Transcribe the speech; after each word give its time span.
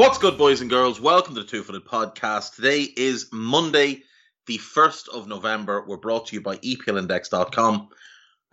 What's 0.00 0.16
good, 0.16 0.38
boys 0.38 0.62
and 0.62 0.70
girls? 0.70 0.98
Welcome 0.98 1.34
to 1.34 1.42
the 1.42 1.46
Two 1.46 1.62
Footed 1.62 1.84
Podcast. 1.84 2.54
Today 2.54 2.84
is 2.84 3.28
Monday, 3.30 4.02
the 4.46 4.56
1st 4.56 5.10
of 5.10 5.28
November. 5.28 5.84
We're 5.86 5.98
brought 5.98 6.28
to 6.28 6.36
you 6.36 6.40
by 6.40 6.56
EPLindex.com 6.56 7.88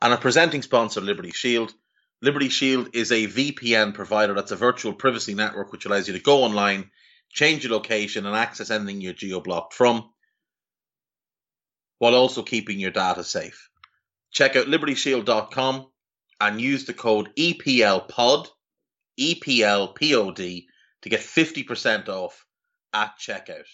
and 0.02 0.14
our 0.14 0.20
presenting 0.20 0.62
sponsor, 0.62 1.00
Liberty 1.00 1.32
Shield. 1.32 1.74
Liberty 2.22 2.50
Shield 2.50 2.90
is 2.94 3.14
a 3.14 3.28
VPN 3.28 3.94
provider 3.94 4.34
that's 4.34 4.52
a 4.52 4.58
virtual 4.58 4.92
privacy 4.92 5.36
network 5.36 5.72
which 5.72 5.86
allows 5.86 6.10
you 6.10 6.16
to 6.16 6.20
go 6.20 6.44
online, 6.44 6.92
change 7.30 7.64
your 7.64 7.72
location, 7.72 8.26
and 8.26 8.36
access 8.36 8.70
anything 8.70 9.00
you're 9.00 9.14
geo 9.14 9.40
blocked 9.40 9.74
from 9.74 10.10
while 12.00 12.16
also 12.16 12.44
keeping 12.44 12.78
your 12.78 12.92
data 12.92 13.24
safe. 13.24 13.70
Check 14.32 14.58
out 14.58 14.68
libertyshield.com 14.68 15.88
and 16.42 16.60
use 16.60 16.84
the 16.84 16.94
code 16.94 17.30
EPLPOD, 17.38 18.48
EPLPOD 19.18 20.66
to 21.02 21.10
get 21.10 21.22
50% 21.22 22.10
off 22.10 22.46
at 22.94 23.18
checkout. 23.20 23.66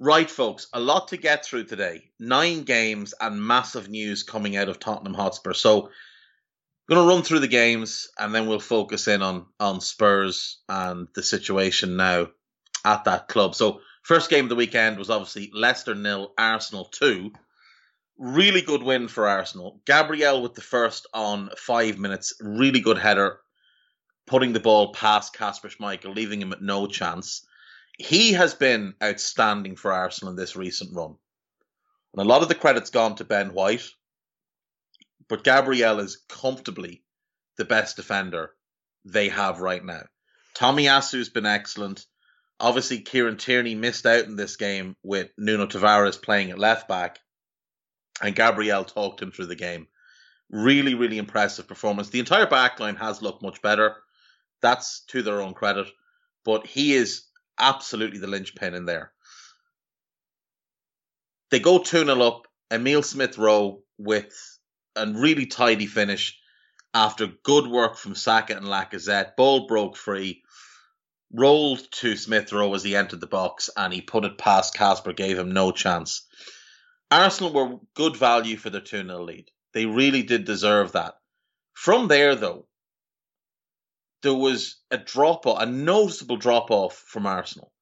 Right, 0.00 0.28
folks, 0.28 0.66
a 0.72 0.80
lot 0.80 1.08
to 1.08 1.16
get 1.16 1.44
through 1.44 1.64
today. 1.64 2.10
Nine 2.18 2.64
games 2.64 3.14
and 3.20 3.40
massive 3.40 3.88
news 3.88 4.24
coming 4.24 4.56
out 4.56 4.68
of 4.68 4.80
Tottenham 4.80 5.14
Hotspur. 5.14 5.52
So 5.52 5.90
going 6.88 7.00
to 7.00 7.14
run 7.14 7.22
through 7.22 7.40
the 7.40 7.48
games 7.48 8.08
and 8.18 8.34
then 8.34 8.46
we'll 8.46 8.60
focus 8.60 9.08
in 9.08 9.22
on 9.22 9.46
on 9.58 9.80
Spurs 9.80 10.60
and 10.68 11.08
the 11.14 11.22
situation 11.22 11.96
now 11.96 12.28
at 12.84 13.04
that 13.04 13.28
club. 13.28 13.54
So 13.54 13.80
first 14.02 14.30
game 14.30 14.44
of 14.44 14.48
the 14.50 14.56
weekend 14.56 14.98
was 14.98 15.10
obviously 15.10 15.50
Leicester 15.54 15.94
nil, 15.94 16.32
Arsenal 16.36 16.86
two. 16.86 17.32
Really 18.16 18.62
good 18.62 18.82
win 18.82 19.08
for 19.08 19.26
Arsenal. 19.26 19.80
Gabriel 19.86 20.42
with 20.42 20.54
the 20.54 20.60
first 20.60 21.06
on 21.12 21.50
five 21.56 21.98
minutes, 21.98 22.34
really 22.40 22.80
good 22.80 22.98
header, 22.98 23.38
putting 24.26 24.52
the 24.52 24.60
ball 24.60 24.92
past 24.92 25.34
Kasper 25.34 25.68
Schmeichel, 25.68 26.14
leaving 26.14 26.40
him 26.40 26.52
at 26.52 26.62
no 26.62 26.86
chance. 26.86 27.44
He 27.98 28.32
has 28.32 28.54
been 28.54 28.94
outstanding 29.02 29.76
for 29.76 29.92
Arsenal 29.92 30.30
in 30.30 30.36
this 30.36 30.54
recent 30.54 30.94
run. 30.94 31.16
And 32.12 32.24
a 32.24 32.28
lot 32.28 32.42
of 32.42 32.48
the 32.48 32.54
credit's 32.54 32.90
gone 32.90 33.16
to 33.16 33.24
Ben 33.24 33.52
White 33.52 33.88
but 35.28 35.44
Gabriel 35.44 36.00
is 36.00 36.22
comfortably 36.28 37.02
the 37.56 37.64
best 37.64 37.96
defender 37.96 38.50
they 39.04 39.28
have 39.28 39.60
right 39.60 39.84
now. 39.84 40.02
Tomiyasu's 40.54 41.28
been 41.28 41.46
excellent. 41.46 42.06
Obviously, 42.60 43.00
Kieran 43.00 43.36
Tierney 43.36 43.74
missed 43.74 44.06
out 44.06 44.24
in 44.24 44.36
this 44.36 44.56
game 44.56 44.96
with 45.02 45.30
Nuno 45.36 45.66
Tavares 45.66 46.20
playing 46.20 46.50
at 46.50 46.58
left 46.58 46.88
back, 46.88 47.18
and 48.22 48.36
Gabriel 48.36 48.84
talked 48.84 49.20
him 49.20 49.32
through 49.32 49.46
the 49.46 49.56
game. 49.56 49.88
Really, 50.50 50.94
really 50.94 51.18
impressive 51.18 51.66
performance. 51.66 52.10
The 52.10 52.20
entire 52.20 52.46
backline 52.46 52.98
has 52.98 53.22
looked 53.22 53.42
much 53.42 53.60
better. 53.60 53.96
That's 54.62 55.00
to 55.08 55.22
their 55.22 55.40
own 55.40 55.54
credit, 55.54 55.88
but 56.44 56.66
he 56.66 56.94
is 56.94 57.24
absolutely 57.58 58.18
the 58.18 58.26
linchpin 58.28 58.74
in 58.74 58.84
there. 58.84 59.12
They 61.50 61.60
go 61.60 61.78
2 61.78 62.04
0 62.04 62.20
up. 62.20 62.46
Emil 62.70 63.02
Smith 63.02 63.38
Rowe 63.38 63.82
with 63.98 64.53
and 64.96 65.20
really 65.20 65.46
tidy 65.46 65.86
finish 65.86 66.38
after 66.92 67.26
good 67.42 67.66
work 67.66 67.96
from 67.96 68.14
Saka 68.14 68.56
and 68.56 68.66
Lacazette. 68.66 69.36
Ball 69.36 69.66
broke 69.66 69.96
free, 69.96 70.42
rolled 71.32 71.90
to 71.92 72.16
Smith 72.16 72.52
Rowe 72.52 72.74
as 72.74 72.84
he 72.84 72.94
entered 72.96 73.20
the 73.20 73.26
box, 73.26 73.68
and 73.76 73.92
he 73.92 74.00
put 74.00 74.24
it 74.24 74.38
past 74.38 74.74
Kasper, 74.74 75.12
gave 75.12 75.38
him 75.38 75.52
no 75.52 75.72
chance. 75.72 76.26
Arsenal 77.10 77.52
were 77.52 77.78
good 77.94 78.16
value 78.16 78.56
for 78.56 78.70
their 78.70 78.80
2 78.80 79.06
0 79.06 79.22
lead. 79.24 79.50
They 79.72 79.86
really 79.86 80.22
did 80.22 80.44
deserve 80.44 80.92
that. 80.92 81.14
From 81.72 82.08
there, 82.08 82.36
though, 82.36 82.66
there 84.22 84.34
was 84.34 84.76
a 84.90 84.96
drop 84.96 85.46
off, 85.46 85.60
a 85.60 85.66
noticeable 85.66 86.36
drop 86.36 86.70
off 86.70 86.96
from 86.96 87.26
Arsenal, 87.26 87.72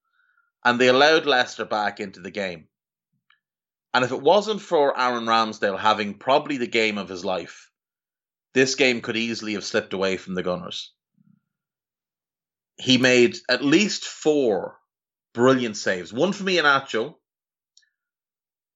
and 0.64 0.80
they 0.80 0.88
allowed 0.88 1.26
Leicester 1.26 1.64
back 1.64 2.00
into 2.00 2.20
the 2.20 2.30
game. 2.30 2.68
And 3.94 4.04
if 4.04 4.12
it 4.12 4.22
wasn't 4.22 4.62
for 4.62 4.98
Aaron 4.98 5.26
Ramsdale 5.26 5.78
having 5.78 6.14
probably 6.14 6.56
the 6.56 6.66
game 6.66 6.98
of 6.98 7.08
his 7.08 7.24
life, 7.24 7.70
this 8.54 8.74
game 8.74 9.00
could 9.00 9.16
easily 9.16 9.54
have 9.54 9.64
slipped 9.64 9.92
away 9.92 10.16
from 10.16 10.34
the 10.34 10.42
Gunners. 10.42 10.92
He 12.78 12.98
made 12.98 13.36
at 13.48 13.64
least 13.64 14.04
four 14.04 14.78
brilliant 15.34 15.76
saves. 15.76 16.12
One 16.12 16.32
for 16.32 16.44
me 16.44 16.58
from 16.58 16.66
Iheanacho, 16.66 17.14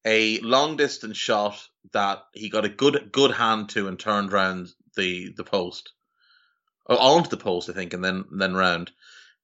a 0.05 0.39
long 0.41 0.77
distance 0.77 1.17
shot 1.17 1.67
that 1.93 2.23
he 2.33 2.49
got 2.49 2.65
a 2.65 2.71
good 2.71 3.11
good 3.11 3.33
hand 3.33 3.71
to 3.71 3.89
and 3.89 3.99
turned 3.99 4.33
round 4.33 4.69
the 4.97 5.33
the 5.37 5.45
post, 5.45 5.93
or 6.87 6.99
onto 6.99 7.29
the 7.29 7.37
post, 7.37 7.69
I 7.69 7.73
think, 7.73 7.93
and 7.93 8.05
then 8.05 8.25
then 8.31 8.55
round. 8.55 8.93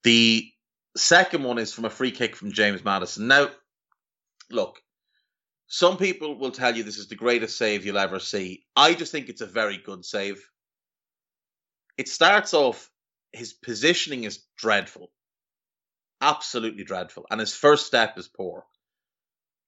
The 0.04 0.48
second 0.96 1.42
one 1.42 1.58
is 1.58 1.72
from 1.72 1.84
a 1.84 1.90
free 1.90 2.12
kick 2.12 2.36
from 2.36 2.52
James 2.52 2.84
Maddison. 2.84 3.26
Now, 3.26 3.50
look, 4.50 4.80
some 5.72 5.96
people 5.96 6.38
will 6.38 6.50
tell 6.50 6.76
you 6.76 6.82
this 6.82 6.98
is 6.98 7.08
the 7.08 7.14
greatest 7.14 7.56
save 7.56 7.86
you'll 7.86 7.96
ever 7.96 8.18
see. 8.18 8.62
I 8.76 8.92
just 8.92 9.10
think 9.10 9.30
it's 9.30 9.40
a 9.40 9.46
very 9.46 9.78
good 9.78 10.04
save. 10.04 10.46
It 11.96 12.08
starts 12.08 12.52
off, 12.52 12.90
his 13.32 13.54
positioning 13.54 14.24
is 14.24 14.44
dreadful. 14.58 15.10
Absolutely 16.20 16.84
dreadful. 16.84 17.24
And 17.30 17.40
his 17.40 17.54
first 17.54 17.86
step 17.86 18.18
is 18.18 18.28
poor. 18.28 18.66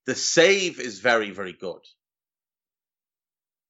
The 0.04 0.14
save 0.14 0.78
is 0.78 0.98
very, 0.98 1.31
very 1.31 1.54
good. 1.54 1.81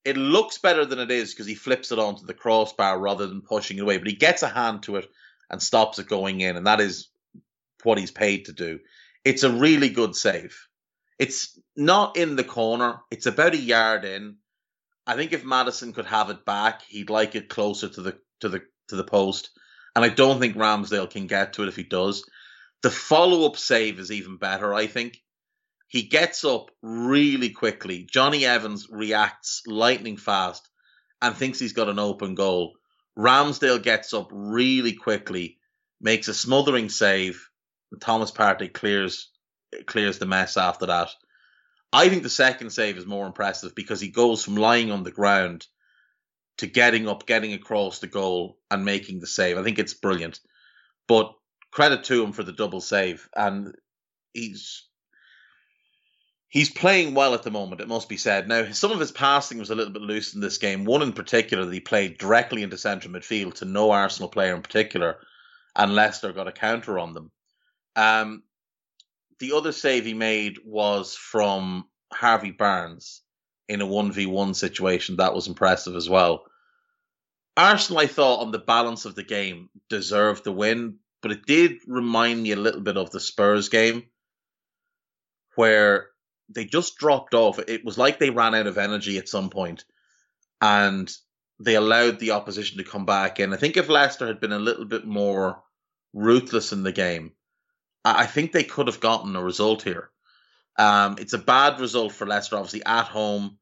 It 0.05 0.17
looks 0.17 0.59
better 0.59 0.85
than 0.85 0.99
it 0.99 1.13
is 1.13 1.33
because 1.33 1.47
he 1.47 1.55
flips 1.55 1.93
it 1.93 2.01
onto 2.01 2.27
the 2.27 2.35
crossbar 2.35 2.99
rather 2.99 3.29
than 3.29 3.43
pushing 3.43 3.79
it 3.79 3.83
away, 3.83 3.99
but 3.99 4.09
he 4.09 4.17
gets 4.17 4.43
a 4.43 4.49
hand 4.49 4.83
to 4.83 4.97
it 4.97 5.09
and 5.51 5.63
stops 5.63 6.01
it 6.01 6.09
going 6.09 6.41
in, 6.41 6.57
and 6.57 6.67
that 6.67 6.81
is 6.81 7.11
what 7.85 7.97
he's 7.97 8.11
paid 8.11 8.47
to 8.47 8.53
do. 8.53 8.81
It's 9.25 9.45
a 9.45 9.53
really 9.53 9.89
good 9.89 10.17
save. 10.17 10.59
It's 11.19 11.59
not 11.77 12.17
in 12.17 12.37
the 12.37 12.45
corner. 12.45 13.01
It's 13.11 13.27
about 13.27 13.55
a 13.55 13.59
yard 13.59 14.05
in. 14.05 14.37
I 15.07 15.15
think 15.17 15.33
if 15.33 15.45
Maddison 15.45 15.93
could 15.93 16.07
have 16.07 16.31
it 16.31 16.45
back, 16.45 16.83
he'd 16.89 17.11
like 17.11 17.35
it 17.35 17.49
closer 17.49 17.89
to 17.89 18.01
the 18.03 18.19
to 18.41 18.49
the 18.49 18.63
to 18.89 18.97
the 18.97 19.05
post. 19.05 19.51
And 19.95 20.05
I 20.05 20.09
don't 20.09 20.41
think 20.41 20.57
Ramsdale 20.57 21.11
can 21.11 21.27
get 21.27 21.53
to 21.55 21.63
it 21.63 21.69
if 21.69 21.77
he 21.77 21.85
does. 21.85 22.25
The 22.83 22.91
follow 22.91 23.47
up 23.47 23.57
save 23.57 23.99
is 23.99 24.11
even 24.11 24.39
better, 24.39 24.75
I 24.75 24.87
think. 24.87 25.23
He 25.89 26.03
gets 26.03 26.45
up 26.45 26.71
really 26.83 27.51
quickly. 27.51 28.09
Jonny 28.11 28.45
Evans 28.45 28.89
reacts 28.91 29.63
lightning 29.67 30.17
fast 30.17 30.69
and 31.23 31.37
thinks 31.37 31.61
he's 31.61 31.73
got 31.73 31.89
an 31.89 32.01
open 32.01 32.35
goal. 32.35 32.75
Ramsdale 33.17 33.83
gets 33.83 34.13
up 34.13 34.29
really 34.33 34.95
quickly, 34.95 35.59
makes 36.01 36.27
a 36.27 36.35
smothering 36.35 36.89
save, 36.89 37.49
and 37.93 38.01
Thomas 38.01 38.33
Partey 38.33 38.73
clears 38.73 39.31
clears 39.87 40.19
the 40.19 40.27
mess 40.27 40.57
after 40.57 40.87
that. 40.87 41.11
I 41.93 42.09
think 42.09 42.23
the 42.23 42.31
second 42.31 42.71
save 42.71 42.97
is 42.97 43.07
more 43.07 43.27
impressive 43.27 43.75
because 43.75 44.01
he 44.01 44.09
goes 44.09 44.45
from 44.45 44.57
lying 44.57 44.91
on 44.91 45.05
the 45.05 45.13
ground 45.13 45.67
to 46.59 46.67
getting 46.67 47.09
up, 47.09 47.27
getting 47.27 47.53
across 47.53 47.99
the 47.99 48.07
goal, 48.07 48.59
and 48.71 48.85
making 48.85 49.21
the 49.21 49.27
save. 49.27 49.59
I 49.59 49.63
think 49.63 49.79
it's 49.79 49.95
brilliant. 49.95 50.41
But 51.07 51.33
credit 51.71 52.05
to 52.05 52.23
him 52.23 52.33
for 52.33 52.43
the 52.43 52.53
double 52.53 52.81
save, 52.81 53.29
and 53.37 53.75
he's 54.33 54.89
he's 56.49 56.71
playing 56.71 57.15
well 57.15 57.35
at 57.35 57.43
the 57.43 57.51
moment. 57.51 57.81
It 57.81 57.89
must 57.89 58.09
be 58.09 58.17
said. 58.17 58.47
Now, 58.47 58.71
some 58.71 58.93
of 58.93 59.01
his 59.01 59.11
passing 59.11 59.59
was 59.59 59.71
a 59.71 59.75
little 59.75 59.93
bit 59.93 60.03
loose 60.03 60.35
in 60.35 60.41
this 60.41 60.59
game. 60.59 60.85
One 60.85 61.03
in 61.03 61.13
particular 61.13 61.65
that 61.65 61.75
he 61.75 61.81
played 61.81 62.19
directly 62.19 62.63
into 62.63 62.79
central 62.79 63.13
midfield 63.13 63.55
to 63.55 63.65
no 63.65 63.91
Arsenal 63.91 64.29
player 64.29 64.55
in 64.55 64.63
particular, 64.63 65.19
and 65.75 65.95
Leicester 65.95 66.33
got 66.33 66.49
a 66.49 66.53
counter 66.53 66.99
on 66.99 67.15
them. 67.15 67.31
Um, 67.97 68.43
the 69.39 69.53
other 69.53 69.73
save 69.73 70.05
he 70.05 70.15
made 70.15 70.59
was 70.65 71.15
from 71.15 71.87
Harvey 72.13 72.51
Barnes 72.51 73.23
in 73.69 73.81
a 73.81 73.87
1v1 73.87 74.55
situation. 74.55 75.17
That 75.17 75.35
was 75.35 75.49
impressive 75.49 75.97
as 75.97 76.09
well. 76.09 76.45
Arsenal, 77.57 78.01
I 78.01 78.07
thought, 78.07 78.41
on 78.41 78.51
the 78.51 78.59
balance 78.59 79.05
of 79.05 79.15
the 79.15 79.23
game, 79.23 79.71
deserved 79.89 80.45
the 80.45 80.53
win, 80.53 80.97
but 81.23 81.33
it 81.33 81.47
did 81.47 81.79
remind 81.87 82.43
me 82.43 82.53
a 82.53 82.57
little 82.57 82.81
bit 82.81 82.97
of 82.97 83.11
the 83.11 83.21
Spurs 83.21 83.69
game 83.69 84.05
where 85.55 86.09
they 86.49 86.65
just 86.65 86.99
dropped 86.99 87.33
off. 87.33 87.59
It 87.59 87.85
was 87.85 87.97
like 87.97 88.19
they 88.19 88.31
ran 88.31 88.55
out 88.55 88.67
of 88.67 88.77
energy 88.77 89.19
at 89.19 89.29
some 89.29 89.51
point 89.51 89.85
and 90.61 91.11
they 91.61 91.77
allowed 91.77 92.19
the 92.19 92.33
opposition 92.33 92.79
to 92.79 92.85
come 92.85 93.07
back 93.07 93.39
in. 93.39 93.55
I 93.55 93.57
think 93.57 93.77
if 93.77 93.89
Leicester 93.89 94.27
had 94.27 94.41
been 94.41 94.53
a 94.53 94.59
little 94.59 94.85
bit 94.85 95.07
more 95.07 95.63
ruthless 96.13 96.73
in 96.73 96.83
the 96.83 96.93
game, 96.93 97.33
I 98.05 98.27
think 98.27 98.53
they 98.53 98.65
could 98.65 98.87
have 98.87 99.01
gotten 99.01 99.35
a 99.35 99.43
result 99.43 99.83
here. 99.83 100.11
Um, 100.77 101.17
it's 101.19 101.33
a 101.33 101.39
bad 101.39 101.81
result 101.81 102.13
for 102.13 102.27
Leicester, 102.27 102.57
obviously, 102.57 102.85
at 102.85 103.07
home 103.07 103.59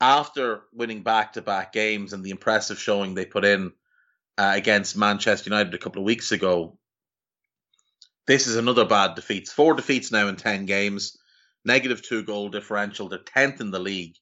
after 0.00 0.62
winning 0.72 1.02
back 1.02 1.34
to 1.34 1.42
back 1.42 1.72
games 1.72 2.12
and 2.12 2.22
the 2.22 2.30
impressive 2.30 2.78
showing 2.78 3.14
they 3.14 3.24
put 3.24 3.44
in 3.44 3.72
uh, 4.36 4.52
against 4.54 4.96
Manchester 4.96 5.48
United 5.48 5.74
a 5.74 5.78
couple 5.78 6.02
of 6.02 6.06
weeks 6.06 6.32
ago. 6.32 6.78
This 8.26 8.46
is 8.46 8.56
another 8.56 8.84
bad 8.84 9.14
defeat. 9.14 9.48
Four 9.48 9.74
defeats 9.74 10.12
now 10.12 10.28
in 10.28 10.36
10 10.36 10.66
games, 10.66 11.16
negative 11.64 12.02
two 12.02 12.22
goal 12.22 12.48
differential. 12.48 13.08
They're 13.08 13.18
10th 13.18 13.60
in 13.60 13.70
the 13.70 13.78
league, 13.78 14.16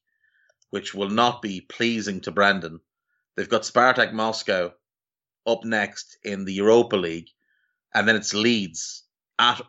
which 0.69 0.93
will 0.93 1.09
not 1.09 1.41
be 1.41 1.61
pleasing 1.61 2.21
to 2.21 2.31
Brendan. 2.31 2.79
They've 3.35 3.49
got 3.49 3.63
Spartak 3.63 4.13
Moscow 4.13 4.73
up 5.45 5.63
next 5.65 6.17
in 6.23 6.45
the 6.45 6.53
Europa 6.53 6.95
League, 6.95 7.29
and 7.93 8.07
then 8.07 8.15
it's 8.15 8.33
Leeds 8.33 9.03
at 9.39 9.61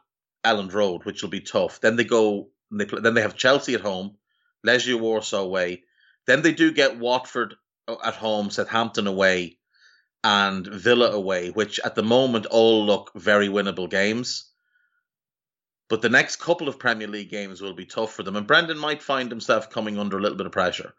Elland 0.44 0.74
Road, 0.74 1.04
which 1.04 1.22
will 1.22 1.30
be 1.30 1.40
tough. 1.40 1.80
Then 1.80 1.96
they 1.96 2.04
go, 2.04 2.50
they 2.70 2.84
play, 2.84 3.00
then 3.00 3.14
they 3.14 3.22
have 3.22 3.36
Chelsea 3.36 3.74
at 3.74 3.80
home, 3.80 4.16
Legia 4.66 4.98
Warsaw 4.98 5.42
away. 5.42 5.84
Then 6.26 6.42
they 6.42 6.52
do 6.52 6.72
get 6.72 6.98
Watford 6.98 7.54
uh, 7.88 7.96
at 8.04 8.14
home, 8.14 8.50
Southampton 8.50 9.06
away, 9.06 9.58
and 10.22 10.66
Villa 10.66 11.10
away, 11.12 11.50
which 11.50 11.80
at 11.80 11.94
the 11.94 12.02
moment 12.02 12.46
all 12.46 12.84
look 12.84 13.12
very 13.14 13.48
winnable 13.48 13.88
games. 13.88 14.50
But 15.88 16.02
the 16.02 16.08
next 16.08 16.36
couple 16.36 16.68
of 16.68 16.78
Premier 16.78 17.08
League 17.08 17.30
games 17.30 17.60
will 17.60 17.74
be 17.74 17.86
tough 17.86 18.12
for 18.12 18.22
them, 18.22 18.36
and 18.36 18.46
Brendan 18.46 18.78
might 18.78 19.02
find 19.02 19.30
himself 19.30 19.70
coming 19.70 19.98
under 19.98 20.18
a 20.18 20.20
little 20.20 20.38
bit 20.38 20.46
of 20.46 20.52
pressure. 20.52 20.92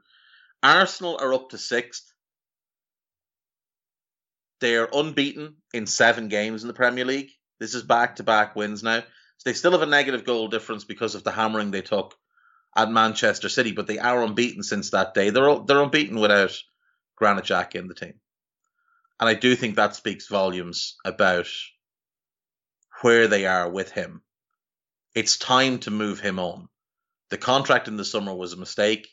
Arsenal 0.64 1.18
are 1.22 1.34
up 1.34 1.50
to 1.50 1.58
sixth. 1.58 2.12
They're 4.60 4.90
unbeaten 4.92 5.56
in 5.74 5.88
seven 5.88 6.28
games 6.28 6.64
in 6.64 6.68
the 6.68 6.74
Premier 6.74 7.06
League. 7.06 7.32
This 7.62 7.76
is 7.76 7.84
back 7.84 8.16
to 8.16 8.24
back 8.24 8.56
wins 8.56 8.82
now. 8.82 9.02
So 9.02 9.06
they 9.46 9.54
still 9.54 9.74
have 9.74 9.84
a 9.84 9.86
negative 9.86 10.26
goal 10.26 10.48
difference 10.48 10.84
because 10.84 11.14
of 11.14 11.24
the 11.24 11.32
hammering 11.32 11.70
they 11.70 11.84
took 11.84 12.16
at 12.76 12.90
Manchester 12.90 13.50
City, 13.50 13.72
but 13.72 13.86
they 13.86 14.00
are 14.00 14.24
unbeaten 14.24 14.64
since 14.64 14.90
that 14.90 15.14
day. 15.14 15.30
They're 15.30 15.60
they're 15.60 15.84
unbeaten 15.84 16.20
without 16.20 16.58
Granit 17.16 17.46
Xhaka 17.46 17.76
in 17.76 17.88
the 17.88 17.94
team, 17.94 18.16
and 19.20 19.30
I 19.30 19.36
do 19.36 19.56
think 19.56 19.76
that 19.76 19.96
speaks 19.96 20.28
volumes 20.28 20.96
about 21.06 21.48
where 23.02 23.28
they 23.28 23.46
are 23.46 23.70
with 23.70 23.92
him. 23.92 24.24
It's 25.14 25.38
time 25.38 25.78
to 25.80 25.92
move 25.92 26.20
him 26.20 26.40
on. 26.40 26.68
The 27.30 27.38
contract 27.38 27.88
in 27.88 27.96
the 27.96 28.06
summer 28.06 28.34
was 28.34 28.54
a 28.54 28.58
mistake. 28.58 29.08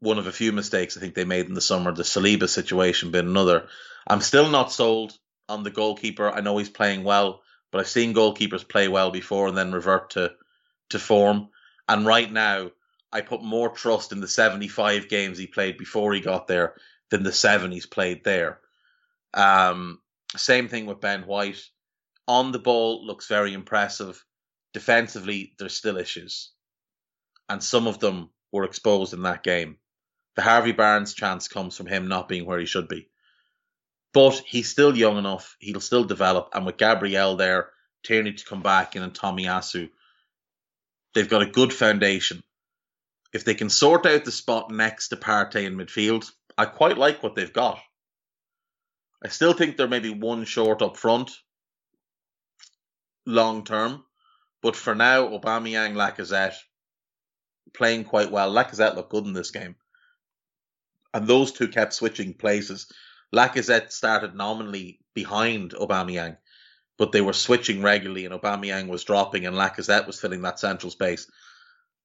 One 0.00 0.18
of 0.18 0.26
a 0.26 0.32
few 0.32 0.50
mistakes 0.50 0.96
I 0.96 1.00
think 1.00 1.14
they 1.14 1.24
made 1.24 1.46
in 1.46 1.54
the 1.54 1.60
summer. 1.60 1.92
The 1.92 2.02
Saliba 2.02 2.48
situation 2.48 3.12
being 3.12 3.28
another. 3.28 3.68
I'm 4.08 4.20
still 4.20 4.50
not 4.50 4.72
sold 4.72 5.16
on 5.48 5.62
the 5.62 5.70
goalkeeper. 5.70 6.30
I 6.30 6.40
know 6.40 6.58
he's 6.58 6.70
playing 6.70 7.04
well, 7.04 7.42
but 7.70 7.80
I've 7.80 7.88
seen 7.88 8.14
goalkeepers 8.14 8.68
play 8.68 8.88
well 8.88 9.10
before 9.10 9.48
and 9.48 9.56
then 9.56 9.72
revert 9.72 10.10
to 10.10 10.34
to 10.90 10.98
form. 10.98 11.48
And 11.88 12.06
right 12.06 12.30
now, 12.30 12.70
I 13.12 13.20
put 13.20 13.42
more 13.42 13.70
trust 13.70 14.12
in 14.12 14.20
the 14.20 14.28
75 14.28 15.08
games 15.08 15.38
he 15.38 15.46
played 15.46 15.78
before 15.78 16.12
he 16.12 16.20
got 16.20 16.46
there 16.46 16.74
than 17.10 17.22
the 17.22 17.32
seven 17.32 17.70
he's 17.70 17.86
played 17.86 18.24
there. 18.24 18.60
Um, 19.32 20.00
same 20.36 20.68
thing 20.68 20.86
with 20.86 21.00
Ben 21.00 21.22
White. 21.22 21.62
On 22.26 22.52
the 22.52 22.58
ball, 22.58 23.06
looks 23.06 23.28
very 23.28 23.52
impressive. 23.52 24.24
Defensively, 24.72 25.54
there's 25.58 25.76
still 25.76 25.96
issues. 25.96 26.52
And 27.48 27.62
some 27.62 27.86
of 27.86 27.98
them 28.00 28.30
were 28.50 28.64
exposed 28.64 29.12
in 29.12 29.22
that 29.22 29.42
game. 29.42 29.78
The 30.36 30.42
Harvey 30.42 30.72
Barnes 30.72 31.14
chance 31.14 31.46
comes 31.46 31.76
from 31.76 31.86
him 31.86 32.08
not 32.08 32.28
being 32.28 32.46
where 32.46 32.58
he 32.58 32.66
should 32.66 32.88
be. 32.88 33.08
But 34.14 34.38
he's 34.46 34.70
still 34.70 34.96
young 34.96 35.18
enough. 35.18 35.56
He'll 35.58 35.80
still 35.80 36.04
develop. 36.04 36.50
And 36.54 36.64
with 36.64 36.78
Gabriel 36.78 37.36
there, 37.36 37.70
Tierney 38.04 38.32
to 38.32 38.44
come 38.44 38.62
back 38.62 38.96
in, 38.96 39.02
and 39.02 39.12
Tomiyasu, 39.12 39.90
they've 41.14 41.28
got 41.28 41.42
a 41.42 41.50
good 41.50 41.72
foundation. 41.72 42.42
If 43.32 43.44
they 43.44 43.54
can 43.54 43.68
sort 43.68 44.06
out 44.06 44.24
the 44.24 44.30
spot 44.30 44.70
next 44.70 45.08
to 45.08 45.16
Partey 45.16 45.64
in 45.64 45.76
midfield, 45.76 46.30
I 46.56 46.66
quite 46.66 46.96
like 46.96 47.22
what 47.22 47.34
they've 47.34 47.52
got. 47.52 47.80
I 49.22 49.28
still 49.28 49.52
think 49.52 49.76
they're 49.76 49.88
maybe 49.88 50.10
one 50.10 50.44
short 50.44 50.80
up 50.80 50.96
front 50.96 51.32
long 53.26 53.64
term. 53.64 54.04
But 54.62 54.76
for 54.76 54.94
now, 54.94 55.28
Aubameyang, 55.28 55.94
Lacazette 55.94 56.56
playing 57.72 58.04
quite 58.04 58.30
well. 58.30 58.52
Lacazette 58.52 58.94
looked 58.94 59.10
good 59.10 59.24
in 59.24 59.32
this 59.32 59.50
game. 59.50 59.74
And 61.12 61.26
those 61.26 61.52
two 61.52 61.68
kept 61.68 61.94
switching 61.94 62.34
places. 62.34 62.86
Lacazette 63.34 63.90
started 63.90 64.34
nominally 64.34 65.00
behind 65.14 65.72
Aubameyang, 65.72 66.36
but 66.96 67.12
they 67.12 67.20
were 67.20 67.32
switching 67.32 67.82
regularly, 67.82 68.24
and 68.24 68.34
Aubameyang 68.34 68.88
was 68.88 69.04
dropping, 69.04 69.46
and 69.46 69.56
Lacazette 69.56 70.06
was 70.06 70.20
filling 70.20 70.42
that 70.42 70.60
central 70.60 70.90
space, 70.90 71.30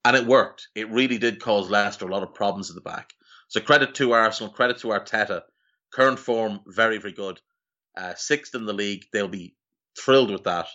and 0.04 0.16
it 0.16 0.26
worked. 0.26 0.68
It 0.76 0.90
really 0.90 1.18
did 1.18 1.40
cause 1.42 1.70
Leicester 1.70 2.08
a 2.08 2.12
lot 2.12 2.24
of 2.24 2.34
problems 2.34 2.70
at 2.70 2.76
the 2.76 2.82
back. 2.82 3.14
So 3.48 3.60
credit 3.62 3.96
to 3.96 4.14
Arsenal, 4.14 4.54
credit 4.54 4.80
to 4.80 4.88
Arteta. 4.88 5.44
Current 5.92 6.20
form 6.20 6.62
very 6.68 6.98
very 6.98 7.14
good. 7.14 7.40
Uh, 7.98 8.14
sixth 8.16 8.56
in 8.56 8.66
the 8.66 8.74
league, 8.74 9.06
they'll 9.12 9.28
be 9.28 9.56
thrilled 9.98 10.32
with 10.32 10.44
that. 10.44 10.68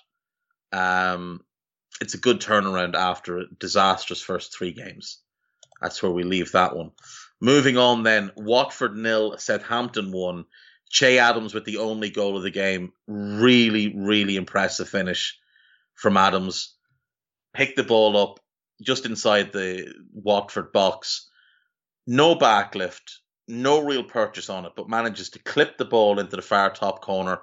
Um, 0.73 1.41
it's 2.01 2.15
a 2.15 2.19
good 2.19 2.41
turnaround 2.41 2.95
after 2.95 3.39
a 3.39 3.47
disastrous 3.59 4.21
first 4.21 4.57
three 4.57 4.73
games. 4.73 5.21
That's 5.81 6.03
where 6.03 6.13
we 6.13 6.25
leave 6.25 6.53
that 6.53 6.77
one. 6.77 6.91
Moving 7.41 7.77
on 7.77 8.03
then, 8.03 8.31
Watford 8.37 8.97
nil, 8.97 9.37
Southampton 9.39 10.13
one. 10.13 10.45
Che 10.91 11.19
Adams 11.19 11.53
with 11.53 11.65
the 11.65 11.79
only 11.79 12.11
goal 12.11 12.37
of 12.37 12.45
the 12.45 12.51
game. 12.51 12.93
Really, 13.09 13.93
really 13.97 14.37
impressive 14.37 14.89
finish 14.89 15.37
from 15.95 16.17
Adams. 16.17 16.77
Picked 17.53 17.77
the 17.77 17.83
ball 17.83 18.17
up 18.17 18.39
just 18.81 19.05
inside 19.05 19.53
the 19.53 19.93
Watford 20.13 20.73
box. 20.73 21.29
No 22.07 22.37
backlift, 22.37 23.19
no 23.49 23.83
real 23.83 24.05
purchase 24.05 24.49
on 24.49 24.67
it, 24.67 24.73
but 24.77 24.89
manages 24.89 25.31
to 25.31 25.43
clip 25.43 25.79
the 25.79 25.85
ball 25.85 26.21
into 26.21 26.37
the 26.37 26.43
far 26.43 26.71
top 26.71 27.01
corner. 27.01 27.41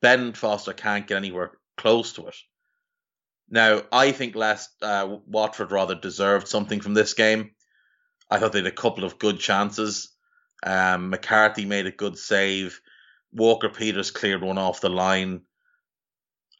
Ben 0.00 0.32
Foster 0.32 0.72
can't 0.72 1.06
get 1.06 1.16
anywhere 1.16 1.52
close 1.76 2.12
to 2.14 2.26
it. 2.28 2.36
Now, 3.50 3.82
I 3.92 4.12
think 4.12 4.34
last 4.34 4.70
uh, 4.82 5.18
Watford 5.26 5.72
rather 5.72 5.94
deserved 5.94 6.48
something 6.48 6.80
from 6.80 6.94
this 6.94 7.12
game. 7.12 7.50
I 8.30 8.38
thought 8.38 8.52
they 8.52 8.58
had 8.58 8.66
a 8.66 8.72
couple 8.72 9.04
of 9.04 9.18
good 9.18 9.38
chances. 9.38 10.10
Um, 10.64 11.10
McCarthy 11.10 11.64
made 11.64 11.86
a 11.86 11.90
good 11.90 12.18
save. 12.18 12.80
Walker 13.32 13.68
Peters 13.68 14.10
cleared 14.10 14.42
one 14.42 14.58
off 14.58 14.80
the 14.80 14.88
line. 14.88 15.42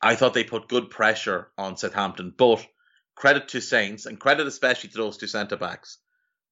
I 0.02 0.16
thought 0.16 0.34
they 0.34 0.44
put 0.44 0.68
good 0.68 0.90
pressure 0.90 1.50
on 1.56 1.76
Southampton, 1.76 2.34
but 2.36 2.66
credit 3.14 3.48
to 3.48 3.60
Saints 3.60 4.06
and 4.06 4.20
credit 4.20 4.46
especially 4.46 4.90
to 4.90 4.98
those 4.98 5.16
two 5.16 5.26
centre 5.26 5.56
backs, 5.56 5.98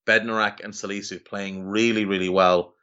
Bednarek 0.06 0.64
and 0.64 0.72
Salisu, 0.72 1.22
playing 1.24 1.64
really, 1.64 2.04
really 2.04 2.28
well 2.28 2.74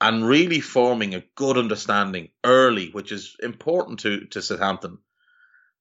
and 0.00 0.26
really 0.26 0.60
forming 0.60 1.14
a 1.14 1.24
good 1.34 1.58
understanding 1.58 2.28
early, 2.44 2.90
which 2.90 3.12
is 3.12 3.36
important 3.42 4.00
to, 4.00 4.26
to 4.26 4.40
Southampton. 4.40 4.98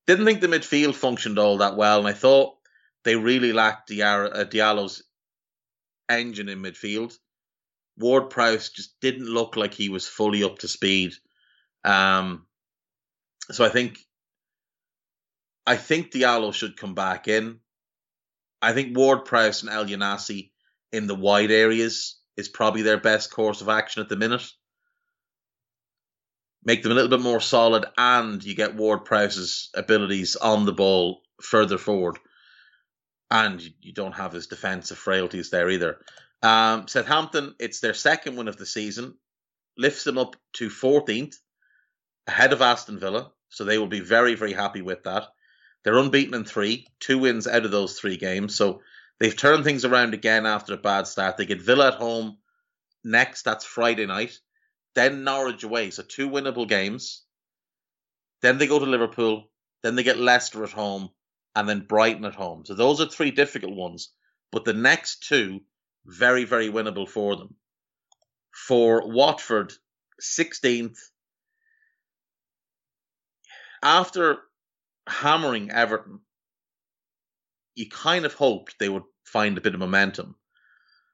Didn't 0.07 0.25
think 0.25 0.41
the 0.41 0.47
midfield 0.47 0.95
functioned 0.95 1.37
all 1.37 1.59
that 1.59 1.75
well, 1.75 1.99
and 1.99 2.07
I 2.07 2.13
thought 2.13 2.55
they 3.03 3.15
really 3.15 3.53
lacked 3.53 3.91
uh, 3.91 4.45
Diallo's 4.45 5.03
engine 6.09 6.49
in 6.49 6.61
midfield. 6.61 7.17
Ward 7.97 8.29
Prowse 8.29 8.69
just 8.69 8.99
didn't 9.01 9.25
look 9.25 9.55
like 9.55 9.73
he 9.73 9.89
was 9.89 10.07
fully 10.07 10.43
up 10.43 10.59
to 10.59 10.67
speed. 10.67 11.13
Um, 11.83 12.45
so 13.51 13.65
I 13.65 13.69
think 13.69 13.97
I 15.65 15.75
think 15.75 16.11
Diallo 16.11 16.53
should 16.53 16.77
come 16.77 16.93
back 16.93 17.27
in. 17.27 17.59
I 18.61 18.73
think 18.73 18.95
Ward 18.95 19.25
Prowse 19.25 19.63
and 19.63 19.71
Elyounoussi 19.71 20.51
in 20.91 21.07
the 21.07 21.15
wide 21.15 21.51
areas 21.51 22.19
is 22.37 22.47
probably 22.47 22.83
their 22.83 22.99
best 22.99 23.31
course 23.31 23.61
of 23.61 23.69
action 23.69 24.01
at 24.01 24.09
the 24.09 24.15
minute. 24.15 24.45
Make 26.63 26.83
them 26.83 26.91
a 26.91 26.95
little 26.95 27.09
bit 27.09 27.21
more 27.21 27.39
solid, 27.39 27.85
and 27.97 28.43
you 28.43 28.55
get 28.55 28.75
Ward 28.75 29.05
Prowse's 29.05 29.69
abilities 29.73 30.35
on 30.35 30.65
the 30.65 30.73
ball 30.73 31.21
further 31.41 31.77
forward 31.77 32.17
and 33.29 33.62
you 33.81 33.93
don't 33.93 34.15
have 34.15 34.34
his 34.34 34.48
defensive 34.48 34.98
frailties 34.98 35.50
there 35.50 35.69
either. 35.69 36.00
Um, 36.41 36.88
Southampton, 36.88 37.55
it's 37.60 37.79
their 37.79 37.93
second 37.93 38.36
win 38.36 38.48
of 38.48 38.57
the 38.57 38.65
season, 38.65 39.15
lifts 39.77 40.03
them 40.03 40.17
up 40.17 40.36
to 40.53 40.69
14th, 40.69 41.36
ahead 42.27 42.53
of 42.53 42.62
Aston 42.62 43.00
Villa, 43.00 43.31
So 43.50 43.63
they 43.63 43.77
will 43.77 43.88
be 43.88 44.01
very, 44.01 44.36
very 44.36 44.53
happy 44.53 44.81
with 44.81 45.03
that. 45.03 45.27
They're 45.84 45.98
unbeaten 45.98 46.34
in 46.34 46.43
three, 46.43 46.88
two 47.00 47.19
wins 47.19 47.48
out 47.48 47.65
of 47.65 47.72
those 47.72 47.98
three 47.98 48.17
games. 48.17 48.55
So 48.55 48.81
they've 49.19 49.36
turned 49.36 49.63
things 49.63 49.86
around 49.86 50.13
again 50.13 50.46
after 50.46 50.74
a 50.74 50.77
bad 50.77 51.07
start. 51.07 51.38
They 51.38 51.46
get 51.46 51.62
Villa 51.62 51.89
at 51.89 51.93
home 51.96 52.38
next. 53.03 53.43
That's 53.43 53.65
Friday 53.65 54.05
night. 54.05 54.38
Then 54.96 55.24
Norwich 55.24 55.63
away. 55.63 55.91
So 55.91 56.03
two 56.03 56.29
winnable 56.29 56.67
games. 56.67 57.24
Then 58.41 58.57
they 58.57 58.67
go 58.67 58.79
to 58.79 58.86
Liverpool. 58.86 59.50
Then 59.81 59.96
they 59.96 60.03
get 60.03 60.17
Leicester 60.17 60.63
at 60.63 60.72
home. 60.72 61.10
And 61.57 61.67
then 61.67 61.87
Brighton 61.87 62.23
at 62.23 62.35
home. 62.35 62.65
So 62.65 62.75
those 62.75 63.01
are 63.01 63.07
three 63.07 63.31
difficult 63.31 63.75
ones. 63.75 64.09
But 64.51 64.63
the 64.63 64.73
next 64.73 65.27
two, 65.27 65.61
very, 66.05 66.43
very 66.43 66.69
winnable 66.69 67.09
for 67.09 67.35
them. 67.35 67.55
For 68.53 69.11
Watford, 69.11 69.73
16th. 70.21 70.99
After 73.81 74.37
hammering 75.07 75.71
Everton, 75.71 76.19
you 77.73 77.89
kind 77.89 78.27
of 78.27 78.35
hoped 78.35 78.75
they 78.77 78.89
would 78.89 79.05
find 79.25 79.57
a 79.57 79.61
bit 79.61 79.73
of 79.73 79.79
momentum. 79.79 80.35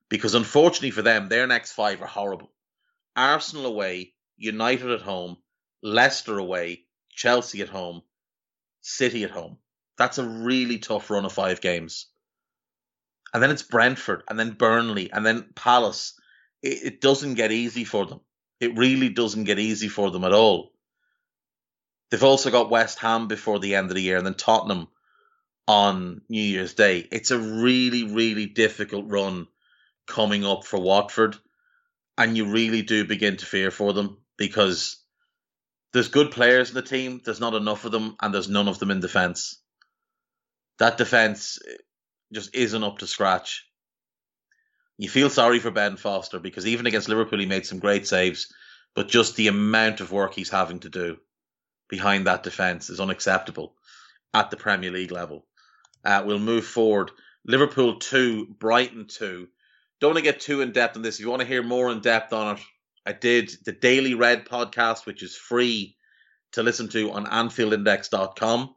Because 0.09 0.35
unfortunately 0.35 0.91
for 0.91 1.03
them, 1.03 1.29
their 1.29 1.47
next 1.47 1.71
five 1.71 2.01
are 2.01 2.05
horrible. 2.07 2.51
Arsenal 3.15 3.65
away, 3.65 4.13
United 4.35 4.91
at 4.91 5.03
home, 5.03 5.37
Leicester 5.81 6.37
away, 6.37 6.83
Chelsea 7.09 7.61
at 7.61 7.69
home, 7.69 8.01
City 8.81 9.23
at 9.23 9.31
home. 9.31 9.59
That's 9.97 10.17
a 10.17 10.27
really 10.27 10.79
tough 10.79 11.09
run 11.09 11.25
of 11.25 11.33
five 11.33 11.61
games. 11.61 12.07
And 13.33 13.41
then 13.41 13.51
it's 13.51 13.63
Brentford, 13.63 14.23
and 14.29 14.39
then 14.39 14.51
Burnley, 14.51 15.11
and 15.11 15.25
then 15.25 15.45
Palace. 15.55 16.13
It, 16.61 16.83
it 16.83 17.01
doesn't 17.01 17.33
get 17.35 17.51
easy 17.51 17.83
for 17.83 18.05
them. 18.05 18.21
It 18.59 18.77
really 18.77 19.09
doesn't 19.09 19.45
get 19.45 19.59
easy 19.59 19.87
for 19.87 20.11
them 20.11 20.23
at 20.23 20.33
all. 20.33 20.71
They've 22.09 22.23
also 22.23 22.51
got 22.51 22.69
West 22.69 22.99
Ham 22.99 23.27
before 23.27 23.59
the 23.59 23.75
end 23.75 23.89
of 23.89 23.95
the 23.95 24.01
year, 24.01 24.17
and 24.17 24.25
then 24.25 24.35
Tottenham 24.35 24.87
on 25.67 26.21
New 26.29 26.41
Year's 26.41 26.73
Day. 26.73 27.07
It's 27.11 27.31
a 27.31 27.39
really, 27.39 28.03
really 28.03 28.45
difficult 28.45 29.05
run 29.07 29.47
coming 30.05 30.45
up 30.45 30.63
for 30.63 30.79
Watford, 30.79 31.35
and 32.17 32.37
you 32.37 32.45
really 32.45 32.83
do 32.83 33.05
begin 33.05 33.37
to 33.37 33.45
fear 33.45 33.71
for 33.71 33.93
them 33.93 34.17
because 34.37 34.97
there's 35.91 36.09
good 36.09 36.31
players 36.31 36.69
in 36.69 36.75
the 36.75 36.81
team, 36.81 37.21
there's 37.23 37.39
not 37.39 37.53
enough 37.53 37.85
of 37.85 37.91
them, 37.91 38.15
and 38.21 38.33
there's 38.33 38.49
none 38.49 38.67
of 38.67 38.79
them 38.79 38.91
in 38.91 38.99
defence. 38.99 39.62
That 40.79 40.97
defence 40.97 41.59
just 42.33 42.53
isn't 42.55 42.83
up 42.83 42.99
to 42.99 43.07
scratch. 43.07 43.65
You 44.97 45.09
feel 45.09 45.29
sorry 45.29 45.59
for 45.59 45.71
Ben 45.71 45.97
Foster 45.97 46.39
because 46.39 46.67
even 46.67 46.85
against 46.85 47.09
Liverpool, 47.09 47.39
he 47.39 47.45
made 47.45 47.65
some 47.65 47.79
great 47.79 48.07
saves, 48.07 48.53
but 48.95 49.07
just 49.07 49.35
the 49.35 49.47
amount 49.47 50.01
of 50.01 50.11
work 50.11 50.33
he's 50.33 50.49
having 50.49 50.79
to 50.81 50.89
do 50.89 51.17
behind 51.89 52.27
that 52.27 52.43
defence 52.43 52.89
is 52.89 52.99
unacceptable 52.99 53.75
at 54.33 54.49
the 54.49 54.57
Premier 54.57 54.91
League 54.91 55.11
level. 55.11 55.45
Uh, 56.03 56.23
we'll 56.25 56.39
move 56.39 56.65
forward. 56.65 57.11
Liverpool 57.45 57.99
2, 57.99 58.55
Brighton 58.59 59.07
2. 59.07 59.47
Don't 59.99 60.09
want 60.09 60.17
to 60.17 60.23
get 60.23 60.41
too 60.41 60.61
in 60.61 60.71
depth 60.71 60.95
on 60.95 61.01
this. 61.01 61.15
If 61.15 61.21
you 61.21 61.29
want 61.29 61.41
to 61.41 61.47
hear 61.47 61.63
more 61.63 61.91
in 61.91 62.01
depth 62.01 62.33
on 62.33 62.55
it, 62.55 62.63
I 63.05 63.13
did 63.13 63.51
the 63.65 63.71
Daily 63.71 64.13
Red 64.13 64.45
podcast, 64.45 65.05
which 65.05 65.23
is 65.23 65.35
free 65.35 65.97
to 66.53 66.63
listen 66.63 66.87
to 66.89 67.11
on 67.11 67.25
AnfieldIndex.com. 67.25 68.75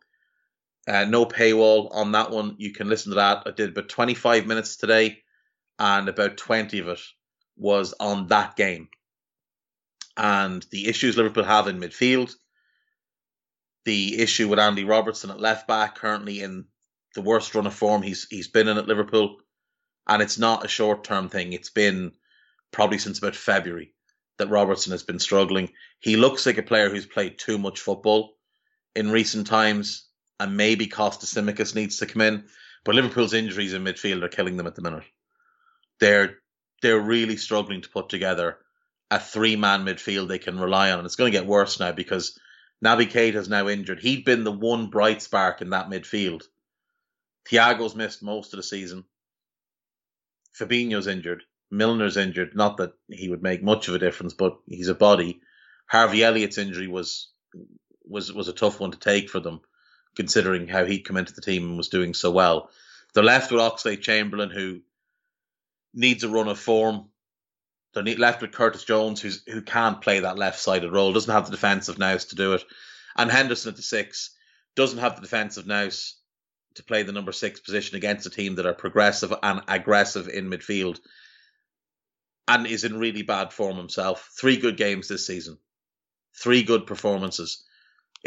Uh, 0.86 1.04
no 1.04 1.26
paywall 1.26 1.88
on 1.92 2.12
that 2.12 2.30
one. 2.30 2.54
You 2.58 2.72
can 2.72 2.88
listen 2.88 3.10
to 3.10 3.16
that. 3.16 3.42
I 3.46 3.50
did 3.50 3.70
about 3.70 3.88
25 3.88 4.46
minutes 4.46 4.76
today, 4.76 5.22
and 5.78 6.08
about 6.08 6.36
20 6.36 6.78
of 6.78 6.88
it 6.88 7.00
was 7.56 7.94
on 7.98 8.28
that 8.28 8.56
game. 8.56 8.88
And 10.16 10.64
the 10.70 10.88
issues 10.88 11.16
Liverpool 11.16 11.44
have 11.44 11.68
in 11.68 11.80
midfield, 11.80 12.34
the 13.84 14.18
issue 14.20 14.48
with 14.48 14.58
Andy 14.58 14.84
Robertson 14.84 15.30
at 15.30 15.40
left 15.40 15.66
back, 15.66 15.96
currently 15.96 16.40
in 16.40 16.66
the 17.14 17.22
worst 17.22 17.54
run 17.54 17.66
of 17.66 17.74
form 17.74 18.02
he's 18.02 18.26
he's 18.28 18.48
been 18.48 18.68
in 18.68 18.78
at 18.78 18.88
Liverpool, 18.88 19.38
and 20.06 20.22
it's 20.22 20.38
not 20.38 20.64
a 20.64 20.68
short 20.68 21.04
term 21.04 21.28
thing. 21.28 21.52
It's 21.52 21.70
been 21.70 22.12
probably 22.72 22.98
since 22.98 23.18
about 23.18 23.36
February 23.36 23.94
that 24.38 24.50
Robertson 24.50 24.92
has 24.92 25.02
been 25.02 25.18
struggling. 25.18 25.70
He 25.98 26.16
looks 26.16 26.44
like 26.46 26.58
a 26.58 26.62
player 26.62 26.90
who's 26.90 27.06
played 27.06 27.38
too 27.38 27.58
much 27.58 27.80
football 27.80 28.36
in 28.94 29.10
recent 29.10 29.46
times, 29.46 30.06
and 30.38 30.56
maybe 30.56 30.86
Tsimikas 30.86 31.74
needs 31.74 31.98
to 31.98 32.06
come 32.06 32.22
in. 32.22 32.44
But 32.84 32.94
Liverpool's 32.94 33.34
injuries 33.34 33.74
in 33.74 33.84
midfield 33.84 34.22
are 34.22 34.28
killing 34.28 34.56
them 34.56 34.66
at 34.66 34.74
the 34.74 34.82
minute. 34.82 35.04
They're 35.98 36.38
they're 36.82 37.00
really 37.00 37.36
struggling 37.36 37.80
to 37.80 37.88
put 37.88 38.08
together 38.08 38.58
a 39.10 39.18
three 39.18 39.56
man 39.56 39.84
midfield 39.84 40.28
they 40.28 40.38
can 40.38 40.58
rely 40.58 40.90
on, 40.90 40.98
and 40.98 41.06
it's 41.06 41.16
going 41.16 41.32
to 41.32 41.38
get 41.38 41.46
worse 41.46 41.80
now 41.80 41.92
because 41.92 42.38
Naby 42.84 43.10
Keita's 43.10 43.48
now 43.48 43.68
injured. 43.68 44.00
He'd 44.00 44.24
been 44.24 44.44
the 44.44 44.52
one 44.52 44.88
bright 44.88 45.22
spark 45.22 45.62
in 45.62 45.70
that 45.70 45.88
midfield. 45.88 46.42
Thiago's 47.48 47.94
missed 47.94 48.22
most 48.22 48.52
of 48.52 48.58
the 48.58 48.62
season. 48.62 49.04
Fabinho's 50.58 51.06
injured. 51.06 51.44
Milner's 51.70 52.16
injured. 52.16 52.54
Not 52.54 52.78
that 52.78 52.92
he 53.08 53.28
would 53.28 53.42
make 53.42 53.62
much 53.62 53.88
of 53.88 53.94
a 53.94 53.98
difference, 53.98 54.34
but 54.34 54.58
he's 54.66 54.88
a 54.88 54.94
body. 54.94 55.40
Harvey 55.86 56.22
Elliott's 56.24 56.58
injury 56.58 56.88
was 56.88 57.28
was 58.04 58.32
was 58.32 58.48
a 58.48 58.52
tough 58.52 58.80
one 58.80 58.90
to 58.92 58.98
take 58.98 59.30
for 59.30 59.40
them, 59.40 59.60
considering 60.16 60.66
how 60.66 60.84
he'd 60.84 61.04
come 61.04 61.16
into 61.16 61.34
the 61.34 61.40
team 61.40 61.64
and 61.64 61.76
was 61.76 61.88
doing 61.88 62.14
so 62.14 62.30
well. 62.30 62.70
They're 63.14 63.22
left 63.22 63.52
with 63.52 63.60
Oxlade 63.60 64.00
Chamberlain, 64.00 64.50
who 64.50 64.80
needs 65.94 66.24
a 66.24 66.28
run 66.28 66.48
of 66.48 66.58
form. 66.58 67.10
They're 67.94 68.02
left 68.16 68.42
with 68.42 68.52
Curtis 68.52 68.84
Jones, 68.84 69.20
who's 69.20 69.42
who 69.46 69.62
can't 69.62 70.02
play 70.02 70.20
that 70.20 70.38
left 70.38 70.58
sided 70.58 70.92
role, 70.92 71.12
doesn't 71.12 71.32
have 71.32 71.46
the 71.46 71.52
defensive 71.52 71.98
nous 71.98 72.26
to 72.26 72.36
do 72.36 72.52
it, 72.52 72.64
and 73.16 73.30
Henderson 73.30 73.70
at 73.70 73.76
the 73.76 73.82
six 73.82 74.30
doesn't 74.74 74.98
have 74.98 75.16
the 75.16 75.22
defensive 75.22 75.66
nous 75.66 76.16
to 76.74 76.84
play 76.84 77.02
the 77.02 77.12
number 77.12 77.32
six 77.32 77.58
position 77.58 77.96
against 77.96 78.26
a 78.26 78.30
team 78.30 78.56
that 78.56 78.66
are 78.66 78.74
progressive 78.74 79.32
and 79.42 79.62
aggressive 79.66 80.28
in 80.28 80.50
midfield 80.50 81.00
and 82.46 82.66
is 82.66 82.84
in 82.84 82.98
really 82.98 83.22
bad 83.22 83.52
form 83.52 83.76
himself. 83.78 84.30
Three 84.38 84.58
good 84.58 84.76
games 84.76 85.08
this 85.08 85.26
season, 85.26 85.58
three 86.38 86.62
good 86.62 86.86
performances. 86.86 87.64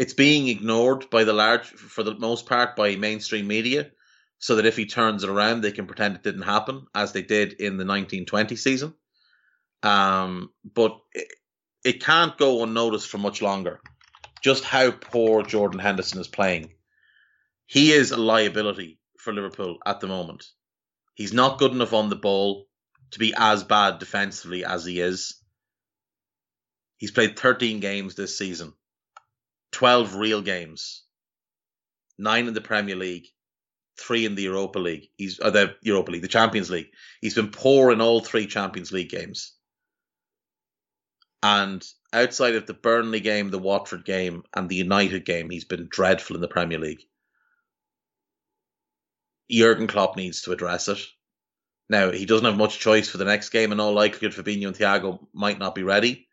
It's 0.00 0.14
being 0.14 0.48
ignored 0.48 1.10
by 1.10 1.24
the 1.24 1.32
large, 1.32 1.66
for 1.66 2.02
the 2.02 2.14
most 2.14 2.46
part, 2.46 2.74
by 2.74 2.96
mainstream 2.96 3.46
media, 3.46 3.90
so 4.38 4.56
that 4.56 4.66
if 4.66 4.76
he 4.76 4.86
turns 4.86 5.22
it 5.22 5.30
around, 5.30 5.60
they 5.60 5.72
can 5.72 5.86
pretend 5.86 6.16
it 6.16 6.22
didn't 6.22 6.42
happen, 6.42 6.86
as 6.94 7.12
they 7.12 7.22
did 7.22 7.52
in 7.52 7.76
the 7.76 7.84
1920 7.84 8.56
season. 8.56 8.94
Um, 9.82 10.50
but 10.64 10.98
it, 11.12 11.28
it 11.84 12.04
can't 12.04 12.36
go 12.38 12.62
unnoticed 12.62 13.08
for 13.08 13.18
much 13.18 13.42
longer. 13.42 13.80
Just 14.42 14.64
how 14.64 14.90
poor 14.90 15.42
Jordan 15.42 15.80
Henderson 15.80 16.20
is 16.20 16.28
playing 16.28 16.70
he 17.70 17.92
is 17.92 18.10
a 18.10 18.16
liability 18.16 18.98
for 19.16 19.32
Liverpool 19.32 19.78
at 19.86 20.00
the 20.00 20.08
moment. 20.08 20.44
He's 21.14 21.32
not 21.32 21.60
good 21.60 21.70
enough 21.70 21.92
on 21.92 22.08
the 22.08 22.16
ball 22.16 22.66
to 23.12 23.20
be 23.20 23.32
as 23.36 23.62
bad 23.62 24.00
defensively 24.00 24.64
as 24.64 24.84
he 24.84 24.98
is. 24.98 25.40
He's 26.96 27.12
played 27.12 27.38
13 27.38 27.78
games 27.78 28.16
this 28.16 28.36
season, 28.36 28.72
12 29.72 30.14
real 30.16 30.42
games, 30.42 31.02
nine 32.18 32.46
in 32.46 32.54
the 32.54 32.60
Premier 32.60 32.96
League, 32.96 33.26
three 33.98 34.24
in 34.24 34.34
the 34.34 34.42
Europa 34.42 34.78
League. 34.78 35.08
He's 35.16 35.40
uh, 35.40 35.50
the 35.50 35.76
Europa 35.82 36.10
League, 36.10 36.22
the 36.22 36.28
Champions 36.28 36.70
League. 36.70 36.88
He's 37.20 37.34
been 37.34 37.50
poor 37.50 37.92
in 37.92 38.00
all 38.00 38.20
three 38.20 38.46
Champions 38.46 38.92
League 38.92 39.10
games. 39.10 39.54
And 41.42 41.86
outside 42.12 42.54
of 42.56 42.66
the 42.66 42.74
Burnley 42.74 43.20
game, 43.20 43.50
the 43.50 43.58
Watford 43.58 44.04
game, 44.04 44.42
and 44.54 44.68
the 44.68 44.76
United 44.76 45.24
game, 45.24 45.48
he's 45.48 45.64
been 45.64 45.88
dreadful 45.90 46.36
in 46.36 46.42
the 46.42 46.48
Premier 46.48 46.78
League. 46.78 47.02
Jurgen 49.50 49.86
Klopp 49.86 50.16
needs 50.16 50.42
to 50.42 50.52
address 50.52 50.88
it. 50.88 50.98
Now, 51.88 52.12
he 52.12 52.24
doesn't 52.24 52.44
have 52.44 52.56
much 52.56 52.78
choice 52.78 53.08
for 53.08 53.18
the 53.18 53.24
next 53.24 53.48
game, 53.48 53.72
and 53.72 53.80
all 53.80 53.92
likelihood 53.92 54.32
Fabinho 54.32 54.68
and 54.68 54.76
Thiago 54.76 55.26
might 55.32 55.58
not 55.58 55.74
be 55.74 55.82
ready. 55.82 56.28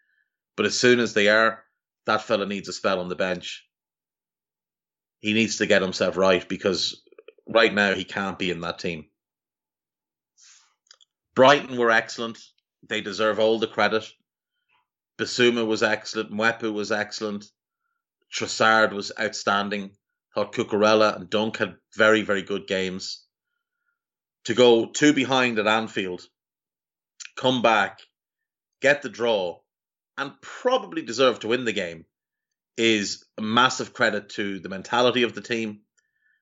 But 0.55 0.67
as 0.67 0.77
soon 0.77 0.99
as 0.99 1.13
they 1.13 1.29
are, 1.29 1.63
that 2.07 2.23
fella 2.23 2.45
needs 2.45 2.67
a 2.67 2.73
spell 2.73 2.99
on 2.99 3.09
the 3.09 3.15
bench. 3.15 3.65
He 5.19 5.33
needs 5.33 5.57
to 5.57 5.67
get 5.67 5.81
himself 5.81 6.17
right 6.17 6.47
because 6.47 7.01
right 7.47 7.73
now 7.73 7.93
he 7.93 8.03
can't 8.03 8.39
be 8.39 8.51
in 8.51 8.61
that 8.61 8.79
team. 8.79 9.05
Brighton 11.35 11.77
were 11.77 11.91
excellent. 11.91 12.39
They 12.87 13.01
deserve 13.01 13.39
all 13.39 13.59
the 13.59 13.67
credit. 13.67 14.05
Bissouma 15.17 15.65
was 15.65 15.83
excellent. 15.83 16.31
Mwepu 16.31 16.73
was 16.73 16.91
excellent. 16.91 17.45
Trossard 18.33 18.91
was 18.91 19.11
outstanding 19.19 19.91
thought 20.37 20.53
Cucurella 20.53 21.15
and 21.15 21.31
Dunk 21.31 21.57
had 21.57 21.77
very, 21.95 22.21
very 22.21 22.43
good 22.43 22.67
games. 22.67 23.25
To 24.45 24.53
go 24.53 24.85
two 24.85 25.11
behind 25.11 25.57
at 25.57 25.65
Anfield, 25.65 26.21
come 27.35 27.63
back, 27.63 28.01
get 28.79 29.01
the 29.01 29.09
draw, 29.09 29.59
and 30.17 30.39
probably 30.41 31.01
deserve 31.01 31.39
to 31.39 31.47
win 31.47 31.65
the 31.65 31.73
game 31.73 32.05
is 32.77 33.25
a 33.37 33.41
massive 33.41 33.93
credit 33.93 34.29
to 34.29 34.59
the 34.59 34.69
mentality 34.69 35.23
of 35.23 35.33
the 35.33 35.41
team. 35.41 35.81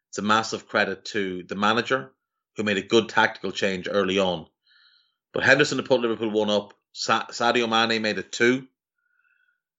It's 0.10 0.18
a 0.18 0.22
massive 0.22 0.68
credit 0.68 1.06
to 1.06 1.44
the 1.44 1.56
manager 1.56 2.12
who 2.56 2.64
made 2.64 2.78
a 2.78 2.82
good 2.82 3.10
tactical 3.10 3.52
change 3.52 3.88
early 3.90 4.20
on. 4.20 4.48
But 5.34 5.44
Henderson 5.44 5.78
had 5.78 5.88
put 5.88 6.02
Liverpool 6.02 6.32
one 6.32 6.50
up. 6.50 6.74
Sa- 6.94 7.28
Sadio 7.28 7.68
Mane 7.70 8.02
made 8.02 8.18
it 8.18 8.32
two. 8.32 8.68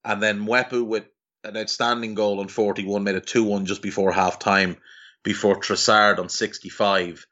And 0.04 0.22
then 0.22 0.46
Mwepu 0.46 0.86
with 0.86 1.04
an 1.42 1.56
outstanding 1.56 2.14
goal 2.14 2.40
on 2.40 2.48
41, 2.48 3.02
made 3.02 3.14
it 3.14 3.26
2 3.26 3.44
1 3.44 3.66
just 3.66 3.82
before 3.82 4.12
half 4.12 4.38
time, 4.38 4.76
before 5.22 5.56
Trossard 5.56 6.18
on 6.18 6.28
65 6.28 7.26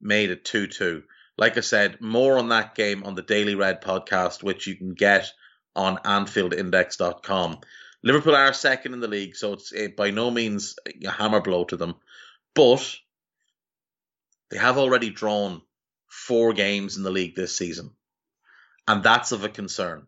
made 0.00 0.30
it 0.30 0.44
2 0.44 0.66
2. 0.66 1.02
Like 1.36 1.56
I 1.56 1.60
said, 1.60 2.00
more 2.00 2.38
on 2.38 2.50
that 2.50 2.74
game 2.74 3.04
on 3.04 3.14
the 3.14 3.22
Daily 3.22 3.54
Red 3.54 3.82
podcast, 3.82 4.42
which 4.42 4.66
you 4.66 4.76
can 4.76 4.94
get 4.94 5.32
on 5.76 5.96
AnfieldIndex.com. 5.98 7.60
Liverpool 8.02 8.34
are 8.34 8.52
second 8.52 8.94
in 8.94 9.00
the 9.00 9.08
league, 9.08 9.36
so 9.36 9.52
it's 9.52 9.72
it, 9.72 9.96
by 9.96 10.10
no 10.10 10.30
means 10.30 10.76
a 11.04 11.10
hammer 11.10 11.40
blow 11.40 11.64
to 11.64 11.76
them. 11.76 11.94
But 12.54 12.96
they 14.50 14.58
have 14.58 14.78
already 14.78 15.10
drawn 15.10 15.62
four 16.08 16.52
games 16.52 16.96
in 16.96 17.02
the 17.02 17.10
league 17.10 17.36
this 17.36 17.56
season. 17.56 17.90
And 18.88 19.02
that's 19.02 19.32
of 19.32 19.44
a 19.44 19.48
concern 19.48 20.06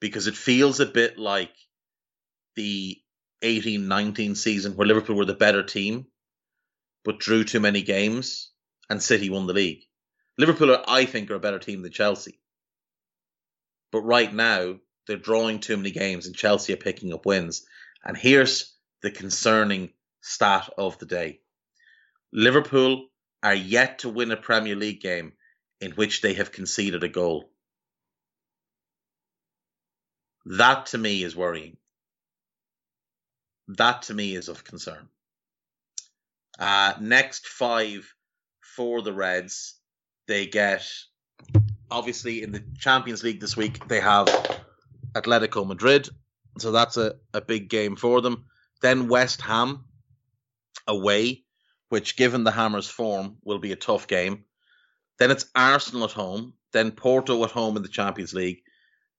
because 0.00 0.26
it 0.26 0.36
feels 0.36 0.80
a 0.80 0.86
bit 0.86 1.18
like 1.18 1.52
the 2.56 3.00
18 3.42 3.86
19 3.86 4.34
season 4.34 4.72
where 4.72 4.86
Liverpool 4.86 5.16
were 5.16 5.24
the 5.24 5.34
better 5.34 5.62
team 5.62 6.06
but 7.04 7.20
drew 7.20 7.44
too 7.44 7.60
many 7.60 7.82
games 7.82 8.50
and 8.90 9.02
City 9.02 9.30
won 9.30 9.46
the 9.46 9.52
league. 9.52 9.82
Liverpool, 10.38 10.72
are, 10.72 10.84
I 10.88 11.04
think, 11.04 11.30
are 11.30 11.36
a 11.36 11.40
better 11.40 11.58
team 11.58 11.82
than 11.82 11.92
Chelsea. 11.92 12.40
But 13.92 14.02
right 14.02 14.32
now, 14.32 14.76
they're 15.06 15.16
drawing 15.16 15.60
too 15.60 15.76
many 15.76 15.90
games 15.90 16.26
and 16.26 16.34
Chelsea 16.34 16.72
are 16.72 16.78
picking 16.78 17.12
up 17.12 17.26
wins. 17.26 17.66
And 18.04 18.16
here's 18.16 18.74
the 19.02 19.10
concerning 19.10 19.92
stat 20.20 20.70
of 20.78 20.98
the 20.98 21.06
day 21.06 21.40
Liverpool 22.32 23.08
are 23.42 23.54
yet 23.54 24.00
to 24.00 24.08
win 24.08 24.32
a 24.32 24.36
Premier 24.36 24.74
League 24.74 25.00
game 25.00 25.34
in 25.80 25.92
which 25.92 26.22
they 26.22 26.34
have 26.34 26.50
conceded 26.50 27.04
a 27.04 27.08
goal. 27.08 27.50
That 30.46 30.86
to 30.86 30.98
me 30.98 31.22
is 31.22 31.36
worrying. 31.36 31.76
That 33.68 34.02
to 34.02 34.14
me 34.14 34.34
is 34.34 34.48
of 34.48 34.64
concern. 34.64 35.08
Uh, 36.58 36.94
next 37.00 37.46
five 37.46 38.14
for 38.60 39.02
the 39.02 39.12
Reds, 39.12 39.78
they 40.26 40.46
get 40.46 40.86
obviously 41.90 42.42
in 42.42 42.52
the 42.52 42.64
Champions 42.78 43.22
League 43.22 43.40
this 43.40 43.56
week, 43.56 43.86
they 43.88 44.00
have 44.00 44.26
Atletico 45.12 45.66
Madrid. 45.66 46.08
So 46.58 46.72
that's 46.72 46.96
a, 46.96 47.16
a 47.32 47.40
big 47.40 47.68
game 47.68 47.96
for 47.96 48.20
them. 48.20 48.44
Then 48.80 49.08
West 49.08 49.40
Ham 49.42 49.84
away 50.86 51.44
which, 51.94 52.16
given 52.16 52.42
the 52.42 52.50
Hammers' 52.50 52.88
form, 52.88 53.36
will 53.44 53.60
be 53.60 53.70
a 53.70 53.76
tough 53.76 54.08
game. 54.08 54.44
Then 55.20 55.30
it's 55.30 55.46
Arsenal 55.54 56.02
at 56.02 56.10
home, 56.10 56.54
then 56.72 56.90
Porto 56.90 57.44
at 57.44 57.52
home 57.52 57.76
in 57.76 57.84
the 57.84 57.88
Champions 57.88 58.34
League, 58.34 58.62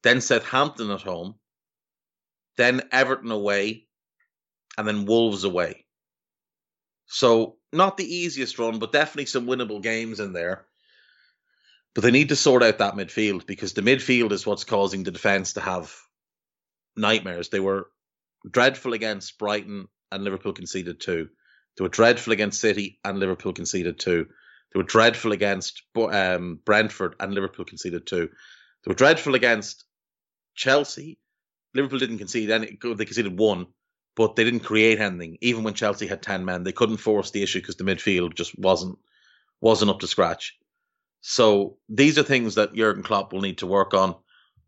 then 0.04 0.20
Southampton 0.20 0.92
at 0.92 1.02
home, 1.02 1.36
then 2.58 2.82
Everton 2.92 3.32
away, 3.32 3.88
and 4.78 4.86
then 4.86 5.06
Wolves 5.06 5.46
away. 5.46 5.86
So, 7.06 7.56
not 7.72 7.96
the 7.96 8.14
easiest 8.14 8.60
run, 8.60 8.80
but 8.80 8.92
definitely 8.92 9.28
some 9.28 9.46
winnable 9.46 9.82
games 9.82 10.20
in 10.20 10.34
there. 10.34 10.66
But 11.96 12.04
they 12.04 12.12
need 12.12 12.30
to 12.30 12.36
sort 12.36 12.62
out 12.62 12.80
that 12.80 12.96
midfield 12.96 13.48
because 13.48 13.74
the 13.74 13.82
midfield 13.82 14.34
is 14.34 14.46
what's 14.46 14.66
causing 14.66 15.04
the 15.04 15.12
defence 15.12 15.54
to 15.54 15.62
have 15.62 15.96
nightmares. 16.98 17.50
They 17.50 17.62
were 17.62 17.90
dreadful 18.50 18.94
against 18.94 19.40
Brighton 19.40 19.88
and 20.12 20.24
Liverpool 20.24 20.54
conceded 20.54 21.00
two. 21.00 21.30
They 21.78 21.84
were 21.84 21.90
dreadful 21.90 22.34
against 22.34 22.60
City 22.60 23.00
and 23.04 23.18
Liverpool 23.18 23.54
conceded 23.54 23.98
two. 23.98 24.28
They 24.74 24.78
were 24.78 24.84
dreadful 24.84 25.32
against 25.32 25.84
um, 25.96 26.60
Brentford 26.66 27.16
and 27.20 27.34
Liverpool 27.34 27.66
conceded 27.66 28.06
two. 28.06 28.28
They 28.28 28.90
were 28.90 28.96
dreadful 28.96 29.36
against 29.36 29.86
Chelsea. 30.54 31.18
Liverpool 31.74 32.00
didn't 32.00 32.18
concede 32.18 32.52
any. 32.52 32.78
They 32.82 33.06
conceded 33.06 33.38
one, 33.38 33.68
but 34.16 34.36
they 34.36 34.44
didn't 34.44 34.62
create 34.62 35.00
anything. 35.00 35.38
Even 35.42 35.64
when 35.64 35.74
Chelsea 35.74 36.08
had 36.08 36.22
ten 36.22 36.46
men, 36.46 36.64
they 36.64 36.72
couldn't 36.72 36.98
force 36.98 37.32
the 37.32 37.44
issue 37.44 37.60
because 37.60 37.78
the 37.78 37.84
midfield 37.84 38.36
just 38.36 38.58
wasn't 38.58 38.98
wasn't 39.62 39.92
up 39.92 40.00
to 40.00 40.08
scratch. 40.08 40.58
So 41.28 41.78
these 41.90 42.20
are 42.20 42.24
things 42.24 42.54
that 42.54 42.76
Jurgen 42.76 43.02
Klopp 43.02 43.34
will 43.34 43.42
need 43.42 43.58
to 43.58 43.66
work 43.66 43.96
on. 43.96 44.16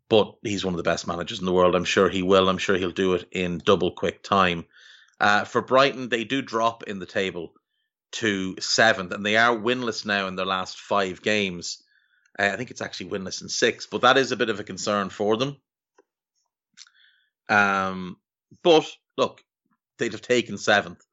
But 0.09 0.37
he's 0.41 0.65
one 0.65 0.73
of 0.73 0.77
the 0.77 0.89
best 0.89 1.05
managers 1.05 1.39
in 1.39 1.45
the 1.45 1.53
world. 1.53 1.75
I'm 1.75 1.85
sure 1.85 2.09
he 2.09 2.23
will. 2.23 2.49
I'm 2.49 2.57
sure 2.57 2.75
he'll 2.77 2.89
do 2.89 3.13
it 3.13 3.27
in 3.31 3.59
double 3.59 3.91
quick 3.91 4.23
time. 4.23 4.65
Uh, 5.19 5.43
for 5.43 5.61
Brighton, 5.61 6.09
they 6.09 6.23
do 6.23 6.41
drop 6.41 6.81
in 6.83 6.97
the 6.97 7.05
table 7.05 7.53
to 8.13 8.55
seventh, 8.59 9.11
and 9.11 9.23
they 9.23 9.37
are 9.37 9.55
winless 9.55 10.03
now 10.03 10.25
in 10.27 10.35
their 10.35 10.47
last 10.47 10.79
five 10.79 11.21
games. 11.21 11.83
Uh, 12.39 12.49
I 12.51 12.55
think 12.55 12.71
it's 12.71 12.81
actually 12.81 13.11
winless 13.11 13.43
in 13.43 13.49
six, 13.49 13.85
but 13.85 14.01
that 14.01 14.17
is 14.17 14.31
a 14.31 14.37
bit 14.37 14.49
of 14.49 14.59
a 14.59 14.63
concern 14.63 15.09
for 15.11 15.37
them. 15.37 15.57
Um, 17.49 18.17
but 18.63 18.89
look, 19.15 19.43
they'd 19.99 20.13
have 20.13 20.23
taken 20.23 20.57
seventh. 20.57 21.05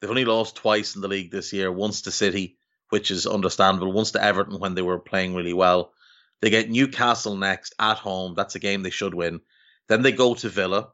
They've 0.00 0.10
only 0.10 0.26
lost 0.26 0.56
twice 0.56 0.94
in 0.94 1.00
the 1.00 1.08
league 1.08 1.30
this 1.30 1.54
year. 1.54 1.72
Once 1.72 2.02
to 2.02 2.10
City, 2.10 2.57
which 2.90 3.10
is 3.10 3.26
understandable. 3.26 3.92
Once 3.92 4.12
to 4.12 4.22
Everton 4.22 4.58
when 4.58 4.74
they 4.74 4.82
were 4.82 4.98
playing 4.98 5.34
really 5.34 5.52
well. 5.52 5.92
They 6.40 6.50
get 6.50 6.70
Newcastle 6.70 7.36
next 7.36 7.74
at 7.78 7.98
home. 7.98 8.34
That's 8.34 8.54
a 8.54 8.60
game 8.60 8.82
they 8.82 8.90
should 8.90 9.14
win. 9.14 9.40
Then 9.88 10.02
they 10.02 10.12
go 10.12 10.34
to 10.34 10.48
Villa, 10.48 10.88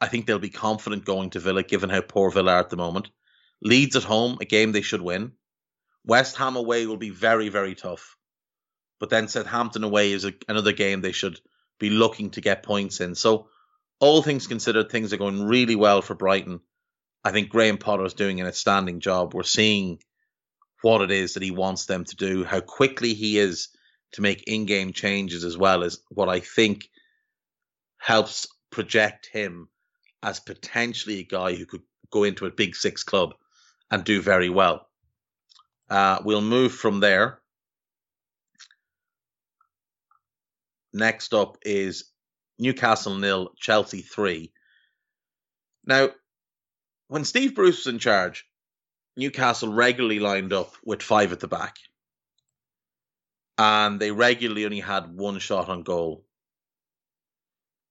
I 0.00 0.08
think 0.08 0.26
they'll 0.26 0.38
be 0.38 0.50
confident 0.50 1.04
going 1.04 1.30
to 1.30 1.40
Villa, 1.40 1.62
given 1.62 1.90
how 1.90 2.00
poor 2.00 2.30
Villa 2.30 2.52
are 2.52 2.60
at 2.60 2.70
the 2.70 2.76
moment. 2.76 3.10
Leeds 3.62 3.96
at 3.96 4.04
home, 4.04 4.38
a 4.40 4.46
game 4.46 4.72
they 4.72 4.80
should 4.80 5.02
win. 5.02 5.32
West 6.04 6.36
Ham 6.36 6.56
away 6.56 6.86
will 6.86 6.96
be 6.96 7.10
very, 7.10 7.50
very 7.50 7.74
tough. 7.74 8.16
But 8.98 9.10
then 9.10 9.28
Southampton 9.28 9.84
away 9.84 10.12
is 10.12 10.24
a, 10.24 10.32
another 10.48 10.72
game 10.72 11.00
they 11.00 11.12
should 11.12 11.38
be 11.78 11.90
looking 11.90 12.30
to 12.30 12.40
get 12.40 12.62
points 12.62 13.00
in. 13.00 13.14
So, 13.14 13.48
all 13.98 14.22
things 14.22 14.46
considered, 14.46 14.90
things 14.90 15.12
are 15.12 15.18
going 15.18 15.44
really 15.44 15.76
well 15.76 16.00
for 16.00 16.14
Brighton. 16.14 16.60
I 17.22 17.32
think 17.32 17.50
Graham 17.50 17.76
Potter 17.76 18.06
is 18.06 18.14
doing 18.14 18.40
an 18.40 18.46
outstanding 18.46 19.00
job. 19.00 19.34
We're 19.34 19.42
seeing 19.42 19.98
what 20.82 21.02
it 21.02 21.10
is 21.10 21.34
that 21.34 21.42
he 21.42 21.50
wants 21.50 21.86
them 21.86 22.04
to 22.04 22.16
do, 22.16 22.44
how 22.44 22.60
quickly 22.60 23.14
he 23.14 23.38
is 23.38 23.68
to 24.12 24.22
make 24.22 24.44
in 24.46 24.66
game 24.66 24.92
changes, 24.92 25.44
as 25.44 25.56
well 25.56 25.84
as 25.84 26.00
what 26.08 26.28
I 26.28 26.40
think 26.40 26.88
helps 27.98 28.46
project 28.70 29.28
him 29.32 29.68
as 30.22 30.40
potentially 30.40 31.20
a 31.20 31.24
guy 31.24 31.54
who 31.54 31.66
could 31.66 31.82
go 32.10 32.24
into 32.24 32.46
a 32.46 32.50
big 32.50 32.74
six 32.74 33.02
club 33.02 33.34
and 33.90 34.04
do 34.04 34.20
very 34.20 34.48
well. 34.48 34.88
Uh, 35.88 36.18
we'll 36.24 36.40
move 36.40 36.72
from 36.72 37.00
there. 37.00 37.40
Next 40.92 41.34
up 41.34 41.58
is 41.62 42.04
Newcastle 42.58 43.16
nil, 43.16 43.50
Chelsea 43.56 44.02
three. 44.02 44.52
Now, 45.84 46.10
when 47.08 47.24
Steve 47.24 47.54
Bruce 47.54 47.84
was 47.84 47.92
in 47.92 47.98
charge, 47.98 48.46
Newcastle 49.20 49.72
regularly 49.72 50.18
lined 50.18 50.52
up 50.52 50.74
with 50.84 51.02
five 51.02 51.32
at 51.32 51.40
the 51.40 51.48
back. 51.48 51.76
And 53.56 54.00
they 54.00 54.10
regularly 54.10 54.64
only 54.64 54.80
had 54.80 55.14
one 55.14 55.38
shot 55.38 55.68
on 55.68 55.82
goal 55.82 56.24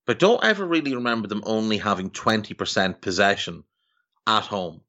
but 0.10 0.18
don't 0.18 0.44
ever 0.44 0.66
really 0.66 0.96
remember 0.96 1.28
them 1.28 1.44
only 1.46 1.78
having 1.78 2.10
20% 2.10 3.00
possession 3.00 3.64
at 4.26 4.42
home. 4.42 4.82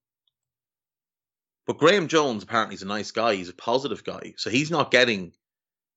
But 1.66 1.76
Graeme 1.76 2.08
Jones 2.08 2.42
apparently 2.42 2.76
is 2.76 2.80
a 2.80 2.86
nice 2.86 3.10
guy. 3.10 3.34
He's 3.34 3.50
a 3.50 3.52
positive 3.52 4.02
guy. 4.02 4.32
So 4.38 4.48
he's 4.48 4.70
not 4.70 4.90
getting 4.90 5.34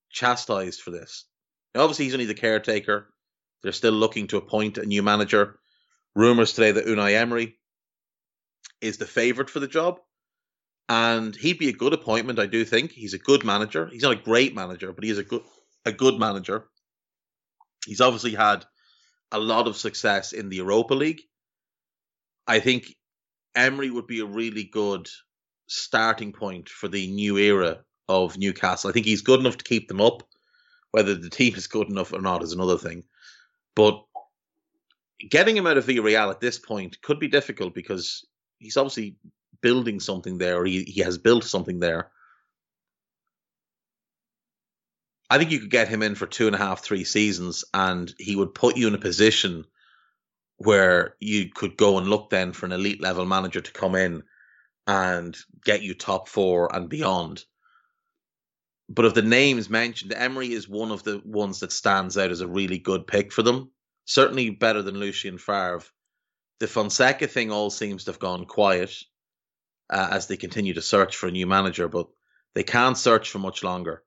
chastised 0.10 0.82
for 0.82 0.92
this. 0.92 1.24
Now, 1.74 1.84
obviously, 1.84 2.04
he's 2.04 2.16
only 2.16 2.26
the 2.26 2.34
caretaker. 2.34 3.14
They're 3.62 3.72
still 3.72 3.94
looking 3.94 4.28
to 4.28 4.36
appoint 4.36 4.78
a 4.78 4.86
new 4.86 5.02
manager. 5.02 5.58
Rumours 6.16 6.52
today 6.52 6.74
that 6.74 6.88
Unai 6.88 7.14
Emery 7.14 7.56
is 8.82 8.98
the 8.98 9.08
favourite 9.08 9.50
for 9.50 9.62
the 9.62 9.70
job. 9.70 10.02
And 10.90 11.36
he'd 11.36 11.60
be 11.60 11.70
a 11.70 11.74
good 11.74 11.94
appointment, 11.94 12.40
I 12.40 12.46
do 12.46 12.66
think. 12.66 12.92
He's 12.92 13.14
a 13.14 13.20
good 13.20 13.44
manager. 13.44 13.88
He's 13.92 14.04
not 14.04 14.12
a 14.12 14.22
great 14.22 14.54
manager, 14.54 14.92
but 14.92 15.04
he 15.04 15.10
is 15.10 15.18
a 15.18 15.24
good 15.24 15.42
a 15.86 15.92
good 15.92 16.20
manager. 16.20 16.68
He's 17.86 18.02
obviously 18.02 18.34
had 18.34 18.66
a 19.32 19.40
lot 19.40 19.68
of 19.68 19.76
success 19.76 20.32
in 20.34 20.50
the 20.50 20.58
Europa 20.58 20.94
League. 20.94 21.22
I 22.48 22.60
think 22.60 22.96
Emery 23.56 23.90
would 23.90 24.08
be 24.08 24.20
a 24.20 24.26
really 24.26 24.64
good 24.64 25.10
starting 25.68 26.32
point 26.32 26.70
for 26.70 26.88
the 26.88 27.08
new 27.12 27.38
era 27.38 27.84
of 28.08 28.38
Newcastle. 28.38 28.90
I 28.90 28.94
think 28.94 29.06
he's 29.06 29.22
good 29.22 29.40
enough 29.40 29.58
to 29.58 29.64
keep 29.64 29.88
them 29.88 30.02
up. 30.02 30.24
Whether 30.92 31.16
the 31.16 31.30
team 31.30 31.56
is 31.56 31.68
good 31.68 31.90
enough 31.90 32.14
or 32.14 32.22
not 32.22 32.44
is 32.44 32.54
another 32.54 32.78
thing. 32.78 33.04
But 33.76 34.04
getting 35.30 35.58
him 35.58 35.66
out 35.66 35.78
of 35.78 35.86
Villarreal 35.86 36.30
at 36.30 36.40
this 36.40 36.60
point 36.60 37.02
could 37.02 37.20
be 37.20 37.28
difficult 37.28 37.74
because 37.74 38.26
he's 38.60 38.78
obviously 38.78 39.16
building 39.64 40.00
something 40.00 40.38
there, 40.38 40.58
or 40.58 40.66
he, 40.66 40.84
he 40.84 41.02
has 41.02 41.18
built 41.18 41.46
something 41.46 41.80
there. 41.80 42.12
I 45.30 45.40
think 45.40 45.50
you 45.50 45.60
could 45.60 45.72
get 45.72 45.88
him 45.88 46.04
in 46.04 46.14
for 46.14 46.28
two 46.28 46.46
and 46.46 46.56
a 46.56 46.60
half, 46.60 46.84
three 46.84 47.06
seasons, 47.06 47.66
and 47.74 48.14
he 48.20 48.36
would 48.36 48.54
put 48.54 48.78
you 48.78 48.88
in 48.88 48.94
a 48.94 49.00
position 49.00 49.66
where 50.58 51.16
you 51.20 51.50
could 51.50 51.76
go 51.78 51.98
and 51.98 52.08
look 52.08 52.30
then 52.30 52.54
for 52.54 52.68
an 52.68 52.72
elite 52.72 53.02
level 53.02 53.26
manager 53.26 53.62
to 53.62 53.72
come 53.72 53.96
in 53.96 54.22
and 54.86 55.36
get 55.64 55.82
you 55.82 55.96
top 55.96 56.28
four 56.28 56.74
and 56.76 56.90
beyond. 56.90 57.44
But 58.90 59.06
of 59.06 59.14
the 59.14 59.24
names 59.24 59.70
mentioned, 59.70 60.14
Emery 60.14 60.52
is 60.52 60.70
one 60.70 60.92
of 60.92 61.04
the 61.04 61.22
ones 61.26 61.62
that 61.62 61.72
stands 61.72 62.18
out 62.18 62.30
as 62.30 62.42
a 62.42 62.48
really 62.48 62.78
good 62.78 63.08
pick 63.08 63.32
for 63.32 63.42
them. 63.42 63.72
Certainly 64.06 64.52
better 64.52 64.82
than 64.82 65.00
Lucien 65.00 65.38
Favre. 65.38 65.84
The 66.60 66.68
Fonseca 66.68 67.28
thing 67.28 67.50
all 67.50 67.70
seems 67.70 68.04
to 68.04 68.12
have 68.12 68.20
gone 68.20 68.46
quiet 68.46 68.94
uh, 69.94 70.08
as 70.12 70.28
they 70.28 70.38
continue 70.38 70.74
to 70.74 70.82
search 70.82 71.16
for 71.16 71.28
a 71.28 71.32
new 71.32 71.46
manager, 71.46 71.88
but 71.88 72.08
they 72.56 72.64
can't 72.64 72.98
search 72.98 73.30
for 73.30 73.40
much 73.40 73.64
longer. 73.64 74.04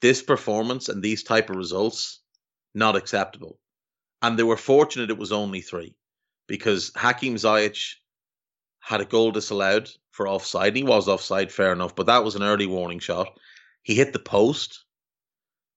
This 0.00 0.22
performance 0.22 0.88
and 0.88 1.02
these 1.02 1.22
type 1.22 1.50
of 1.50 1.56
results, 1.56 2.20
not 2.74 2.96
acceptable. 2.96 3.58
And 4.22 4.38
they 4.38 4.42
were 4.42 4.56
fortunate 4.56 5.10
it 5.10 5.18
was 5.18 5.30
only 5.30 5.60
three 5.60 5.94
because 6.46 6.92
Hakim 6.96 7.34
Ziyech 7.34 7.94
had 8.80 9.02
a 9.02 9.04
goal 9.04 9.32
disallowed 9.32 9.90
for 10.10 10.26
offside. 10.26 10.74
He 10.74 10.82
was 10.82 11.08
offside, 11.08 11.52
fair 11.52 11.72
enough, 11.72 11.94
but 11.94 12.06
that 12.06 12.24
was 12.24 12.34
an 12.34 12.42
early 12.42 12.66
warning 12.66 12.98
shot. 12.98 13.28
He 13.82 13.94
hit 13.94 14.12
the 14.12 14.18
post. 14.18 14.84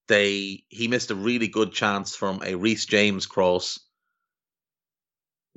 They 0.08 0.64
he 0.70 0.88
missed 0.88 1.12
a 1.12 1.16
really 1.16 1.48
good 1.48 1.74
chance 1.74 2.16
from 2.16 2.42
a 2.44 2.56
Reece 2.56 2.86
James 2.86 3.26
cross 3.26 3.80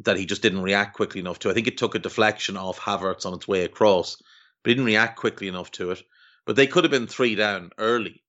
that 0.00 0.16
he 0.16 0.26
just 0.26 0.42
didn't 0.42 0.62
react 0.62 0.94
quickly 0.94 1.20
enough 1.20 1.40
to. 1.40 1.50
I 1.50 1.54
think 1.54 1.66
it 1.66 1.78
took 1.78 1.94
a 1.94 1.98
deflection 1.98 2.56
off 2.56 2.78
Havertz 2.78 3.26
on 3.26 3.34
its 3.34 3.48
way 3.48 3.64
across, 3.64 4.16
but 4.62 4.70
he 4.70 4.74
didn't 4.74 4.86
react 4.86 5.18
quickly 5.18 5.48
enough 5.48 5.70
to 5.72 5.90
it. 5.90 6.02
But 6.46 6.56
they 6.56 6.66
could 6.66 6.84
have 6.84 6.90
been 6.90 7.06
three 7.06 7.34
down 7.34 7.70
early. 7.78 8.22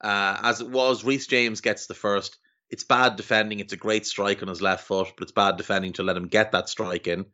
Uh, 0.00 0.38
as 0.42 0.60
it 0.60 0.70
was, 0.70 1.04
Reece 1.04 1.26
James 1.26 1.60
gets 1.60 1.86
the 1.86 1.94
first. 1.94 2.38
It's 2.70 2.84
bad 2.84 3.16
defending. 3.16 3.60
It's 3.60 3.72
a 3.72 3.78
great 3.78 4.06
strike 4.06 4.42
on 4.42 4.48
his 4.48 4.62
left 4.62 4.86
foot, 4.86 5.08
but 5.16 5.22
it's 5.22 5.32
bad 5.32 5.56
defending 5.56 5.92
to 5.94 6.02
let 6.02 6.16
him 6.16 6.28
get 6.28 6.52
that 6.52 6.68
strike 6.68 7.06
in. 7.06 7.26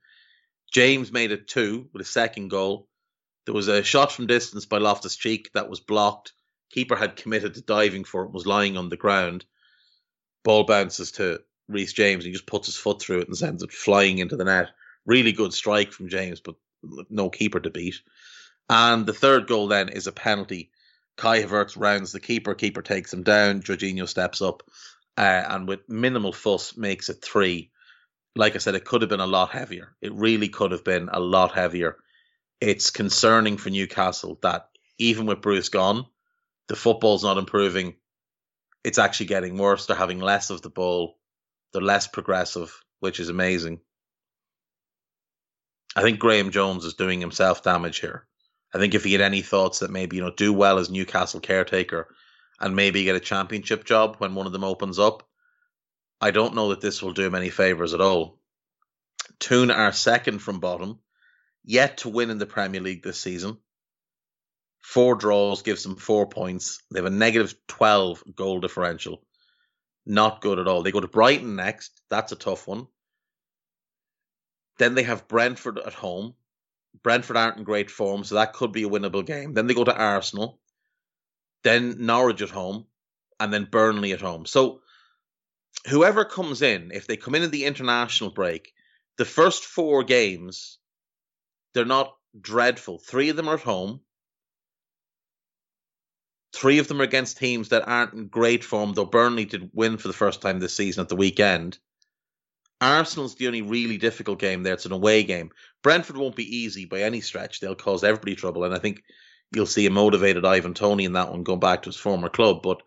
James 0.72 1.12
made 1.12 1.33
it 1.33 1.48
two 1.48 1.88
with 1.92 2.02
a 2.02 2.09
second 2.09 2.48
goal. 2.48 2.88
There 3.44 3.54
was 3.54 3.68
a 3.68 3.83
shot 3.83 4.12
from 4.12 4.26
distance 4.26 4.66
by 4.66 4.78
Loftus 4.78 5.16
Cheek 5.16 5.50
that 5.54 5.68
was 5.68 5.80
blocked. 5.80 6.33
Keeper 6.70 6.96
had 6.96 7.16
committed 7.16 7.54
to 7.54 7.62
diving 7.62 8.04
for 8.04 8.24
it, 8.24 8.33
was 8.33 8.46
lying 8.46 8.76
on 8.76 8.88
the 8.88 8.96
ground. 8.96 9.44
Ball 10.44 10.64
bounces 10.64 11.12
to 11.12 11.40
Reece 11.72 11.92
James. 11.92 12.24
He 12.24 12.33
just 12.33 12.46
puts 12.46 12.66
his 12.66 12.76
foot 12.76 13.00
through 13.00 13.20
it 13.20 13.28
and 13.28 13.37
sends 13.37 13.62
it 13.62 13.72
flying 13.72 14.18
into 14.18 14.37
the 14.37 14.44
net. 14.44 14.68
Really 15.06 15.33
good 15.33 15.52
strike 15.52 15.92
from 15.92 16.09
James, 16.09 16.40
but 16.40 16.56
no 17.09 17.30
keeper 17.30 17.61
to 17.61 17.70
beat. 17.70 18.00
And 18.68 19.06
the 19.06 19.12
third 19.12 19.46
goal 19.46 19.68
then 19.68 19.88
is 19.88 20.06
a 20.06 20.12
penalty. 20.12 20.70
Kai 21.16 21.42
Havertz 21.42 21.76
rounds 21.76 22.12
the 22.12 22.20
keeper. 22.20 22.54
Keeper 22.54 22.83
takes 22.83 23.12
him 23.12 23.22
down. 23.22 23.62
Jorginho 23.62 24.09
steps 24.09 24.40
up 24.40 24.62
uh, 25.20 25.44
and 25.50 25.68
with 25.68 25.88
minimal 25.88 26.33
fuss 26.33 26.76
makes 26.76 27.09
it 27.09 27.22
three. 27.22 27.70
Like 28.37 28.54
I 28.54 28.59
said, 28.59 28.74
it 28.74 28.85
could 28.85 29.02
have 29.02 29.11
been 29.11 29.20
a 29.20 29.26
lot 29.26 29.50
heavier. 29.50 29.94
It 30.00 30.14
really 30.14 30.48
could 30.48 30.72
have 30.72 30.85
been 30.85 31.11
a 31.12 31.20
lot 31.20 31.52
heavier. 31.52 31.96
It's 32.61 32.90
concerning 32.90 33.59
for 33.59 33.70
Newcastle 33.70 34.38
that 34.42 34.68
even 34.98 35.26
with 35.26 35.42
Bruce 35.42 35.68
gone, 35.68 36.06
the 36.68 36.76
football's 36.76 37.24
not 37.24 37.38
improving. 37.38 37.96
It's 38.85 38.98
actually 38.98 39.26
getting 39.26 39.59
worse. 39.59 39.87
They're 39.87 39.96
having 39.96 40.20
less 40.20 40.48
of 40.48 40.62
the 40.62 40.70
ball 40.70 41.18
they're 41.72 41.83
less 41.83 42.06
progressive, 42.06 42.80
which 43.00 43.20
is 43.20 43.28
amazing. 43.28 43.80
I 45.96 46.02
think 46.02 46.18
Graeme 46.18 46.50
Jones 46.50 46.85
is 46.85 46.94
doing 46.94 47.20
himself 47.20 47.62
damage 47.62 48.00
here. 48.00 48.26
I 48.72 48.78
think 48.78 48.94
if 48.94 49.02
he 49.02 49.12
had 49.12 49.20
any 49.20 49.42
thoughts 49.42 49.80
that 49.80 49.90
maybe, 49.90 50.16
you 50.16 50.22
know, 50.22 50.30
do 50.30 50.52
well 50.52 50.78
as 50.78 50.90
Newcastle 50.90 51.40
caretaker 51.40 52.14
and 52.61 52.76
maybe 52.76 53.04
get 53.04 53.16
a 53.16 53.20
championship 53.20 53.85
job 53.85 54.16
when 54.18 54.35
one 54.35 54.46
of 54.46 54.52
them 54.52 54.64
opens 54.64 54.98
up, 54.98 55.28
I 56.20 56.30
don't 56.30 56.54
know 56.54 56.68
that 56.68 56.80
this 56.80 57.02
will 57.02 57.12
do 57.12 57.26
him 57.26 57.35
any 57.35 57.50
favours 57.50 57.94
at 57.94 58.00
all. 58.00 58.38
Toon 59.40 59.70
are 59.70 59.92
second 59.92 60.40
from 60.40 60.61
bottom, 60.61 61.00
yet 61.64 61.98
to 61.98 62.09
win 62.09 62.30
in 62.30 62.38
the 62.38 62.46
Premier 62.46 62.80
League 62.80 63.02
this 63.02 63.20
season. 63.20 63.59
Four 64.80 65.14
draws 65.16 65.62
gives 65.62 65.83
them 65.83 65.96
four 65.96 66.28
points. 66.28 66.83
They 66.90 66.98
have 66.98 67.06
a 67.06 67.11
negative 67.11 67.54
12 67.68 68.22
goal 68.35 68.61
differential. 68.61 69.24
Not 70.06 70.40
good 70.40 70.58
at 70.58 70.66
all. 70.66 70.82
They 70.82 70.92
go 70.92 71.00
to 71.00 71.08
Brighton 71.08 71.56
next. 71.56 72.00
That's 72.08 72.32
a 72.32 72.36
tough 72.36 72.66
one. 72.66 72.86
Then 74.78 74.94
they 74.94 75.02
have 75.02 75.28
Brentford 75.28 75.78
at 75.78 75.92
home. 75.92 76.34
Brentford 77.02 77.36
aren't 77.36 77.58
in 77.58 77.64
great 77.64 77.90
form, 77.90 78.24
so 78.24 78.34
that 78.36 78.54
could 78.54 78.72
be 78.72 78.84
a 78.84 78.88
winnable 78.88 79.24
game. 79.24 79.52
Then 79.52 79.66
they 79.66 79.74
go 79.74 79.84
to 79.84 79.96
Arsenal. 79.96 80.58
Then 81.62 82.06
Norwich 82.06 82.42
at 82.42 82.50
home. 82.50 82.86
And 83.38 83.52
then 83.52 83.68
Burnley 83.70 84.12
at 84.12 84.20
home. 84.20 84.46
So 84.46 84.80
whoever 85.88 86.24
comes 86.24 86.62
in, 86.62 86.90
if 86.92 87.06
they 87.06 87.16
come 87.16 87.34
in 87.34 87.42
at 87.42 87.50
the 87.50 87.64
international 87.64 88.30
break, 88.30 88.72
the 89.16 89.24
first 89.24 89.64
four 89.64 90.02
games, 90.02 90.78
they're 91.74 91.84
not 91.84 92.16
dreadful. 92.38 92.98
Three 92.98 93.28
of 93.28 93.36
them 93.36 93.48
are 93.48 93.54
at 93.54 93.60
home. 93.60 94.00
Three 96.52 96.78
of 96.78 96.88
them 96.88 97.00
are 97.00 97.04
against 97.04 97.38
teams 97.38 97.68
that 97.68 97.86
aren't 97.86 98.14
in 98.14 98.26
great 98.26 98.64
form, 98.64 98.92
though 98.92 99.04
Burnley 99.04 99.44
did 99.44 99.70
win 99.72 99.96
for 99.98 100.08
the 100.08 100.14
first 100.14 100.42
time 100.42 100.58
this 100.58 100.74
season 100.74 101.02
at 101.02 101.08
the 101.08 101.16
weekend. 101.16 101.78
Arsenal's 102.80 103.34
the 103.34 103.46
only 103.46 103.62
really 103.62 103.98
difficult 103.98 104.38
game 104.38 104.62
there. 104.62 104.74
It's 104.74 104.86
an 104.86 104.92
away 104.92 105.22
game. 105.22 105.50
Brentford 105.82 106.16
won't 106.16 106.36
be 106.36 106.56
easy 106.56 106.86
by 106.86 107.02
any 107.02 107.20
stretch. 107.20 107.60
They'll 107.60 107.74
cause 107.74 108.02
everybody 108.02 108.34
trouble. 108.34 108.64
And 108.64 108.74
I 108.74 108.78
think 108.78 109.02
you'll 109.54 109.66
see 109.66 109.86
a 109.86 109.90
motivated 109.90 110.44
Ivan 110.44 110.74
Toney 110.74 111.04
in 111.04 111.12
that 111.12 111.30
one 111.30 111.42
going 111.42 111.60
back 111.60 111.82
to 111.82 111.88
his 111.88 111.96
former 111.96 112.30
club. 112.30 112.62
But 112.62 112.82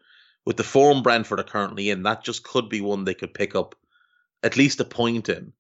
with 0.46 0.58
the 0.58 0.64
form 0.64 1.04
Brentford 1.04 1.40
are 1.40 1.44
currently 1.44 1.90
in, 1.90 2.04
that 2.04 2.24
just 2.24 2.44
could 2.44 2.70
be 2.70 2.82
one 2.82 3.06
they 3.06 3.14
could 3.14 3.34
pick 3.34 3.56
up 3.56 3.76
at 4.42 4.58
least 4.58 4.80
a 4.80 4.86
point 4.86 5.30
in. 5.30 5.54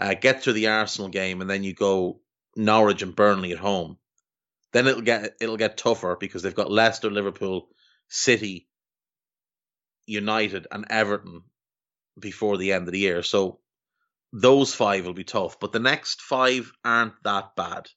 Uh, 0.00 0.14
get 0.14 0.42
through 0.42 0.54
the 0.54 0.68
Arsenal 0.68 1.08
game, 1.08 1.40
and 1.40 1.48
then 1.48 1.62
you 1.62 1.72
go 1.72 2.20
Norwich 2.56 3.02
and 3.02 3.16
Burnley 3.16 3.52
at 3.52 3.58
home. 3.58 3.98
Then 4.76 4.88
it'll 4.88 5.00
get 5.00 5.36
it'll 5.40 5.56
get 5.56 5.78
tougher 5.78 6.18
because 6.20 6.42
they've 6.42 6.54
got 6.54 6.70
Leicester, 6.70 7.10
Liverpool, 7.10 7.70
City, 8.08 8.68
United, 10.06 10.66
and 10.70 10.84
Everton 10.90 11.44
before 12.20 12.58
the 12.58 12.74
end 12.74 12.86
of 12.86 12.92
the 12.92 12.98
year. 12.98 13.22
So 13.22 13.60
those 14.34 14.74
five 14.74 15.06
will 15.06 15.14
be 15.14 15.24
tough. 15.24 15.58
But 15.58 15.72
the 15.72 15.78
next 15.78 16.20
five 16.20 16.70
aren't 16.84 17.14
that 17.22 17.56
bad. 17.56 17.88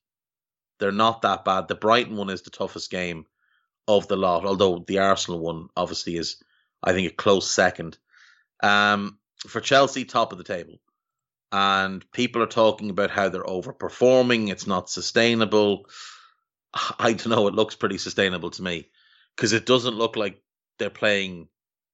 They're 0.79 0.93
not 0.93 1.23
that 1.23 1.43
bad. 1.43 1.67
The 1.67 1.75
Brighton 1.75 2.15
one 2.15 2.29
is 2.29 2.43
the 2.43 2.49
toughest 2.49 2.89
game 2.89 3.25
of 3.85 4.07
the 4.07 4.15
lot, 4.15 4.45
although 4.45 4.85
the 4.87 4.99
Arsenal 4.99 5.41
one 5.41 5.67
obviously 5.75 6.15
is, 6.15 6.41
I 6.81 6.93
think, 6.93 7.11
a 7.11 7.13
close 7.13 7.51
second. 7.51 7.97
Um, 8.63 9.19
for 9.49 9.59
Chelsea, 9.59 10.05
top 10.05 10.31
of 10.31 10.37
the 10.37 10.45
table. 10.45 10.79
And 11.51 12.09
people 12.13 12.41
are 12.41 12.47
talking 12.47 12.89
about 12.89 13.11
how 13.11 13.27
they're 13.27 13.43
overperforming, 13.43 14.49
it's 14.49 14.65
not 14.65 14.89
sustainable. 14.89 15.83
I 16.73 17.13
don't 17.13 17.29
know. 17.29 17.47
It 17.47 17.55
looks 17.55 17.75
pretty 17.75 17.97
sustainable 17.97 18.51
to 18.51 18.61
me 18.61 18.89
because 19.35 19.53
it 19.53 19.65
doesn't 19.65 19.95
look 19.95 20.15
like 20.15 20.41
they're 20.77 20.89
playing 20.89 21.47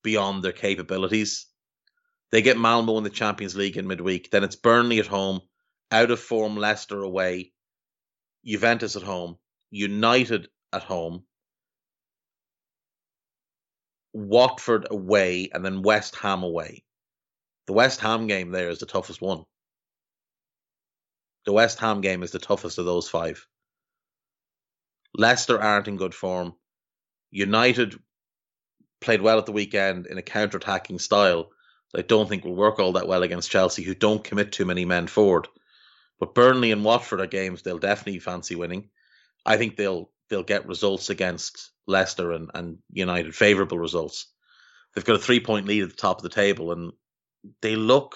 beyond 0.04 0.44
their 0.44 0.52
capabilities. 0.52 1.48
They 2.32 2.42
get 2.42 2.58
Malmo 2.58 2.98
in 2.98 3.04
the 3.04 3.10
Champions 3.10 3.56
League 3.56 3.78
in 3.78 3.88
midweek. 3.88 4.32
Then 4.32 4.44
it's 4.44 4.56
Burnley 4.56 5.00
at 5.00 5.08
home, 5.08 5.42
out 5.92 6.12
of 6.12 6.20
form 6.20 6.58
Leicester 6.58 7.02
away, 7.02 7.54
Juventus 8.46 8.96
at 8.96 9.04
home, 9.04 9.38
United 9.72 10.50
at 10.74 10.84
home, 10.84 11.26
Watford 14.14 14.88
away, 14.90 15.50
and 15.54 15.64
then 15.64 15.82
West 15.82 16.16
Ham 16.18 16.44
away. 16.44 16.84
The 17.68 17.74
West 17.74 18.00
Ham 18.02 18.28
game 18.28 18.52
there 18.52 18.70
is 18.70 18.80
the 18.80 18.86
toughest 18.86 19.22
one. 19.22 19.44
The 21.46 21.54
West 21.54 21.80
Ham 21.80 22.02
game 22.02 22.24
is 22.24 22.32
the 22.32 22.40
toughest 22.40 22.78
of 22.78 22.86
those 22.86 23.10
five. 23.10 23.46
Leicester 25.18 25.62
aren't 25.62 25.88
in 25.88 25.98
good 25.98 26.14
form. 26.14 26.56
United 27.32 27.98
played 29.00 29.22
well 29.22 29.38
at 29.38 29.46
the 29.46 29.52
weekend 29.52 30.08
in 30.08 30.18
a 30.18 30.22
counter-attacking 30.22 31.00
style 31.00 31.52
that 31.92 32.00
I 32.00 32.08
don't 32.08 32.28
think 32.28 32.44
will 32.44 32.56
work 32.56 32.80
all 32.80 32.94
that 32.94 33.08
well 33.08 33.24
against 33.24 33.52
Chelsea, 33.52 33.84
who 33.84 33.96
don't 33.96 34.24
commit 34.24 34.52
too 34.52 34.66
many 34.66 34.86
men 34.86 35.08
forward. 35.08 35.48
But 36.20 36.36
Burnley 36.36 36.72
and 36.72 36.84
Watford 36.84 37.22
are 37.22 37.28
games 37.28 37.62
they'll 37.62 37.78
definitely 37.78 38.20
fancy 38.20 38.56
winning. 38.56 38.90
I 39.46 39.58
think 39.58 39.76
they'll 39.76 40.10
they'll 40.30 40.44
get 40.44 40.68
results 40.68 41.10
against 41.10 41.72
Leicester 41.86 42.32
and, 42.32 42.50
and 42.54 42.78
United, 42.90 43.36
favourable 43.36 43.78
results. 43.78 44.28
They've 44.94 45.06
got 45.06 45.18
a 45.18 45.20
three 45.20 45.40
point 45.40 45.68
lead 45.68 45.84
at 45.84 45.90
the 45.90 45.96
top 45.96 46.18
of 46.18 46.24
the 46.24 46.30
table 46.30 46.72
and 46.72 46.94
they 47.62 47.76
look 47.76 48.16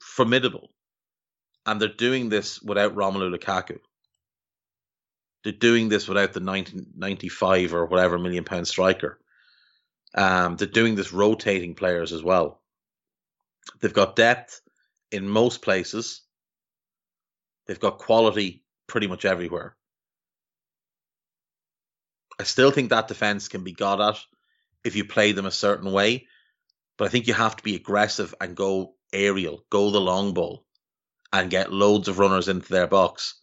formidable. 0.00 0.70
And 1.64 1.80
they're 1.80 1.88
doing 1.88 2.28
this 2.28 2.60
without 2.60 2.96
Romelu 2.96 3.34
Lukaku 3.34 3.78
they're 5.42 5.52
doing 5.52 5.88
this 5.88 6.06
without 6.06 6.32
the 6.32 6.40
1995 6.40 7.74
or 7.74 7.86
whatever 7.86 8.18
million 8.18 8.44
pound 8.44 8.68
striker. 8.68 9.18
Um, 10.14 10.56
they're 10.56 10.68
doing 10.68 10.94
this 10.94 11.12
rotating 11.12 11.74
players 11.74 12.12
as 12.12 12.22
well. 12.22 12.60
They've 13.80 13.92
got 13.92 14.16
depth 14.16 14.60
in 15.10 15.28
most 15.28 15.62
places. 15.62 16.22
They've 17.66 17.80
got 17.80 17.98
quality 17.98 18.62
pretty 18.86 19.06
much 19.06 19.24
everywhere. 19.24 19.76
I 22.38 22.44
still 22.44 22.70
think 22.70 22.90
that 22.90 23.08
defense 23.08 23.48
can 23.48 23.62
be 23.62 23.72
got 23.72 24.00
at 24.00 24.18
if 24.84 24.96
you 24.96 25.04
play 25.04 25.32
them 25.32 25.46
a 25.46 25.50
certain 25.50 25.92
way, 25.92 26.26
but 26.98 27.04
I 27.06 27.08
think 27.08 27.26
you 27.26 27.34
have 27.34 27.56
to 27.56 27.62
be 27.62 27.76
aggressive 27.76 28.34
and 28.40 28.56
go 28.56 28.94
aerial, 29.12 29.64
go 29.70 29.90
the 29.90 30.00
long 30.00 30.34
ball, 30.34 30.64
and 31.32 31.50
get 31.50 31.72
loads 31.72 32.08
of 32.08 32.18
runners 32.18 32.48
into 32.48 32.68
their 32.68 32.86
box 32.86 33.41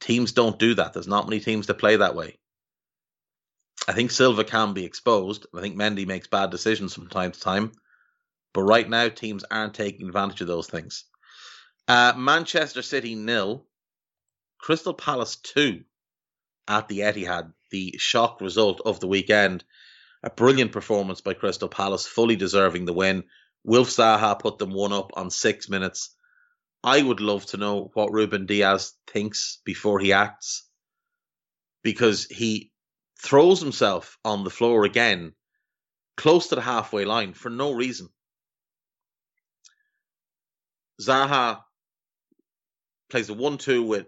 teams 0.00 0.32
don't 0.32 0.58
do 0.58 0.74
that. 0.74 0.92
There's 0.92 1.08
not 1.08 1.28
many 1.28 1.40
teams 1.40 1.66
that 1.66 1.74
play 1.74 1.96
that 1.96 2.14
way. 2.14 2.38
I 3.88 3.92
think 3.92 4.10
Silva 4.10 4.44
can 4.44 4.72
be 4.72 4.84
exposed. 4.84 5.46
I 5.54 5.60
think 5.60 5.76
Mendy 5.76 6.06
makes 6.06 6.26
bad 6.26 6.50
decisions 6.50 6.94
from 6.94 7.08
time 7.08 7.32
to 7.32 7.40
time. 7.40 7.72
But 8.52 8.62
right 8.62 8.88
now, 8.88 9.08
teams 9.08 9.44
aren't 9.50 9.74
taking 9.74 10.06
advantage 10.06 10.40
of 10.40 10.46
those 10.46 10.66
things. 10.66 11.04
Uh, 11.86 12.14
Manchester 12.16 12.82
City 12.82 13.14
nil, 13.14 13.66
Crystal 14.58 14.94
Palace 14.94 15.36
two 15.36 15.84
at 16.66 16.88
the 16.88 17.00
Etihad. 17.00 17.52
The 17.70 17.94
shock 17.98 18.40
result 18.40 18.80
of 18.84 19.00
the 19.00 19.08
weekend. 19.08 19.64
A 20.22 20.30
brilliant 20.30 20.72
performance 20.72 21.20
by 21.20 21.34
Crystal 21.34 21.68
Palace, 21.68 22.06
fully 22.06 22.36
deserving 22.36 22.86
the 22.86 22.92
win. 22.92 23.24
Wilf 23.62 23.90
Zaha 23.90 24.38
put 24.38 24.58
them 24.58 24.72
one 24.72 24.92
up 24.92 25.12
on 25.14 25.30
six 25.30 25.68
minutes. 25.68 26.14
I 26.86 27.02
would 27.02 27.18
love 27.18 27.44
to 27.46 27.56
know 27.56 27.90
what 27.94 28.12
Ruben 28.12 28.46
Dias 28.46 28.96
thinks 29.08 29.58
before 29.64 29.98
he 29.98 30.12
acts 30.12 30.68
because 31.82 32.26
he 32.26 32.70
throws 33.20 33.60
himself 33.60 34.16
on 34.24 34.44
the 34.44 34.50
floor 34.50 34.84
again, 34.84 35.34
close 36.16 36.46
to 36.46 36.54
the 36.54 36.60
halfway 36.60 37.04
line 37.04 37.34
for 37.34 37.50
no 37.50 37.72
reason. 37.72 38.08
Zaha 41.02 41.60
plays 43.10 43.30
a 43.30 43.34
1 43.34 43.58
2 43.58 43.82
with, 43.82 44.06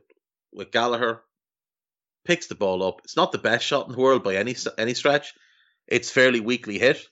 with 0.52 0.70
Gallagher, 0.70 1.24
picks 2.24 2.46
the 2.46 2.54
ball 2.54 2.84
up. 2.84 3.00
It's 3.02 3.16
not 3.16 3.32
the 3.32 3.38
best 3.38 3.66
shot 3.66 3.86
in 3.86 3.92
the 3.92 3.98
world 3.98 4.22
by 4.22 4.36
any, 4.36 4.54
any 4.78 4.94
stretch. 4.94 5.34
It's 5.88 6.12
fairly 6.12 6.38
weakly 6.38 6.78
hit, 6.78 7.04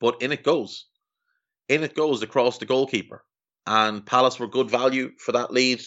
but 0.00 0.22
in 0.22 0.32
it 0.32 0.42
goes. 0.42 0.86
In 1.68 1.84
it 1.84 1.94
goes 1.94 2.22
across 2.22 2.58
the 2.58 2.66
goalkeeper. 2.66 3.24
And 3.66 4.04
Palace 4.04 4.38
were 4.38 4.48
good 4.48 4.70
value 4.70 5.12
for 5.18 5.32
that 5.32 5.52
lead 5.52 5.82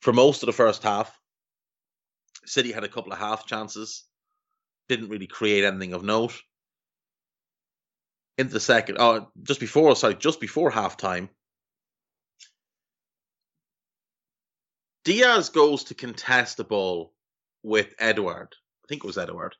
for 0.00 0.12
most 0.12 0.42
of 0.42 0.46
the 0.46 0.52
first 0.52 0.82
half. 0.82 1.18
City 2.44 2.72
had 2.72 2.84
a 2.84 2.88
couple 2.88 3.12
of 3.12 3.18
half 3.18 3.46
chances, 3.46 4.04
didn't 4.88 5.08
really 5.08 5.26
create 5.26 5.64
anything 5.64 5.92
of 5.92 6.02
note. 6.02 6.34
Into 8.36 8.52
the 8.52 8.60
second, 8.60 8.98
oh, 9.00 9.28
just 9.42 9.58
before, 9.58 9.96
sorry, 9.96 10.14
just 10.14 10.40
before 10.40 10.70
half 10.70 10.96
time, 10.96 11.28
Dias 15.04 15.48
goes 15.48 15.84
to 15.84 15.94
contest 15.94 16.58
the 16.58 16.64
ball 16.64 17.14
with 17.62 17.94
Edouard. 17.98 18.54
I 18.84 18.86
think 18.88 19.02
it 19.02 19.06
was 19.06 19.18
Edouard. 19.18 19.56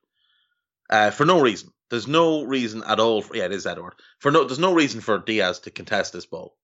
Uh, 0.90 1.11
for 1.11 1.24
no 1.24 1.40
reason. 1.40 1.70
There's 1.90 2.07
no 2.07 2.44
reason 2.44 2.83
at 2.87 3.01
all. 3.01 3.22
For, 3.22 3.35
yeah, 3.35 3.46
it 3.46 3.53
is 3.53 3.66
Edouard. 3.66 3.94
For 4.18 4.31
no, 4.31 4.44
there's 4.44 4.59
no 4.59 4.74
reason 4.74 5.01
for 5.01 5.18
Dias 5.18 5.61
to 5.61 5.70
contest 5.70 6.12
this 6.12 6.27
ball. 6.27 6.55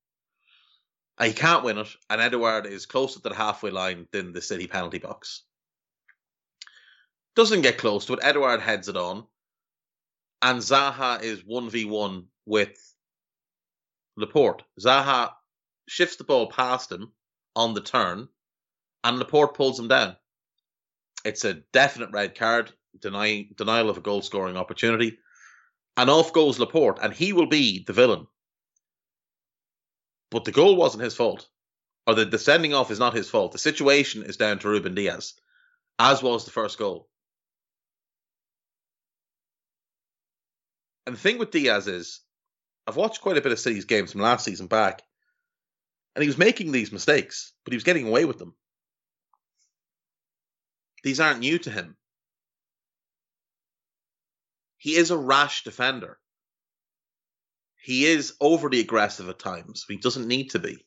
He 1.22 1.32
can't 1.32 1.64
win 1.64 1.78
it, 1.78 1.88
and 2.10 2.20
Edouard 2.20 2.66
is 2.66 2.86
closer 2.86 3.20
to 3.20 3.28
the 3.28 3.34
halfway 3.34 3.70
line 3.70 4.08
than 4.10 4.32
the 4.32 4.42
City 4.42 4.66
penalty 4.66 4.98
box. 4.98 5.42
Doesn't 7.36 7.62
get 7.62 7.78
close 7.78 8.06
to 8.06 8.14
it. 8.14 8.20
Edouard 8.22 8.60
heads 8.60 8.88
it 8.88 8.96
on, 8.96 9.26
and 10.42 10.60
Zaha 10.60 11.22
is 11.22 11.44
one 11.44 11.70
v 11.70 11.84
one 11.84 12.26
with 12.46 12.76
Laporte. 14.16 14.62
Zaha 14.80 15.32
shifts 15.88 16.16
the 16.16 16.24
ball 16.24 16.48
past 16.48 16.90
him 16.90 17.12
on 17.56 17.74
the 17.74 17.80
turn, 17.80 18.28
and 19.04 19.18
Laporte 19.18 19.54
pulls 19.54 19.78
him 19.78 19.88
down. 19.88 20.16
It's 21.24 21.44
a 21.44 21.54
definite 21.72 22.10
red 22.10 22.36
card, 22.36 22.72
deny, 22.98 23.48
denial 23.56 23.88
of 23.88 23.98
a 23.98 24.02
goal 24.02 24.22
scoring 24.22 24.56
opportunity, 24.56 25.18
and 25.96 26.10
off 26.10 26.32
goes 26.32 26.58
Laporte, 26.58 26.98
and 27.00 27.14
he 27.14 27.32
will 27.32 27.46
be 27.46 27.84
the 27.84 27.92
villain. 27.92 28.26
But 30.34 30.44
the 30.44 30.50
goal 30.50 30.74
wasn't 30.74 31.04
his 31.04 31.14
fault, 31.14 31.48
or 32.08 32.16
the, 32.16 32.24
the 32.24 32.40
sending 32.40 32.74
off 32.74 32.90
is 32.90 32.98
not 32.98 33.14
his 33.14 33.30
fault. 33.30 33.52
The 33.52 33.58
situation 33.58 34.24
is 34.24 34.36
down 34.36 34.58
to 34.58 34.68
Ruben 34.68 34.96
Dias, 34.96 35.34
as 35.96 36.24
was 36.24 36.44
the 36.44 36.50
first 36.50 36.76
goal. 36.76 37.08
And 41.06 41.14
the 41.14 41.20
thing 41.20 41.38
with 41.38 41.52
Dias 41.52 41.86
is, 41.86 42.18
I've 42.84 42.96
watched 42.96 43.20
quite 43.20 43.36
a 43.36 43.42
bit 43.42 43.52
of 43.52 43.60
City's 43.60 43.84
games 43.84 44.10
from 44.10 44.22
last 44.22 44.44
season 44.44 44.66
back, 44.66 45.02
and 46.16 46.22
he 46.24 46.28
was 46.28 46.36
making 46.36 46.72
these 46.72 46.90
mistakes, 46.90 47.52
but 47.64 47.72
he 47.72 47.76
was 47.76 47.84
getting 47.84 48.08
away 48.08 48.24
with 48.24 48.38
them. 48.38 48.56
These 51.04 51.20
aren't 51.20 51.38
new 51.38 51.58
to 51.60 51.70
him. 51.70 51.96
He 54.78 54.96
is 54.96 55.12
a 55.12 55.16
rash 55.16 55.62
defender. 55.62 56.18
He 57.84 58.06
is 58.06 58.32
overly 58.40 58.80
aggressive 58.80 59.28
at 59.28 59.38
times. 59.38 59.84
He 59.86 59.98
doesn't 59.98 60.26
need 60.26 60.48
to 60.50 60.58
be. 60.58 60.86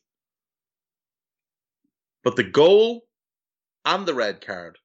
But 2.24 2.34
the 2.34 2.42
goal 2.42 3.06
and 3.84 4.04
the 4.04 4.14
red 4.14 4.44
card 4.44 4.78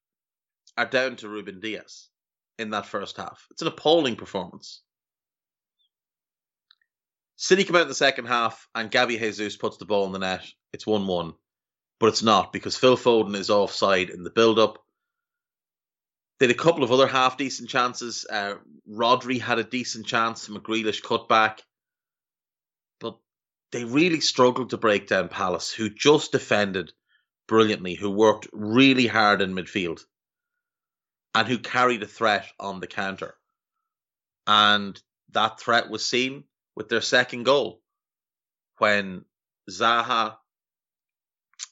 are 0.78 0.86
down 0.86 1.16
to 1.18 1.28
Ruben 1.28 1.60
Dias 1.60 2.10
in 2.60 2.70
that 2.70 2.86
first 2.86 3.18
half. 3.18 3.48
It's 3.50 3.64
an 3.64 3.68
appalling 3.68 4.16
performance. 4.16 4.84
City 7.36 7.64
come 7.64 7.78
out 7.78 7.82
in 7.82 7.88
the 7.88 7.96
second 7.96 8.28
half 8.28 8.68
and 8.76 8.92
Gabby 8.92 9.18
Jesus 9.18 9.58
puts 9.58 9.78
the 9.78 9.86
ball 9.86 10.06
in 10.06 10.12
the 10.12 10.20
net. 10.20 10.46
It's 10.72 10.86
1 10.86 11.08
1. 11.08 11.34
But 12.00 12.10
it's 12.10 12.22
not 12.22 12.54
because 12.54 12.78
Phil 12.78 12.96
Foden 12.96 13.36
is 13.36 13.50
offside 13.50 14.12
in 14.12 14.22
the 14.22 14.30
build 14.30 14.60
up. 14.60 14.78
They 16.40 16.46
had 16.46 16.56
a 16.56 16.60
couple 16.60 16.84
of 16.84 16.92
other 16.92 17.08
half 17.08 17.38
decent 17.38 17.70
chances. 17.70 18.24
Uh, 18.30 18.58
Rodri 18.88 19.42
had 19.42 19.58
a 19.58 19.64
decent 19.64 20.06
chance 20.06 20.46
from 20.46 20.58
a 20.58 20.62
Grealish 20.62 21.02
cutback. 21.02 21.62
They 23.74 23.86
really 23.86 24.20
struggled 24.20 24.70
to 24.70 24.78
break 24.78 25.08
down 25.08 25.30
Palace, 25.30 25.72
who 25.72 25.90
just 25.90 26.32
defended 26.32 26.94
brilliantly, 27.48 27.96
who 27.96 28.12
worked 28.12 28.48
really 28.54 29.08
hard 29.08 29.42
in 29.42 29.56
midfield, 29.56 30.06
and 31.34 31.48
who 31.48 31.58
carried 31.58 32.04
a 32.04 32.08
threat 32.08 32.46
on 32.60 32.80
the 32.80 32.86
counter. 32.86 33.34
And 34.46 35.02
that 35.32 35.60
threat 35.60 35.90
was 35.90 36.06
seen 36.06 36.44
with 36.76 36.88
their 36.88 37.02
second 37.02 37.46
goal 37.46 37.82
when 38.78 39.26
Zaha, 39.68 40.38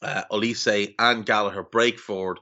uh, 0.01 0.23
Olise, 0.31 0.95
and 0.97 1.23
Gallagher 1.23 1.61
break 1.61 1.99
forward. 1.99 2.39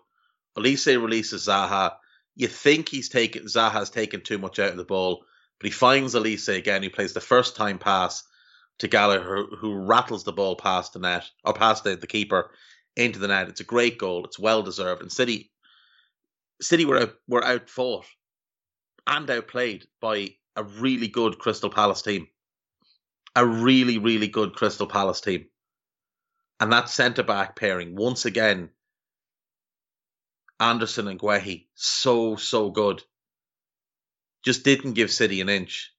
Olise 0.58 0.88
releases 0.88 1.48
Zaha. 1.48 1.98
You 2.34 2.48
think 2.48 2.88
he's 2.88 3.10
taken 3.10 3.44
Zaha's 3.44 3.90
taken 3.90 4.22
too 4.22 4.38
much 4.38 4.58
out 4.58 4.72
of 4.72 4.78
the 4.78 4.86
ball, 4.86 5.26
but 5.60 5.66
he 5.66 5.72
finds 5.72 6.16
Olise 6.16 6.48
again, 6.48 6.82
who 6.82 6.90
plays 6.90 7.12
the 7.12 7.20
first 7.20 7.58
time 7.58 7.78
pass 7.78 8.24
to 8.80 8.88
Gallagher, 8.88 9.46
who 9.60 9.76
rattles 9.76 10.24
the 10.24 10.34
ball 10.34 10.56
past 10.56 10.94
the 10.94 11.00
net 11.00 11.30
or 11.44 11.54
past 11.54 11.84
the, 11.84 11.96
the 11.96 12.08
keeper 12.08 12.52
into 12.96 13.20
the 13.20 13.28
net. 13.28 13.50
It's 13.50 13.62
a 13.62 13.66
great 13.66 13.98
goal. 13.98 14.26
It's 14.26 14.40
well 14.40 14.64
deserved. 14.64 15.02
And 15.02 15.12
City, 15.12 15.52
City 16.62 16.86
were 16.86 17.02
out, 17.02 17.14
were 17.28 17.44
and 19.06 19.30
outplayed 19.30 19.86
by 20.02 20.36
a 20.56 20.64
really 20.64 21.08
good 21.08 21.40
Crystal 21.40 21.70
Palace 21.70 22.02
team 22.02 22.28
a 23.36 23.46
really, 23.46 23.98
really 23.98 24.28
good 24.28 24.54
Crystal 24.54 24.88
Palace 24.88 25.22
team. 25.22 25.46
And 26.60 26.74
that 26.74 26.90
centre 26.90 27.24
back 27.24 27.56
pairing, 27.56 27.96
once 27.96 28.26
again, 28.26 28.70
Anderson 30.60 31.08
and 31.08 31.20
Guehi, 31.20 31.68
so, 31.74 32.36
so 32.36 32.70
good. 32.70 33.02
Just 34.44 34.66
didn't 34.66 34.94
give 34.94 35.12
City 35.12 35.40
an 35.42 35.50
inch. 35.50 35.94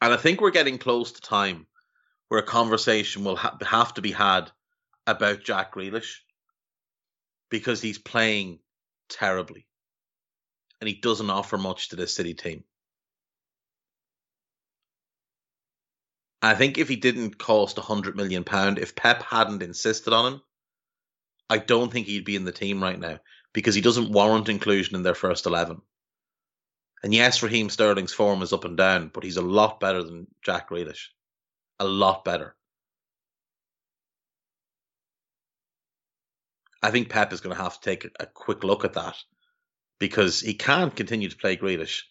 And 0.00 0.12
I 0.12 0.16
think 0.16 0.40
we're 0.40 0.50
getting 0.50 0.78
close 0.78 1.12
to 1.12 1.20
time 1.20 1.66
where 2.28 2.40
a 2.40 2.44
conversation 2.46 3.24
will 3.24 3.36
ha- 3.36 3.56
have 3.66 3.94
to 3.94 4.02
be 4.02 4.12
had 4.12 4.50
about 5.06 5.44
Jack 5.44 5.74
Grealish 5.74 6.18
because 7.50 7.80
he's 7.80 7.98
playing 7.98 8.60
terribly 9.08 9.66
and 10.80 10.88
he 10.88 10.94
doesn't 10.94 11.30
offer 11.30 11.58
much 11.58 11.88
to 11.88 11.96
this 11.96 12.14
City 12.14 12.34
team. 12.34 12.64
I 16.40 16.54
think 16.54 16.78
if 16.78 16.88
he 16.88 16.96
didn't 16.96 17.38
cost 17.38 17.78
a 17.78 17.82
hundred 17.82 18.16
million 18.16 18.44
pound, 18.44 18.78
if 18.78 18.94
Pep 18.94 19.22
hadn't 19.22 19.62
insisted 19.62 20.12
on 20.12 20.34
him, 20.34 20.42
I 21.50 21.58
don't 21.58 21.90
think 21.90 22.06
he'd 22.06 22.24
be 22.24 22.36
in 22.36 22.44
the 22.44 22.52
team 22.52 22.80
right 22.80 22.98
now 22.98 23.18
because 23.52 23.74
he 23.74 23.80
doesn't 23.80 24.12
warrant 24.12 24.48
inclusion 24.48 24.94
in 24.94 25.02
their 25.02 25.16
first 25.16 25.46
eleven. 25.46 25.82
And 27.02 27.14
yes, 27.14 27.42
Raheem 27.42 27.70
Sterling's 27.70 28.12
form 28.12 28.42
is 28.42 28.52
up 28.52 28.64
and 28.64 28.76
down, 28.76 29.10
but 29.12 29.22
he's 29.22 29.36
a 29.36 29.42
lot 29.42 29.78
better 29.80 30.02
than 30.02 30.26
Jack 30.42 30.70
Grealish. 30.70 31.08
A 31.78 31.86
lot 31.86 32.24
better. 32.24 32.56
I 36.82 36.90
think 36.90 37.08
Pep 37.08 37.32
is 37.32 37.40
going 37.40 37.56
to 37.56 37.62
have 37.62 37.74
to 37.74 37.80
take 37.80 38.08
a 38.18 38.26
quick 38.26 38.64
look 38.64 38.84
at 38.84 38.94
that 38.94 39.16
because 39.98 40.40
he 40.40 40.54
can't 40.54 40.94
continue 40.94 41.28
to 41.28 41.36
play 41.36 41.56
Grealish 41.56 42.02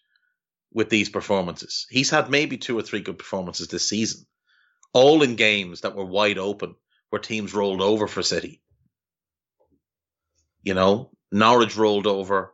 with 0.73 0.89
these 0.89 1.10
performances. 1.10 1.88
He's 1.89 2.10
had 2.10 2.30
maybe 2.30 2.58
two 2.58 2.78
or 2.78 2.82
three 2.82 3.00
good 3.00 3.17
performances 3.17 3.67
this 3.67 3.88
season, 3.88 4.26
all 4.93 5.21
in 5.23 5.36
games 5.36 5.82
that 5.82 5.95
were 5.95 6.06
wide 6.06 6.38
open, 6.38 6.76
where 7.10 7.21
teams 7.21 7.54
rolled 7.54 7.82
over 7.82 8.08
for 8.08 8.21
City. 8.21 8.62
You 10.63 10.73
know, 10.73 11.12
Norwich 11.32 11.78
rolled 11.78 12.08
over, 12.08 12.54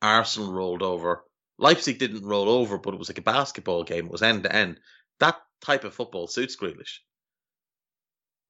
Arsenal 0.00 0.52
rolled 0.52 0.82
over, 0.82 1.24
Leipzig 1.60 1.98
didn't 1.98 2.26
roll 2.26 2.48
over, 2.50 2.78
but 2.78 2.94
it 2.94 2.98
was 2.98 3.10
like 3.10 3.18
a 3.18 3.22
basketball 3.22 3.84
game. 3.84 4.06
It 4.06 4.12
was 4.12 4.22
end 4.22 4.44
to 4.44 4.56
end. 4.56 4.80
That 5.20 5.36
type 5.62 5.84
of 5.84 5.94
football 5.94 6.28
suits 6.28 6.56
Grealish. 6.56 7.00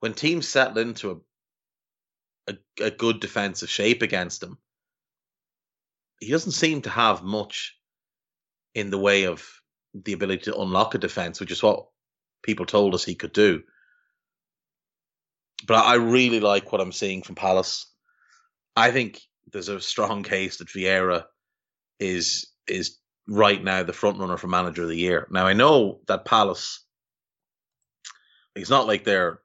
When 0.00 0.14
teams 0.14 0.48
settle 0.48 0.78
into 0.78 1.24
a, 2.48 2.52
a, 2.52 2.86
a 2.86 2.92
good 2.92 3.20
defensive 3.20 3.70
shape 3.70 4.02
against 4.02 4.42
him, 4.42 4.58
he 6.20 6.30
doesn't 6.30 6.52
seem 6.52 6.82
to 6.82 6.90
have 6.90 7.22
much 7.24 7.78
in 8.74 8.90
the 8.90 8.98
way 8.98 9.24
of 9.26 9.48
the 9.94 10.14
ability 10.14 10.44
to 10.44 10.58
unlock 10.58 10.94
a 10.94 10.98
defense, 10.98 11.40
which 11.40 11.52
is 11.52 11.62
what 11.62 11.86
people 12.42 12.66
told 12.66 12.94
us 12.94 13.04
he 13.04 13.16
could 13.16 13.32
do. 13.32 13.62
but 15.66 15.76
I 15.84 15.96
really 15.96 16.40
like 16.40 16.72
what 16.72 16.80
I'm 16.80 16.92
seeing 16.92 17.22
from 17.22 17.34
Palace. 17.34 17.86
I 18.76 18.92
think 18.92 19.20
there's 19.52 19.68
a 19.68 19.80
strong 19.80 20.22
case 20.22 20.58
that 20.58 20.68
Vieira 20.68 21.24
is 22.00 22.48
is 22.68 22.98
right 23.30 23.62
now 23.62 23.82
the 23.84 23.92
front 23.92 24.18
runner 24.18 24.36
for 24.36 24.48
manager 24.48 24.82
of 24.82 24.88
the 24.88 24.96
year. 24.96 25.26
Now 25.30 25.46
I 25.46 25.52
know 25.52 26.00
that 26.08 26.24
Palace 26.24 26.84
it's 28.54 28.70
not 28.70 28.86
like 28.86 29.04
they're 29.04 29.40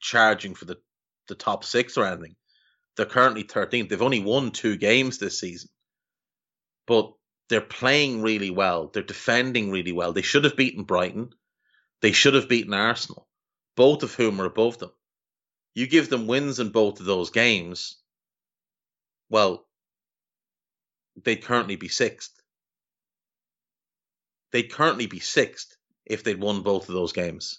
charging 0.00 0.54
for 0.54 0.66
the, 0.66 0.76
the 1.28 1.34
top 1.34 1.64
six 1.64 1.96
or 1.96 2.04
anything. 2.04 2.36
They're 2.96 3.06
currently 3.06 3.42
13th. 3.42 3.88
They've 3.88 4.02
only 4.02 4.20
won 4.20 4.50
two 4.50 4.76
games 4.76 5.18
this 5.18 5.40
season. 5.40 5.70
But 6.86 7.12
they're 7.48 7.62
playing 7.62 8.22
really 8.22 8.50
well. 8.50 8.88
They're 8.88 9.02
defending 9.02 9.70
really 9.70 9.92
well. 9.92 10.12
They 10.12 10.22
should 10.22 10.44
have 10.44 10.56
beaten 10.56 10.84
Brighton. 10.84 11.30
They 12.02 12.12
should 12.12 12.34
have 12.34 12.48
beaten 12.48 12.74
Arsenal, 12.74 13.26
both 13.76 14.02
of 14.02 14.14
whom 14.14 14.40
are 14.40 14.46
above 14.46 14.78
them. 14.78 14.92
You 15.74 15.86
give 15.86 16.10
them 16.10 16.26
wins 16.26 16.60
in 16.60 16.68
both 16.68 17.00
of 17.00 17.06
those 17.06 17.30
games, 17.30 17.96
well, 19.30 19.66
they'd 21.24 21.42
currently 21.42 21.76
be 21.76 21.88
sixth. 21.88 22.33
They'd 24.54 24.70
currently 24.70 25.06
be 25.06 25.18
sixth 25.18 25.76
if 26.06 26.22
they'd 26.22 26.38
won 26.38 26.62
both 26.62 26.88
of 26.88 26.94
those 26.94 27.12
games. 27.12 27.58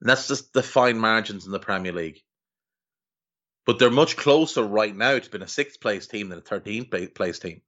And 0.00 0.10
that's 0.10 0.26
just 0.26 0.52
the 0.52 0.60
fine 0.60 0.98
margins 0.98 1.46
in 1.46 1.52
the 1.52 1.60
Premier 1.60 1.92
League. 1.92 2.20
But 3.64 3.78
they're 3.78 3.92
much 3.92 4.16
closer 4.16 4.64
right 4.64 4.94
now 4.94 5.20
to 5.20 5.30
being 5.30 5.44
a 5.44 5.46
sixth 5.46 5.80
place 5.80 6.08
team 6.08 6.30
than 6.30 6.40
a 6.40 6.42
13th 6.42 7.14
place 7.14 7.38
team. 7.38 7.62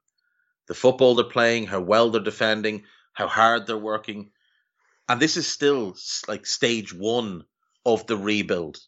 The 0.67 0.75
football 0.75 1.15
they're 1.15 1.25
playing, 1.27 1.69
how 1.69 1.79
well 1.79 2.11
they're 2.11 2.21
defending, 2.21 2.83
how 3.13 3.29
hard 3.29 3.69
they're 3.69 3.79
working. 3.79 4.33
And 5.09 5.23
this 5.23 5.37
is 5.37 5.47
still 5.47 5.95
like 6.27 6.47
stage 6.47 6.93
one 6.93 7.45
of 7.87 8.09
the 8.09 8.17
rebuild 8.17 8.81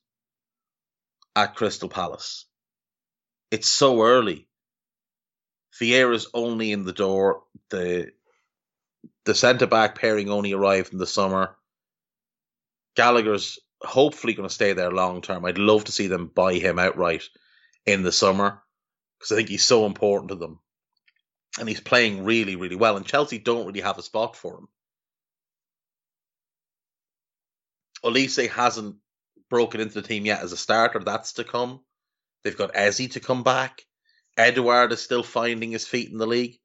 at 1.37 1.55
Crystal 1.55 1.89
Palace. 1.89 2.45
It's 3.53 3.69
so 3.69 4.03
early. 4.03 4.49
Vieira's 5.81 6.29
only 6.35 6.73
in 6.73 6.85
the 6.85 6.93
door. 6.93 7.43
The 7.71 8.13
the 9.25 9.35
centre 9.35 9.67
back 9.67 9.99
pairing 9.99 10.31
only 10.31 10.53
arrived 10.53 10.93
in 10.93 10.99
the 10.99 11.07
summer. 11.07 11.57
Gallagher's 12.97 13.59
hopefully 13.81 14.35
going 14.35 14.49
to 14.49 14.55
stay 14.55 14.73
there 14.73 14.91
long 14.91 15.23
term. 15.23 15.45
I'd 15.45 15.59
love 15.59 15.85
to 15.85 15.93
see 15.93 16.07
them 16.07 16.31
buy 16.33 16.55
him 16.55 16.79
outright 16.79 17.25
in 17.87 18.03
the 18.03 18.13
summer 18.13 18.63
because 19.19 19.33
I 19.33 19.37
think 19.37 19.49
he's 19.49 19.65
so 19.65 19.87
important 19.87 20.31
to 20.31 20.37
them. 20.37 20.59
And 21.59 21.69
he's 21.69 21.81
playing 21.81 22.25
really, 22.25 22.57
really 22.57 22.77
well. 22.77 22.97
And 22.97 23.07
Chelsea 23.07 23.39
don't 23.39 23.67
really 23.67 23.83
have 23.83 23.99
a 23.99 24.03
spot 24.03 24.37
for 24.37 24.59
him. 24.59 24.69
Olise 28.05 28.49
hasn't 28.49 28.97
broken 29.49 29.81
into 29.81 29.95
the 29.95 30.07
team 30.07 30.27
yet 30.27 30.43
as 30.43 30.53
a 30.53 30.57
starter. 30.57 30.99
That's 30.99 31.35
to 31.35 31.45
come. 31.45 31.81
They've 32.43 32.57
got 32.57 32.75
Eze 32.75 33.11
to 33.11 33.21
come 33.21 33.43
back. 33.43 33.85
Edouard 34.37 34.93
is 34.93 35.03
still 35.03 35.23
finding 35.23 35.73
his 35.73 35.87
feet 35.87 36.11
in 36.11 36.19
the 36.19 36.27
league. 36.27 36.59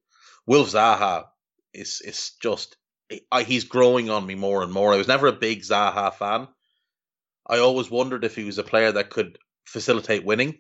Wilf 0.45 0.69
Zaha 0.69 1.25
is 1.73 2.01
is 2.01 2.31
just 2.41 2.77
he's 3.45 3.65
growing 3.65 4.09
on 4.09 4.25
me 4.25 4.35
more 4.35 4.63
and 4.63 4.71
more. 4.71 4.93
I 4.93 4.97
was 4.97 5.07
never 5.07 5.27
a 5.27 5.33
big 5.33 5.61
Zaha 5.61 6.13
fan. 6.13 6.47
I 7.45 7.59
always 7.59 7.89
wondered 7.89 8.23
if 8.23 8.35
he 8.35 8.43
was 8.43 8.57
a 8.57 8.63
player 8.63 8.91
that 8.91 9.09
could 9.09 9.37
facilitate 9.65 10.25
winning, 10.25 10.59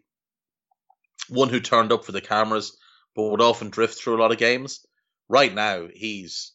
one 1.29 1.49
who 1.49 1.59
turned 1.59 1.91
up 1.91 2.05
for 2.05 2.11
the 2.11 2.21
cameras 2.21 2.77
but 3.15 3.31
would 3.31 3.41
often 3.41 3.69
drift 3.69 3.97
through 3.97 4.15
a 4.15 4.21
lot 4.21 4.31
of 4.31 4.37
games. 4.37 4.85
Right 5.27 5.53
now, 5.53 5.87
he's 5.93 6.53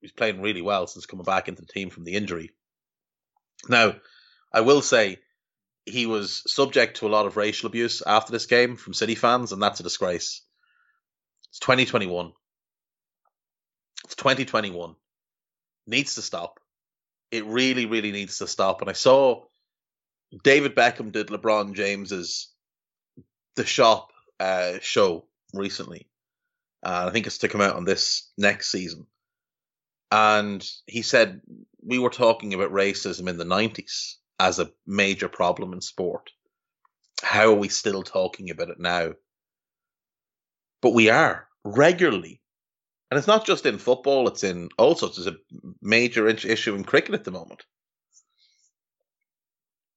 he's 0.00 0.12
playing 0.12 0.42
really 0.42 0.62
well 0.62 0.86
since 0.86 1.06
coming 1.06 1.24
back 1.24 1.48
into 1.48 1.62
the 1.62 1.72
team 1.72 1.90
from 1.90 2.04
the 2.04 2.14
injury. 2.14 2.50
Now, 3.68 3.96
I 4.52 4.62
will 4.62 4.82
say 4.82 5.18
he 5.86 6.06
was 6.06 6.42
subject 6.46 6.98
to 6.98 7.06
a 7.06 7.08
lot 7.08 7.26
of 7.26 7.36
racial 7.36 7.68
abuse 7.68 8.02
after 8.04 8.32
this 8.32 8.46
game 8.46 8.76
from 8.76 8.92
City 8.92 9.14
fans, 9.14 9.52
and 9.52 9.62
that's 9.62 9.80
a 9.80 9.84
disgrace. 9.84 10.42
It's 11.50 11.60
2021. 11.60 12.32
It's 14.04 14.16
2021 14.16 14.96
needs 15.86 16.16
to 16.16 16.22
stop. 16.22 16.58
It 17.30 17.46
really, 17.46 17.86
really 17.86 18.12
needs 18.12 18.38
to 18.38 18.46
stop. 18.46 18.80
And 18.80 18.90
I 18.90 18.94
saw 18.94 19.44
David 20.42 20.74
Beckham 20.74 21.12
did 21.12 21.28
LeBron 21.28 21.74
James's 21.74 22.48
The 23.54 23.64
Shop 23.64 24.12
uh, 24.40 24.74
show 24.80 25.26
recently. 25.54 26.08
Uh, 26.84 27.06
I 27.08 27.12
think 27.12 27.26
it's 27.26 27.38
to 27.38 27.48
come 27.48 27.60
out 27.60 27.76
on 27.76 27.84
this 27.84 28.30
next 28.36 28.70
season. 28.70 29.06
And 30.10 30.68
he 30.86 31.02
said 31.02 31.40
we 31.82 31.98
were 31.98 32.10
talking 32.10 32.54
about 32.54 32.72
racism 32.72 33.28
in 33.28 33.38
the 33.38 33.44
90s 33.44 34.14
as 34.38 34.58
a 34.58 34.70
major 34.86 35.28
problem 35.28 35.72
in 35.72 35.80
sport. 35.80 36.30
How 37.22 37.48
are 37.48 37.54
we 37.54 37.68
still 37.68 38.02
talking 38.02 38.50
about 38.50 38.70
it 38.70 38.78
now? 38.78 39.12
But 40.82 40.94
we 40.94 41.10
are 41.10 41.48
regularly 41.64 42.42
and 43.10 43.18
it's 43.18 43.28
not 43.28 43.46
just 43.46 43.66
in 43.66 43.78
football, 43.78 44.26
it's 44.28 44.42
in 44.42 44.68
all 44.78 44.96
sorts. 44.96 45.18
It's 45.18 45.28
a 45.28 45.36
major 45.80 46.26
issue 46.26 46.74
in 46.74 46.84
cricket 46.84 47.14
at 47.14 47.24
the 47.24 47.30
moment. 47.30 47.64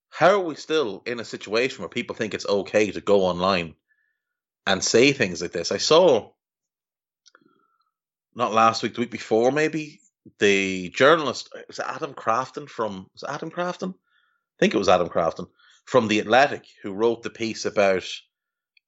How 0.10 0.41
are 0.41 0.45
we 0.45 0.56
still 0.56 1.02
in 1.06 1.19
a 1.19 1.25
situation 1.25 1.80
where 1.80 1.89
people 1.89 2.15
think 2.15 2.34
it's 2.34 2.47
okay 2.47 2.91
to 2.91 3.02
go 3.02 3.21
online 3.21 3.75
and 4.67 4.84
say 4.84 5.12
things 5.12 5.41
like 5.41 5.52
this? 5.52 5.71
I 5.71 5.78
saw, 5.78 6.32
not 8.36 8.54
last 8.54 8.84
week, 8.84 8.93
the 8.93 9.02
week 9.02 9.12
before, 9.12 9.52
maybe, 9.52 10.02
the 10.38 10.89
journalist, 10.89 11.49
was 11.67 11.80
Adam 11.80 12.13
Crafton 12.13 12.69
from, 12.69 13.08
was 13.13 13.23
Adam 13.28 13.49
Crafton? 13.49 13.95
I 14.60 14.65
think 14.65 14.74
it 14.74 14.80
was 14.80 14.89
Adam 14.89 15.08
Crafton 15.08 15.48
from 15.86 16.08
The 16.08 16.19
Athletic 16.19 16.65
who 16.84 16.91
wrote 16.91 17.24
the 17.24 17.30
piece 17.30 17.65
about 17.65 18.04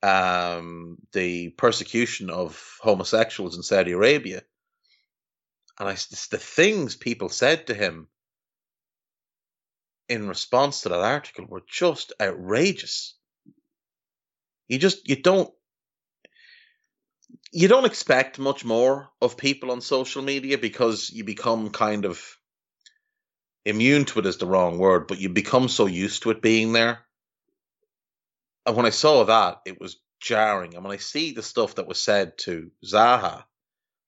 um, 0.04 0.98
the 1.14 1.52
persecution 1.52 2.30
of 2.30 2.78
homosexuals 2.82 3.56
in 3.56 3.64
Saudi 3.64 3.94
Arabia. 3.94 4.42
And 5.80 5.88
I, 5.88 5.94
the 5.94 6.38
things 6.38 6.98
people 6.98 7.30
said 7.30 7.68
to 7.68 7.74
him 7.74 8.08
in 10.10 10.28
response 10.28 10.82
to 10.82 10.90
that 10.90 11.00
article 11.00 11.46
were 11.48 11.64
just 11.66 12.12
outrageous. 12.22 13.16
You 14.68 14.78
just, 14.78 15.08
you 15.08 15.22
don't, 15.22 15.50
you 17.54 17.70
don't 17.70 17.86
expect 17.86 18.40
much 18.40 18.66
more 18.66 19.10
of 19.22 19.38
people 19.38 19.72
on 19.72 19.80
social 19.80 20.22
media 20.22 20.58
because 20.58 21.10
you 21.10 21.24
become 21.24 21.70
kind 21.70 22.04
of 22.06 22.22
immune 23.66 24.06
to 24.06 24.20
it 24.20 24.26
is 24.26 24.38
the 24.38 24.46
wrong 24.46 24.78
word, 24.78 25.08
but 25.08 25.20
you 25.20 25.30
become 25.30 25.70
so 25.70 25.86
used 25.86 26.24
to 26.24 26.32
it 26.32 26.42
being 26.42 26.74
there 26.74 27.06
and 28.66 28.76
when 28.76 28.86
I 28.86 28.92
saw 28.92 29.24
that, 29.26 29.62
it 29.66 29.80
was 29.80 29.98
jarring. 30.20 30.76
And 30.76 30.84
when 30.84 30.94
I 30.94 30.98
see 30.98 31.32
the 31.32 31.44
stuff 31.44 31.76
that 31.76 31.88
was 31.88 32.02
said 32.02 32.38
to 32.40 32.72
Zaha, 32.86 33.44
a 33.44 33.46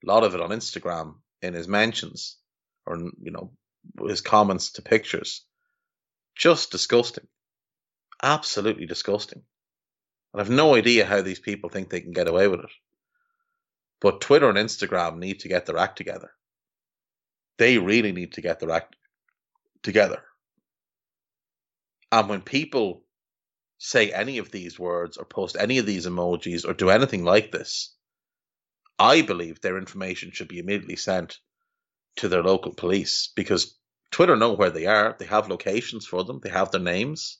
lot 0.03 0.23
of 0.23 0.35
it 0.35 0.41
on 0.41 0.49
Instagram 0.51 1.15
in 1.41 1.53
his 1.53 1.67
mentions 1.67 2.37
or 2.85 2.97
you 2.97 3.31
know 3.31 3.51
his 4.07 4.21
comments 4.21 4.73
to 4.73 4.81
pictures, 4.81 5.45
just 6.35 6.71
disgusting, 6.71 7.27
absolutely 8.21 8.85
disgusting. 8.85 9.41
And 10.33 10.41
I've 10.41 10.49
no 10.49 10.75
idea 10.75 11.05
how 11.05 11.21
these 11.21 11.39
people 11.39 11.69
think 11.69 11.89
they 11.89 12.01
can 12.01 12.11
get 12.11 12.27
away 12.27 12.47
with 12.47 12.59
it. 12.59 12.71
But 14.01 14.21
Twitter 14.21 14.49
and 14.49 14.57
Instagram 14.57 15.17
need 15.17 15.41
to 15.41 15.47
get 15.47 15.65
their 15.65 15.77
act 15.77 15.97
together. 15.97 16.31
They 17.57 17.77
really 17.77 18.11
need 18.11 18.33
to 18.33 18.41
get 18.41 18.59
their 18.59 18.71
act 18.71 18.95
together. 19.83 20.23
And 22.11 22.29
when 22.29 22.41
people 22.41 23.03
say 23.77 24.11
any 24.11 24.37
of 24.37 24.51
these 24.51 24.79
words 24.79 25.17
or 25.17 25.25
post 25.25 25.57
any 25.59 25.77
of 25.77 25.85
these 25.85 26.07
emojis 26.07 26.67
or 26.67 26.73
do 26.73 26.89
anything 26.89 27.23
like 27.23 27.51
this, 27.51 27.93
I 28.97 29.21
believe 29.21 29.59
their 29.59 29.77
information 29.77 30.31
should 30.31 30.47
be 30.47 30.59
immediately 30.59 30.95
sent 30.95 31.39
to 32.17 32.29
their 32.29 32.43
local 32.43 32.73
police 32.73 33.31
because 33.35 33.77
Twitter 34.11 34.35
know 34.35 34.53
where 34.53 34.69
they 34.69 34.85
are. 34.85 35.15
They 35.17 35.25
have 35.25 35.49
locations 35.49 36.05
for 36.05 36.23
them. 36.23 36.39
They 36.41 36.49
have 36.49 36.71
their 36.71 36.81
names. 36.81 37.39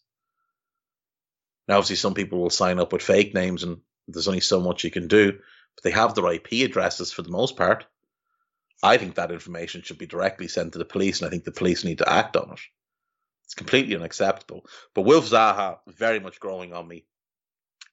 Now, 1.68 1.78
obviously, 1.78 1.98
some 1.98 2.16
people 2.16 2.40
will 2.40 2.50
sign 2.50 2.80
up 2.80 2.92
with 2.92 3.04
fake 3.04 3.34
names, 3.34 3.64
and 3.64 3.78
there's 4.08 4.28
only 4.28 4.42
so 4.42 4.60
much 4.60 4.84
you 4.84 4.92
can 4.92 5.08
do. 5.08 5.32
But 5.32 5.84
they 5.84 5.92
have 5.92 6.16
their 6.16 6.32
IP 6.34 6.66
addresses 6.66 7.14
for 7.14 7.22
the 7.22 7.32
most 7.32 7.56
part. 7.56 7.86
I 8.84 8.98
think 8.98 9.16
that 9.16 9.32
information 9.32 9.82
should 9.82 9.98
be 9.98 10.06
directly 10.06 10.50
sent 10.50 10.74
to 10.74 10.80
the 10.80 10.86
police, 10.86 11.22
and 11.22 11.28
I 11.28 11.32
think 11.32 11.46
the 11.46 11.52
police 11.52 11.86
need 11.86 12.00
to 12.00 12.12
act 12.12 12.36
on 12.36 12.52
it. 12.52 12.60
It's 13.46 13.56
completely 13.56 13.96
unacceptable. 13.96 14.66
But 14.94 15.04
Wilf 15.04 15.30
Zaha, 15.30 15.78
very 15.88 16.20
much 16.20 16.40
growing 16.40 16.74
on 16.74 16.88
me. 16.88 17.06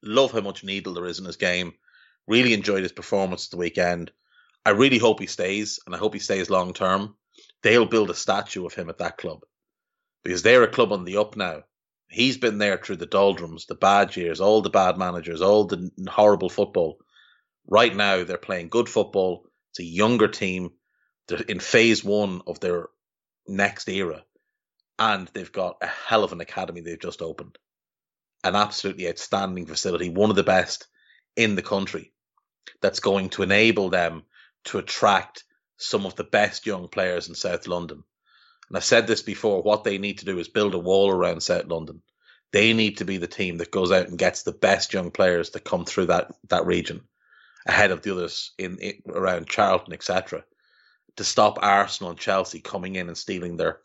Love 0.03 0.32
how 0.32 0.41
much 0.41 0.64
needle 0.64 0.95
there 0.95 1.07
is 1.07 1.20
in 1.20 1.24
his 1.24 1.36
game. 1.36 1.74
Really 2.26 2.55
enjoyed 2.55 2.82
his 2.82 2.93
performance 2.93 3.49
the 3.49 3.57
weekend. 3.57 4.11
I 4.66 4.70
really 4.70 4.99
hope 4.99 5.20
he 5.20 5.26
stays, 5.26 5.78
and 5.86 5.95
I 5.95 5.99
hope 5.99 6.12
he 6.12 6.20
stays 6.20 6.51
long 6.51 6.74
term. 6.74 7.14
They'll 7.62 7.86
build 7.86 8.11
a 8.11 8.14
statue 8.14 8.66
of 8.66 8.74
him 8.74 8.88
at 8.88 8.99
that 8.99 9.16
club 9.16 9.45
because 10.24 10.43
they're 10.43 10.64
a 10.64 10.68
club 10.68 10.93
on 10.93 11.05
the 11.05 11.18
up 11.18 11.36
now. 11.36 11.62
He's 12.09 12.36
been 12.36 12.59
there 12.59 12.76
through 12.76 12.97
the 12.97 13.07
doldrums, 13.07 13.66
the 13.66 13.76
bad 13.76 14.16
years, 14.16 14.41
all 14.41 14.62
the 14.62 14.70
bad 14.70 14.99
managers, 14.99 15.41
all 15.41 15.64
the 15.64 15.91
horrible 16.09 16.49
football. 16.49 16.99
Right 17.68 17.95
now, 17.95 18.24
they're 18.24 18.36
playing 18.36 18.68
good 18.68 18.88
football. 18.88 19.47
It's 19.70 19.78
a 19.78 19.84
younger 19.84 20.26
team. 20.26 20.72
They're 21.31 21.41
in 21.41 21.61
phase 21.61 22.05
one 22.05 22.43
of 22.47 22.61
their 22.61 22.89
next 23.47 23.89
era 23.89 24.24
and 24.99 25.28
they've 25.28 25.51
got 25.51 25.78
a 25.81 25.87
hell 25.87 26.24
of 26.24 26.33
an 26.33 26.43
academy 26.43 26.83
they've 26.83 27.01
just 27.01 27.22
opened. 27.22 27.57
An 28.45 28.55
absolutely 28.55 29.09
outstanding 29.09 29.66
facility, 29.66 30.11
one 30.11 30.31
of 30.31 30.37
the 30.37 30.43
best 30.43 30.87
in 31.37 31.55
the 31.55 31.62
country, 31.62 32.12
that's 32.83 33.01
going 33.01 33.31
to 33.31 33.43
enable 33.43 33.89
them 33.89 34.24
to 34.64 34.78
attract 34.78 35.45
some 35.78 36.05
of 36.05 36.16
the 36.16 36.24
best 36.24 36.66
young 36.66 36.89
players 36.89 37.28
in 37.28 37.35
South 37.35 37.66
London. 37.66 38.05
And 38.68 38.76
I've 38.76 38.85
said 38.85 39.07
this 39.07 39.22
before 39.22 39.62
what 39.62 39.85
they 39.85 39.99
need 39.99 40.18
to 40.18 40.26
do 40.26 40.39
is 40.39 40.49
build 40.49 40.74
a 40.74 40.78
wall 40.78 41.11
around 41.11 41.43
South 41.43 41.66
London. 41.66 42.03
They 42.53 42.74
need 42.74 42.99
to 42.99 43.05
be 43.07 43.16
the 43.16 43.26
team 43.26 43.59
that 43.59 43.70
goes 43.70 43.91
out 43.91 44.09
and 44.09 44.18
gets 44.18 44.43
the 44.43 44.53
best 44.53 44.93
young 44.93 45.11
players 45.11 45.51
that 45.51 45.64
come 45.64 45.87
through 45.87 46.07
that, 46.07 46.33
that 46.49 46.66
region 46.66 47.03
ahead 47.66 47.91
of 47.91 48.03
the 48.03 48.12
others 48.12 48.53
in, 48.59 48.78
in 48.78 48.95
around 49.09 49.49
Charlton, 49.49 49.93
etc. 49.95 50.45
To 51.16 51.24
stop 51.24 51.58
Arsenal 51.61 52.11
and 52.11 52.18
Chelsea 52.18 52.61
coming 52.61 52.96
in 52.96 53.08
and 53.08 53.18
stealing 53.18 53.56
their 53.56 53.80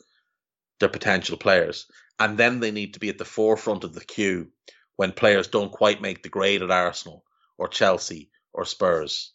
their 0.79 0.89
potential 0.89 1.37
players. 1.37 1.87
And 2.19 2.37
then 2.37 2.59
they 2.59 2.71
need 2.71 2.93
to 2.93 2.99
be 2.99 3.09
at 3.09 3.17
the 3.17 3.25
forefront 3.25 3.83
of 3.83 3.93
the 3.93 4.03
queue 4.03 4.51
when 4.95 5.11
players 5.11 5.47
don't 5.47 5.71
quite 5.71 6.01
make 6.01 6.23
the 6.23 6.29
grade 6.29 6.61
at 6.61 6.71
Arsenal 6.71 7.23
or 7.57 7.67
Chelsea 7.67 8.29
or 8.53 8.65
Spurs. 8.65 9.33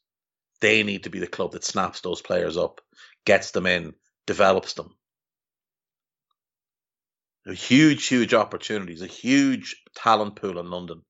They 0.60 0.82
need 0.82 1.04
to 1.04 1.10
be 1.10 1.18
the 1.18 1.26
club 1.26 1.52
that 1.52 1.64
snaps 1.64 2.00
those 2.00 2.20
players 2.20 2.56
up, 2.56 2.80
gets 3.24 3.50
them 3.50 3.66
in, 3.66 3.94
develops 4.26 4.74
them. 4.74 4.94
A 7.46 7.54
huge, 7.54 8.06
huge 8.06 8.34
opportunities, 8.34 9.02
a 9.02 9.06
huge 9.06 9.82
talent 9.94 10.36
pool 10.36 10.58
in 10.58 10.70
London 10.70 11.02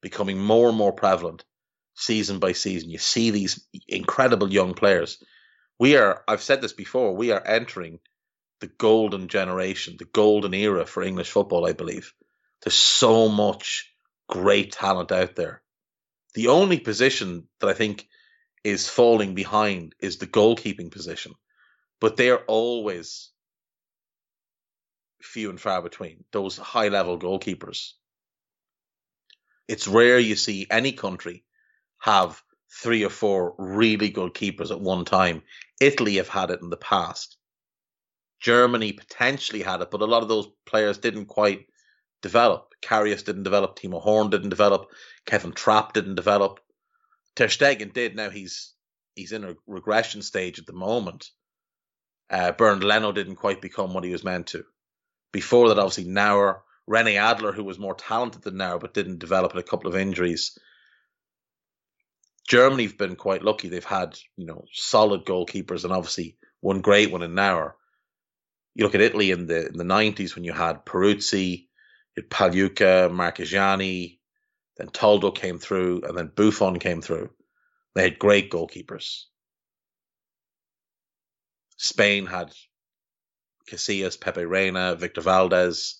becoming 0.00 0.38
more 0.38 0.68
and 0.68 0.76
more 0.76 0.92
prevalent 0.92 1.44
season 1.94 2.38
by 2.38 2.52
season. 2.52 2.90
You 2.90 2.98
see 2.98 3.30
these 3.30 3.66
incredible 3.88 4.52
young 4.52 4.74
players. 4.74 5.22
We 5.78 5.96
are, 5.96 6.22
I've 6.26 6.42
said 6.42 6.60
this 6.60 6.72
before, 6.72 7.14
we 7.14 7.30
are 7.30 7.46
entering 7.46 8.00
the 8.60 8.66
golden 8.66 9.28
generation, 9.28 9.96
the 9.98 10.04
golden 10.06 10.52
era 10.54 10.84
for 10.84 11.02
English 11.02 11.30
football, 11.30 11.66
I 11.66 11.72
believe. 11.72 12.12
There's 12.62 12.74
so 12.74 13.28
much 13.28 13.92
great 14.28 14.72
talent 14.72 15.12
out 15.12 15.36
there. 15.36 15.62
The 16.34 16.48
only 16.48 16.80
position 16.80 17.48
that 17.60 17.68
I 17.68 17.74
think 17.74 18.08
is 18.64 18.88
falling 18.88 19.34
behind 19.34 19.94
is 20.00 20.18
the 20.18 20.26
goalkeeping 20.26 20.90
position, 20.90 21.34
but 22.00 22.16
they're 22.16 22.44
always 22.44 23.30
few 25.22 25.50
and 25.50 25.60
far 25.60 25.82
between, 25.82 26.24
those 26.32 26.56
high 26.56 26.88
level 26.88 27.18
goalkeepers. 27.18 27.92
It's 29.68 29.86
rare 29.86 30.18
you 30.18 30.36
see 30.36 30.66
any 30.70 30.92
country 30.92 31.44
have 31.98 32.42
three 32.70 33.04
or 33.04 33.10
four 33.10 33.54
really 33.58 34.10
good 34.10 34.34
keepers 34.34 34.70
at 34.70 34.80
one 34.80 35.04
time. 35.04 35.42
Italy 35.80 36.16
have 36.16 36.28
had 36.28 36.50
it 36.50 36.60
in 36.62 36.70
the 36.70 36.76
past. 36.76 37.36
Germany 38.40 38.92
potentially 38.92 39.62
had 39.62 39.80
it, 39.80 39.90
but 39.90 40.02
a 40.02 40.06
lot 40.06 40.22
of 40.22 40.28
those 40.28 40.48
players 40.66 40.98
didn't 40.98 41.26
quite 41.26 41.66
develop. 42.22 42.74
Karius 42.82 43.24
didn't 43.24 43.42
develop. 43.42 43.76
Timo 43.76 44.00
Horn 44.00 44.30
didn't 44.30 44.50
develop. 44.50 44.90
Kevin 45.26 45.52
Trapp 45.52 45.92
didn't 45.92 46.14
develop. 46.14 46.60
Ter 47.34 47.48
Stegen 47.48 47.92
did. 47.92 48.14
Now 48.16 48.30
he's 48.30 48.74
he's 49.14 49.32
in 49.32 49.44
a 49.44 49.56
regression 49.66 50.22
stage 50.22 50.58
at 50.58 50.66
the 50.66 50.72
moment. 50.72 51.30
Uh, 52.30 52.52
Bernd 52.52 52.84
Leno 52.84 53.12
didn't 53.12 53.36
quite 53.36 53.62
become 53.62 53.94
what 53.94 54.04
he 54.04 54.12
was 54.12 54.24
meant 54.24 54.48
to. 54.48 54.64
Before 55.32 55.68
that, 55.68 55.78
obviously, 55.78 56.04
Neuer, 56.04 56.62
Rene 56.86 57.16
Adler, 57.16 57.52
who 57.52 57.64
was 57.64 57.78
more 57.78 57.94
talented 57.94 58.42
than 58.42 58.58
Neuer 58.58 58.78
but 58.78 58.94
didn't 58.94 59.18
develop 59.18 59.54
a 59.54 59.62
couple 59.62 59.88
of 59.88 59.96
injuries. 59.96 60.58
Germany've 62.48 62.96
been 62.96 63.16
quite 63.16 63.42
lucky. 63.42 63.68
They've 63.68 63.84
had, 63.84 64.18
you 64.36 64.46
know, 64.46 64.64
solid 64.72 65.24
goalkeepers 65.24 65.84
and 65.84 65.92
obviously 65.92 66.36
one 66.60 66.80
great 66.80 67.10
one 67.10 67.22
in 67.22 67.34
Neuer 67.34 67.76
you 68.78 68.84
look 68.84 68.94
at 68.94 69.00
Italy 69.00 69.32
in 69.32 69.48
the 69.48 69.66
in 69.66 69.76
the 69.76 69.84
nineties 69.84 70.36
when 70.36 70.44
you 70.44 70.52
had 70.52 70.86
Peruzzi, 70.86 71.66
you 72.16 72.22
had 72.22 72.30
Pagliuca, 72.30 73.10
Marchegiani, 73.10 74.18
then 74.76 74.86
Toldo 74.86 75.34
came 75.34 75.58
through, 75.58 76.02
and 76.04 76.16
then 76.16 76.30
Buffon 76.34 76.78
came 76.78 77.02
through. 77.02 77.30
They 77.96 78.04
had 78.04 78.20
great 78.20 78.52
goalkeepers. 78.52 79.24
Spain 81.76 82.26
had 82.26 82.52
Casillas, 83.68 84.20
Pepe 84.20 84.44
Reina, 84.44 84.94
Victor 84.94 85.22
Valdés. 85.22 85.96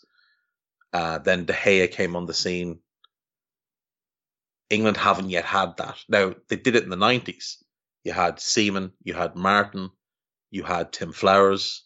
Uh, 0.92 1.18
then 1.18 1.46
De 1.46 1.52
Gea 1.52 1.90
came 1.90 2.14
on 2.14 2.26
the 2.26 2.34
scene. 2.34 2.78
England 4.70 4.96
haven't 4.96 5.30
yet 5.30 5.44
had 5.44 5.76
that. 5.78 5.96
Now 6.08 6.34
they 6.48 6.56
did 6.56 6.76
it 6.76 6.84
in 6.84 6.90
the 6.90 6.96
nineties. 6.96 7.62
You 8.04 8.12
had 8.12 8.40
Seaman, 8.40 8.92
you 9.02 9.14
had 9.14 9.36
Martin, 9.36 9.90
you 10.50 10.62
had 10.62 10.92
Tim 10.92 11.12
Flowers, 11.12 11.84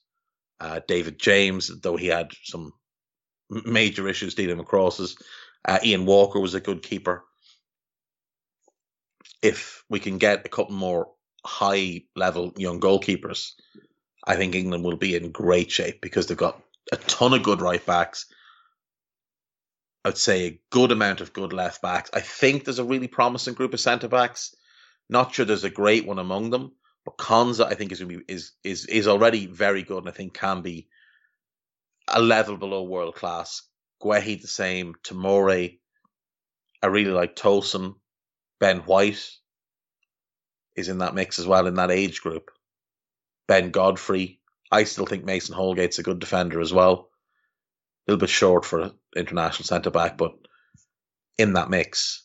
uh, 0.60 0.80
David 0.86 1.18
James, 1.18 1.68
though 1.80 1.96
he 1.96 2.06
had 2.06 2.30
some 2.44 2.72
major 3.50 4.08
issues 4.08 4.34
dealing 4.34 4.58
with 4.58 4.66
crosses. 4.66 5.16
Uh, 5.64 5.78
Ian 5.84 6.06
Walker 6.06 6.40
was 6.40 6.54
a 6.54 6.60
good 6.60 6.82
keeper. 6.82 7.24
If 9.42 9.84
we 9.88 10.00
can 10.00 10.18
get 10.18 10.46
a 10.46 10.48
couple 10.48 10.74
more 10.74 11.08
high 11.44 12.02
level 12.14 12.52
young 12.56 12.80
goalkeepers, 12.80 13.52
I 14.24 14.36
think 14.36 14.54
England 14.54 14.84
will 14.84 14.96
be 14.96 15.16
in 15.16 15.32
great 15.32 15.70
shape 15.70 16.00
because 16.00 16.26
they've 16.26 16.36
got 16.36 16.62
a 16.92 16.96
ton 16.96 17.34
of 17.34 17.42
good 17.42 17.60
right 17.60 17.84
backs. 17.84 18.26
I'd 20.04 20.18
say 20.18 20.46
a 20.46 20.60
good 20.70 20.90
amount 20.90 21.20
of 21.20 21.32
good 21.32 21.52
left 21.52 21.80
backs. 21.80 22.10
I 22.12 22.20
think 22.20 22.64
there's 22.64 22.80
a 22.80 22.84
really 22.84 23.08
promising 23.08 23.54
group 23.54 23.72
of 23.72 23.80
centre 23.80 24.08
backs. 24.08 24.54
Not 25.08 25.34
sure 25.34 25.44
there's 25.44 25.64
a 25.64 25.70
great 25.70 26.06
one 26.06 26.18
among 26.18 26.50
them, 26.50 26.72
but 27.04 27.18
Konsa, 27.18 27.66
I 27.66 27.74
think, 27.74 27.92
is 27.92 28.02
is 28.28 28.52
is 28.64 28.86
is 28.86 29.08
already 29.08 29.46
very 29.46 29.82
good, 29.82 29.98
and 29.98 30.08
I 30.08 30.12
think 30.12 30.34
can 30.34 30.62
be 30.62 30.88
a 32.08 32.20
level 32.20 32.56
below 32.56 32.82
world 32.82 33.14
class. 33.14 33.62
Guehi 34.02 34.40
the 34.40 34.48
same. 34.48 34.94
Tomori, 35.04 35.78
I 36.82 36.88
really 36.88 37.12
like 37.12 37.36
Tosin. 37.36 37.94
Ben 38.58 38.78
White 38.80 39.28
is 40.76 40.88
in 40.88 40.98
that 40.98 41.14
mix 41.14 41.38
as 41.38 41.46
well 41.46 41.66
in 41.66 41.74
that 41.74 41.90
age 41.90 42.20
group. 42.22 42.50
Ben 43.46 43.70
Godfrey. 43.70 44.40
I 44.70 44.84
still 44.84 45.06
think 45.06 45.24
Mason 45.24 45.54
Holgate's 45.54 45.98
a 45.98 46.02
good 46.02 46.18
defender 46.18 46.60
as 46.60 46.72
well. 46.72 47.10
A 48.06 48.12
little 48.12 48.20
bit 48.20 48.30
short 48.30 48.64
for 48.64 48.80
an 48.80 48.92
international 49.16 49.64
centre 49.64 49.90
back, 49.90 50.18
but 50.18 50.34
in 51.38 51.54
that 51.54 51.70
mix, 51.70 52.24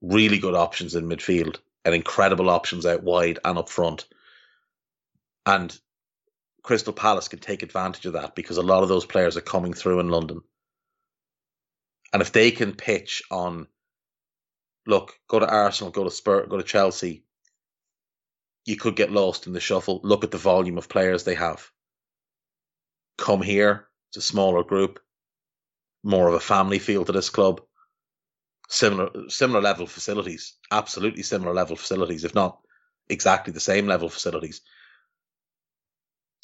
really 0.00 0.38
good 0.38 0.54
options 0.54 0.94
in 0.94 1.08
midfield 1.08 1.58
and 1.84 1.94
incredible 1.94 2.50
options 2.50 2.84
out 2.86 3.02
wide 3.02 3.38
and 3.44 3.58
up 3.58 3.68
front. 3.68 4.06
And 5.46 5.76
Crystal 6.62 6.92
Palace 6.92 7.28
can 7.28 7.38
take 7.38 7.62
advantage 7.62 8.04
of 8.06 8.12
that 8.12 8.34
because 8.34 8.58
a 8.58 8.62
lot 8.62 8.82
of 8.82 8.88
those 8.88 9.06
players 9.06 9.36
are 9.36 9.42
coming 9.42 9.72
through 9.72 10.00
in 10.00 10.08
London. 10.08 10.42
And 12.12 12.20
if 12.20 12.32
they 12.32 12.50
can 12.50 12.74
pitch 12.74 13.22
on, 13.30 13.66
look, 14.86 15.14
go 15.28 15.38
to 15.38 15.48
Arsenal, 15.48 15.90
go 15.90 16.04
to 16.04 16.10
Spurs, 16.10 16.48
go 16.48 16.58
to 16.58 16.62
Chelsea, 16.62 17.24
you 18.66 18.76
could 18.76 18.96
get 18.96 19.10
lost 19.10 19.46
in 19.46 19.54
the 19.54 19.60
shuffle. 19.60 20.00
Look 20.04 20.24
at 20.24 20.30
the 20.30 20.38
volume 20.38 20.76
of 20.76 20.90
players 20.90 21.24
they 21.24 21.34
have. 21.34 21.70
Come 23.16 23.40
here, 23.40 23.87
it's 24.08 24.16
a 24.16 24.22
smaller 24.22 24.64
group, 24.64 25.00
more 26.02 26.28
of 26.28 26.34
a 26.34 26.40
family 26.40 26.78
feel 26.78 27.04
to 27.04 27.12
this 27.12 27.30
club 27.30 27.60
similar 28.68 29.10
similar 29.28 29.60
level 29.60 29.86
facilities, 29.86 30.54
absolutely 30.70 31.22
similar 31.22 31.54
level 31.54 31.76
facilities, 31.76 32.24
if 32.24 32.34
not 32.34 32.60
exactly 33.08 33.52
the 33.52 33.60
same 33.60 33.86
level 33.86 34.08
facilities. 34.08 34.60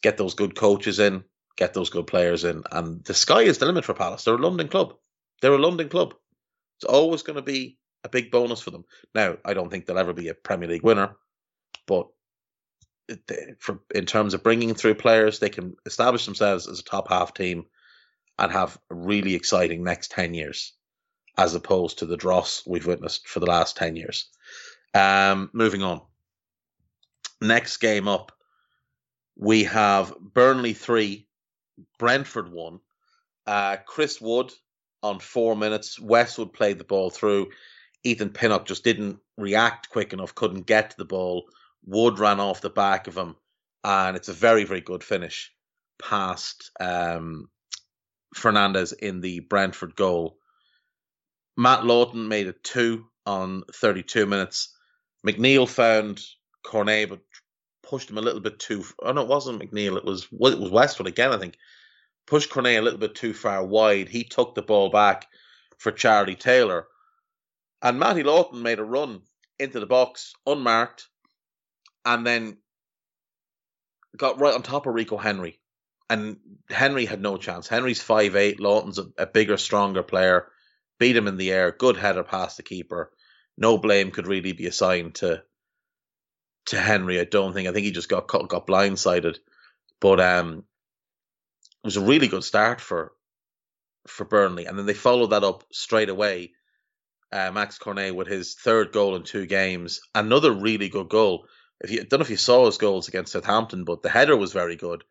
Get 0.03 0.17
those 0.17 0.35
good 0.35 0.55
coaches 0.55 0.99
in, 0.99 1.25
get 1.57 1.75
those 1.75 1.91
good 1.91 2.07
players 2.07 2.45
in, 2.45 2.63
and 2.73 3.05
the 3.05 3.15
sky 3.15 3.43
is 3.43 3.59
the 3.59 3.67
limit 3.67 3.85
for 3.85 3.95
Palace. 3.95 4.25
They're 4.25 4.35
a 4.35 4.39
London 4.39 4.69
club. 4.69 4.95
They're 5.41 5.53
a 5.53 5.59
London 5.59 5.89
club. 5.89 6.15
It's 6.79 6.85
always 6.85 7.23
going 7.23 7.37
to 7.37 7.43
be 7.43 7.79
a 8.03 8.09
big 8.09 8.31
bonus 8.31 8.61
for 8.61 8.71
them. 8.71 8.85
Now, 9.15 9.37
I 9.45 9.55
don't 9.55 9.71
think 9.71 9.87
they'll 9.87 9.99
ever 9.99 10.13
be 10.13 10.29
a 10.29 10.35
Premier 10.35 10.69
League 10.69 10.83
winner, 10.83 11.17
but 11.87 12.09
for 13.59 13.81
in 13.95 14.07
terms 14.07 14.35
of 14.35 14.43
bringing 14.43 14.75
through 14.75 14.95
players, 14.95 15.39
they 15.39 15.51
can 15.51 15.77
establish 15.87 16.25
themselves 16.25 16.69
as 16.69 16.81
a 16.81 16.85
top 16.85 17.09
half 17.09 17.35
team 17.35 17.67
and 18.39 18.51
have 18.51 18.79
a 18.91 18.95
really 18.95 19.35
exciting 19.35 19.85
next 19.85 20.11
ten 20.11 20.35
years 20.35 20.73
as 21.37 21.55
opposed 21.55 21.99
to 21.99 22.07
the 22.07 22.17
dross 22.17 22.63
we've 22.67 22.87
witnessed 22.87 23.29
for 23.29 23.41
the 23.41 23.47
last 23.47 23.77
10 23.77 23.97
years. 23.97 24.29
Um, 24.95 25.51
moving 25.53 25.83
on. 25.83 26.01
Next 27.41 27.79
game 27.79 28.09
up, 28.09 28.33
we 29.37 29.65
have 29.65 30.15
Burnley 30.21 30.73
3, 30.73 31.27
Brentford 31.99 32.53
1. 32.53 32.81
Uh, 33.47 33.77
Chris 33.85 34.21
Wood 34.21 34.53
on 35.03 35.19
four 35.19 35.57
minutes. 35.57 35.99
Westwood 36.01 36.53
played 36.53 36.79
the 36.79 36.85
ball 36.85 37.11
through. 37.11 37.51
Ethan 38.05 38.31
Pinnock 38.31 38.67
just 38.67 38.85
didn't 38.85 39.19
react 39.37 39.91
quick 39.91 40.13
enough, 40.13 40.35
couldn't 40.35 40.67
get 40.67 40.91
to 40.91 40.97
the 40.97 41.05
ball. 41.05 41.45
Wood 41.87 42.19
ran 42.19 42.41
off 42.41 42.61
the 42.61 42.71
back 42.71 43.07
of 43.07 43.17
him, 43.17 43.37
and 43.83 44.17
it's 44.17 44.29
a 44.29 44.33
very, 44.33 44.65
very 44.65 44.81
good 44.81 45.05
finish 45.05 45.53
past 45.99 46.71
um, 46.81 47.49
Fernandez 48.35 48.93
in 48.93 49.21
the 49.21 49.41
Brentford 49.41 49.95
goal. 49.95 50.39
Matt 51.57 51.85
Lawton 51.85 52.29
made 52.29 52.47
it 52.47 52.65
two 52.65 53.07
on 53.27 53.63
32 53.73 54.27
minutes. 54.27 54.75
McNeil 55.27 55.69
found 55.69 56.21
Cornet, 56.65 57.11
but 57.11 57.21
pushed 57.83 58.11
him 58.11 58.19
a 58.19 58.23
little 58.23 58.41
bit 58.41 58.59
too. 58.59 58.85
Oh 59.03 59.13
no, 59.13 59.23
it 59.23 59.29
wasn't 59.29 59.61
McNeil. 59.63 59.97
It 59.97 60.05
was 60.05 60.25
it 60.25 60.59
was 60.59 60.71
Westwood 60.71 61.07
again. 61.07 61.33
I 61.33 61.39
think 61.39 61.57
pushed 62.27 62.51
Cornet 62.51 62.79
a 62.79 62.83
little 62.83 62.99
bit 62.99 63.15
too 63.15 63.35
far 63.35 63.65
wide. 63.65 64.09
He 64.09 64.25
took 64.25 64.55
the 64.55 64.63
ball 64.63 64.91
back 64.91 65.27
for 65.79 65.93
Charlie 65.93 66.35
Taylor. 66.35 66.87
And 67.83 67.99
Matty 67.99 68.23
Lawton 68.23 68.63
made 68.63 68.79
a 68.79 68.85
run 68.85 69.21
into 69.59 69.79
the 69.79 69.87
box 69.87 70.33
unmarked 70.47 71.09
and 72.05 72.27
then 72.27 72.57
got 74.17 74.41
right 74.41 74.55
on 74.55 74.63
top 74.63 74.87
of 74.87 74.95
Rico 74.95 75.17
Henry. 75.17 75.61
And 76.11 76.37
Henry 76.69 77.07
had 77.07 77.21
no 77.21 77.37
chance. 77.37 77.67
Henry's 77.67 78.03
five 78.03 78.37
eight. 78.37 78.61
Lawton's 78.61 78.99
a, 78.99 79.07
a 79.19 79.27
bigger, 79.27 79.57
stronger 79.57 80.03
player. 80.03 80.49
Beat 80.99 81.17
him 81.17 81.29
in 81.29 81.37
the 81.37 81.51
air. 81.51 81.73
Good 81.73 81.97
header 81.97 82.23
past 82.23 82.57
the 82.57 82.63
keeper. 82.63 83.11
No 83.57 83.79
blame 83.79 84.11
could 84.11 84.27
really 84.27 84.53
be 84.53 84.67
assigned 84.67 85.17
to 85.17 85.43
to 86.67 86.79
Henry. 86.79 87.21
I 87.21 87.25
don't 87.25 87.53
think. 87.53 87.69
I 87.69 87.73
think 87.73 87.85
he 87.85 87.93
just 87.93 88.09
got 88.09 88.29
got 88.29 88.67
blindsided. 88.67 89.39
But 90.01 90.21
um, 90.21 90.65
it 91.83 91.87
was 91.87 91.97
a 91.97 92.03
really 92.05 92.29
good 92.29 92.45
start 92.45 92.81
for 92.81 93.13
for 94.07 94.25
Burnley, 94.25 94.67
and 94.67 94.79
then 94.79 94.87
they 94.87 94.95
followed 94.95 95.31
that 95.31 95.45
up 95.45 95.65
straight 95.73 96.11
away. 96.11 96.53
Uh, 97.33 97.51
Max 97.51 97.79
Cornet 97.79 98.15
with 98.15 98.29
his 98.29 98.55
third 98.55 98.93
goal 98.93 99.17
in 99.17 99.25
two 99.25 99.47
games, 99.47 100.01
another 100.15 100.53
really 100.53 100.89
good 100.89 101.09
goal. 101.09 101.47
If 101.81 101.91
you 101.91 102.01
I 102.01 102.05
don't 102.05 102.21
know 102.21 102.25
if 102.25 102.31
you 102.31 102.37
saw 102.37 102.67
his 102.67 102.79
goals 102.79 103.09
against 103.09 103.33
Southampton, 103.33 103.85
but 103.85 104.03
the 104.03 104.09
header 104.09 104.37
was 104.37 104.53
very 104.53 104.77
good, 104.77 105.05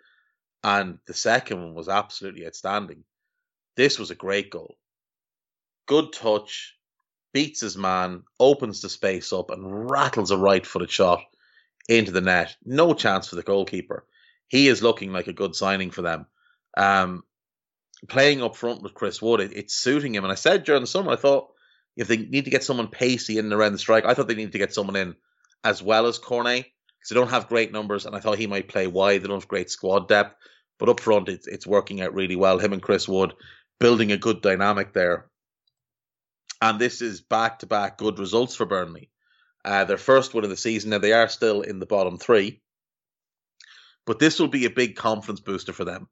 and 0.63 0.99
the 1.05 1.13
second 1.13 1.61
one 1.61 1.73
was 1.73 1.89
absolutely 1.89 2.45
outstanding. 2.45 3.03
This 3.75 3.99
was 3.99 4.11
a 4.11 4.15
great 4.15 4.49
goal. 4.49 4.77
Good 5.87 6.13
touch, 6.13 6.75
beats 7.33 7.61
his 7.61 7.75
man, 7.75 8.23
opens 8.39 8.81
the 8.81 8.89
space 8.89 9.33
up, 9.33 9.51
and 9.51 9.89
rattles 9.89 10.31
a 10.31 10.37
right 10.37 10.65
footed 10.65 10.91
shot 10.91 11.23
into 11.89 12.11
the 12.11 12.21
net. 12.21 12.55
No 12.63 12.93
chance 12.93 13.27
for 13.27 13.35
the 13.35 13.43
goalkeeper. 13.43 14.05
He 14.47 14.67
is 14.67 14.83
looking 14.83 15.11
like 15.11 15.27
a 15.27 15.33
good 15.33 15.55
signing 15.55 15.91
for 15.91 16.01
them. 16.01 16.27
Um, 16.77 17.23
playing 18.07 18.41
up 18.41 18.55
front 18.55 18.81
with 18.81 18.93
Chris 18.93 19.21
Wood, 19.21 19.39
it, 19.39 19.53
it's 19.53 19.75
suiting 19.75 20.15
him. 20.15 20.23
And 20.23 20.31
I 20.31 20.35
said 20.35 20.63
during 20.63 20.81
the 20.81 20.87
summer, 20.87 21.11
I 21.11 21.15
thought 21.17 21.49
if 21.95 22.07
they 22.07 22.17
need 22.17 22.45
to 22.45 22.51
get 22.51 22.63
someone 22.63 22.87
pacey 22.87 23.37
in 23.37 23.45
and 23.45 23.53
around 23.53 23.73
the 23.73 23.79
strike, 23.79 24.05
I 24.05 24.13
thought 24.13 24.27
they 24.27 24.35
needed 24.35 24.53
to 24.53 24.57
get 24.59 24.73
someone 24.73 24.95
in 24.95 25.15
as 25.63 25.81
well 25.81 26.05
as 26.07 26.17
Cornet 26.19 26.65
because 27.03 27.09
they 27.09 27.15
don't 27.15 27.29
have 27.29 27.49
great 27.49 27.71
numbers, 27.71 28.05
and 28.05 28.15
I 28.15 28.19
thought 28.19 28.37
he 28.37 28.47
might 28.47 28.69
play 28.69 28.87
wide. 28.87 29.21
They 29.21 29.27
don't 29.27 29.39
have 29.39 29.47
great 29.47 29.69
squad 29.69 30.07
depth, 30.07 30.35
but 30.79 30.89
up 30.89 30.99
front, 30.99 31.29
it's 31.29 31.47
it's 31.47 31.67
working 31.67 32.01
out 32.01 32.13
really 32.13 32.35
well. 32.35 32.59
Him 32.59 32.73
and 32.73 32.81
Chris 32.81 33.07
Wood 33.07 33.33
building 33.79 34.11
a 34.11 34.17
good 34.17 34.41
dynamic 34.41 34.93
there, 34.93 35.29
and 36.61 36.79
this 36.79 37.01
is 37.01 37.21
back 37.21 37.59
to 37.59 37.65
back 37.65 37.97
good 37.97 38.19
results 38.19 38.55
for 38.55 38.65
Burnley. 38.65 39.09
Uh, 39.65 39.85
their 39.85 39.97
first 39.97 40.33
win 40.33 40.43
of 40.43 40.49
the 40.49 40.57
season. 40.57 40.89
Now 40.89 40.99
they 40.99 41.13
are 41.13 41.29
still 41.29 41.61
in 41.61 41.79
the 41.79 41.85
bottom 41.85 42.17
three, 42.17 42.61
but 44.05 44.19
this 44.19 44.39
will 44.39 44.49
be 44.49 44.65
a 44.65 44.69
big 44.69 44.95
confidence 44.95 45.39
booster 45.39 45.73
for 45.73 45.85
them. 45.85 46.07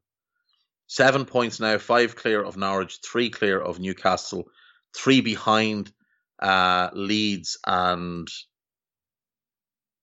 Seven 0.88 1.26
points 1.26 1.62
now, 1.62 1.78
five 1.78 2.18
clear 2.18 2.44
of 2.44 2.58
Norwich, 2.58 3.00
three 3.06 3.30
clear 3.30 3.62
of 3.62 3.80
Newcastle, 3.80 4.50
three 4.94 5.22
behind 5.22 5.92
uh, 6.42 6.90
Leeds 6.94 7.58
and 7.66 8.28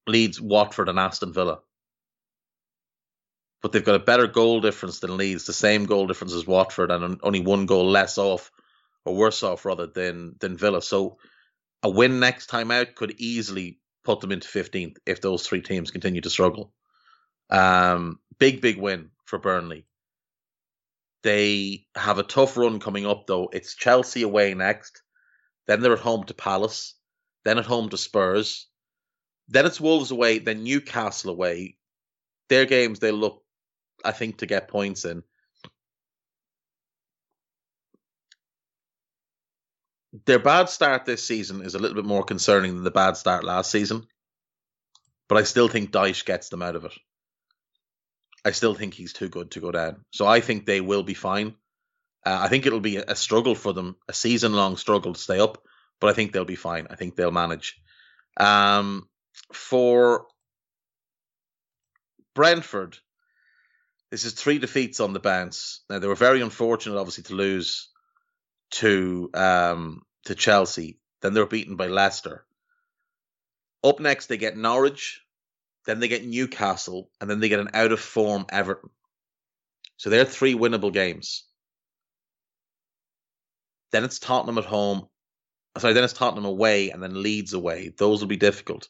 Leeds, 0.09 0.41
Watford, 0.41 0.89
and 0.89 0.99
Aston 0.99 1.33
Villa. 1.33 1.61
But 3.61 3.73
they've 3.73 3.85
got 3.85 3.97
a 3.97 4.05
better 4.05 4.27
goal 4.27 4.61
difference 4.61 5.01
than 5.01 5.17
Leeds, 5.17 5.47
the 5.47 5.53
same 5.53 5.87
goal 5.87 6.07
difference 6.07 6.33
as 6.33 6.47
Watford, 6.47 6.91
and 6.91 7.21
only 7.23 7.41
one 7.41 7.67
goal 7.67 7.91
less 7.91 8.19
off, 8.19 8.51
or 9.05 9.15
worse 9.15 9.43
off 9.43 9.65
rather 9.65 9.87
than 9.87 10.37
than 10.39 10.57
Villa. 10.57 10.81
So 10.81 11.19
a 11.83 11.91
win 11.91 12.21
next 12.21 12.47
time 12.47 12.71
out 12.71 12.95
could 12.95 13.15
easily 13.19 13.79
put 14.05 14.21
them 14.21 14.33
into 14.33 14.49
15th 14.49 14.97
if 15.07 15.21
those 15.21 15.47
three 15.47 15.61
teams 15.61 15.91
continue 15.91 16.21
to 16.21 16.31
struggle. 16.31 16.73
Um, 17.51 18.21
big, 18.39 18.61
big 18.61 18.79
win 18.79 19.11
for 19.25 19.39
Burnley. 19.39 19.87
They 21.23 21.87
have 21.97 22.19
a 22.19 22.23
tough 22.23 22.57
run 22.57 22.81
coming 22.81 23.07
up, 23.07 23.27
though. 23.27 23.51
It's 23.53 23.75
Chelsea 23.75 24.23
away 24.23 24.55
next. 24.55 25.03
Then 25.67 25.81
they're 25.81 25.93
at 25.95 25.99
home 25.99 26.25
to 26.25 26.35
Palace. 26.35 26.95
Then 27.45 27.59
at 27.59 27.67
home 27.67 27.89
to 27.91 27.97
Spurs. 27.97 28.67
Then 29.49 29.66
it's 29.66 29.80
Wolves 29.80 30.11
away. 30.11 30.38
Then 30.38 30.64
Newcastle 30.64 31.30
away. 31.30 31.76
Their 32.49 32.66
games, 32.66 32.99
they 32.99 33.11
look, 33.11 33.42
I 34.05 34.12
think, 34.12 34.38
to 34.38 34.46
get 34.46 34.68
points 34.68 35.05
in. 35.05 35.22
Their 40.24 40.38
bad 40.38 40.68
start 40.68 41.05
this 41.05 41.24
season 41.24 41.62
is 41.62 41.74
a 41.74 41.78
little 41.78 41.94
bit 41.94 42.05
more 42.05 42.24
concerning 42.24 42.74
than 42.74 42.84
the 42.84 42.90
bad 42.90 43.16
start 43.16 43.44
last 43.44 43.70
season. 43.70 44.07
But 45.28 45.38
I 45.38 45.42
still 45.42 45.68
think 45.68 45.90
Dyche 45.90 46.24
gets 46.24 46.49
them 46.49 46.62
out 46.62 46.76
of 46.76 46.86
it. 46.86 46.94
I 48.44 48.53
still 48.53 48.74
think 48.74 48.94
he's 48.94 49.12
too 49.12 49.28
good 49.28 49.51
to 49.53 49.61
go 49.61 49.70
down. 49.70 50.05
So 50.11 50.26
I 50.26 50.40
think 50.40 50.64
they 50.64 50.80
will 50.80 51.03
be 51.03 51.14
fine. 51.14 51.55
Uh, 52.24 52.38
I 52.40 52.49
think 52.49 52.66
it'll 52.66 52.80
be 52.80 52.96
a, 52.96 53.14
struggle 53.14 53.55
for 53.55 53.72
them, 53.72 53.96
a 54.09 54.12
season 54.12 54.53
long 54.53 54.76
struggle 54.76 55.12
to 55.12 55.20
stay 55.20 55.38
up, 55.38 55.62
but 56.01 56.09
I 56.09 56.12
think 56.14 56.32
they'll 56.32 56.44
be 56.44 56.57
fine. 56.57 56.86
I 56.90 56.96
think 56.96 57.14
they'll 57.14 57.30
manage. 57.30 57.80
Um, 58.38 59.09
for 59.53 60.26
Brentford, 62.34 62.97
this 64.11 64.24
is 64.24 64.32
three 64.32 64.59
defeats 64.59 65.01
on 65.01 65.12
the 65.12 65.20
bounce. 65.20 65.82
Now 65.91 65.99
they 65.99 66.07
were 66.07 66.14
very 66.14 66.41
unfortunate, 66.41 66.99
obviously, 66.99 67.24
to 67.24 67.34
lose 67.34 67.89
to 68.72 69.30
um, 69.34 70.03
to 70.24 70.34
Chelsea. 70.34 70.99
Then 71.20 71.34
they 71.34 71.41
were 71.41 71.47
beaten 71.47 71.76
by 71.76 71.89
Leicester. 71.89 72.45
Up 73.84 74.01
next, 74.01 74.26
they 74.26 74.36
get 74.36 74.57
Norwich, 74.57 75.22
then 75.86 76.01
they 76.01 76.09
get 76.09 76.26
Newcastle, 76.26 77.11
and 77.20 77.28
then 77.28 77.41
they 77.41 77.49
get 77.49 77.61
an 77.61 77.70
out 77.74 77.93
of 77.93 78.01
form 78.01 78.47
Everton. 78.51 78.91
So 79.97 80.11
they're 80.11 80.24
three 80.24 80.55
winnable 80.55 80.93
games. 80.93 81.45
Then 83.91 84.05
it's 84.05 84.18
Tottenham 84.18 84.59
at 84.59 84.64
home. 84.64 85.09
Sorry, 85.76 85.93
then 85.93 86.05
it's 86.05 86.12
Tottenham 86.12 86.45
away 86.45 86.91
and 86.91 87.03
then 87.03 87.22
Leeds 87.22 87.53
away. 87.53 87.93
Those 87.97 88.20
will 88.20 88.28
be 88.28 88.36
difficult. 88.36 88.89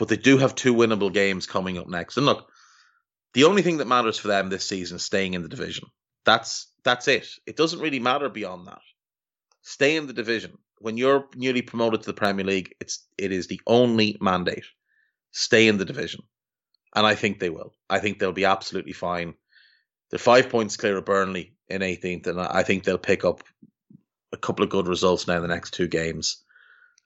But 0.00 0.08
they 0.08 0.16
do 0.16 0.38
have 0.38 0.56
two 0.56 0.74
winnable 0.74 1.12
games 1.12 1.46
coming 1.46 1.78
up 1.78 1.86
next. 1.86 2.16
And 2.16 2.26
look, 2.26 2.48
the 3.34 3.44
only 3.44 3.62
thing 3.62 3.76
that 3.76 3.86
matters 3.86 4.18
for 4.18 4.26
them 4.26 4.48
this 4.48 4.66
season 4.66 4.96
is 4.96 5.04
staying 5.04 5.34
in 5.34 5.42
the 5.42 5.48
division. 5.48 5.86
That's 6.24 6.66
that's 6.82 7.06
it. 7.06 7.28
It 7.46 7.56
doesn't 7.56 7.78
really 7.78 8.00
matter 8.00 8.28
beyond 8.28 8.66
that. 8.66 8.80
Stay 9.62 9.94
in 9.94 10.08
the 10.08 10.12
division 10.12 10.58
when 10.80 10.96
you're 10.96 11.28
newly 11.36 11.62
promoted 11.62 12.00
to 12.00 12.06
the 12.06 12.14
Premier 12.14 12.44
League, 12.44 12.74
it's 12.80 13.06
it 13.18 13.32
is 13.32 13.46
the 13.46 13.60
only 13.66 14.16
mandate. 14.20 14.64
Stay 15.30 15.68
in 15.68 15.78
the 15.78 15.84
division. 15.84 16.22
And 16.96 17.06
I 17.06 17.14
think 17.14 17.38
they 17.38 17.50
will. 17.50 17.74
I 17.88 18.00
think 18.00 18.18
they'll 18.18 18.32
be 18.32 18.46
absolutely 18.46 18.94
fine. 18.94 19.34
They're 20.10 20.18
five 20.18 20.48
points 20.48 20.76
clear 20.76 20.96
of 20.96 21.04
Burnley 21.04 21.54
in 21.68 21.82
18th, 21.82 22.26
and 22.26 22.40
I 22.40 22.64
think 22.64 22.82
they'll 22.82 22.98
pick 22.98 23.24
up 23.24 23.44
a 24.32 24.36
couple 24.36 24.64
of 24.64 24.70
good 24.70 24.88
results 24.88 25.28
now 25.28 25.36
in 25.36 25.42
the 25.42 25.48
next 25.48 25.74
two 25.74 25.86
games 25.86 26.42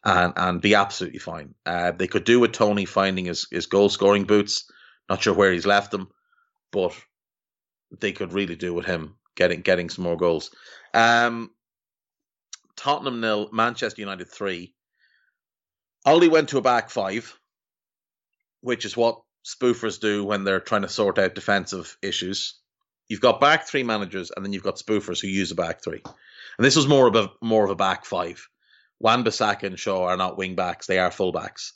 and 0.04 0.32
and 0.36 0.60
be 0.60 0.74
absolutely 0.74 1.18
fine. 1.18 1.54
Uh, 1.64 1.92
they 1.92 2.06
could 2.06 2.24
do 2.24 2.40
with 2.40 2.52
Toney 2.52 2.84
finding 2.84 3.24
his, 3.26 3.46
his 3.50 3.66
goal 3.66 3.88
scoring 3.88 4.24
boots. 4.24 4.70
Not 5.08 5.22
sure 5.22 5.34
where 5.34 5.52
he's 5.52 5.66
left 5.66 5.90
them, 5.90 6.08
but 6.72 6.94
they 8.00 8.12
could 8.12 8.32
really 8.32 8.56
do 8.56 8.74
with 8.74 8.86
him 8.86 9.16
getting 9.36 9.60
getting 9.62 9.90
some 9.90 10.04
more 10.04 10.16
goals. 10.16 10.50
Um, 10.92 11.50
Tottenham 12.76 13.20
nil, 13.20 13.48
Manchester 13.52 14.00
United 14.00 14.30
three. 14.30 14.74
Ollie 16.04 16.28
went 16.28 16.50
to 16.50 16.58
a 16.58 16.62
back 16.62 16.90
five, 16.90 17.38
which 18.60 18.84
is 18.84 18.96
what 18.96 19.22
spoofers 19.44 20.00
do 20.00 20.24
when 20.24 20.44
they're 20.44 20.60
trying 20.60 20.82
to 20.82 20.88
sort 20.88 21.18
out 21.18 21.34
defensive 21.34 21.96
issues. 22.02 22.58
You've 23.08 23.20
got 23.20 23.40
back 23.40 23.66
three 23.66 23.82
managers, 23.82 24.30
and 24.34 24.44
then 24.44 24.52
you've 24.52 24.62
got 24.62 24.76
spoofers 24.76 25.20
who 25.20 25.28
use 25.28 25.50
a 25.50 25.54
back 25.54 25.82
three. 25.82 26.02
And 26.04 26.64
this 26.64 26.76
was 26.76 26.88
more 26.88 27.06
of 27.06 27.14
a 27.16 27.30
more 27.42 27.64
of 27.64 27.70
a 27.70 27.76
back 27.76 28.04
five. 28.04 28.48
Wan-Bissaka 29.00 29.64
and 29.64 29.78
Shaw 29.78 30.04
are 30.06 30.16
not 30.16 30.38
wing 30.38 30.54
backs; 30.54 30.86
they 30.86 30.98
are 30.98 31.10
full 31.10 31.32
backs. 31.32 31.72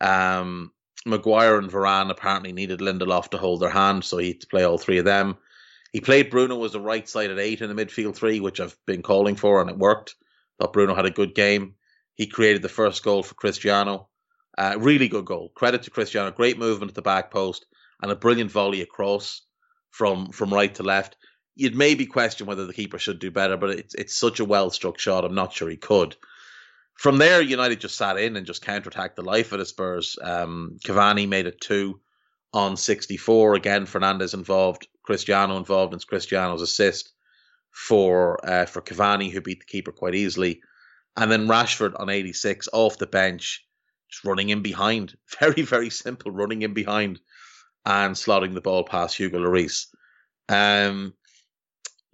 Um, 0.00 0.72
Maguire 1.06 1.58
and 1.58 1.70
Varane 1.70 2.10
apparently 2.10 2.52
needed 2.52 2.80
Lindelof 2.80 3.30
to 3.30 3.38
hold 3.38 3.60
their 3.60 3.70
hand, 3.70 4.04
so 4.04 4.18
he 4.18 4.28
had 4.28 4.40
to 4.40 4.46
play 4.46 4.64
all 4.64 4.78
three 4.78 4.98
of 4.98 5.04
them. 5.04 5.36
He 5.92 6.00
played 6.00 6.30
Bruno 6.30 6.64
as 6.64 6.74
a 6.74 6.80
right 6.80 7.08
sided 7.08 7.38
eight 7.38 7.60
in 7.60 7.74
the 7.74 7.84
midfield 7.84 8.16
three, 8.16 8.40
which 8.40 8.58
I've 8.60 8.76
been 8.86 9.02
calling 9.02 9.36
for, 9.36 9.60
and 9.60 9.70
it 9.70 9.78
worked. 9.78 10.16
Thought 10.60 10.72
Bruno 10.72 10.94
had 10.94 11.06
a 11.06 11.10
good 11.10 11.34
game. 11.34 11.74
He 12.14 12.26
created 12.26 12.62
the 12.62 12.68
first 12.68 13.02
goal 13.04 13.22
for 13.22 13.34
Cristiano. 13.34 14.08
Uh, 14.56 14.76
really 14.78 15.08
good 15.08 15.24
goal. 15.24 15.50
Credit 15.54 15.82
to 15.82 15.90
Cristiano. 15.90 16.30
Great 16.30 16.58
movement 16.58 16.90
at 16.90 16.94
the 16.94 17.02
back 17.02 17.30
post 17.30 17.66
and 18.02 18.10
a 18.10 18.16
brilliant 18.16 18.50
volley 18.50 18.82
across 18.82 19.42
from 19.90 20.30
from 20.30 20.52
right 20.52 20.74
to 20.74 20.82
left. 20.82 21.16
You'd 21.56 21.76
maybe 21.76 22.06
question 22.06 22.46
whether 22.46 22.66
the 22.66 22.72
keeper 22.72 22.98
should 22.98 23.18
do 23.18 23.30
better, 23.30 23.56
but 23.56 23.70
it's 23.70 23.94
it's 23.94 24.16
such 24.16 24.40
a 24.40 24.44
well 24.44 24.70
struck 24.70 24.98
shot. 24.98 25.24
I'm 25.24 25.34
not 25.34 25.52
sure 25.52 25.68
he 25.68 25.76
could. 25.76 26.16
From 26.94 27.18
there, 27.18 27.42
United 27.42 27.80
just 27.80 27.96
sat 27.96 28.18
in 28.18 28.36
and 28.36 28.46
just 28.46 28.64
counterattacked 28.64 29.16
the 29.16 29.22
life 29.22 29.52
of 29.52 29.58
the 29.58 29.66
Spurs. 29.66 30.16
Um, 30.22 30.78
Cavani 30.84 31.28
made 31.28 31.46
it 31.46 31.60
two 31.60 32.00
on 32.52 32.76
64. 32.76 33.54
Again, 33.54 33.84
Fernandes 33.84 34.32
involved, 34.32 34.86
Cristiano 35.02 35.56
involved, 35.56 35.92
and 35.92 35.98
it's 35.98 36.04
Cristiano's 36.04 36.62
assist 36.62 37.12
for 37.72 38.38
uh, 38.48 38.66
for 38.66 38.80
Cavani, 38.80 39.30
who 39.30 39.40
beat 39.40 39.60
the 39.60 39.66
keeper 39.66 39.92
quite 39.92 40.14
easily, 40.14 40.62
and 41.16 41.30
then 41.30 41.48
Rashford 41.48 41.98
on 41.98 42.08
86 42.08 42.68
off 42.72 42.98
the 42.98 43.06
bench, 43.06 43.66
just 44.08 44.24
running 44.24 44.50
in 44.50 44.62
behind, 44.62 45.16
very 45.40 45.62
very 45.62 45.90
simple, 45.90 46.30
running 46.30 46.62
in 46.62 46.72
behind, 46.72 47.20
and 47.84 48.14
slotting 48.14 48.54
the 48.54 48.60
ball 48.60 48.84
past 48.84 49.16
Hugo 49.16 49.40
Lloris. 49.40 49.86
Um, 50.48 51.14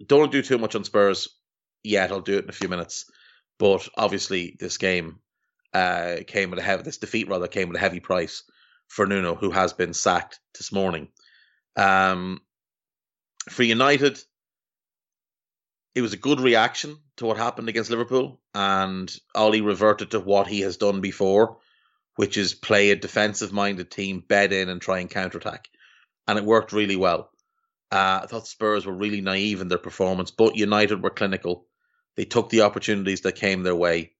don't 0.05 0.31
do 0.31 0.41
too 0.41 0.57
much 0.57 0.75
on 0.75 0.83
Spurs 0.83 1.27
yet. 1.83 2.11
I'll 2.11 2.21
do 2.21 2.37
it 2.37 2.45
in 2.45 2.49
a 2.49 2.53
few 2.53 2.67
minutes. 2.67 3.05
But 3.61 3.87
obviously, 3.95 4.57
this 4.59 4.79
game 4.79 5.19
uh, 5.71 6.15
came 6.25 6.51
at 6.51 6.57
a 6.57 6.63
heavy. 6.63 6.81
This 6.81 6.97
defeat 6.97 7.29
rather 7.29 7.47
came 7.47 7.69
at 7.69 7.75
a 7.75 7.79
heavy 7.79 7.99
price 7.99 8.41
for 8.87 9.05
Nuno, 9.05 9.35
who 9.35 9.51
has 9.51 9.71
been 9.71 9.93
sacked 9.93 10.39
this 10.57 10.71
morning. 10.71 11.09
Um, 11.75 12.41
for 13.51 13.61
United, 13.61 14.19
it 15.93 16.01
was 16.01 16.11
a 16.11 16.17
good 16.17 16.39
reaction 16.39 16.97
to 17.17 17.27
what 17.27 17.37
happened 17.37 17.69
against 17.69 17.91
Liverpool, 17.91 18.41
and 18.55 19.15
Ollie 19.35 19.61
reverted 19.61 20.09
to 20.11 20.19
what 20.19 20.47
he 20.47 20.61
has 20.61 20.77
done 20.77 20.99
before, 20.99 21.59
which 22.15 22.37
is 22.37 22.55
play 22.55 22.89
a 22.89 22.95
defensive 22.95 23.53
minded 23.53 23.91
team, 23.91 24.23
bed 24.27 24.53
in, 24.53 24.69
and 24.69 24.81
try 24.81 24.97
and 24.97 25.09
counterattack. 25.11 25.67
And 26.27 26.39
it 26.39 26.45
worked 26.45 26.73
really 26.73 26.95
well. 26.95 27.29
Uh, 27.91 28.21
I 28.23 28.25
thought 28.25 28.47
Spurs 28.47 28.87
were 28.87 28.91
really 28.95 29.21
naive 29.21 29.61
in 29.61 29.67
their 29.67 29.77
performance, 29.77 30.31
but 30.31 30.55
United 30.55 31.03
were 31.03 31.11
clinical. 31.11 31.67
They 32.15 32.25
took 32.25 32.49
the 32.49 32.61
opportunities 32.61 33.21
that 33.21 33.33
came 33.33 33.63
their 33.63 33.75
way, 33.75 34.13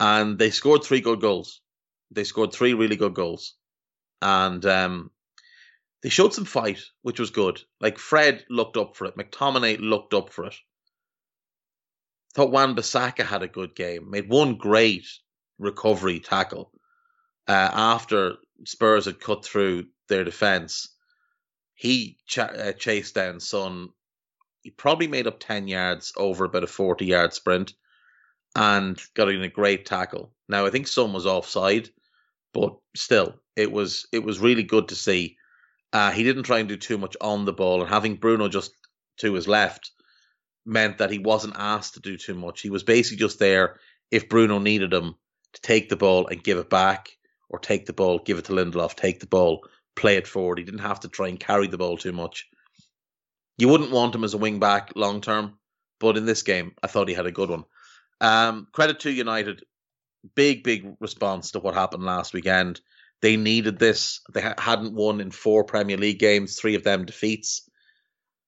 and 0.00 0.38
they 0.38 0.50
scored 0.50 0.82
three 0.82 1.00
good 1.00 1.20
goals. 1.20 1.60
They 2.10 2.24
scored 2.24 2.52
three 2.52 2.74
really 2.74 2.96
good 2.96 3.14
goals, 3.14 3.54
and 4.20 4.64
um, 4.66 5.10
they 6.02 6.08
showed 6.08 6.34
some 6.34 6.44
fight, 6.44 6.80
which 7.02 7.20
was 7.20 7.30
good. 7.30 7.62
Like 7.80 7.98
Fred 7.98 8.44
looked 8.50 8.76
up 8.76 8.96
for 8.96 9.06
it, 9.06 9.16
McTominay 9.16 9.78
looked 9.80 10.14
up 10.14 10.30
for 10.30 10.46
it. 10.46 10.54
Thought 12.34 12.50
Wan 12.50 12.74
Bissaka 12.74 13.24
had 13.24 13.42
a 13.42 13.48
good 13.48 13.74
game, 13.74 14.10
made 14.10 14.28
one 14.28 14.56
great 14.56 15.06
recovery 15.58 16.18
tackle 16.18 16.72
uh, 17.46 17.70
after 17.72 18.36
Spurs 18.64 19.04
had 19.04 19.20
cut 19.20 19.44
through 19.44 19.86
their 20.08 20.24
defence. 20.24 20.88
He 21.74 22.18
ch- 22.26 22.38
uh, 22.38 22.72
chased 22.72 23.14
down 23.14 23.40
Son. 23.40 23.90
He 24.62 24.70
probably 24.70 25.08
made 25.08 25.26
up 25.26 25.40
10 25.40 25.68
yards 25.68 26.12
over 26.16 26.44
about 26.44 26.64
a 26.64 26.68
40 26.68 27.04
yard 27.04 27.34
sprint 27.34 27.74
and 28.54 29.00
got 29.14 29.28
in 29.28 29.42
a 29.42 29.48
great 29.48 29.86
tackle. 29.86 30.32
Now, 30.48 30.66
I 30.66 30.70
think 30.70 30.86
Son 30.86 31.12
was 31.12 31.26
offside, 31.26 31.90
but 32.52 32.76
still, 32.94 33.40
it 33.56 33.72
was 33.72 34.06
it 34.12 34.22
was 34.22 34.38
really 34.38 34.62
good 34.62 34.88
to 34.88 34.94
see. 34.94 35.36
Uh, 35.92 36.10
he 36.10 36.22
didn't 36.22 36.44
try 36.44 36.58
and 36.58 36.68
do 36.68 36.76
too 36.76 36.96
much 36.96 37.16
on 37.20 37.44
the 37.44 37.52
ball, 37.52 37.80
and 37.80 37.90
having 37.90 38.16
Bruno 38.16 38.48
just 38.48 38.72
to 39.18 39.34
his 39.34 39.48
left 39.48 39.90
meant 40.64 40.98
that 40.98 41.10
he 41.10 41.18
wasn't 41.18 41.56
asked 41.56 41.94
to 41.94 42.00
do 42.00 42.16
too 42.16 42.34
much. 42.34 42.60
He 42.60 42.70
was 42.70 42.84
basically 42.84 43.18
just 43.18 43.38
there 43.38 43.80
if 44.10 44.28
Bruno 44.28 44.58
needed 44.58 44.92
him 44.92 45.16
to 45.54 45.60
take 45.60 45.88
the 45.88 45.96
ball 45.96 46.26
and 46.28 46.42
give 46.42 46.58
it 46.58 46.70
back, 46.70 47.10
or 47.48 47.58
take 47.58 47.86
the 47.86 47.92
ball, 47.92 48.18
give 48.20 48.38
it 48.38 48.44
to 48.46 48.52
Lindelof, 48.52 48.94
take 48.94 49.20
the 49.20 49.26
ball, 49.26 49.66
play 49.96 50.16
it 50.16 50.26
forward. 50.26 50.58
He 50.58 50.64
didn't 50.64 50.80
have 50.80 51.00
to 51.00 51.08
try 51.08 51.28
and 51.28 51.40
carry 51.40 51.66
the 51.66 51.78
ball 51.78 51.96
too 51.96 52.12
much. 52.12 52.48
You 53.62 53.68
wouldn't 53.68 53.92
want 53.92 54.12
him 54.12 54.24
as 54.24 54.34
a 54.34 54.38
wing 54.38 54.58
back 54.58 54.90
long 54.96 55.20
term, 55.20 55.56
but 56.00 56.16
in 56.16 56.26
this 56.26 56.42
game, 56.42 56.72
I 56.82 56.88
thought 56.88 57.06
he 57.06 57.14
had 57.14 57.26
a 57.26 57.30
good 57.30 57.48
one. 57.48 57.62
Um, 58.20 58.66
credit 58.72 58.98
to 59.00 59.10
United, 59.12 59.62
big 60.34 60.64
big 60.64 60.96
response 60.98 61.52
to 61.52 61.60
what 61.60 61.74
happened 61.74 62.02
last 62.02 62.34
weekend. 62.34 62.80
They 63.20 63.36
needed 63.36 63.78
this. 63.78 64.20
They 64.32 64.40
ha- 64.40 64.56
hadn't 64.58 64.96
won 64.96 65.20
in 65.20 65.30
four 65.30 65.62
Premier 65.62 65.96
League 65.96 66.18
games, 66.18 66.56
three 66.56 66.74
of 66.74 66.82
them 66.82 67.04
defeats, 67.04 67.70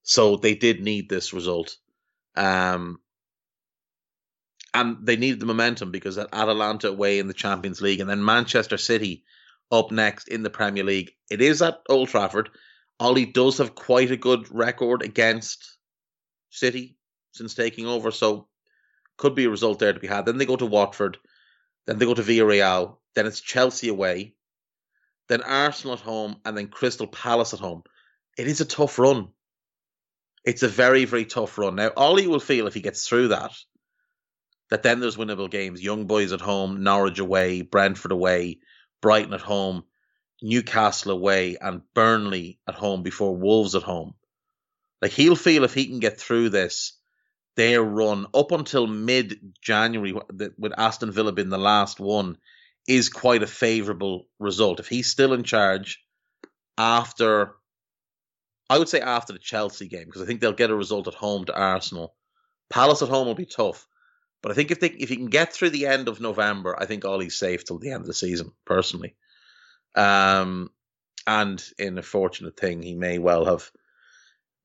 so 0.02 0.34
they 0.34 0.56
did 0.56 0.80
need 0.80 1.08
this 1.08 1.32
result. 1.32 1.76
Um, 2.34 2.98
and 4.74 5.06
they 5.06 5.14
needed 5.14 5.38
the 5.38 5.46
momentum 5.46 5.92
because 5.92 6.18
at 6.18 6.34
Atalanta 6.34 6.88
away 6.88 7.20
in 7.20 7.28
the 7.28 7.34
Champions 7.34 7.80
League 7.80 8.00
and 8.00 8.10
then 8.10 8.24
Manchester 8.24 8.78
City 8.78 9.22
up 9.70 9.92
next 9.92 10.26
in 10.26 10.42
the 10.42 10.50
Premier 10.50 10.82
League. 10.82 11.12
It 11.30 11.40
is 11.40 11.62
at 11.62 11.78
Old 11.88 12.08
Trafford. 12.08 12.50
Ollie 13.00 13.26
does 13.26 13.58
have 13.58 13.74
quite 13.74 14.10
a 14.10 14.16
good 14.16 14.46
record 14.54 15.02
against 15.02 15.76
City 16.50 16.96
since 17.32 17.54
taking 17.54 17.86
over, 17.86 18.10
so 18.10 18.48
could 19.16 19.34
be 19.34 19.44
a 19.44 19.50
result 19.50 19.78
there 19.78 19.92
to 19.92 20.00
be 20.00 20.06
had. 20.06 20.26
Then 20.26 20.38
they 20.38 20.46
go 20.46 20.56
to 20.56 20.66
Watford, 20.66 21.18
then 21.86 21.98
they 21.98 22.06
go 22.06 22.14
to 22.14 22.22
Villarreal, 22.22 22.98
then 23.14 23.26
it's 23.26 23.40
Chelsea 23.40 23.88
away, 23.88 24.34
then 25.28 25.42
Arsenal 25.42 25.94
at 25.94 26.00
home, 26.00 26.36
and 26.44 26.56
then 26.56 26.68
Crystal 26.68 27.06
Palace 27.06 27.54
at 27.54 27.60
home. 27.60 27.82
It 28.38 28.46
is 28.46 28.60
a 28.60 28.64
tough 28.64 28.98
run. 28.98 29.28
It's 30.44 30.62
a 30.62 30.68
very, 30.68 31.04
very 31.04 31.24
tough 31.24 31.56
run. 31.58 31.76
Now, 31.76 31.90
Ollie 31.96 32.26
will 32.26 32.40
feel 32.40 32.66
if 32.66 32.74
he 32.74 32.80
gets 32.80 33.08
through 33.08 33.28
that, 33.28 33.52
that 34.70 34.82
then 34.82 35.00
there's 35.00 35.16
winnable 35.16 35.50
games. 35.50 35.82
Young 35.82 36.06
Boys 36.06 36.32
at 36.32 36.40
home, 36.40 36.82
Norwich 36.82 37.18
away, 37.18 37.62
Brentford 37.62 38.12
away, 38.12 38.58
Brighton 39.00 39.34
at 39.34 39.40
home, 39.40 39.84
Newcastle 40.42 41.12
away, 41.12 41.56
and 41.60 41.82
Burnley 41.94 42.58
at 42.66 42.74
home 42.74 43.02
before 43.02 43.36
Wolves 43.36 43.74
at 43.74 43.82
home. 43.82 44.14
Like 45.00 45.12
he'll 45.12 45.36
feel 45.36 45.64
if 45.64 45.74
he 45.74 45.86
can 45.86 46.00
get 46.00 46.18
through 46.18 46.50
this, 46.50 46.98
their 47.56 47.82
run 47.82 48.26
up 48.34 48.52
until 48.52 48.86
mid 48.86 49.54
January, 49.60 50.12
with 50.58 50.72
Aston 50.76 51.12
Villa 51.12 51.32
being 51.32 51.50
the 51.50 51.58
last 51.58 52.00
one, 52.00 52.38
is 52.86 53.08
quite 53.08 53.42
a 53.42 53.46
favourable 53.46 54.28
result. 54.38 54.80
If 54.80 54.88
he's 54.88 55.10
still 55.10 55.32
in 55.32 55.44
charge 55.44 56.02
after, 56.76 57.54
I 58.68 58.78
would 58.78 58.88
say 58.88 59.00
after 59.00 59.32
the 59.32 59.38
Chelsea 59.38 59.88
game, 59.88 60.06
because 60.06 60.22
I 60.22 60.26
think 60.26 60.40
they'll 60.40 60.52
get 60.52 60.70
a 60.70 60.76
result 60.76 61.08
at 61.08 61.14
home 61.14 61.44
to 61.46 61.56
Arsenal. 61.56 62.14
Palace 62.70 63.02
at 63.02 63.08
home 63.08 63.26
will 63.26 63.34
be 63.34 63.46
tough. 63.46 63.86
But 64.42 64.52
I 64.52 64.54
think 64.54 64.70
if 64.70 64.80
they 64.80 64.88
if 64.88 65.08
he 65.08 65.16
can 65.16 65.30
get 65.30 65.54
through 65.54 65.70
the 65.70 65.86
end 65.86 66.06
of 66.06 66.20
November, 66.20 66.76
I 66.78 66.84
think 66.84 67.04
Ollie's 67.04 67.38
safe 67.38 67.64
till 67.64 67.78
the 67.78 67.92
end 67.92 68.02
of 68.02 68.06
the 68.06 68.12
season, 68.12 68.52
personally. 68.66 69.14
Um, 69.94 70.70
and 71.26 71.62
in 71.78 71.98
a 71.98 72.02
fortunate 72.02 72.58
thing, 72.58 72.82
he 72.82 72.94
may 72.94 73.18
well 73.18 73.44
have 73.44 73.70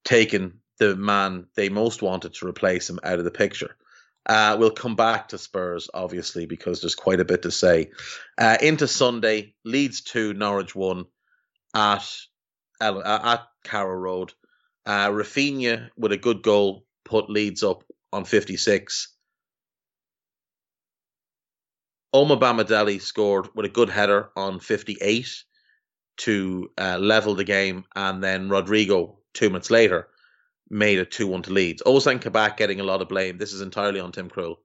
taken 0.03 0.59
the 0.77 0.95
man 0.95 1.45
they 1.55 1.69
most 1.69 2.01
wanted 2.01 2.33
to 2.33 2.47
replace 2.47 2.89
him 2.89 2.99
out 3.03 3.19
of 3.19 3.25
the 3.25 3.31
picture. 3.31 3.75
Uh, 4.25 4.57
we'll 4.59 4.71
come 4.71 4.95
back 4.95 5.29
to 5.29 5.37
Spurs, 5.37 5.89
obviously, 5.93 6.45
because 6.45 6.81
there's 6.81 6.95
quite 6.95 7.19
a 7.19 7.25
bit 7.25 7.43
to 7.43 7.51
say. 7.51 7.91
Uh, 8.37 8.57
into 8.61 8.87
Sunday, 8.87 9.55
Leeds 9.63 10.01
2, 10.01 10.33
Norwich 10.33 10.75
1 10.75 11.05
at, 11.73 12.07
uh, 12.81 13.19
at 13.23 13.47
Carrow 13.63 13.95
Road. 13.95 14.33
Uh, 14.85 15.09
Raphinha, 15.09 15.89
with 15.97 16.11
a 16.11 16.17
good 16.17 16.41
goal, 16.41 16.85
put 17.05 17.29
Leeds 17.29 17.63
up 17.63 17.83
on 18.13 18.25
56. 18.25 19.15
Omobamidele 22.13 23.01
scored 23.01 23.49
with 23.55 23.65
a 23.65 23.69
good 23.69 23.89
header 23.89 24.29
on 24.35 24.59
58 24.59 25.43
to 26.17 26.71
uh, 26.77 26.97
level 26.97 27.35
the 27.35 27.43
game, 27.43 27.85
and 27.95 28.23
then 28.23 28.49
Rodrigo, 28.49 29.19
two 29.33 29.49
minutes 29.49 29.71
later, 29.71 30.09
made 30.69 30.99
it 30.99 31.11
2 31.11 31.27
1 31.27 31.43
to 31.43 31.51
Leeds. 31.51 31.83
Ozan 31.85 32.21
Kabak 32.21 32.57
getting 32.57 32.79
a 32.79 32.83
lot 32.83 33.01
of 33.01 33.09
blame. 33.09 33.37
This 33.37 33.53
is 33.53 33.61
entirely 33.61 33.99
on 33.99 34.11
Tim 34.11 34.29
Krul. 34.29 34.57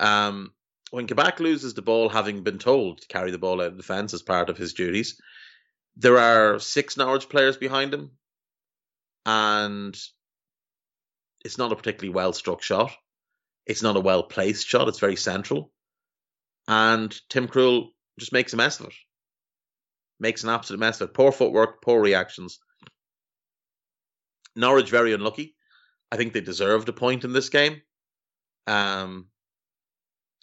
Um, 0.00 0.52
when 0.90 1.06
Quebec 1.06 1.40
loses 1.40 1.74
the 1.74 1.82
ball, 1.82 2.08
having 2.08 2.42
been 2.42 2.58
told 2.58 3.00
to 3.00 3.08
carry 3.08 3.30
the 3.30 3.38
ball 3.38 3.60
out 3.60 3.68
of 3.68 3.76
defence 3.76 4.14
as 4.14 4.22
part 4.22 4.48
of 4.48 4.56
his 4.56 4.72
duties, 4.72 5.20
there 5.96 6.18
are 6.18 6.58
six 6.58 6.96
Norwich 6.96 7.28
players 7.28 7.56
behind 7.56 7.92
him, 7.92 8.12
and 9.26 9.98
it's 11.44 11.58
not 11.58 11.72
a 11.72 11.76
particularly 11.76 12.14
well 12.14 12.32
struck 12.32 12.62
shot. 12.62 12.92
It's 13.66 13.82
not 13.82 13.96
a 13.96 14.00
well 14.00 14.22
placed 14.22 14.66
shot. 14.66 14.88
It's 14.88 15.00
very 15.00 15.16
central. 15.16 15.72
And 16.68 17.18
Tim 17.30 17.48
Krul 17.48 17.88
just 18.18 18.32
makes 18.32 18.52
a 18.52 18.56
mess 18.56 18.78
of 18.78 18.86
it. 18.86 18.94
Makes 20.20 20.44
an 20.44 20.50
absolute 20.50 20.78
mess 20.78 21.00
of 21.00 21.08
it. 21.08 21.14
Poor 21.14 21.32
footwork, 21.32 21.80
poor 21.82 22.00
reactions. 22.00 22.58
Norwich 24.54 24.90
very 24.90 25.14
unlucky. 25.14 25.54
I 26.12 26.16
think 26.16 26.32
they 26.32 26.40
deserved 26.40 26.88
a 26.88 26.92
point 26.92 27.24
in 27.24 27.32
this 27.32 27.48
game. 27.48 27.80
Um, 28.66 29.28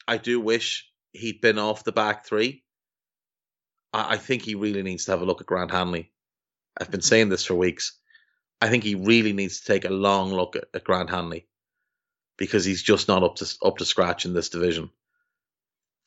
I 0.07 0.17
do 0.17 0.39
wish 0.39 0.89
he'd 1.11 1.41
been 1.41 1.59
off 1.59 1.83
the 1.83 1.91
back 1.91 2.25
three. 2.25 2.63
I, 3.93 4.13
I 4.13 4.17
think 4.17 4.41
he 4.41 4.55
really 4.55 4.83
needs 4.83 5.05
to 5.05 5.11
have 5.11 5.21
a 5.21 5.25
look 5.25 5.41
at 5.41 5.47
Grant 5.47 5.71
Hanley. 5.71 6.11
I've 6.79 6.91
been 6.91 7.01
saying 7.01 7.29
this 7.29 7.45
for 7.45 7.55
weeks. 7.55 7.99
I 8.61 8.69
think 8.69 8.83
he 8.83 8.95
really 8.95 9.33
needs 9.33 9.59
to 9.59 9.65
take 9.65 9.85
a 9.85 9.89
long 9.93 10.31
look 10.31 10.55
at, 10.55 10.65
at 10.73 10.83
Grant 10.83 11.09
Hanley 11.09 11.47
because 12.37 12.65
he's 12.65 12.81
just 12.81 13.07
not 13.07 13.23
up 13.23 13.35
to 13.35 13.55
up 13.63 13.77
to 13.77 13.85
scratch 13.85 14.25
in 14.25 14.33
this 14.33 14.49
division. 14.49 14.89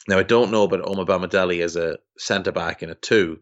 Now 0.07 0.19
I 0.19 0.23
don't 0.23 0.51
know 0.51 0.65
about 0.65 0.85
Omobamidele 0.85 1.63
as 1.63 1.77
a 1.77 1.99
centre 2.17 2.53
back 2.53 2.83
in 2.83 2.91
a 2.91 2.95
two, 2.95 3.41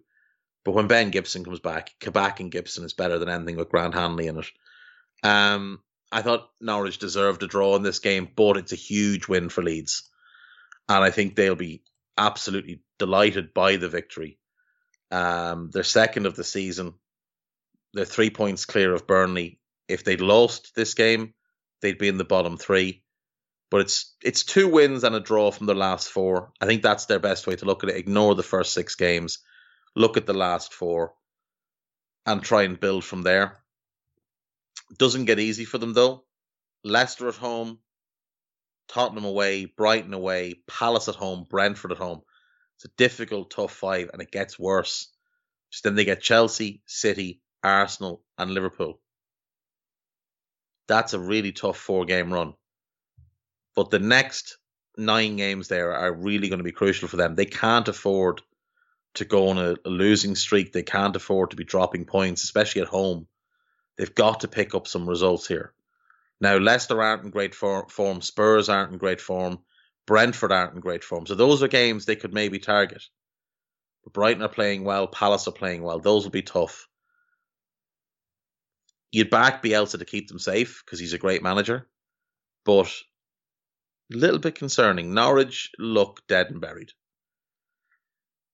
but 0.65 0.73
when 0.73 0.89
Ben 0.89 1.11
Gibson 1.11 1.45
comes 1.45 1.61
back, 1.61 1.91
Kabak 2.01 2.41
and 2.41 2.51
Gibson 2.51 2.85
is 2.85 2.93
better 2.93 3.19
than 3.19 3.29
anything 3.29 3.57
with 3.57 3.69
Grant 3.69 3.95
Hanley 3.95 4.27
in 4.27 4.39
it. 4.39 4.47
Um, 5.23 5.81
I 6.11 6.23
thought 6.23 6.51
Norwich 6.61 6.99
deserved 6.99 7.43
a 7.43 7.47
draw 7.47 7.77
in 7.77 7.83
this 7.83 7.99
game, 7.99 8.29
but 8.35 8.57
it's 8.57 8.73
a 8.73 8.77
huge 8.77 9.29
win 9.29 9.49
for 9.49 9.63
Leeds. 9.63 10.09
And 10.89 11.05
I 11.05 11.11
think 11.11 11.35
they'll 11.35 11.57
be 11.57 11.83
absolutely 12.17 12.83
delighted 12.99 13.53
by 13.53 13.77
the 13.77 13.89
victory. 13.89 14.39
Um, 15.11 15.71
they're 15.73 15.83
second 15.83 16.27
of 16.27 16.37
the 16.37 16.45
season. 16.45 16.95
They're 17.93 18.05
three 18.05 18.31
points 18.31 18.65
clear 18.65 18.95
of 18.95 19.07
Burnley. 19.07 19.61
If 19.89 20.05
they'd 20.05 20.21
lost 20.21 20.75
this 20.75 20.95
game, 20.95 21.35
they'd 21.81 21.99
be 21.99 22.09
in 22.09 22.19
the 22.19 22.25
bottom 22.25 22.57
three. 22.57 23.05
But 23.77 23.83
it's 23.83 24.17
it's 24.23 24.43
two 24.43 24.69
wins 24.69 25.05
and 25.05 25.15
a 25.15 25.21
draw 25.21 25.51
from 25.51 25.67
the 25.67 25.75
last 25.75 26.09
four. 26.09 26.51
I 26.63 26.65
think 26.65 26.83
that's 26.83 27.05
their 27.05 27.19
best 27.19 27.47
way 27.47 27.57
to 27.57 27.67
look 27.67 27.85
at 27.85 27.91
it. 27.91 27.97
Ignore 27.97 28.35
the 28.35 28.43
first 28.43 28.73
six 28.73 28.95
games 28.95 29.41
look 29.95 30.17
at 30.17 30.25
the 30.25 30.33
last 30.33 30.73
four 30.73 31.13
and 32.25 32.43
try 32.43 32.63
and 32.63 32.81
build 32.81 33.05
from 33.05 33.21
there. 33.21 33.59
Doesn't 34.97 35.27
get 35.27 35.39
easy 35.39 35.67
for 35.67 35.77
them 35.77 35.93
though. 35.93 36.25
Leicester 36.85 37.29
at 37.29 37.35
home, 37.35 37.79
Tottenham 38.89 39.27
away, 39.27 39.67
Brighton 39.67 40.15
away, 40.15 40.55
Palace 40.67 41.09
at 41.09 41.15
home, 41.15 41.45
Brentford 41.47 41.93
at 41.93 41.99
home. 41.99 42.23
It's 42.77 42.87
a 42.87 42.97
difficult, 42.97 43.51
tough 43.51 43.75
five, 43.75 44.09
and 44.11 44.23
it 44.23 44.33
gets 44.33 44.59
worse. 44.59 45.13
Just 45.71 45.85
then 45.85 45.97
they 45.97 46.07
get 46.07 46.23
Chelsea, 46.23 46.81
City, 46.87 47.43
Arsenal, 47.63 48.25
and 48.39 48.53
Liverpool. 48.53 49.03
That's 50.89 51.13
a 51.13 51.21
really 51.21 51.53
tough 51.53 51.77
four 51.77 52.07
game 52.07 52.33
run. 52.33 52.55
But 53.77 53.91
the 53.91 53.99
next 54.01 54.59
nine 54.97 55.37
games 55.37 55.69
there 55.69 55.95
are 55.95 56.13
really 56.13 56.49
going 56.49 56.59
to 56.59 56.65
be 56.65 56.73
crucial 56.73 57.09
for 57.09 57.17
them. 57.17 57.35
They 57.35 57.45
can't 57.45 57.87
afford 57.87 58.43
to 59.15 59.25
go 59.25 59.49
on 59.49 59.59
a, 59.59 59.77
a 59.85 59.91
losing 59.91 60.35
streak. 60.35 60.73
They 60.73 60.83
can't 60.83 61.15
afford 61.15 61.51
to 61.51 61.57
be 61.57 61.65
dropping 61.65 62.07
points, 62.07 62.43
especially 62.43 62.83
at 62.83 62.89
home. 62.89 63.29
They've 63.97 64.15
got 64.15 64.41
to 64.41 64.49
pick 64.49 64.75
up 64.75 64.87
some 64.87 65.09
results 65.09 65.47
here. 65.47 65.73
Now, 66.41 66.57
Leicester 66.57 67.01
aren't 67.01 67.25
in 67.25 67.31
great 67.31 67.55
form. 67.55 68.21
Spurs 68.21 68.69
aren't 68.69 68.93
in 68.93 68.99
great 68.99 69.21
form. 69.21 69.61
Brentford 70.07 70.53
aren't 70.53 70.75
in 70.75 70.81
great 70.81 71.03
form. 71.03 71.27
So 71.27 71.35
those 71.35 71.63
are 71.63 71.69
games 71.69 72.05
they 72.05 72.17
could 72.17 72.35
maybe 72.35 72.59
target. 72.59 73.03
But 74.05 74.13
Brighton 74.13 74.43
are 74.43 74.49
playing 74.49 74.85
well. 74.85 75.07
Palace 75.07 75.49
are 75.49 75.53
playing 75.53 75.83
well. 75.83 75.99
Those 75.99 76.25
will 76.25 76.31
be 76.31 76.43
tough. 76.43 76.87
You'd 79.11 79.31
back 79.31 79.63
Bielsa 79.63 79.99
to 79.99 80.05
keep 80.05 80.29
them 80.29 80.39
safe 80.39 80.83
because 80.85 81.01
he's 81.01 81.15
a 81.15 81.19
great 81.19 81.43
manager. 81.43 81.89
But 82.65 82.93
little 84.11 84.39
bit 84.39 84.55
concerning. 84.55 85.15
Norwich 85.15 85.71
look 85.79 86.27
dead 86.27 86.51
and 86.51 86.61
buried. 86.61 86.93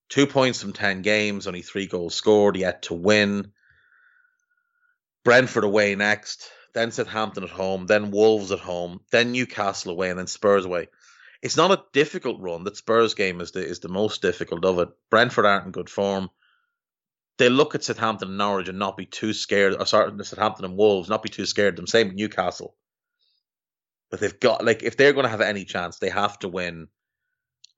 Two 0.09 0.27
points 0.27 0.61
from 0.61 0.73
10 0.73 1.03
games, 1.03 1.47
only 1.47 1.63
three 1.63 1.87
goals 1.87 2.15
scored, 2.15 2.57
yet 2.57 2.83
to 2.83 2.95
win. 2.95 3.53
Brentford 5.25 5.65
away 5.65 5.95
next, 5.95 6.51
then 6.75 6.91
Southampton 6.91 7.45
at 7.45 7.51
home, 7.51 7.87
then 7.87 8.11
Wolves 8.11 8.53
at 8.53 8.59
home, 8.59 9.01
then 9.11 9.33
Newcastle 9.33 9.93
away, 9.93 10.11
and 10.11 10.19
then 10.19 10.27
Spurs 10.27 10.65
away. 10.65 10.89
It's 11.43 11.57
not 11.57 11.71
a 11.71 11.83
difficult 11.93 12.41
run. 12.41 12.65
That 12.65 12.77
Spurs 12.77 13.15
game 13.15 13.41
is 13.41 13.51
the 13.51 13.67
is 13.67 13.81
the 13.81 13.89
most 13.89 14.23
difficult 14.23 14.65
of 14.65 14.79
it. 14.79 14.89
Brentford 15.11 15.45
aren't 15.45 15.67
in 15.67 15.73
good 15.73 15.91
form. 15.91 16.31
They 17.39 17.49
look 17.49 17.75
at 17.75 17.83
Southampton 17.83 18.29
and 18.29 18.39
Norwich 18.39 18.69
and 18.69 18.79
not 18.79 18.97
be 18.97 19.07
too 19.07 19.33
scared. 19.33 19.75
Or 19.79 19.87
sorry, 19.87 20.13
Southampton 20.25 20.65
and 20.65 20.77
Wolves 20.77 21.09
not 21.09 21.23
be 21.23 21.29
too 21.29 21.47
scared. 21.47 21.75
Of 21.75 21.77
them 21.77 21.87
same 21.89 22.09
with 22.09 22.17
Newcastle. 22.17 22.77
But 24.13 24.21
they've 24.21 24.41
got 24.41 24.65
like 24.65 24.83
if 24.85 24.97
they're 24.97 25.15
going 25.15 25.25
to 25.25 25.31
have 25.31 25.41
any 25.41 25.65
chance, 25.65 25.99
they 25.99 26.11
have 26.11 26.39
to 26.41 26.49
win. 26.49 26.89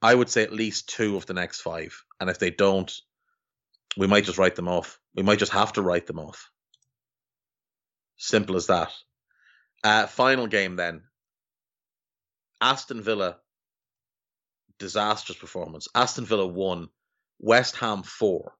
I 0.02 0.14
would 0.14 0.28
say 0.28 0.42
at 0.42 0.52
least 0.52 0.88
two 0.90 1.16
of 1.16 1.24
the 1.24 1.32
next 1.32 1.62
five, 1.62 2.04
and 2.20 2.28
if 2.28 2.38
they 2.40 2.50
don't, 2.50 2.92
we 3.96 4.08
might 4.08 4.24
just 4.24 4.36
write 4.36 4.56
them 4.56 4.68
off. 4.68 4.98
We 5.14 5.22
might 5.22 5.38
just 5.38 5.52
have 5.52 5.72
to 5.74 5.82
write 5.82 6.06
them 6.06 6.18
off. 6.18 6.50
Simple 8.16 8.56
as 8.56 8.66
that. 8.66 8.92
Uh, 9.84 10.06
final 10.06 10.48
game 10.48 10.74
then. 10.74 11.02
Aston 12.60 13.00
Villa, 13.00 13.36
disastrous 14.78 15.38
performance. 15.38 15.86
Aston 15.94 16.24
Villa 16.24 16.46
won, 16.46 16.88
West 17.38 17.76
Ham 17.76 18.02
four. 18.02 18.54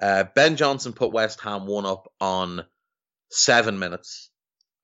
Uh, 0.00 0.24
ben 0.34 0.56
Johnson 0.56 0.92
put 0.92 1.12
West 1.12 1.40
Ham 1.40 1.66
one 1.66 1.86
up 1.86 2.10
on 2.20 2.64
seven 3.30 3.78
minutes. 3.78 4.30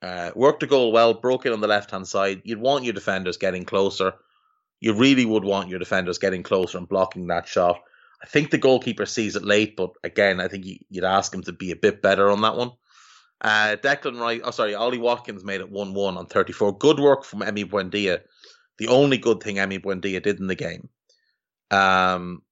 Uh, 0.01 0.31
worked 0.35 0.61
the 0.61 0.67
goal 0.67 0.93
well, 0.93 1.15
broke 1.15 1.45
it 1.47 1.53
on 1.53 1.61
the 1.61 1.67
left 1.67 1.91
hand 1.91 2.07
side. 2.07 2.43
You'd 2.45 2.61
want 2.61 2.85
your 2.85 2.93
defenders 2.93 3.37
getting 3.37 3.65
closer. 3.65 4.13
You 4.81 4.95
really 4.95 5.25
would 5.25 5.45
want 5.45 5.69
your 5.69 5.81
defenders 5.81 6.19
getting 6.19 6.45
closer 6.45 6.79
and 6.79 6.89
blocking 6.89 7.27
that 7.29 7.49
shot. 7.49 7.81
I 8.23 8.27
think 8.27 8.51
the 8.51 8.59
goalkeeper 8.59 9.07
sees 9.07 9.37
it 9.37 9.45
late, 9.45 9.77
but 9.77 9.91
again, 10.05 10.41
I 10.41 10.49
think 10.49 10.67
you'd 10.89 11.05
ask 11.05 11.33
him 11.33 11.43
to 11.43 11.53
be 11.53 11.71
a 11.71 11.77
bit 11.77 12.03
better 12.03 12.31
on 12.31 12.43
that 12.43 12.57
one. 12.57 12.73
Uh, 13.41 13.77
Declan 13.77 14.21
Rice, 14.21 14.41
oh 14.43 14.51
sorry, 14.51 14.75
Ollie 14.75 14.99
Watkins 14.99 15.45
made 15.45 15.61
it 15.61 15.71
1 15.71 15.95
1 15.95 16.17
on 16.17 16.27
34. 16.27 16.79
Good 16.79 16.99
work 16.99 17.25
from 17.25 17.41
Emi 17.41 17.65
Buendia. 17.65 18.21
The 18.79 18.89
only 18.89 19.19
good 19.19 19.43
thing 19.43 19.57
Emi 19.57 19.81
Buendia 19.81 20.23
did 20.23 20.41
in 20.41 20.49
the 20.49 20.57
game. 20.57 20.89
Um, 21.71 22.43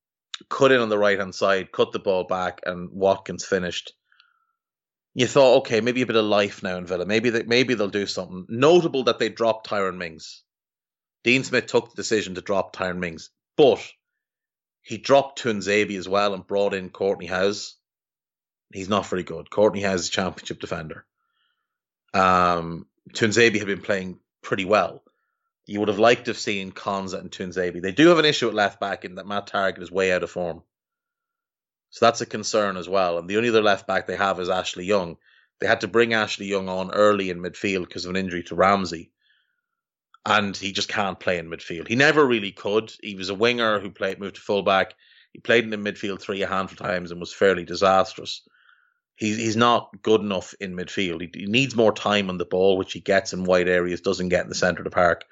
cut 0.48 0.72
in 0.72 0.80
on 0.80 0.88
the 0.88 0.98
right 0.98 1.18
hand 1.18 1.34
side, 1.34 1.72
cut 1.72 1.92
the 1.92 1.98
ball 1.98 2.24
back, 2.24 2.60
and 2.66 2.90
Watkins 2.92 3.44
finished. 3.44 3.92
You 5.16 5.26
thought, 5.26 5.58
okay, 5.58 5.80
maybe 5.80 6.02
a 6.02 6.06
bit 6.06 6.16
of 6.16 6.26
life 6.26 6.62
now 6.62 6.76
in 6.76 6.86
Villa. 6.86 7.06
Maybe 7.06 7.30
they, 7.30 7.42
maybe 7.42 7.74
they'll 7.74 7.88
do 7.88 8.06
something. 8.06 8.46
Notable 8.48 9.04
that 9.04 9.18
they 9.18 9.30
dropped 9.30 9.66
Tyrone 9.66 9.98
Mings. 9.98 10.42
Dean 11.24 11.42
Smith 11.42 11.66
took 11.66 11.90
the 11.90 11.96
decision 11.96 12.34
to 12.34 12.42
drop 12.42 12.72
Tyrone 12.72 13.00
Mings, 13.00 13.30
but 13.56 13.80
he 14.82 14.98
dropped 14.98 15.42
Tuanzebe 15.42 15.96
as 15.96 16.08
well 16.08 16.34
and 16.34 16.46
brought 16.46 16.74
in 16.74 16.90
Kortney 16.90 17.28
Hause 17.28 17.76
he's 18.72 18.88
not 18.88 19.06
very 19.06 19.22
good. 19.22 19.48
Kortney 19.50 19.84
Hause 19.86 20.08
a 20.08 20.10
championship 20.10 20.60
defender. 20.60 21.04
Um, 22.14 22.86
Tuanzebe 23.12 23.58
had 23.58 23.66
been 23.66 23.82
playing 23.82 24.18
pretty 24.42 24.64
well. 24.64 25.02
You 25.66 25.80
would 25.80 25.88
have 25.88 25.98
liked 25.98 26.26
to 26.26 26.30
have 26.30 26.38
seen 26.38 26.72
Konsa 26.72 27.18
and 27.18 27.30
Tuanzebe. 27.30 27.82
They 27.82 27.92
do 27.92 28.08
have 28.08 28.18
an 28.18 28.24
issue 28.24 28.48
at 28.48 28.54
left 28.54 28.80
back 28.80 29.04
in 29.04 29.16
that 29.16 29.26
Matt 29.26 29.48
Targett 29.48 29.82
is 29.82 29.90
way 29.90 30.12
out 30.12 30.22
of 30.22 30.30
form. 30.30 30.62
So 31.96 32.04
that's 32.04 32.20
a 32.20 32.26
concern 32.26 32.76
as 32.76 32.86
well. 32.86 33.16
And 33.16 33.26
the 33.26 33.38
only 33.38 33.48
other 33.48 33.62
left 33.62 33.86
back 33.86 34.06
they 34.06 34.16
have 34.16 34.38
is 34.38 34.50
Ashley 34.50 34.84
Young. 34.84 35.16
They 35.60 35.66
had 35.66 35.80
to 35.80 35.88
bring 35.88 36.12
Ashley 36.12 36.44
Young 36.44 36.68
on 36.68 36.90
early 36.90 37.30
in 37.30 37.40
midfield 37.40 37.88
because 37.88 38.04
of 38.04 38.10
an 38.10 38.16
injury 38.16 38.42
to 38.42 38.54
Ramsey. 38.54 39.10
And 40.26 40.54
he 40.54 40.72
just 40.72 40.90
can't 40.90 41.18
play 41.18 41.38
in 41.38 41.48
midfield. 41.48 41.88
He 41.88 41.96
never 41.96 42.22
really 42.26 42.52
could. 42.52 42.92
He 43.02 43.14
was 43.14 43.30
a 43.30 43.34
winger 43.34 43.80
who 43.80 43.90
played 43.90 44.20
moved 44.20 44.34
to 44.34 44.42
fullback. 44.42 44.92
He 45.32 45.38
played 45.38 45.64
in 45.64 45.70
the 45.70 45.78
midfield 45.78 46.20
three 46.20 46.42
a 46.42 46.46
handful 46.46 46.74
of 46.74 46.92
times 46.92 47.12
and 47.12 47.18
was 47.18 47.32
fairly 47.32 47.64
disastrous 47.64 48.42
he's 49.16 49.38
he's 49.38 49.56
not 49.56 49.90
good 50.02 50.20
enough 50.20 50.52
in 50.60 50.76
midfield. 50.76 51.22
He, 51.22 51.30
he, 51.40 51.46
needs 51.46 51.74
more 51.74 51.92
time 51.92 52.28
on 52.28 52.36
the 52.36 52.44
ball, 52.44 52.76
which 52.76 52.92
he 52.92 53.00
gets 53.00 53.32
in 53.32 53.44
wide 53.44 53.68
areas, 53.68 54.02
doesn't 54.02 54.28
get 54.28 54.42
in 54.42 54.50
the 54.50 54.54
centre 54.54 54.82
of 54.82 54.84
the 54.84 54.90
park. 54.90 55.24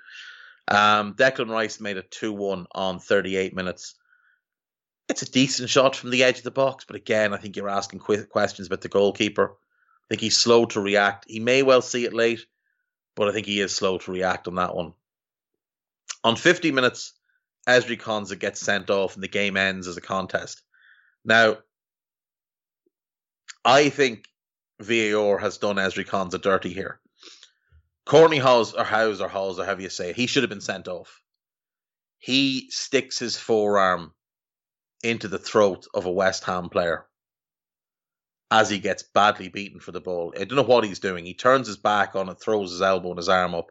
Um, 0.66 1.12
Declan 1.12 1.50
Rice 1.50 1.78
made 1.78 1.98
it 1.98 2.10
2 2.10 2.32
1 2.32 2.66
on 2.72 2.98
38 2.98 3.54
minutes. 3.54 3.96
It's 5.08 5.22
a 5.22 5.30
decent 5.30 5.68
shot 5.68 5.94
from 5.96 6.10
the 6.10 6.24
edge 6.24 6.38
of 6.38 6.44
the 6.44 6.50
box, 6.50 6.84
but 6.86 6.96
again, 6.96 7.34
I 7.34 7.36
think 7.36 7.56
you're 7.56 7.68
asking 7.68 8.00
qu- 8.00 8.24
questions 8.24 8.68
about 8.68 8.80
the 8.80 8.88
goalkeeper. 8.88 9.50
I 9.52 10.06
think 10.08 10.20
he's 10.20 10.36
slow 10.36 10.64
to 10.66 10.80
react. 10.80 11.26
He 11.28 11.40
may 11.40 11.62
well 11.62 11.82
see 11.82 12.04
it 12.04 12.14
late, 12.14 12.46
but 13.14 13.28
I 13.28 13.32
think 13.32 13.46
he 13.46 13.60
is 13.60 13.74
slow 13.74 13.98
to 13.98 14.12
react 14.12 14.48
on 14.48 14.54
that 14.56 14.74
one. 14.74 14.94
On 16.22 16.36
50 16.36 16.72
minutes, 16.72 17.12
Ezri 17.68 18.00
Konsa 18.00 18.38
gets 18.38 18.60
sent 18.60 18.90
off 18.90 19.14
and 19.14 19.22
the 19.22 19.28
game 19.28 19.56
ends 19.56 19.86
as 19.86 19.96
a 19.96 20.02
contest. 20.02 20.62
Now, 21.24 21.58
I 23.64 23.88
think 23.88 24.26
VAR 24.80 25.38
has 25.38 25.58
done 25.58 25.76
Ezri 25.76 26.06
Konsa 26.06 26.40
dirty 26.40 26.72
here. 26.72 27.00
Kortney 28.06 28.40
Hause 28.40 28.74
or 28.74 28.84
House 28.84 29.20
or 29.20 29.28
Hause 29.28 29.58
or 29.58 29.64
however 29.64 29.82
you 29.82 29.88
say 29.88 30.10
it, 30.10 30.16
he 30.16 30.26
should 30.26 30.42
have 30.42 30.50
been 30.50 30.60
sent 30.60 30.88
off. 30.88 31.22
He 32.18 32.70
sticks 32.70 33.18
his 33.18 33.36
forearm 33.38 34.12
into 35.04 35.28
the 35.28 35.38
throat 35.38 35.86
of 35.94 36.06
a 36.06 36.10
West 36.10 36.44
Ham 36.44 36.68
player 36.68 37.06
as 38.50 38.70
he 38.70 38.78
gets 38.78 39.02
badly 39.02 39.48
beaten 39.48 39.80
for 39.80 39.92
the 39.92 40.00
ball. 40.00 40.32
I 40.36 40.44
don't 40.44 40.56
know 40.56 40.62
what 40.62 40.84
he's 40.84 41.00
doing. 41.00 41.24
He 41.24 41.34
turns 41.34 41.66
his 41.66 41.76
back 41.76 42.14
on 42.14 42.28
it, 42.28 42.40
throws 42.40 42.70
his 42.70 42.82
elbow 42.82 43.10
and 43.10 43.18
his 43.18 43.28
arm 43.28 43.54
up, 43.54 43.70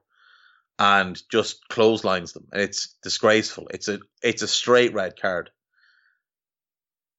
and 0.78 1.22
just 1.30 1.68
clotheslines 1.70 2.34
them. 2.34 2.48
And 2.52 2.62
it's 2.62 2.96
disgraceful. 3.02 3.68
It's 3.74 3.88
a 3.88 4.00
it's 4.22 4.42
a 4.42 4.48
straight 4.48 4.94
red 4.94 5.20
card. 5.20 5.52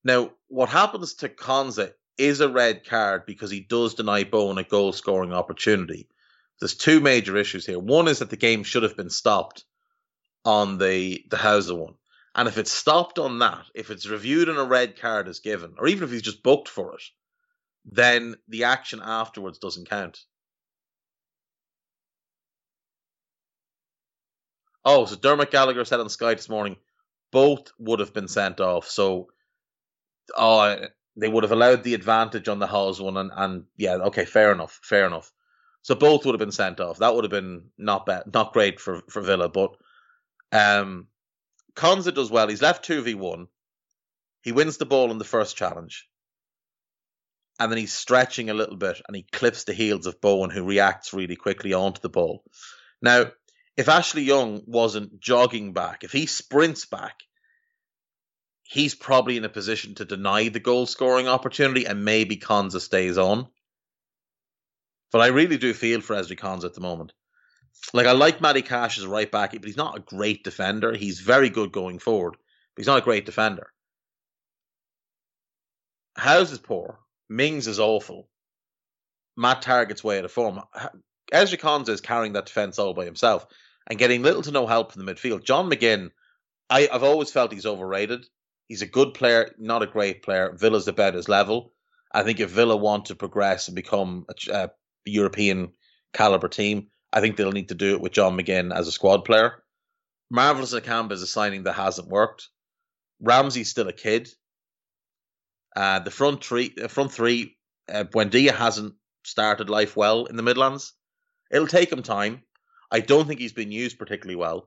Now, 0.05 0.33
what 0.49 0.69
happens 0.69 1.15
to 1.15 1.29
Konsa 1.29 1.93
is 2.19 2.41
a 2.41 2.49
red 2.49 2.87
card 2.87 3.25
because 3.27 3.51
he 3.51 3.61
does 3.61 3.95
deny 3.95 4.25
Bowen 4.25 4.59
a 4.59 4.65
goal 4.65 4.93
scoring 4.93 5.33
opportunity. 5.33 6.09
There's 6.61 6.75
two 6.75 7.01
major 7.01 7.37
issues 7.37 7.67
here. 7.67 7.79
One 7.79 8.09
is 8.09 8.21
that 8.21 8.31
the 8.31 8.37
game 8.37 8.63
should 8.63 8.83
have 8.83 8.97
been 8.97 9.11
stopped 9.11 9.65
on 10.45 10.79
the 10.79 11.25
the 11.31 11.37
Hauser 11.37 11.75
one. 11.75 11.95
And 12.35 12.49
if 12.49 12.59
it's 12.59 12.73
stopped 12.73 13.19
on 13.19 13.39
that, 13.39 13.65
if 13.75 13.91
it's 13.91 14.07
reviewed 14.09 14.49
and 14.49 14.59
a 14.59 14.65
red 14.65 14.99
card 14.99 15.29
is 15.29 15.41
given, 15.41 15.75
or 15.79 15.87
even 15.87 16.05
if 16.05 16.11
he's 16.11 16.23
just 16.23 16.43
booked 16.43 16.69
for 16.69 16.95
it, 16.95 17.03
then 17.85 18.35
the 18.49 18.65
action 18.65 19.01
afterwards 19.03 19.59
doesn't 19.59 19.89
count. 19.89 20.19
Oh, 24.85 25.07
so 25.07 25.17
Dermot 25.17 25.51
Gallagher 25.51 25.85
said 25.85 26.01
on 26.01 26.09
Sky 26.09 26.35
this 26.35 26.49
morning, 26.49 26.77
both 27.31 27.73
would 27.79 28.01
have 28.01 28.13
been 28.13 28.29
sent 28.29 28.61
off. 28.61 28.89
So, 28.89 29.29
oh, 30.37 30.77
they 31.17 31.29
would 31.29 31.45
have 31.45 31.53
allowed 31.53 31.85
the 31.85 31.95
advantage 31.95 32.49
on 32.49 32.59
the 32.59 32.67
Hause 32.67 33.01
one, 33.01 33.17
and, 33.17 33.31
and 33.35 33.65
yeah, 33.77 33.95
okay, 33.95 34.25
fair 34.25 34.53
enough, 34.53 34.81
fair 34.83 35.07
enough. 35.07 35.33
So 35.83 35.95
both 35.95 36.25
would 36.25 36.33
have 36.33 36.41
been 36.41 36.53
sent 36.53 36.81
off. 36.81 36.99
That 36.99 37.15
would 37.15 37.25
have 37.25 37.31
been 37.31 37.67
not 37.79 38.07
bad, 38.07 38.25
not 38.33 38.53
great 38.53 38.81
for 38.81 39.03
for 39.09 39.21
Villa, 39.21 39.49
but 39.49 39.77
um, 40.51 41.09
Konsa 41.77 42.15
does 42.15 42.31
well. 42.31 42.49
He's 42.49 42.63
left 42.63 42.85
two 42.85 43.03
v 43.03 43.15
one. 43.15 43.49
He 44.43 44.53
wins 44.53 44.77
the 44.77 44.87
ball 44.87 45.11
in 45.11 45.19
the 45.19 45.25
first 45.25 45.57
challenge, 45.57 46.07
and 47.59 47.71
then 47.71 47.79
he's 47.79 47.93
stretching 47.93 48.51
a 48.51 48.55
little 48.55 48.77
bit, 48.77 49.01
and 49.07 49.17
he 49.17 49.27
clips 49.33 49.65
the 49.65 49.73
heels 49.73 50.07
of 50.07 50.21
Bowen, 50.21 50.51
who 50.51 50.65
reacts 50.65 51.15
really 51.15 51.37
quickly 51.37 51.73
onto 51.73 52.01
the 52.01 52.11
ball. 52.11 52.45
Now, 53.01 53.33
if 53.77 53.89
Ashley 53.89 54.23
Young 54.23 54.63
wasn't 54.67 55.21
jogging 55.21 55.73
back, 55.73 56.05
if 56.05 56.13
he 56.13 56.27
sprints 56.27 56.87
back, 56.87 57.15
he's 58.63 58.95
probably 58.95 59.37
in 59.37 59.45
a 59.45 59.49
position 59.49 59.95
to 59.97 60.05
deny 60.05 60.49
the 60.49 60.61
goal 60.61 60.87
scoring 60.87 61.27
opportunity 61.27 61.87
and 61.87 62.05
maybe 62.05 62.37
Konsa 62.37 62.81
stays 62.81 63.19
on. 63.19 63.49
But 65.11 65.21
I 65.23 65.29
really 65.29 65.59
do 65.59 65.75
feel 65.75 66.01
for 66.01 66.17
Ezri 66.17 66.39
Konsa 66.39 66.65
at 66.65 66.75
the 66.75 66.81
moment. 66.81 67.13
Like 67.93 68.07
I 68.07 68.13
like 68.13 68.41
Matty 68.41 68.63
Cash 68.63 68.99
as 68.99 69.05
a 69.05 69.09
right 69.09 69.31
back, 69.31 69.53
but 69.53 69.65
he's 69.65 69.77
not 69.77 69.97
a 69.97 70.01
great 70.01 70.43
defender. 70.45 70.95
He's 70.95 71.21
very 71.21 71.51
good 71.51 71.73
going 71.73 71.99
forward, 71.99 72.33
but 72.33 72.81
he's 72.81 72.87
not 72.87 72.99
a 72.99 73.05
great 73.05 73.27
defender. 73.27 73.73
Howes 76.17 76.53
is 76.53 76.59
poor. 76.59 76.99
Mings 77.29 77.67
is 77.67 77.81
awful. 77.81 78.29
Matt 79.37 79.63
Targett's 79.63 80.05
way 80.05 80.19
out 80.19 80.25
of 80.25 80.33
form. 80.33 80.61
Ezri 81.33 81.59
Konsa 81.59 81.89
is 81.91 82.01
carrying 82.01 82.35
that 82.35 82.47
defence 82.47 82.79
all 82.79 82.95
by 82.95 83.05
himself 83.05 83.47
and 83.87 83.99
getting 83.99 84.23
little 84.23 84.43
to 84.43 84.53
no 84.53 84.67
help 84.67 84.93
from 84.93 85.05
the 85.05 85.13
midfield. 85.13 85.45
John 85.45 85.69
McGinn, 85.69 86.11
I, 86.71 86.89
I've 86.93 87.03
always 87.03 87.33
felt 87.33 87.53
he's 87.53 87.67
overrated. 87.67 88.27
He's 88.69 88.83
a 88.83 88.87
good 88.87 89.15
player, 89.15 89.51
not 89.59 89.83
a 89.83 89.87
great 89.87 90.23
player. 90.23 90.53
Villa's 90.53 90.89
about 90.89 91.15
his 91.15 91.29
level. 91.29 91.73
I 92.13 92.23
think 92.23 92.41
if 92.41 92.51
Villa 92.51 92.77
want 92.77 93.07
to 93.07 93.15
progress 93.15 93.69
and 93.69 93.75
become 93.75 94.27
a, 94.29 94.55
a 94.55 94.71
European 95.05 95.73
caliber 96.13 96.49
team, 96.49 96.89
I 97.15 97.21
think 97.21 97.37
they'll 97.37 97.53
need 97.53 97.69
to 97.69 97.77
do 97.77 97.95
it 97.95 98.01
with 98.01 98.13
John 98.13 98.37
McGinn 98.37 98.75
as 98.75 98.89
a 98.89 98.93
squad 98.93 99.25
player. 99.25 99.63
Marvelous 100.31 100.75
Nakamba 100.75 101.13
is 101.13 101.23
a 101.23 101.29
signing 101.29 101.63
that 101.63 101.75
hasn't 101.75 102.09
worked. 102.09 102.49
Ramsey's 103.21 103.71
still 103.71 103.87
a 103.87 103.93
kid. 103.93 104.29
Uh, 105.77 106.01
the 106.01 106.11
front 106.11 106.45
three, 106.45 106.71
front 106.89 107.13
three, 107.13 107.57
uh, 107.89 108.03
Buendia 108.03 108.51
hasn't 108.51 108.95
started 109.23 109.71
life 109.71 109.97
well 109.97 110.27
in 110.27 110.35
the 110.35 110.43
Midlands. 110.43 110.93
It'll 111.53 111.69
take 111.69 111.93
him 111.93 112.03
time. 112.03 112.43
I 112.91 112.99
don't 112.99 113.29
think 113.29 113.39
he's 113.39 113.53
been 113.53 113.71
used 113.71 113.97
particularly 113.97 114.37
well. 114.37 114.67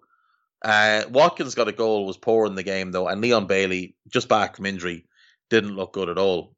Uh, 0.63 1.03
Watkins 1.09 1.53
got 1.53 1.67
a 1.67 1.73
goal, 1.73 2.05
was 2.05 2.17
poor 2.17 2.45
in 2.45 2.55
the 2.55 2.63
game 2.63 2.91
though, 2.91 3.09
and 3.09 3.19
Leon 3.19 3.47
Bailey, 3.47 3.97
just 4.07 4.29
back 4.29 4.55
from 4.55 4.65
injury, 4.65 5.05
didn't 5.49 5.75
look 5.75 5.91
good 5.91 6.07
at 6.07 6.17
all. 6.17 6.55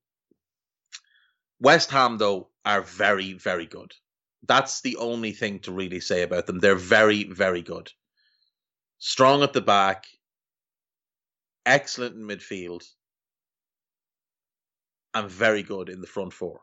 West 1.59 1.89
Ham 1.89 2.19
though 2.19 2.49
are 2.63 2.83
very, 2.83 3.33
very 3.33 3.65
good. 3.65 3.91
That's 4.47 4.81
the 4.81 4.97
only 4.97 5.31
thing 5.31 5.59
to 5.59 5.71
really 5.71 5.99
say 5.99 6.21
about 6.23 6.47
them. 6.47 6.59
They're 6.59 6.75
very, 6.75 7.25
very 7.25 7.61
good. 7.61 7.91
Strong 8.97 9.43
at 9.43 9.53
the 9.53 9.61
back, 9.61 10.05
excellent 11.65 12.15
in 12.15 12.23
midfield, 12.23 12.83
and 15.13 15.29
very 15.29 15.63
good 15.63 15.89
in 15.89 16.01
the 16.01 16.07
front 16.07 16.33
four. 16.33 16.61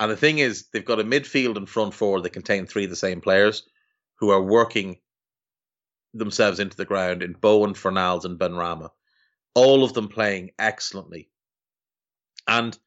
And 0.00 0.10
the 0.10 0.16
thing 0.16 0.38
is, 0.38 0.66
they've 0.72 0.84
got 0.84 1.00
a 1.00 1.04
midfield 1.04 1.56
and 1.56 1.68
front 1.68 1.94
four 1.94 2.20
that 2.20 2.30
contain 2.30 2.66
three 2.66 2.84
of 2.84 2.90
the 2.90 2.96
same 2.96 3.20
players 3.20 3.68
who 4.16 4.30
are 4.30 4.42
working 4.42 4.98
themselves 6.14 6.60
into 6.60 6.76
the 6.76 6.84
ground 6.84 7.22
in 7.22 7.32
Bowen, 7.32 7.74
Fornals, 7.74 8.24
and 8.24 8.38
Benrahma. 8.38 8.90
All 9.54 9.84
of 9.84 9.92
them 9.92 10.08
playing 10.08 10.50
excellently. 10.58 11.30
And 12.46 12.78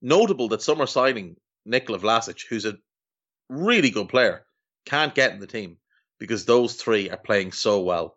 notable 0.00 0.48
that 0.48 0.62
some 0.62 0.80
are 0.80 0.86
signing 0.86 1.36
Nikola 1.64 1.98
Vlasic, 1.98 2.46
who's 2.48 2.64
a 2.64 2.78
really 3.52 3.90
good 3.90 4.08
player, 4.08 4.44
can't 4.86 5.14
get 5.14 5.32
in 5.32 5.40
the 5.40 5.46
team 5.46 5.76
because 6.18 6.44
those 6.44 6.74
three 6.74 7.10
are 7.10 7.16
playing 7.16 7.52
so 7.52 7.80
well. 7.80 8.14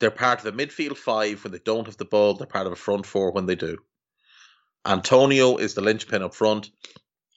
They're 0.00 0.10
part 0.10 0.38
of 0.38 0.44
the 0.44 0.52
midfield 0.66 0.96
five 0.96 1.42
when 1.42 1.52
they 1.52 1.58
don't 1.58 1.86
have 1.86 1.96
the 1.96 2.04
ball, 2.04 2.34
they're 2.34 2.46
part 2.46 2.66
of 2.66 2.72
a 2.72 2.76
front 2.76 3.06
four 3.06 3.32
when 3.32 3.46
they 3.46 3.56
do. 3.56 3.78
Antonio 4.86 5.56
is 5.56 5.74
the 5.74 5.80
linchpin 5.80 6.22
up 6.22 6.34
front. 6.34 6.70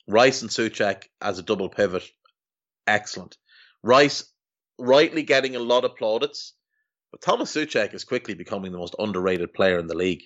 Rice 0.07 0.41
and 0.41 0.51
Soucek 0.51 1.03
as 1.20 1.39
a 1.39 1.43
double 1.43 1.70
pivot, 1.70 2.03
excellent. 2.88 3.38
Rice 3.84 4.24
rightly 4.78 5.24
getting 5.24 5.55
a 5.55 5.59
lot 5.59 5.86
of 5.86 5.95
plaudits, 5.95 6.53
but 7.12 7.22
Thomas 7.22 7.53
Soucek 7.53 7.93
is 7.93 8.03
quickly 8.03 8.36
becoming 8.36 8.72
the 8.72 8.78
most 8.78 8.95
underrated 8.97 9.53
player 9.53 9.80
in 9.80 9.88
the 9.88 9.97
league. 9.97 10.24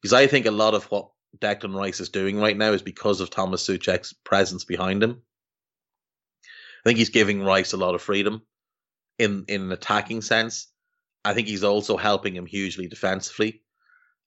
Because 0.00 0.12
I 0.12 0.26
think 0.26 0.46
a 0.46 0.50
lot 0.50 0.74
of 0.74 0.84
what 0.84 1.10
Declan 1.38 1.74
Rice 1.74 2.00
is 2.00 2.08
doing 2.08 2.38
right 2.38 2.56
now 2.56 2.72
is 2.72 2.82
because 2.82 3.20
of 3.20 3.30
Thomas 3.30 3.66
Soucek's 3.66 4.12
presence 4.12 4.64
behind 4.64 5.02
him. 5.02 5.22
I 6.84 6.88
think 6.88 6.98
he's 6.98 7.10
giving 7.10 7.42
Rice 7.42 7.72
a 7.72 7.78
lot 7.78 7.94
of 7.94 8.02
freedom 8.02 8.42
in 9.18 9.44
in 9.48 9.62
an 9.62 9.72
attacking 9.72 10.22
sense. 10.22 10.68
I 11.24 11.32
think 11.32 11.48
he's 11.48 11.64
also 11.64 11.96
helping 11.96 12.36
him 12.36 12.46
hugely 12.46 12.86
defensively. 12.86 13.62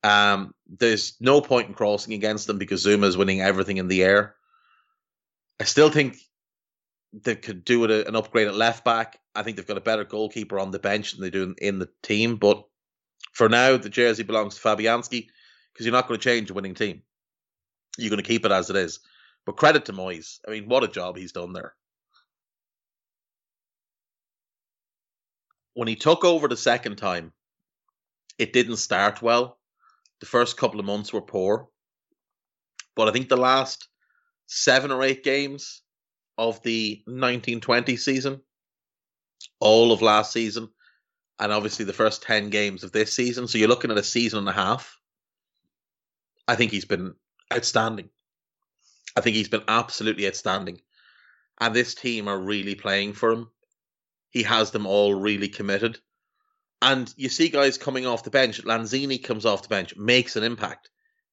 Um, 0.03 0.53
there's 0.68 1.16
no 1.20 1.41
point 1.41 1.68
in 1.68 1.74
crossing 1.74 2.14
against 2.14 2.47
them 2.47 2.58
because 2.58 2.86
Zouma 2.86 3.05
is 3.05 3.18
winning 3.18 3.41
everything 3.41 3.78
in 3.78 3.88
the 3.88 4.03
air. 4.03 4.36
I 5.60 5.66
still 5.66 5.89
think 5.89 6.18
they 7.14 7.36
could 7.36 7.64
do 7.64 7.84
it 7.84 7.91
a, 7.91 8.08
an 8.08 8.16
upgrade 8.16 8.47
at 8.47 8.55
left 8.55 8.84
back. 8.84 9.20
I 9.36 9.43
think 9.43 9.58
they've 9.58 9.68
got 9.68 9.78
a 9.78 9.82
better 9.82 10.03
goalkeeper 10.03 10.60
on 10.60 10.72
the 10.72 10.80
bench 10.80 11.14
than 11.14 11.22
they 11.22 11.30
do 11.30 11.43
in, 11.43 11.55
in 11.60 11.80
the 11.80 11.89
team. 12.03 12.38
But 12.38 12.64
for 13.34 13.49
now, 13.49 13.78
the 13.78 13.89
jersey 13.89 14.24
belongs 14.24 14.55
to 14.55 14.62
Fabianski 14.62 15.28
because 15.78 15.86
you're 15.86 15.93
not 15.93 16.07
going 16.07 16.19
to 16.19 16.23
change 16.23 16.49
a 16.49 16.55
winning 16.55 16.73
team. 16.73 17.03
You're 17.99 18.09
going 18.09 18.21
to 18.21 18.28
keep 18.28 18.45
it 18.45 18.51
as 18.51 18.71
it 18.71 18.75
is. 18.75 18.99
But 19.45 19.57
credit 19.57 19.86
to 19.86 19.93
Moyes. 19.93 20.39
I 20.47 20.49
mean, 20.49 20.67
what 20.67 20.84
a 20.84 20.88
job 20.88 21.15
he's 21.15 21.34
done 21.34 21.53
there. 21.53 21.75
When 25.75 25.88
he 25.88 25.95
took 25.95 26.25
over 26.25 26.47
the 26.47 26.57
second 26.57 26.95
time, 26.95 27.32
it 28.39 28.53
didn't 28.53 28.78
start 28.78 29.21
well. 29.21 29.59
The 30.19 30.25
first 30.25 30.57
couple 30.57 30.80
of 30.80 30.88
months 30.88 31.13
were 31.13 31.21
poor. 31.21 31.67
But 32.95 33.07
I 33.07 33.11
think 33.11 33.30
the 33.30 33.38
last 33.38 33.88
seven 34.47 34.91
or 34.91 35.03
eight 35.03 35.23
games 35.23 35.84
of 36.39 36.59
the 36.63 37.03
1920 37.05 37.97
season, 37.97 38.41
all 39.59 39.91
of 39.91 40.01
last 40.01 40.34
season, 40.34 40.69
and 41.38 41.51
obviously 41.51 41.86
the 41.86 41.93
first 41.93 42.23
10 42.23 42.49
games 42.49 42.84
of 42.84 42.91
this 42.91 43.13
season. 43.13 43.47
So 43.47 43.59
you're 43.59 43.67
looking 43.67 43.91
at 43.91 43.99
a 43.99 44.03
season 44.03 44.39
and 44.39 44.49
a 44.49 44.53
half. 44.53 44.97
I 46.48 46.56
think 46.56 46.72
he's 46.72 46.86
been 46.86 47.14
outstanding. 47.54 48.10
I 49.16 49.22
think 49.22 49.36
he's 49.36 49.50
been 49.50 49.64
absolutely 49.68 50.28
outstanding. 50.28 50.80
And 51.60 51.74
this 51.74 51.95
team 51.95 52.28
are 52.28 52.39
really 52.39 52.76
playing 52.76 53.14
for 53.14 53.32
him. 53.32 53.50
He 54.30 54.43
has 54.43 54.72
them 54.72 54.86
all 54.86 55.14
really 55.14 55.48
committed. 55.48 56.00
And 56.82 57.12
you 57.18 57.30
see 57.30 57.50
guys 57.50 57.78
coming 57.78 58.06
off 58.06 58.24
the 58.24 58.30
bench. 58.30 58.64
Lanzini 58.64 59.24
comes 59.24 59.45
off 59.45 59.64
the 59.64 59.68
bench, 59.68 59.95
makes 59.98 60.36
an 60.36 60.43
impact. 60.43 60.89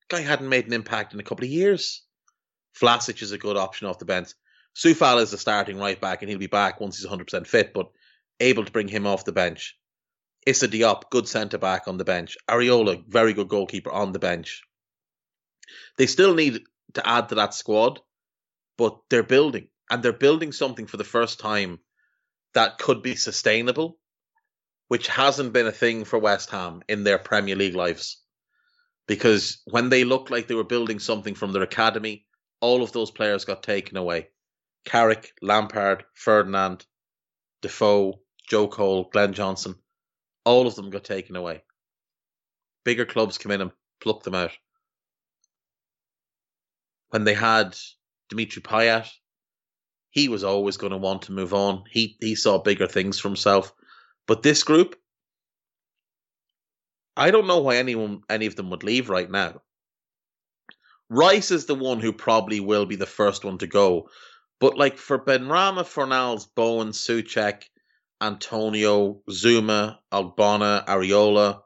Guy 0.08 0.20
hadn't 0.20 0.48
made 0.48 0.66
an 0.66 0.72
impact 0.72 1.12
in 1.12 1.20
a 1.20 1.24
couple 1.24 1.44
of 1.44 1.50
years. 1.50 2.02
Vlasic 2.80 3.22
is 3.22 3.32
a 3.32 3.38
good 3.38 3.56
option 3.56 3.86
off 3.86 3.98
the 3.98 4.04
bench. 4.04 4.30
Coufal 4.74 5.20
is 5.20 5.30
the 5.30 5.38
starting 5.38 5.78
right 5.78 6.00
back, 6.00 6.22
and 6.22 6.28
he'll 6.28 6.38
be 6.38 6.46
back 6.46 6.80
once 6.80 6.98
he's 6.98 7.06
100% 7.06 7.46
fit, 7.46 7.72
but 7.72 7.90
able 8.40 8.64
to 8.64 8.72
bring 8.72 8.88
him 8.88 9.06
off 9.06 9.24
the 9.24 9.32
bench. 9.32 9.76
Issa 10.46 10.68
Diop, 10.68 11.10
good 11.10 11.28
centre 11.28 11.58
back 11.58 11.86
on 11.86 11.96
the 11.96 12.04
bench. 12.04 12.36
Areola, 12.50 13.04
very 13.06 13.32
good 13.32 13.48
goalkeeper 13.48 13.90
on 13.90 14.12
the 14.12 14.18
bench. 14.18 14.62
They 15.98 16.06
still 16.06 16.34
need 16.34 16.62
to 16.94 17.08
add 17.08 17.28
to 17.28 17.36
that 17.36 17.54
squad, 17.54 18.00
but 18.76 18.98
they're 19.10 19.22
building, 19.22 19.68
and 19.90 20.02
they're 20.02 20.12
building 20.12 20.52
something 20.52 20.86
for 20.86 20.96
the 20.96 21.04
first 21.04 21.40
time 21.40 21.80
that 22.54 22.78
could 22.78 23.02
be 23.02 23.16
sustainable, 23.16 23.98
which 24.88 25.08
hasn't 25.08 25.52
been 25.52 25.66
a 25.66 25.72
thing 25.72 26.04
for 26.04 26.18
West 26.18 26.50
Ham 26.50 26.82
in 26.88 27.04
their 27.04 27.18
Premier 27.18 27.56
League 27.56 27.74
lives. 27.74 28.20
Because 29.06 29.60
when 29.64 29.88
they 29.88 30.04
looked 30.04 30.30
like 30.30 30.46
they 30.46 30.54
were 30.54 30.64
building 30.64 30.98
something 30.98 31.34
from 31.34 31.52
their 31.52 31.62
academy, 31.62 32.26
all 32.60 32.82
of 32.82 32.92
those 32.92 33.10
players 33.10 33.44
got 33.44 33.62
taken 33.62 33.96
away. 33.96 34.28
Carrick, 34.84 35.32
Lampard, 35.42 36.04
Ferdinand, 36.14 36.86
Defoe, 37.62 38.20
Joe 38.48 38.68
Cole, 38.68 39.08
Glenn 39.12 39.32
Johnson, 39.32 39.74
all 40.44 40.66
of 40.66 40.74
them 40.74 40.90
got 40.90 41.04
taken 41.04 41.36
away. 41.36 41.62
Bigger 42.84 43.06
clubs 43.06 43.38
come 43.38 43.52
in 43.52 43.62
and 43.62 43.70
pluck 44.00 44.22
them 44.22 44.34
out. 44.34 44.52
When 47.14 47.22
they 47.22 47.34
had 47.34 47.76
Dimitri 48.28 48.60
Payet, 48.60 49.08
he 50.10 50.28
was 50.28 50.42
always 50.42 50.78
going 50.78 50.90
to 50.90 50.96
want 50.96 51.22
to 51.22 51.32
move 51.32 51.54
on. 51.54 51.84
He 51.88 52.16
he 52.20 52.34
saw 52.34 52.58
bigger 52.58 52.88
things 52.88 53.20
for 53.20 53.28
himself. 53.28 53.72
But 54.26 54.42
this 54.42 54.64
group, 54.64 54.96
I 57.16 57.30
don't 57.30 57.46
know 57.46 57.60
why 57.60 57.76
anyone 57.76 58.22
any 58.28 58.46
of 58.46 58.56
them 58.56 58.70
would 58.70 58.82
leave 58.82 59.08
right 59.10 59.30
now. 59.30 59.62
Rice 61.08 61.52
is 61.52 61.66
the 61.66 61.76
one 61.76 62.00
who 62.00 62.12
probably 62.12 62.58
will 62.58 62.84
be 62.84 62.96
the 62.96 63.06
first 63.06 63.44
one 63.44 63.58
to 63.58 63.68
go 63.68 64.08
but 64.60 64.78
like 64.78 64.98
for 64.98 65.18
Benrahma, 65.18 65.84
Fornals, 65.84 66.48
Bowen, 66.54 66.88
Soucek, 66.88 67.64
Antonio, 68.20 69.20
Zouma, 69.30 69.98
Ogbonna, 70.12 70.86
Areola, 70.86 71.60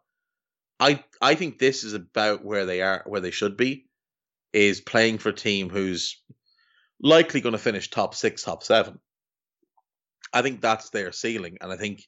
I 0.81 1.05
I 1.21 1.35
think 1.35 1.59
this 1.59 1.85
is 1.85 1.95
about 1.95 2.45
where 2.45 2.67
they 2.67 2.83
are, 2.83 3.03
where 3.07 3.21
they 3.21 3.31
should 3.31 3.57
be, 3.57 3.88
is 4.53 4.81
playing 4.81 5.19
for 5.19 5.31
a 5.31 5.35
team 5.35 5.69
who's 5.69 6.21
likely 7.01 7.41
going 7.41 7.53
to 7.53 7.59
finish 7.59 7.91
top 7.91 8.15
six, 8.15 8.43
top 8.43 8.63
seven. 8.63 8.99
I 10.33 10.43
think 10.43 10.61
that's 10.61 10.91
their 10.91 11.13
ceiling, 11.13 11.59
and 11.61 11.73
I 11.73 11.77
think 11.77 12.03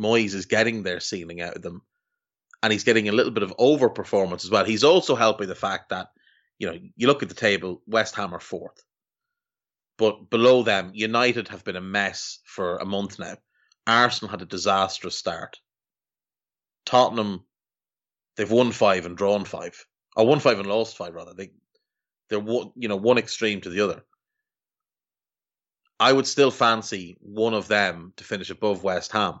Moyes 0.00 0.34
is 0.34 0.46
getting 0.46 0.82
their 0.82 1.00
ceiling 1.00 1.40
out 1.40 1.56
of 1.56 1.62
them, 1.62 1.82
and 2.62 2.72
he's 2.72 2.84
getting 2.84 3.08
a 3.08 3.12
little 3.12 3.32
bit 3.32 3.42
of 3.42 3.56
overperformance 3.56 4.44
as 4.44 4.50
well. 4.50 4.64
He's 4.64 4.84
also 4.84 5.14
helping 5.14 5.48
the 5.48 5.54
fact 5.54 5.90
that 5.90 6.08
you 6.58 6.68
know 6.68 6.78
you 6.96 7.06
look 7.06 7.22
at 7.22 7.28
the 7.28 7.34
table, 7.34 7.82
West 7.86 8.14
Ham 8.14 8.34
are 8.34 8.40
fourth. 8.40 8.82
But 9.98 10.28
below 10.30 10.62
them, 10.62 10.90
United 10.94 11.48
have 11.48 11.64
been 11.64 11.76
a 11.76 11.80
mess 11.80 12.40
for 12.44 12.76
a 12.76 12.84
month 12.84 13.18
now. 13.18 13.36
Arsenal 13.86 14.30
had 14.30 14.42
a 14.42 14.46
disastrous 14.46 15.16
start. 15.16 15.58
Tottenham, 16.84 17.44
they've 18.36 18.50
won 18.50 18.72
five 18.72 19.06
and 19.06 19.16
drawn 19.16 19.44
five. 19.44 19.86
Or 20.16 20.26
won 20.26 20.40
five 20.40 20.58
and 20.58 20.68
lost 20.68 20.96
five 20.96 21.14
rather. 21.14 21.34
They 21.34 21.50
they're 22.28 22.40
one 22.40 22.72
you 22.76 22.88
know 22.88 22.96
one 22.96 23.18
extreme 23.18 23.60
to 23.62 23.70
the 23.70 23.80
other. 23.80 24.04
I 25.98 26.12
would 26.12 26.26
still 26.26 26.50
fancy 26.50 27.16
one 27.20 27.54
of 27.54 27.68
them 27.68 28.12
to 28.16 28.24
finish 28.24 28.50
above 28.50 28.82
West 28.82 29.12
Ham. 29.12 29.40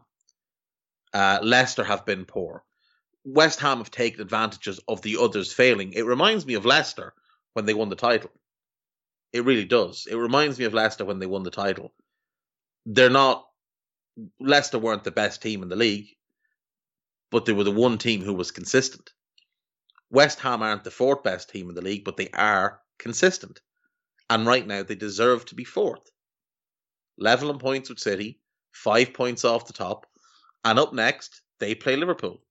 Uh, 1.12 1.38
Leicester 1.42 1.84
have 1.84 2.06
been 2.06 2.24
poor. 2.24 2.64
West 3.24 3.60
Ham 3.60 3.78
have 3.78 3.90
taken 3.90 4.20
advantages 4.20 4.80
of 4.88 5.02
the 5.02 5.18
others 5.20 5.52
failing. 5.52 5.92
It 5.92 6.06
reminds 6.06 6.46
me 6.46 6.54
of 6.54 6.64
Leicester 6.64 7.12
when 7.52 7.66
they 7.66 7.74
won 7.74 7.88
the 7.88 7.96
title. 7.96 8.30
It 9.32 9.44
really 9.44 9.64
does. 9.64 10.06
It 10.10 10.16
reminds 10.16 10.58
me 10.58 10.64
of 10.64 10.72
Leicester 10.72 11.04
when 11.04 11.18
they 11.18 11.26
won 11.26 11.42
the 11.42 11.50
title. 11.50 11.92
They're 12.86 13.10
not 13.10 13.46
Leicester 14.40 14.78
weren't 14.78 15.04
the 15.04 15.10
best 15.10 15.42
team 15.42 15.62
in 15.62 15.68
the 15.68 15.76
league, 15.76 16.08
but 17.30 17.44
they 17.44 17.52
were 17.52 17.64
the 17.64 17.70
one 17.70 17.98
team 17.98 18.22
who 18.22 18.32
was 18.32 18.50
consistent. 18.50 19.12
West 20.10 20.40
Ham 20.40 20.62
aren't 20.62 20.84
the 20.84 20.90
fourth 20.90 21.22
best 21.22 21.50
team 21.50 21.68
in 21.68 21.74
the 21.74 21.82
league, 21.82 22.04
but 22.04 22.16
they 22.16 22.28
are 22.32 22.80
consistent. 22.98 23.60
And 24.30 24.46
right 24.46 24.66
now 24.66 24.82
they 24.82 24.94
deserve 24.94 25.44
to 25.46 25.54
be 25.54 25.64
fourth. 25.64 26.10
Level 27.18 27.50
in 27.50 27.58
points 27.58 27.88
with 27.88 27.98
City, 27.98 28.40
five 28.72 29.14
points 29.14 29.44
off 29.44 29.66
the 29.66 29.72
top. 29.72 30.06
And 30.64 30.78
up 30.78 30.92
next, 30.92 31.42
they 31.60 31.74
play 31.74 31.96
Liverpool. 31.96 32.42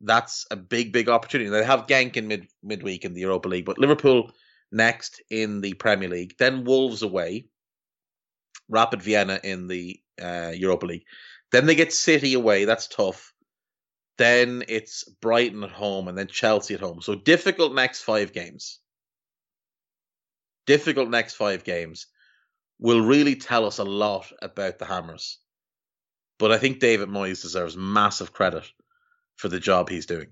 That's 0.00 0.46
a 0.50 0.56
big, 0.56 0.92
big 0.92 1.08
opportunity. 1.08 1.50
They 1.50 1.64
have 1.64 1.86
Genk 1.86 2.16
in 2.16 2.26
mid 2.26 2.48
midweek 2.62 3.04
in 3.04 3.12
the 3.12 3.20
Europa 3.20 3.48
League, 3.48 3.66
but 3.66 3.78
Liverpool 3.78 4.32
next 4.72 5.20
in 5.30 5.60
the 5.60 5.74
Premier 5.74 6.08
League, 6.08 6.34
then 6.38 6.64
Wolves 6.64 7.02
away, 7.02 7.48
Rapid 8.68 9.02
Vienna 9.02 9.38
in 9.44 9.66
the 9.66 10.00
uh, 10.20 10.52
Europa 10.54 10.86
League. 10.86 11.04
Then 11.52 11.66
they 11.66 11.74
get 11.74 11.92
City 11.92 12.34
away. 12.34 12.64
That's 12.64 12.88
tough. 12.88 13.34
Then 14.20 14.64
it's 14.68 15.04
Brighton 15.22 15.64
at 15.64 15.70
home 15.70 16.06
and 16.06 16.18
then 16.18 16.26
Chelsea 16.26 16.74
at 16.74 16.80
home. 16.80 17.00
So 17.00 17.14
difficult 17.14 17.72
next 17.72 18.02
five 18.02 18.34
games. 18.34 18.78
Difficult 20.66 21.08
next 21.08 21.36
five 21.36 21.64
games 21.64 22.06
will 22.78 23.00
really 23.00 23.36
tell 23.36 23.64
us 23.64 23.78
a 23.78 23.84
lot 23.84 24.30
about 24.42 24.78
the 24.78 24.84
Hammers. 24.84 25.38
But 26.38 26.52
I 26.52 26.58
think 26.58 26.80
David 26.80 27.08
Moyes 27.08 27.40
deserves 27.40 27.78
massive 27.78 28.30
credit 28.30 28.70
for 29.36 29.48
the 29.48 29.58
job 29.58 29.88
he's 29.88 30.04
doing. 30.04 30.28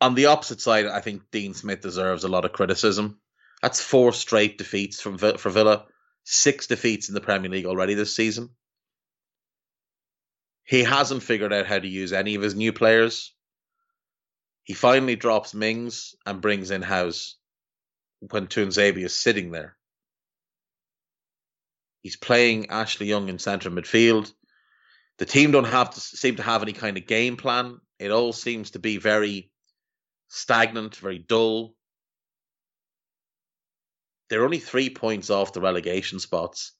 On 0.00 0.14
the 0.14 0.26
opposite 0.26 0.60
side, 0.60 0.86
I 0.86 1.00
think 1.00 1.22
Dean 1.32 1.54
Smith 1.54 1.80
deserves 1.80 2.22
a 2.22 2.28
lot 2.28 2.44
of 2.44 2.52
criticism. 2.52 3.18
That's 3.62 3.82
four 3.82 4.12
straight 4.12 4.58
defeats 4.58 5.00
from 5.00 5.18
for 5.18 5.50
Villa, 5.50 5.86
six 6.22 6.68
defeats 6.68 7.08
in 7.08 7.16
the 7.16 7.20
Premier 7.20 7.50
League 7.50 7.66
already 7.66 7.94
this 7.94 8.14
season. 8.14 8.50
He 10.70 10.84
hasn't 10.84 11.24
figured 11.24 11.52
out 11.52 11.66
how 11.66 11.80
to 11.80 11.88
use 11.88 12.12
any 12.12 12.36
of 12.36 12.42
his 12.42 12.54
new 12.54 12.72
players. 12.72 13.34
He 14.62 14.72
finally 14.72 15.16
drops 15.16 15.52
Mings 15.52 16.14
and 16.24 16.40
brings 16.40 16.70
in 16.70 16.80
Hause 16.80 17.34
when 18.20 18.46
Tuanzebe 18.46 19.04
is 19.04 19.16
sitting 19.16 19.50
there. 19.50 19.76
He's 22.02 22.14
playing 22.14 22.70
Ashley 22.70 23.08
Young 23.08 23.28
in 23.28 23.40
central 23.40 23.74
midfield. 23.74 24.32
The 25.18 25.24
team 25.24 25.50
don't 25.50 25.64
have 25.64 25.90
to 25.90 26.00
seem 26.00 26.36
to 26.36 26.44
have 26.44 26.62
any 26.62 26.72
kind 26.72 26.96
of 26.96 27.04
game 27.04 27.36
plan. 27.36 27.80
It 27.98 28.12
all 28.12 28.32
seems 28.32 28.70
to 28.70 28.78
be 28.78 28.98
very 28.98 29.50
stagnant, 30.28 30.94
very 30.94 31.18
dull. 31.18 31.74
They're 34.28 34.44
only 34.44 34.60
three 34.60 34.90
points 34.90 35.30
off 35.30 35.52
the 35.52 35.60
relegation 35.60 36.20
spots. 36.20 36.70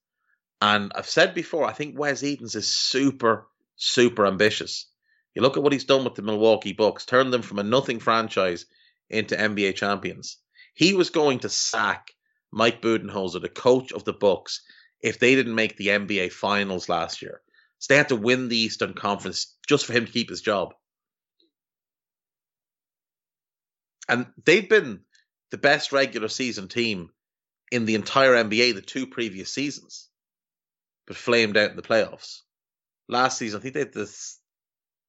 And 0.62 0.92
I've 0.94 1.08
said 1.08 1.34
before, 1.34 1.64
I 1.64 1.72
think 1.72 1.98
Wes 1.98 2.22
Edens 2.22 2.54
is 2.54 2.68
super, 2.68 3.48
super 3.80 4.26
ambitious. 4.26 4.86
You 5.34 5.42
look 5.42 5.56
at 5.56 5.62
what 5.62 5.72
he's 5.72 5.84
done 5.84 6.04
with 6.04 6.14
the 6.14 6.22
Milwaukee 6.22 6.72
Bucks, 6.72 7.06
turned 7.06 7.32
them 7.32 7.42
from 7.42 7.58
a 7.58 7.64
nothing 7.64 7.98
franchise 7.98 8.66
into 9.08 9.36
NBA 9.36 9.74
champions. 9.74 10.36
He 10.74 10.92
was 10.92 11.10
going 11.10 11.40
to 11.40 11.48
sack 11.48 12.12
Mike 12.52 12.82
Budenholzer, 12.82 13.40
the 13.40 13.48
coach 13.48 13.92
of 13.92 14.04
the 14.04 14.12
Bucks, 14.12 14.62
if 15.00 15.18
they 15.18 15.34
didn't 15.34 15.54
make 15.54 15.76
the 15.76 15.88
NBA 15.88 16.32
finals 16.32 16.88
last 16.88 17.22
year. 17.22 17.40
So 17.78 17.92
they 17.92 17.96
had 17.96 18.10
to 18.10 18.16
win 18.16 18.48
the 18.48 18.58
Eastern 18.58 18.92
Conference 18.92 19.56
just 19.66 19.86
for 19.86 19.94
him 19.94 20.04
to 20.04 20.12
keep 20.12 20.28
his 20.28 20.42
job. 20.42 20.74
And 24.08 24.26
they've 24.44 24.68
been 24.68 25.00
the 25.50 25.58
best 25.58 25.92
regular 25.92 26.28
season 26.28 26.68
team 26.68 27.10
in 27.72 27.86
the 27.86 27.94
entire 27.94 28.34
NBA 28.34 28.74
the 28.74 28.82
two 28.82 29.06
previous 29.06 29.52
seasons, 29.52 30.08
but 31.06 31.16
flamed 31.16 31.56
out 31.56 31.70
in 31.70 31.76
the 31.76 31.82
playoffs. 31.82 32.40
Last 33.10 33.38
season, 33.38 33.58
I 33.58 33.62
think 33.62 33.74
they 33.74 33.80
had 33.80 33.92
the, 33.92 34.34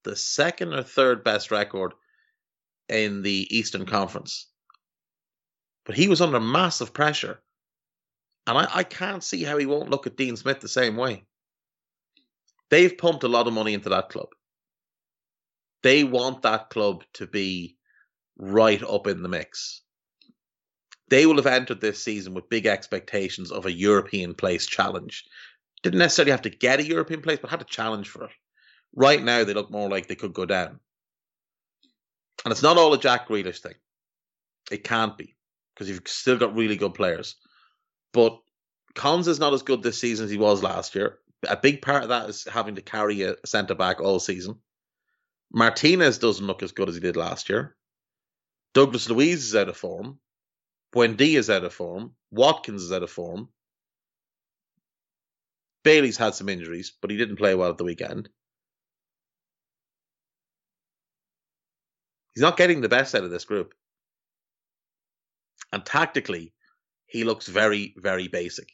the 0.03 0.15
second 0.15 0.73
or 0.73 0.83
third 0.83 1.23
best 1.23 1.51
record 1.51 1.93
in 2.89 3.21
the 3.21 3.47
Eastern 3.49 3.85
Conference. 3.85 4.47
But 5.85 5.95
he 5.95 6.07
was 6.07 6.21
under 6.21 6.39
massive 6.39 6.93
pressure. 6.93 7.41
And 8.47 8.57
I, 8.57 8.67
I 8.73 8.83
can't 8.83 9.23
see 9.23 9.43
how 9.43 9.57
he 9.57 9.65
won't 9.65 9.89
look 9.89 10.07
at 10.07 10.17
Dean 10.17 10.35
Smith 10.35 10.59
the 10.59 10.67
same 10.67 10.97
way. 10.97 11.23
They've 12.69 12.97
pumped 12.97 13.23
a 13.23 13.27
lot 13.27 13.47
of 13.47 13.53
money 13.53 13.73
into 13.73 13.89
that 13.89 14.09
club. 14.09 14.29
They 15.83 16.03
want 16.03 16.43
that 16.43 16.69
club 16.69 17.03
to 17.13 17.27
be 17.27 17.77
right 18.37 18.81
up 18.81 19.07
in 19.07 19.21
the 19.21 19.29
mix 19.29 19.81
they 21.11 21.25
will 21.25 21.35
have 21.35 21.45
entered 21.45 21.81
this 21.81 22.01
season 22.01 22.33
with 22.33 22.49
big 22.49 22.65
expectations 22.65 23.51
of 23.51 23.65
a 23.65 23.71
European 23.71 24.33
place 24.33 24.65
challenge. 24.65 25.25
Didn't 25.83 25.99
necessarily 25.99 26.31
have 26.31 26.43
to 26.43 26.49
get 26.49 26.79
a 26.79 26.85
European 26.85 27.21
place, 27.21 27.39
but 27.41 27.49
had 27.49 27.61
a 27.61 27.65
challenge 27.65 28.09
for 28.09 28.25
it. 28.25 28.31
Right 28.95 29.23
now, 29.23 29.43
they 29.43 29.53
look 29.53 29.71
more 29.71 29.89
like 29.89 30.07
they 30.07 30.15
could 30.15 30.33
go 30.33 30.45
down. 30.45 30.79
And 32.43 32.51
it's 32.51 32.63
not 32.63 32.77
all 32.77 32.93
a 32.93 32.99
Jack 32.99 33.27
Grealish 33.27 33.59
thing. 33.59 33.75
It 34.69 34.83
can't 34.83 35.17
be, 35.17 35.35
because 35.73 35.89
you've 35.89 36.01
still 36.05 36.37
got 36.37 36.55
really 36.55 36.75
good 36.75 36.93
players. 36.93 37.35
But 38.13 38.39
Cons 38.95 39.27
is 39.27 39.39
not 39.39 39.53
as 39.53 39.63
good 39.63 39.81
this 39.81 39.99
season 39.99 40.25
as 40.25 40.31
he 40.31 40.37
was 40.37 40.63
last 40.63 40.95
year. 40.95 41.19
A 41.47 41.57
big 41.57 41.81
part 41.81 42.03
of 42.03 42.09
that 42.09 42.29
is 42.29 42.45
having 42.45 42.75
to 42.75 42.81
carry 42.81 43.23
a 43.23 43.35
centre 43.45 43.75
back 43.75 44.01
all 44.01 44.19
season. 44.19 44.59
Martinez 45.51 46.19
doesn't 46.19 46.45
look 46.45 46.63
as 46.63 46.71
good 46.71 46.89
as 46.89 46.95
he 46.95 47.01
did 47.01 47.15
last 47.15 47.49
year. 47.49 47.75
Douglas 48.73 49.09
Luiz 49.09 49.45
is 49.45 49.55
out 49.55 49.69
of 49.69 49.77
form. 49.77 50.19
Buendia 50.93 51.37
is 51.37 51.49
out 51.49 51.63
of 51.63 51.73
form. 51.73 52.13
Watkins 52.31 52.83
is 52.83 52.91
out 52.91 53.03
of 53.03 53.09
form. 53.09 53.49
Bailey's 55.83 56.17
had 56.17 56.35
some 56.35 56.49
injuries, 56.49 56.91
but 57.01 57.09
he 57.09 57.17
didn't 57.17 57.37
play 57.37 57.55
well 57.55 57.71
at 57.71 57.77
the 57.77 57.83
weekend. 57.83 58.29
He's 62.33 62.41
not 62.41 62.57
getting 62.57 62.81
the 62.81 62.89
best 62.89 63.13
out 63.15 63.23
of 63.23 63.31
this 63.31 63.45
group. 63.45 63.73
And 65.73 65.85
tactically, 65.85 66.53
he 67.05 67.23
looks 67.23 67.47
very, 67.47 67.93
very 67.97 68.27
basic. 68.27 68.69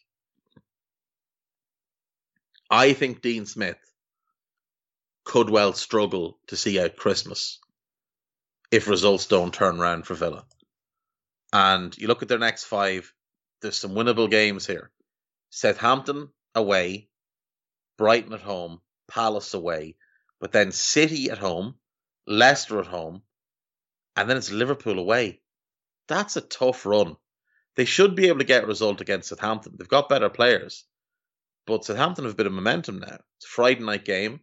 I 2.70 2.94
think 2.94 3.22
Dean 3.22 3.46
Smith 3.46 3.78
could 5.24 5.50
well 5.50 5.74
struggle 5.74 6.40
to 6.48 6.56
see 6.56 6.80
out 6.80 6.96
Christmas 6.96 7.60
if 8.72 8.88
results 8.88 9.26
don't 9.28 9.54
turn 9.54 9.80
around 9.80 10.06
for 10.06 10.16
Villa. 10.16 10.46
And 11.54 11.98
you 11.98 12.08
look 12.08 12.22
at 12.22 12.28
their 12.28 12.40
next 12.40 12.66
five, 12.66 13.14
there's 13.62 13.78
some 13.78 13.92
winnable 13.92 14.30
games 14.30 14.68
here. 14.68 14.92
Southampton 15.50 16.30
away, 16.58 17.10
Brighton 17.98 18.34
at 18.34 18.42
home, 18.42 18.82
Palace 19.08 19.54
away, 19.54 19.96
but 20.40 20.52
then 20.52 20.72
City 20.72 21.30
at 21.30 21.38
home, 21.38 21.76
Leicester 22.28 22.80
at 22.80 22.88
home, 22.88 23.22
and 24.16 24.30
then 24.30 24.38
it's 24.38 24.52
Liverpool 24.52 25.00
away. 25.00 25.42
That's 26.08 26.36
a 26.36 26.42
tough 26.42 26.86
run. 26.86 27.16
They 27.76 27.86
should 27.86 28.16
be 28.16 28.28
able 28.28 28.40
to 28.40 28.46
get 28.46 28.64
a 28.64 28.68
result 28.68 29.02
against 29.02 29.30
Southampton. 29.30 29.76
They've 29.78 29.88
got 29.88 30.10
better 30.10 30.30
players. 30.30 30.84
But 31.66 31.86
Southampton 31.86 32.26
have 32.26 32.34
a 32.34 32.38
bit 32.38 32.48
of 32.48 32.54
momentum 32.54 33.00
now. 33.00 33.20
It's 33.38 33.46
a 33.46 33.50
Friday 33.50 33.84
night 33.84 34.06
game, 34.06 34.40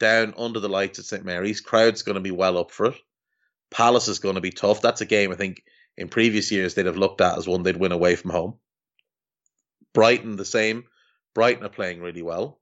down 0.00 0.34
under 0.36 0.60
the 0.60 0.68
lights 0.68 0.98
at 0.98 1.04
St 1.04 1.24
Mary's. 1.24 1.60
Crowd's 1.60 2.02
going 2.02 2.14
to 2.14 2.20
be 2.20 2.30
well 2.30 2.58
up 2.58 2.70
for 2.70 2.86
it. 2.86 2.94
Palace 3.70 4.08
is 4.08 4.20
going 4.20 4.36
to 4.36 4.40
be 4.40 4.52
tough. 4.52 4.80
That's 4.80 5.00
a 5.00 5.06
game 5.06 5.32
I 5.32 5.34
think 5.34 5.62
in 5.96 6.08
previous 6.08 6.50
years 6.52 6.74
they'd 6.74 6.86
have 6.86 6.96
looked 6.96 7.20
at 7.20 7.36
as 7.36 7.46
one 7.46 7.62
they'd 7.62 7.76
win 7.76 7.92
away 7.92 8.16
from 8.16 8.30
home. 8.30 8.58
Brighton 9.92 10.36
the 10.36 10.44
same. 10.44 10.84
Brighton 11.34 11.64
are 11.64 11.70
playing 11.70 12.00
really 12.00 12.22
well. 12.22 12.58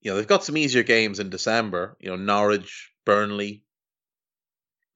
You 0.00 0.10
know, 0.10 0.16
they've 0.16 0.26
got 0.26 0.44
some 0.44 0.56
easier 0.56 0.82
games 0.82 1.18
in 1.18 1.30
December, 1.30 1.96
you 1.98 2.10
know, 2.10 2.16
Norwich, 2.16 2.92
Burnley. 3.06 3.64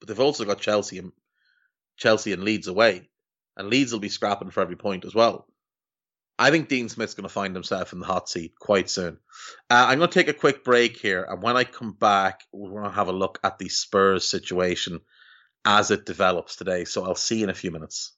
But 0.01 0.09
they've 0.09 0.21
also 0.21 0.45
got 0.45 0.61
Chelsea 0.61 0.99
and 0.99 1.13
Chelsea 1.97 2.33
and 2.33 2.45
Leeds 2.45 2.69
away. 2.69 3.09
And 3.57 3.69
Leeds 3.69 3.93
will 3.93 4.01
be 4.01 4.11
scrapping 4.11 4.51
for 4.51 4.61
every 4.61 4.77
point 4.77 5.05
as 5.05 5.15
well. 5.15 5.47
I 6.39 6.51
think 6.51 6.69
Dean 6.69 6.89
Smith's 6.89 7.15
going 7.15 7.25
to 7.27 7.29
find 7.29 7.55
himself 7.55 7.93
in 7.93 7.99
the 7.99 8.07
hot 8.07 8.29
seat 8.29 8.55
quite 8.61 8.89
soon. 8.89 9.19
Uh, 9.69 9.87
I'm 9.89 9.99
going 9.99 10.11
to 10.11 10.15
take 10.15 10.29
a 10.29 10.39
quick 10.39 10.63
break 10.63 10.97
here, 10.97 11.27
and 11.29 11.43
when 11.43 11.57
I 11.57 11.65
come 11.65 11.93
back, 11.93 12.43
we're 12.53 12.71
going 12.71 12.85
to 12.85 12.91
have 12.91 13.09
a 13.09 13.13
look 13.13 13.41
at 13.43 13.59
the 13.59 13.69
Spurs 13.69 14.31
situation 14.31 15.01
as 15.65 15.91
it 15.91 16.07
develops 16.07 16.55
today. 16.55 16.85
So 16.85 17.05
I'll 17.05 17.17
see 17.17 17.39
you 17.39 17.45
in 17.45 17.51
a 17.51 17.55
few 17.55 17.73
minutes. 17.73 18.13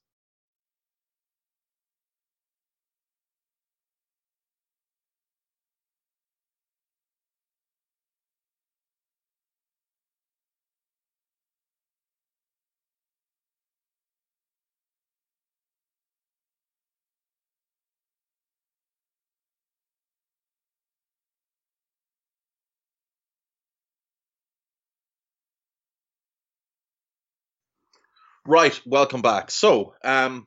Right, 28.47 28.80
welcome 28.86 29.20
back. 29.20 29.51
So, 29.51 29.95
um, 30.03 30.47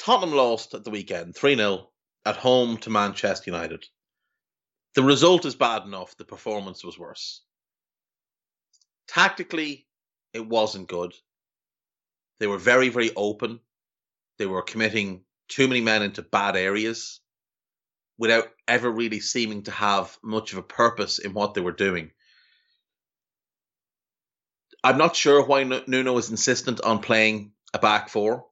Tottenham 0.00 0.34
lost 0.36 0.74
at 0.74 0.82
the 0.82 0.90
weekend 0.90 1.36
3 1.36 1.54
0 1.54 1.90
at 2.26 2.36
home 2.36 2.76
to 2.78 2.90
Manchester 2.90 3.50
United. 3.50 3.84
The 4.96 5.04
result 5.04 5.44
is 5.44 5.54
bad 5.54 5.84
enough, 5.84 6.16
the 6.16 6.24
performance 6.24 6.84
was 6.84 6.98
worse. 6.98 7.42
Tactically, 9.06 9.86
it 10.32 10.44
wasn't 10.44 10.88
good. 10.88 11.14
They 12.40 12.48
were 12.48 12.58
very, 12.58 12.88
very 12.88 13.14
open. 13.14 13.60
They 14.38 14.46
were 14.46 14.62
committing 14.62 15.24
too 15.48 15.68
many 15.68 15.80
men 15.82 16.02
into 16.02 16.22
bad 16.22 16.56
areas 16.56 17.20
without 18.18 18.48
ever 18.66 18.90
really 18.90 19.20
seeming 19.20 19.62
to 19.64 19.70
have 19.70 20.18
much 20.22 20.52
of 20.52 20.58
a 20.58 20.62
purpose 20.62 21.20
in 21.20 21.32
what 21.32 21.54
they 21.54 21.60
were 21.60 21.72
doing. 21.72 22.10
I'm 24.84 24.98
not 24.98 25.16
sure 25.16 25.42
why 25.42 25.64
Nuno 25.64 26.18
is 26.18 26.30
insistent 26.30 26.82
on 26.82 26.98
playing 26.98 27.52
a 27.72 27.78
back 27.78 28.10
four 28.10 28.44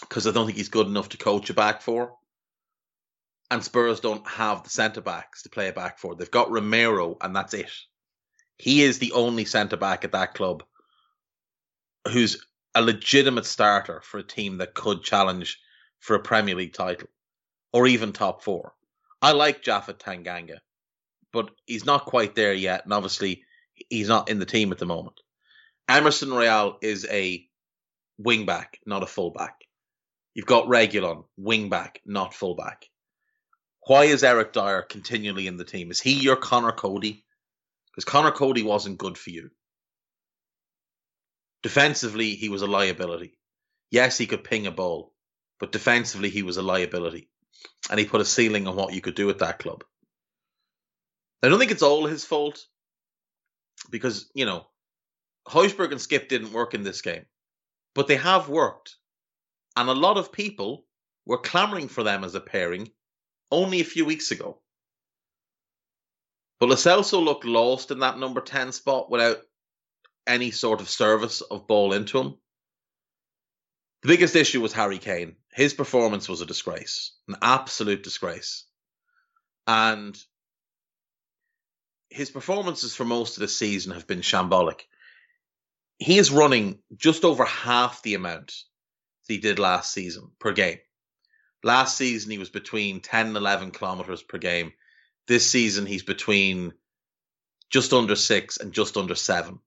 because 0.00 0.28
I 0.28 0.30
don't 0.30 0.46
think 0.46 0.56
he's 0.56 0.68
good 0.68 0.86
enough 0.86 1.08
to 1.10 1.16
coach 1.16 1.50
a 1.50 1.54
back 1.54 1.82
four. 1.82 2.14
And 3.50 3.62
Spurs 3.62 3.98
don't 3.98 4.26
have 4.28 4.62
the 4.62 4.70
centre 4.70 5.00
backs 5.00 5.42
to 5.42 5.50
play 5.50 5.68
a 5.68 5.72
back 5.72 5.98
four. 5.98 6.14
They've 6.14 6.30
got 6.30 6.52
Romero, 6.52 7.16
and 7.20 7.34
that's 7.34 7.54
it. 7.54 7.70
He 8.56 8.82
is 8.82 9.00
the 9.00 9.12
only 9.12 9.44
centre 9.44 9.76
back 9.76 10.04
at 10.04 10.12
that 10.12 10.34
club 10.34 10.62
who's 12.06 12.46
a 12.74 12.80
legitimate 12.80 13.44
starter 13.44 14.00
for 14.00 14.18
a 14.18 14.22
team 14.22 14.58
that 14.58 14.74
could 14.74 15.02
challenge 15.02 15.58
for 15.98 16.14
a 16.14 16.20
Premier 16.22 16.54
League 16.54 16.72
title 16.72 17.08
or 17.72 17.88
even 17.88 18.12
top 18.12 18.44
four. 18.44 18.74
I 19.20 19.32
like 19.32 19.64
Japhet 19.64 19.98
Tanganga, 19.98 20.58
but 21.32 21.50
he's 21.66 21.84
not 21.84 22.06
quite 22.06 22.36
there 22.36 22.54
yet, 22.54 22.84
and 22.84 22.94
obviously 22.94 23.42
he's 23.90 24.08
not 24.08 24.30
in 24.30 24.38
the 24.38 24.46
team 24.46 24.70
at 24.70 24.78
the 24.78 24.86
moment. 24.86 25.20
Emerson 25.88 26.30
Royal 26.30 26.78
is 26.80 27.06
a 27.10 27.46
wing 28.18 28.46
back, 28.46 28.78
not 28.86 29.02
a 29.02 29.06
fullback. 29.06 29.56
You've 30.34 30.46
got 30.46 30.66
Reguilon, 30.66 31.24
wing 31.36 31.68
back, 31.68 32.00
not 32.06 32.34
fullback. 32.34 32.86
Why 33.86 34.04
is 34.04 34.22
Eric 34.22 34.52
Dier 34.52 34.82
continually 34.82 35.46
in 35.46 35.56
the 35.56 35.64
team? 35.64 35.90
Is 35.90 36.00
he 36.00 36.14
your 36.14 36.36
Conor 36.36 36.72
Coady? 36.72 37.24
Because 37.90 38.04
Conor 38.04 38.30
Coady 38.30 38.62
wasn't 38.62 38.98
good 38.98 39.18
for 39.18 39.30
you. 39.30 39.50
Defensively, 41.62 42.34
he 42.34 42.48
was 42.48 42.62
a 42.62 42.66
liability. 42.66 43.38
Yes, 43.90 44.16
he 44.16 44.26
could 44.26 44.44
ping 44.44 44.66
a 44.66 44.70
ball, 44.70 45.12
but 45.60 45.72
defensively, 45.72 46.30
he 46.30 46.42
was 46.42 46.56
a 46.56 46.62
liability. 46.62 47.28
And 47.90 48.00
he 48.00 48.06
put 48.06 48.20
a 48.20 48.24
ceiling 48.24 48.66
on 48.66 48.76
what 48.76 48.94
you 48.94 49.00
could 49.00 49.14
do 49.14 49.28
at 49.30 49.40
that 49.40 49.58
club. 49.58 49.84
I 51.42 51.48
don't 51.48 51.58
think 51.58 51.72
it's 51.72 51.82
all 51.82 52.06
his 52.06 52.24
fault 52.24 52.64
because, 53.90 54.30
you 54.34 54.46
know, 54.46 54.64
Højbjerg 55.48 55.92
and 55.92 56.00
Skipp 56.00 56.28
didn't 56.28 56.52
work 56.52 56.74
in 56.74 56.82
this 56.82 57.02
game, 57.02 57.26
but 57.94 58.06
they 58.06 58.16
have 58.16 58.48
worked. 58.48 58.96
And 59.76 59.88
a 59.88 59.94
lot 59.94 60.18
of 60.18 60.32
people 60.32 60.86
were 61.26 61.38
clamoring 61.38 61.88
for 61.88 62.02
them 62.02 62.24
as 62.24 62.34
a 62.34 62.40
pairing 62.40 62.90
only 63.50 63.80
a 63.80 63.84
few 63.84 64.04
weeks 64.04 64.30
ago. 64.30 64.60
But 66.60 66.68
Lo 66.68 66.76
Celso 66.76 67.22
looked 67.22 67.44
lost 67.44 67.90
in 67.90 68.00
that 68.00 68.18
number 68.18 68.40
10 68.40 68.72
spot 68.72 69.10
without 69.10 69.38
any 70.26 70.50
sort 70.50 70.80
of 70.80 70.88
service 70.88 71.40
of 71.40 71.66
ball 71.66 71.92
into 71.92 72.18
him. 72.18 72.34
The 74.02 74.08
biggest 74.08 74.36
issue 74.36 74.60
was 74.60 74.72
Harry 74.72 74.98
Kane. 74.98 75.36
His 75.52 75.74
performance 75.74 76.28
was 76.28 76.40
a 76.40 76.46
disgrace, 76.46 77.12
an 77.28 77.36
absolute 77.42 78.02
disgrace. 78.02 78.64
And 79.66 80.18
his 82.10 82.30
performances 82.30 82.94
for 82.94 83.04
most 83.04 83.36
of 83.36 83.40
the 83.40 83.48
season 83.48 83.92
have 83.92 84.06
been 84.06 84.20
shambolic. 84.20 84.82
He 86.02 86.18
is 86.18 86.32
running 86.32 86.80
just 86.96 87.24
over 87.24 87.44
half 87.44 88.02
the 88.02 88.14
amount 88.14 88.54
he 89.28 89.38
did 89.38 89.60
last 89.60 89.92
season 89.92 90.32
per 90.40 90.52
game. 90.52 90.78
Last 91.62 91.96
season, 91.96 92.32
he 92.32 92.38
was 92.38 92.50
between 92.50 93.00
10 93.00 93.28
and 93.28 93.36
11 93.36 93.70
kilometers 93.70 94.20
per 94.20 94.38
game. 94.38 94.72
This 95.28 95.48
season, 95.48 95.86
he's 95.86 96.02
between 96.02 96.72
just 97.70 97.92
under 97.92 98.16
six 98.16 98.56
and 98.56 98.72
just 98.72 98.96
under 98.96 99.14
seven. 99.14 99.60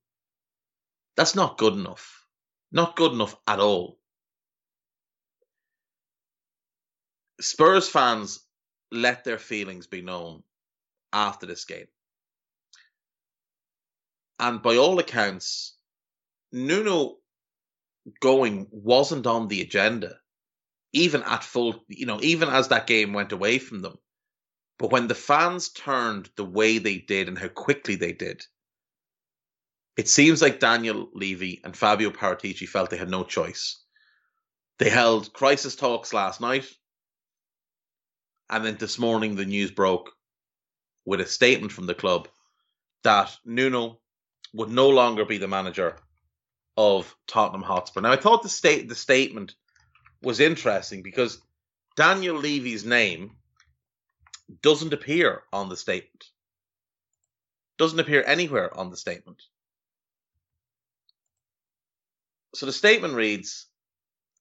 That's 1.16 1.34
not 1.34 1.56
good 1.56 1.72
enough. 1.72 2.26
Not 2.70 2.96
good 2.96 3.12
enough 3.12 3.34
at 3.46 3.58
all. 3.58 3.98
Spurs 7.40 7.88
fans 7.88 8.40
let 8.92 9.24
their 9.24 9.38
feelings 9.38 9.86
be 9.86 10.02
known 10.02 10.42
after 11.14 11.46
this 11.46 11.64
game. 11.64 11.88
And 14.38 14.60
by 14.60 14.76
all 14.76 14.98
accounts, 14.98 15.75
Nuno 16.52 17.16
going 18.20 18.68
wasn't 18.70 19.26
on 19.26 19.48
the 19.48 19.62
agenda, 19.62 20.16
even 20.92 21.22
at 21.22 21.44
full, 21.44 21.84
you 21.88 22.06
know, 22.06 22.20
even 22.22 22.48
as 22.48 22.68
that 22.68 22.86
game 22.86 23.12
went 23.12 23.32
away 23.32 23.58
from 23.58 23.80
them. 23.80 23.98
But 24.78 24.90
when 24.90 25.08
the 25.08 25.14
fans 25.14 25.70
turned 25.70 26.30
the 26.36 26.44
way 26.44 26.78
they 26.78 26.98
did 26.98 27.28
and 27.28 27.38
how 27.38 27.48
quickly 27.48 27.96
they 27.96 28.12
did, 28.12 28.44
it 29.96 30.08
seems 30.08 30.42
like 30.42 30.60
Daniel 30.60 31.08
Levy 31.14 31.62
and 31.64 31.76
Fabio 31.76 32.10
Paratici 32.10 32.68
felt 32.68 32.90
they 32.90 32.98
had 32.98 33.10
no 33.10 33.24
choice. 33.24 33.82
They 34.78 34.90
held 34.90 35.32
crisis 35.32 35.74
talks 35.74 36.12
last 36.12 36.40
night, 36.40 36.70
and 38.50 38.64
then 38.64 38.76
this 38.76 38.98
morning 38.98 39.34
the 39.34 39.46
news 39.46 39.70
broke 39.70 40.10
with 41.06 41.20
a 41.20 41.26
statement 41.26 41.72
from 41.72 41.86
the 41.86 41.94
club 41.94 42.28
that 43.04 43.34
Nuno 43.44 44.00
would 44.52 44.68
no 44.68 44.90
longer 44.90 45.24
be 45.24 45.38
the 45.38 45.48
manager 45.48 45.96
of 46.76 47.14
Tottenham 47.26 47.62
Hotspur. 47.62 48.00
Now, 48.00 48.12
I 48.12 48.16
thought 48.16 48.42
the 48.42 48.48
state 48.48 48.88
the 48.88 48.94
statement 48.94 49.54
was 50.22 50.40
interesting 50.40 51.02
because 51.02 51.40
Daniel 51.96 52.36
Levy's 52.36 52.84
name 52.84 53.36
doesn't 54.62 54.92
appear 54.92 55.42
on 55.52 55.68
the 55.68 55.76
statement. 55.76 56.24
Doesn't 57.78 58.00
appear 58.00 58.22
anywhere 58.26 58.76
on 58.76 58.90
the 58.90 58.96
statement. 58.96 59.42
So 62.54 62.66
the 62.66 62.72
statement 62.72 63.14
reads: 63.14 63.66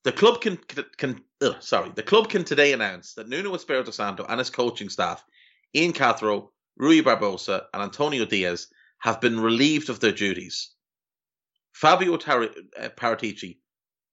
The 0.04 0.12
club 0.12 0.42
can 0.42 0.58
can 0.98 1.22
ugh, 1.42 1.58
sorry, 1.60 1.92
the 1.96 2.04
club 2.04 2.30
can 2.30 2.44
today 2.44 2.74
announce 2.74 3.14
that 3.14 3.28
Nuno 3.28 3.54
Espirito 3.56 3.92
Santo 3.92 4.26
and 4.28 4.40
his 4.40 4.50
coaching 4.50 4.90
staff, 4.90 5.24
Ian 5.74 5.94
Cathro, 5.94 6.50
Rui 6.78 7.02
Barbosa, 7.02 7.66
and 7.74 7.84
Antonio 7.84 8.26
Dias, 8.26 8.68
have 9.00 9.20
been 9.20 9.40
relieved 9.40 9.90
of 9.90 10.00
their 10.00 10.14
duties 10.14 10.75
Fabio 11.76 12.16
Tar- 12.16 12.44
uh, 12.78 12.90
Paratici, 12.96 13.58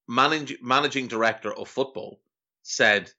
manage- 0.09 0.61
managing 0.61 1.07
director 1.07 1.55
of 1.55 1.69
football, 1.69 2.21
said, 2.63 3.13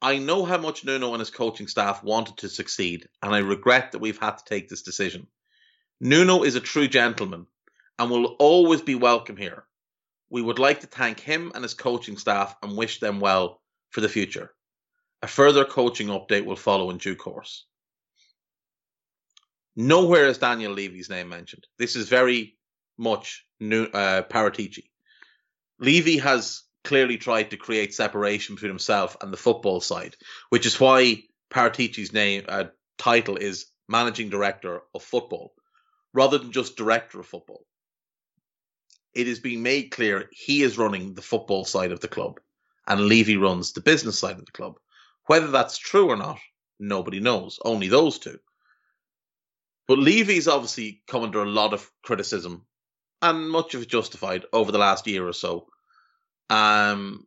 I 0.00 0.16
know 0.16 0.46
how 0.46 0.56
much 0.56 0.82
Nuno 0.82 1.12
and 1.12 1.20
his 1.20 1.28
coaching 1.28 1.68
staff 1.68 2.02
wanted 2.02 2.38
to 2.38 2.48
succeed, 2.48 3.06
and 3.22 3.34
I 3.34 3.38
regret 3.40 3.92
that 3.92 3.98
we've 3.98 4.18
had 4.18 4.38
to 4.38 4.44
take 4.46 4.70
this 4.70 4.80
decision. 4.80 5.26
Nuno 6.00 6.42
is 6.42 6.54
a 6.54 6.60
true 6.60 6.88
gentleman 6.88 7.46
and 7.98 8.10
will 8.10 8.36
always 8.38 8.80
be 8.80 8.94
welcome 8.94 9.36
here. 9.36 9.66
We 10.30 10.40
would 10.40 10.58
like 10.58 10.80
to 10.80 10.86
thank 10.86 11.20
him 11.20 11.52
and 11.54 11.62
his 11.62 11.74
coaching 11.74 12.16
staff 12.16 12.56
and 12.62 12.78
wish 12.78 12.98
them 12.98 13.20
well 13.20 13.60
for 13.90 14.00
the 14.00 14.08
future. 14.08 14.54
A 15.20 15.26
further 15.26 15.66
coaching 15.66 16.08
update 16.08 16.46
will 16.46 16.56
follow 16.56 16.88
in 16.88 16.96
due 16.96 17.14
course. 17.14 17.66
Nowhere 19.76 20.28
is 20.28 20.38
Daniel 20.38 20.72
Levy's 20.72 21.10
name 21.10 21.28
mentioned. 21.28 21.66
This 21.78 21.94
is 21.94 22.08
very 22.08 22.55
much 22.98 23.44
uh, 23.60 24.22
Paratici. 24.22 24.84
Levy 25.78 26.18
has 26.18 26.62
clearly 26.84 27.18
tried 27.18 27.50
to 27.50 27.56
create 27.56 27.94
separation 27.94 28.54
between 28.54 28.70
himself 28.70 29.16
and 29.20 29.32
the 29.32 29.36
football 29.36 29.80
side, 29.80 30.16
which 30.50 30.66
is 30.66 30.80
why 30.80 31.22
Paratici's 31.50 32.12
name 32.12 32.44
uh, 32.48 32.64
title 32.96 33.36
is 33.36 33.66
managing 33.88 34.30
director 34.30 34.82
of 34.94 35.02
football, 35.02 35.52
rather 36.12 36.38
than 36.38 36.52
just 36.52 36.76
director 36.76 37.20
of 37.20 37.26
football. 37.26 37.66
It 39.14 39.28
is 39.28 39.40
being 39.40 39.62
made 39.62 39.90
clear 39.90 40.28
he 40.32 40.62
is 40.62 40.78
running 40.78 41.14
the 41.14 41.22
football 41.22 41.64
side 41.64 41.92
of 41.92 42.00
the 42.00 42.08
club, 42.08 42.40
and 42.86 43.00
Levy 43.08 43.36
runs 43.36 43.72
the 43.72 43.80
business 43.80 44.18
side 44.18 44.38
of 44.38 44.46
the 44.46 44.52
club. 44.52 44.78
Whether 45.26 45.48
that's 45.48 45.78
true 45.78 46.08
or 46.08 46.16
not, 46.16 46.38
nobody 46.78 47.20
knows. 47.20 47.58
Only 47.64 47.88
those 47.88 48.18
two. 48.18 48.38
But 49.88 49.98
Levy's 49.98 50.48
obviously 50.48 51.02
come 51.06 51.22
under 51.22 51.42
a 51.42 51.48
lot 51.48 51.72
of 51.72 51.90
criticism 52.02 52.66
and 53.22 53.50
much 53.50 53.74
of 53.74 53.82
it 53.82 53.88
justified 53.88 54.44
over 54.52 54.72
the 54.72 54.78
last 54.78 55.06
year 55.06 55.26
or 55.26 55.32
so. 55.32 55.66
Um, 56.50 57.26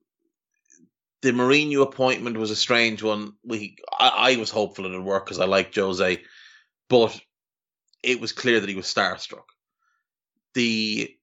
the 1.22 1.32
Mourinho 1.32 1.82
appointment 1.82 2.38
was 2.38 2.52
a 2.52 2.56
strange 2.56 3.04
one. 3.04 3.34
We, 3.44 3.78
I, 3.98 4.34
I 4.34 4.36
was 4.38 4.50
hopeful 4.50 4.86
it 4.86 4.92
would 4.92 5.04
work 5.04 5.26
because 5.26 5.40
I 5.40 5.46
like 5.46 5.76
Jose, 5.76 6.22
but 6.90 7.20
it 8.04 8.22
was 8.22 8.32
clear 8.32 8.60
that 8.60 8.70
he 8.70 8.76
was 8.76 8.86
starstruck. 8.86 9.44
The 10.54 11.14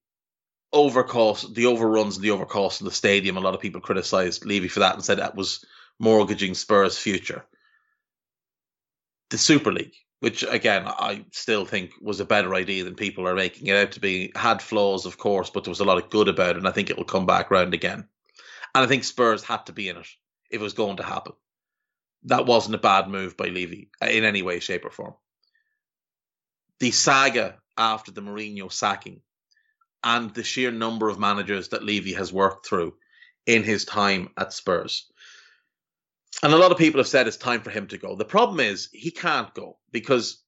overcost, 0.75 1.55
the 1.55 1.67
overruns, 1.67 2.17
and 2.17 2.25
the 2.25 2.31
overcost 2.31 2.81
in 2.81 2.85
the 2.85 2.91
stadium. 2.93 3.37
A 3.37 3.41
lot 3.41 3.55
of 3.55 3.61
people 3.61 3.81
criticised 3.81 4.45
Levy 4.45 4.69
for 4.69 4.81
that 4.81 4.95
and 4.95 5.05
said 5.05 5.19
that 5.19 5.35
was 5.35 5.65
mortgaging 5.99 6.55
Spurs' 6.55 6.99
future. 6.99 7.45
The 9.31 9.39
Super 9.39 9.73
League, 9.73 9.95
which 10.27 10.43
again 10.43 10.83
I 10.89 11.25
still 11.31 11.65
think 11.65 11.93
was 12.01 12.19
a 12.19 12.25
better 12.25 12.53
idea 12.57 12.83
than 12.83 12.97
people 12.97 13.29
are 13.29 13.37
making 13.37 13.69
it 13.69 13.77
out 13.77 13.93
to 13.93 14.01
be. 14.01 14.33
Had 14.35 14.61
flaws, 14.61 15.07
of 15.07 15.19
course, 15.19 15.51
but 15.51 15.63
there 15.63 15.71
was 15.71 15.79
a 15.79 15.85
lot 15.85 16.03
of 16.03 16.11
good 16.11 16.27
about 16.27 16.51
it, 16.51 16.57
and 16.57 16.67
I 16.67 16.73
think 16.73 16.91
it 16.91 16.97
will 16.97 17.05
come 17.05 17.27
back 17.27 17.49
round 17.49 17.75
again. 17.75 18.09
And 18.75 18.85
I 18.85 18.89
think 18.89 19.05
Spurs 19.05 19.45
had 19.45 19.67
to 19.67 19.73
be 19.73 19.89
in 19.89 19.99
it 19.99 20.09
if 20.51 20.61
it 20.61 20.61
was 20.61 20.73
going 20.73 20.97
to 20.97 21.05
happen. 21.05 21.35
That 22.25 22.45
wasn't 22.45 22.75
a 22.75 22.79
bad 22.79 23.07
move 23.07 23.37
by 23.37 23.51
Levy 23.51 23.93
uh, 24.03 24.07
in 24.07 24.25
any 24.25 24.43
way, 24.43 24.59
shape, 24.59 24.85
or 24.85 24.91
form. 24.91 25.15
The 26.81 26.91
saga 26.91 27.61
after 27.79 28.11
the 28.11 28.21
Mourinho 28.21 28.73
sacking 28.73 29.21
and 30.03 30.35
the 30.35 30.43
sheer 30.43 30.73
number 30.73 31.09
of 31.09 31.21
managers 31.21 31.69
that 31.69 31.85
Levy 31.85 32.15
has 32.15 32.33
worked 32.33 32.67
through 32.67 32.95
in 33.47 33.63
his 33.63 33.85
time 33.85 34.31
at 34.37 34.53
Spurs. 34.53 35.07
And 36.43 36.53
a 36.53 36.59
lot 36.59 36.71
of 36.71 36.79
people 36.79 37.01
have 37.01 37.09
said 37.09 37.27
it's 37.27 37.37
time 37.37 37.63
for 37.63 37.71
him 37.71 37.87
to 37.89 37.99
go. 37.99 38.15
The 38.15 38.25
problem 38.25 38.61
is 38.61 38.89
he 38.93 39.11
can't 39.11 39.53
go 39.55 39.79
because 39.91 40.43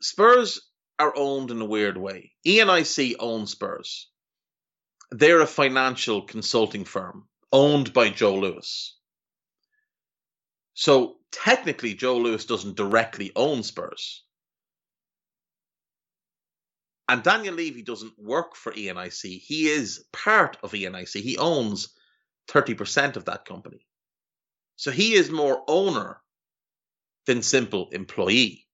Spurs 0.00 0.60
are 0.98 1.14
owned 1.16 1.50
in 1.50 1.60
a 1.60 1.66
weird 1.66 1.96
way. 1.96 2.32
ENIC 2.46 3.16
owns 3.18 3.52
Spurs. 3.52 4.10
They're 5.10 5.40
a 5.40 5.46
financial 5.46 6.22
consulting 6.22 6.84
firm 6.84 7.28
owned 7.52 7.92
by 7.92 8.10
Joe 8.10 8.34
Lewis. 8.34 8.98
So 10.74 11.16
technically, 11.32 11.94
Joe 11.94 12.18
Lewis 12.18 12.44
doesn't 12.44 12.76
directly 12.76 13.32
own 13.34 13.62
Spurs. 13.62 14.22
And 17.08 17.22
Daniel 17.22 17.54
Levy 17.54 17.82
doesn't 17.82 18.18
work 18.18 18.56
for 18.56 18.72
ENIC. 18.72 19.40
He 19.40 19.68
is 19.68 20.04
part 20.12 20.58
of 20.62 20.72
ENIC. 20.72 21.22
He 21.22 21.38
owns 21.38 21.88
30% 22.48 23.16
of 23.16 23.26
that 23.26 23.44
company. 23.44 23.86
So 24.76 24.90
he 24.90 25.14
is 25.14 25.30
more 25.30 25.62
owner 25.66 26.20
than 27.26 27.42
simple 27.42 27.88
employee. 27.90 28.66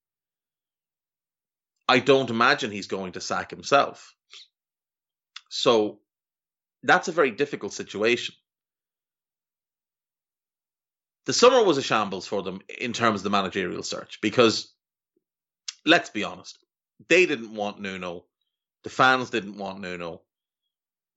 I 1.89 1.99
don't 1.99 2.31
imagine 2.31 2.71
he's 2.71 2.87
going 2.87 3.13
to 3.13 3.21
sack 3.21 3.51
himself. 3.51 4.15
So 5.49 6.01
that's 6.83 7.09
a 7.09 7.13
very 7.13 7.31
difficult 7.31 7.73
situation. 7.73 8.35
The 11.27 11.33
summer 11.33 11.63
was 11.63 11.79
a 11.79 11.83
shambles 11.83 12.27
for 12.27 12.43
them 12.43 12.63
in 12.81 12.93
terms 12.93 13.21
of 13.21 13.25
the 13.25 13.31
managerial 13.31 13.85
search 13.85 14.21
because, 14.21 14.73
let's 15.87 16.11
be 16.11 16.25
honest, 16.25 16.59
they 17.09 17.27
didn't 17.27 17.55
want 17.55 17.81
Nuno. 17.81 18.25
The 18.83 18.91
fans 18.91 19.31
didn't 19.31 19.57
want 19.57 19.81
Nuno. 19.81 20.23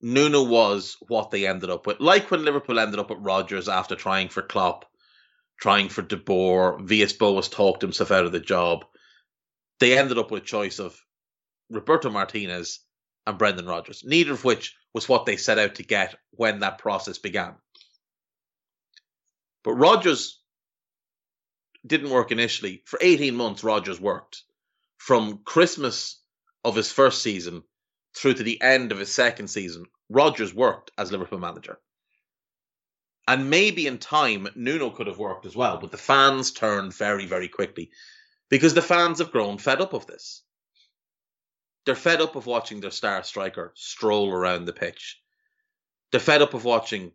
Nuno 0.02 0.44
was 0.44 0.98
what 1.08 1.32
they 1.32 1.48
ended 1.48 1.70
up 1.70 1.88
with. 1.88 2.00
Like 2.00 2.30
when 2.30 2.46
Liverpool 2.46 2.80
ended 2.80 3.00
up 3.00 3.10
with 3.10 3.20
Rodgers 3.22 3.70
after 3.70 3.96
trying 3.96 4.30
for 4.30 4.42
Klopp, 4.42 4.86
trying 5.60 5.90
for 5.90 6.02
De 6.02 6.18
Boer, 6.18 6.80
Villas-Boas 6.82 7.50
talked 7.50 7.82
himself 7.82 8.12
out 8.12 8.26
of 8.26 8.32
the 8.32 8.40
job. 8.40 8.86
They 9.80 9.98
ended 9.98 10.18
up 10.18 10.32
with 10.32 10.44
a 10.44 10.46
choice 10.46 10.80
of 10.80 11.00
Roberto 11.70 12.10
Martinez 12.10 12.80
and 13.26 13.38
Brendan 13.38 13.66
Rodgers, 13.66 14.04
neither 14.06 14.34
of 14.34 14.44
which 14.44 14.76
was 14.94 15.10
what 15.10 15.26
they 15.26 15.38
set 15.38 15.60
out 15.60 15.76
to 15.76 15.84
get 15.84 16.16
when 16.32 16.60
that 16.60 16.78
process 16.78 17.18
began. 17.18 17.56
But 19.64 19.74
Rodgers 19.74 20.40
didn't 21.86 22.12
work 22.12 22.32
initially. 22.32 22.84
For 22.86 23.00
18 23.02 23.36
months, 23.36 23.64
Rodgers 23.64 24.00
worked. 24.00 24.44
From 24.98 25.40
Christmas 25.44 26.22
of 26.64 26.76
his 26.76 26.92
first 26.92 27.22
season 27.22 27.64
through 28.16 28.36
to 28.36 28.44
the 28.44 28.62
end 28.62 28.92
of 28.92 29.00
his 29.00 29.14
second 29.14 29.48
season, 29.48 29.86
Rodgers 30.10 30.54
worked 30.54 30.92
as 30.98 31.12
Liverpool 31.12 31.40
manager. 31.40 31.80
And 33.28 33.50
maybe 33.50 33.88
in 33.88 33.98
time, 33.98 34.48
Nuno 34.56 34.92
could 34.92 35.08
have 35.08 35.18
worked 35.18 35.46
as 35.46 35.56
well, 35.56 35.78
but 35.78 35.92
the 35.92 35.98
fans 35.98 36.52
turned 36.52 36.94
very, 36.94 37.26
very 37.26 37.48
quickly 37.48 37.92
because 38.50 38.74
the 38.74 38.82
fans 38.82 39.20
have 39.20 39.32
grown 39.32 39.58
fed 39.58 39.82
up 39.82 39.94
of 39.94 40.06
this. 40.06 40.44
They're 41.86 41.96
fed 41.96 42.22
up 42.22 42.36
of 42.36 42.46
watching 42.46 42.82
their 42.82 42.92
star 42.92 43.24
striker 43.24 43.74
stroll 43.76 44.32
around 44.32 44.66
the 44.66 44.74
pitch. 44.74 45.20
They're 46.12 46.20
fed 46.20 46.42
up 46.42 46.54
of 46.54 46.64
watching 46.64 47.12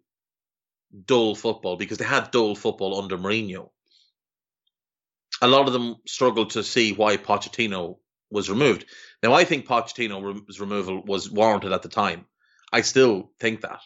dull 1.04 1.34
football 1.36 1.76
because 1.76 1.98
they 1.98 2.04
had 2.04 2.32
dull 2.32 2.56
football 2.56 3.00
under 3.00 3.16
Mourinho. 3.16 3.70
A 5.40 5.48
lot 5.48 5.68
of 5.68 5.72
them 5.72 5.96
struggled 6.06 6.50
to 6.50 6.64
see 6.64 6.92
why 6.92 7.16
Pochettino 7.16 7.99
was 8.30 8.50
removed. 8.50 8.86
Now, 9.22 9.32
I 9.32 9.44
think 9.44 9.66
Pochettino's 9.66 10.60
removal 10.60 11.02
was 11.04 11.30
warranted 11.30 11.72
at 11.72 11.82
the 11.82 11.88
time. 11.88 12.26
I 12.72 12.82
still 12.82 13.30
think 13.40 13.62
that. 13.62 13.80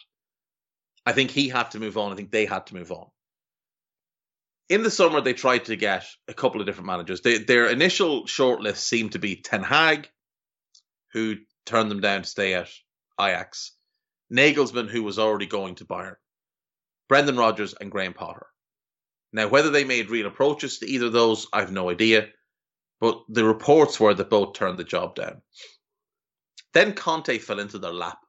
I 1.05 1.13
think 1.13 1.31
he 1.31 1.49
had 1.49 1.71
to 1.71 1.79
move 1.79 1.97
on. 1.97 2.11
I 2.11 2.15
think 2.15 2.31
they 2.31 2.45
had 2.45 2.67
to 2.67 2.75
move 2.75 2.91
on. 2.91 3.07
In 4.69 4.81
the 4.81 4.91
summer, 4.91 5.21
they 5.21 5.33
tried 5.33 5.65
to 5.65 5.75
get 5.75 6.05
a 6.27 6.33
couple 6.33 6.59
of 6.59 6.67
different 6.67 6.87
managers. 6.87 7.21
They, 7.21 7.37
their 7.37 7.67
initial 7.67 8.25
shortlist 8.25 8.77
seemed 8.77 9.11
to 9.11 9.19
be 9.19 9.35
Ten 9.35 9.61
Hag, 9.61 10.09
who 11.13 11.35
turned 11.65 11.91
them 11.91 12.01
down 12.01 12.23
to 12.23 12.27
stay 12.27 12.55
at 12.55 12.69
Ajax, 13.19 13.73
Nagelsmann, 14.33 14.89
who 14.89 15.03
was 15.03 15.19
already 15.19 15.45
going 15.45 15.75
to 15.75 15.85
Bayern, 15.85 16.15
Brendan 17.07 17.37
Rodgers, 17.37 17.75
and 17.79 17.91
Graham 17.91 18.13
Potter. 18.13 18.47
Now, 19.31 19.47
whether 19.47 19.69
they 19.69 19.83
made 19.83 20.09
real 20.09 20.27
approaches 20.27 20.79
to 20.79 20.87
either 20.87 21.07
of 21.07 21.13
those, 21.13 21.47
I 21.53 21.59
have 21.59 21.71
no 21.71 21.89
idea. 21.89 22.29
But 22.99 23.23
the 23.29 23.43
reports 23.43 23.99
were 23.99 24.13
that 24.13 24.29
both 24.29 24.53
turned 24.53 24.77
the 24.77 24.83
job 24.83 25.15
down. 25.15 25.41
Then 26.73 26.93
Conte 26.93 27.37
fell 27.39 27.59
into 27.59 27.77
their 27.79 27.93
lap. 27.93 28.19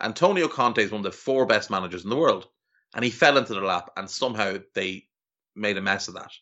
Antonio 0.00 0.48
Conte 0.48 0.82
is 0.82 0.90
one 0.90 1.00
of 1.00 1.04
the 1.04 1.16
four 1.16 1.46
best 1.46 1.70
managers 1.70 2.04
in 2.04 2.10
the 2.10 2.16
world, 2.16 2.48
and 2.94 3.04
he 3.04 3.10
fell 3.10 3.38
into 3.38 3.54
their 3.54 3.62
lap, 3.62 3.90
and 3.96 4.10
somehow 4.10 4.56
they 4.74 5.06
made 5.54 5.76
a 5.76 5.82
mess 5.82 6.08
of 6.08 6.14
that. 6.14 6.32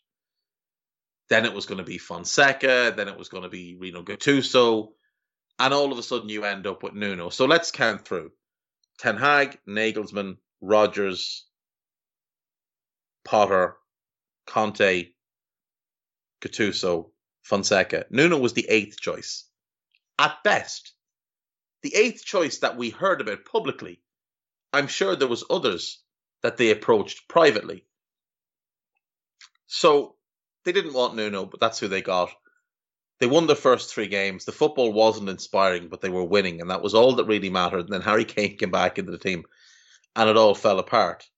Then 1.28 1.44
it 1.44 1.52
was 1.52 1.66
going 1.66 1.78
to 1.78 1.84
be 1.84 1.98
Fonseca, 1.98 2.94
then 2.96 3.08
it 3.08 3.18
was 3.18 3.28
going 3.28 3.42
to 3.44 3.48
be 3.48 3.76
Rino 3.78 4.02
Gattuso, 4.02 4.92
and 5.58 5.74
all 5.74 5.92
of 5.92 5.98
a 5.98 6.02
sudden 6.02 6.28
you 6.28 6.44
end 6.44 6.66
up 6.66 6.82
with 6.82 6.94
Nuno. 6.94 7.28
So 7.28 7.44
let's 7.44 7.70
count 7.70 8.04
through. 8.04 8.32
Ten 8.98 9.16
Hag, 9.16 9.58
Nagelsmann, 9.68 10.38
Rodgers, 10.60 11.46
Potter, 13.24 13.76
Conte, 14.46 15.10
Gattuso, 16.40 17.10
Fonseca. 17.42 18.06
Nuno 18.10 18.38
was 18.38 18.52
the 18.52 18.68
eighth 18.68 19.00
choice. 19.00 19.44
At 20.18 20.42
best. 20.44 20.92
The 21.82 21.94
eighth 21.94 22.24
choice 22.24 22.58
that 22.58 22.76
we 22.76 22.90
heard 22.90 23.20
about 23.20 23.44
publicly. 23.44 24.00
I'm 24.72 24.86
sure 24.86 25.16
there 25.16 25.28
was 25.28 25.44
others 25.50 26.02
that 26.42 26.56
they 26.56 26.70
approached 26.70 27.28
privately. 27.28 27.84
So 29.66 30.16
they 30.64 30.72
didn't 30.72 30.94
want 30.94 31.16
Nuno, 31.16 31.46
but 31.46 31.60
that's 31.60 31.78
who 31.78 31.88
they 31.88 32.02
got. 32.02 32.30
They 33.18 33.26
won 33.26 33.46
the 33.46 33.56
first 33.56 33.92
three 33.92 34.08
games. 34.08 34.44
The 34.44 34.52
football 34.52 34.92
wasn't 34.92 35.28
inspiring, 35.28 35.88
but 35.88 36.00
they 36.00 36.08
were 36.08 36.24
winning, 36.24 36.60
and 36.60 36.70
that 36.70 36.82
was 36.82 36.94
all 36.94 37.16
that 37.16 37.26
really 37.26 37.50
mattered. 37.50 37.80
And 37.80 37.92
then 37.92 38.00
Harry 38.00 38.24
Kane 38.24 38.56
came 38.56 38.70
back 38.70 38.98
into 38.98 39.12
the 39.12 39.18
team, 39.18 39.44
and 40.16 40.28
it 40.28 40.36
all 40.36 40.54
fell 40.54 40.78
apart. 40.78 41.28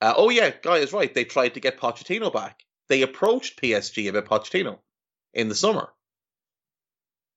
Uh, 0.00 0.14
oh 0.16 0.30
yeah, 0.30 0.50
Guy 0.62 0.78
is 0.78 0.92
right. 0.92 1.12
They 1.12 1.24
tried 1.24 1.54
to 1.54 1.60
get 1.60 1.78
Pochettino 1.78 2.32
back. 2.32 2.64
They 2.90 3.02
approached 3.02 3.62
PSG 3.62 4.08
about 4.08 4.26
Pochettino 4.26 4.80
in 5.32 5.48
the 5.48 5.54
summer 5.54 5.92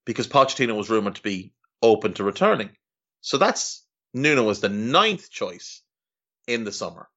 because 0.03 0.27
Pochettino 0.27 0.75
was 0.75 0.89
rumored 0.89 1.15
to 1.15 1.21
be 1.21 1.53
open 1.79 2.15
to 2.15 2.23
returning. 2.23 2.71
So 3.21 3.37
that's 3.37 3.85
Nuno 4.15 4.41
was 4.41 4.61
the 4.61 4.69
ninth 4.69 5.29
choice 5.29 5.83
in 6.47 6.63
the 6.63 6.71
summer. 6.71 7.07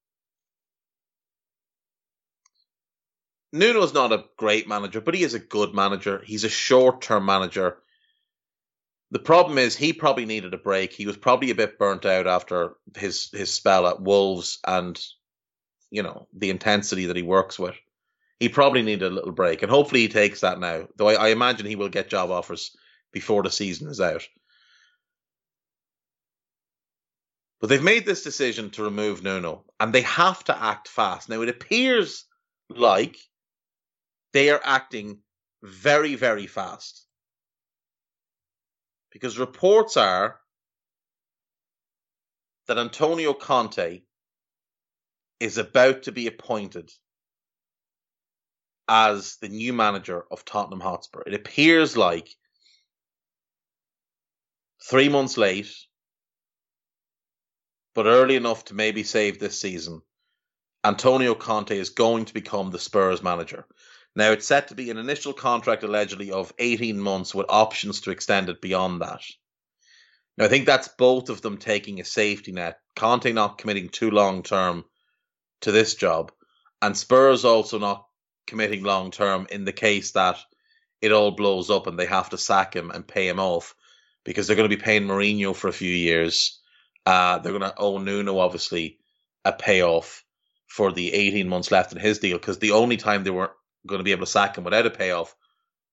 Nuno 3.54 3.82
is 3.82 3.94
not 3.94 4.12
a 4.12 4.26
great 4.36 4.68
manager, 4.68 5.00
but 5.00 5.14
he 5.14 5.22
is 5.22 5.32
a 5.32 5.38
good 5.38 5.72
manager. 5.72 6.22
He's 6.22 6.44
a 6.44 6.50
short 6.50 7.00
term 7.00 7.24
manager. 7.24 7.78
The 9.12 9.18
problem 9.18 9.56
is 9.56 9.74
he 9.74 9.94
probably 9.94 10.26
needed 10.26 10.52
a 10.52 10.58
break. 10.58 10.92
He 10.92 11.06
was 11.06 11.16
probably 11.16 11.52
a 11.52 11.54
bit 11.54 11.78
burnt 11.78 12.04
out 12.04 12.26
after 12.26 12.74
his 12.98 13.30
his 13.30 13.50
spell 13.50 13.86
at 13.86 14.02
Wolves 14.02 14.58
and 14.66 15.02
you 15.90 16.02
know 16.02 16.28
the 16.34 16.50
intensity 16.50 17.06
that 17.06 17.16
he 17.16 17.22
works 17.22 17.58
with. 17.58 17.76
He 18.38 18.48
probably 18.48 18.82
needed 18.82 19.10
a 19.10 19.14
little 19.14 19.32
break, 19.32 19.62
and 19.62 19.70
hopefully 19.70 20.02
he 20.02 20.08
takes 20.08 20.40
that 20.40 20.60
now. 20.60 20.88
Though 20.96 21.08
I, 21.08 21.14
I 21.14 21.28
imagine 21.28 21.66
he 21.66 21.76
will 21.76 21.88
get 21.88 22.10
job 22.10 22.30
offers 22.30 22.76
before 23.12 23.42
the 23.42 23.50
season 23.50 23.88
is 23.88 24.00
out. 24.00 24.26
But 27.60 27.68
they've 27.68 27.82
made 27.82 28.04
this 28.04 28.22
decision 28.22 28.70
to 28.70 28.84
remove 28.84 29.22
Nuno, 29.22 29.64
and 29.80 29.92
they 29.92 30.02
have 30.02 30.44
to 30.44 30.62
act 30.62 30.88
fast. 30.88 31.28
Now 31.28 31.40
it 31.40 31.48
appears 31.48 32.26
like 32.68 33.16
they 34.32 34.50
are 34.50 34.60
acting 34.62 35.20
very, 35.62 36.14
very 36.14 36.46
fast. 36.46 37.06
Because 39.10 39.38
reports 39.38 39.96
are 39.96 40.38
that 42.66 42.76
Antonio 42.76 43.32
Conte 43.32 44.02
is 45.40 45.56
about 45.56 46.02
to 46.02 46.12
be 46.12 46.26
appointed 46.26 46.90
as 48.88 49.36
the 49.40 49.48
new 49.48 49.72
manager 49.72 50.24
of 50.30 50.44
Tottenham 50.44 50.80
Hotspur. 50.80 51.22
It 51.26 51.34
appears 51.34 51.96
like 51.96 52.28
three 54.88 55.08
months 55.08 55.36
late, 55.36 55.72
but 57.94 58.06
early 58.06 58.36
enough 58.36 58.64
to 58.66 58.74
maybe 58.74 59.02
save 59.02 59.38
this 59.38 59.60
season. 59.60 60.02
Antonio 60.84 61.34
Conte 61.34 61.76
is 61.76 61.90
going 61.90 62.26
to 62.26 62.34
become 62.34 62.70
the 62.70 62.78
Spurs 62.78 63.22
manager. 63.22 63.66
Now, 64.14 64.30
it's 64.32 64.46
set 64.46 64.68
to 64.68 64.74
be 64.74 64.90
an 64.90 64.98
initial 64.98 65.32
contract 65.32 65.82
allegedly 65.82 66.30
of 66.30 66.54
18 66.58 66.98
months 66.98 67.34
with 67.34 67.46
options 67.48 68.00
to 68.02 68.10
extend 68.10 68.48
it 68.48 68.62
beyond 68.62 69.02
that. 69.02 69.22
Now, 70.38 70.44
I 70.44 70.48
think 70.48 70.66
that's 70.66 70.88
both 70.88 71.28
of 71.28 71.42
them 71.42 71.58
taking 71.58 72.00
a 72.00 72.04
safety 72.04 72.52
net. 72.52 72.78
Conte 72.94 73.32
not 73.32 73.58
committing 73.58 73.88
too 73.88 74.10
long 74.10 74.42
term 74.42 74.84
to 75.62 75.72
this 75.72 75.94
job, 75.94 76.32
and 76.80 76.96
Spurs 76.96 77.44
also 77.44 77.78
not 77.78 78.06
committing 78.46 78.82
long 78.82 79.10
term 79.10 79.46
in 79.50 79.64
the 79.64 79.72
case 79.72 80.12
that 80.12 80.38
it 81.00 81.12
all 81.12 81.30
blows 81.30 81.70
up 81.70 81.86
and 81.86 81.98
they 81.98 82.06
have 82.06 82.30
to 82.30 82.38
sack 82.38 82.74
him 82.74 82.90
and 82.90 83.06
pay 83.06 83.28
him 83.28 83.38
off 83.38 83.74
because 84.24 84.46
they're 84.46 84.56
going 84.56 84.68
to 84.68 84.76
be 84.76 84.82
paying 84.82 85.06
Mourinho 85.06 85.54
for 85.54 85.68
a 85.68 85.72
few 85.72 85.92
years. 85.92 86.60
Uh, 87.04 87.38
they're 87.38 87.52
going 87.52 87.62
to 87.62 87.76
owe 87.76 87.98
Nuno, 87.98 88.38
obviously, 88.38 88.98
a 89.44 89.52
payoff 89.52 90.24
for 90.66 90.92
the 90.92 91.12
18 91.12 91.48
months 91.48 91.70
left 91.70 91.92
in 91.92 91.98
his 91.98 92.18
deal 92.18 92.36
because 92.36 92.58
the 92.58 92.72
only 92.72 92.96
time 92.96 93.22
they 93.22 93.30
were 93.30 93.52
going 93.86 94.00
to 94.00 94.04
be 94.04 94.12
able 94.12 94.26
to 94.26 94.30
sack 94.30 94.58
him 94.58 94.64
without 94.64 94.86
a 94.86 94.90
payoff 94.90 95.34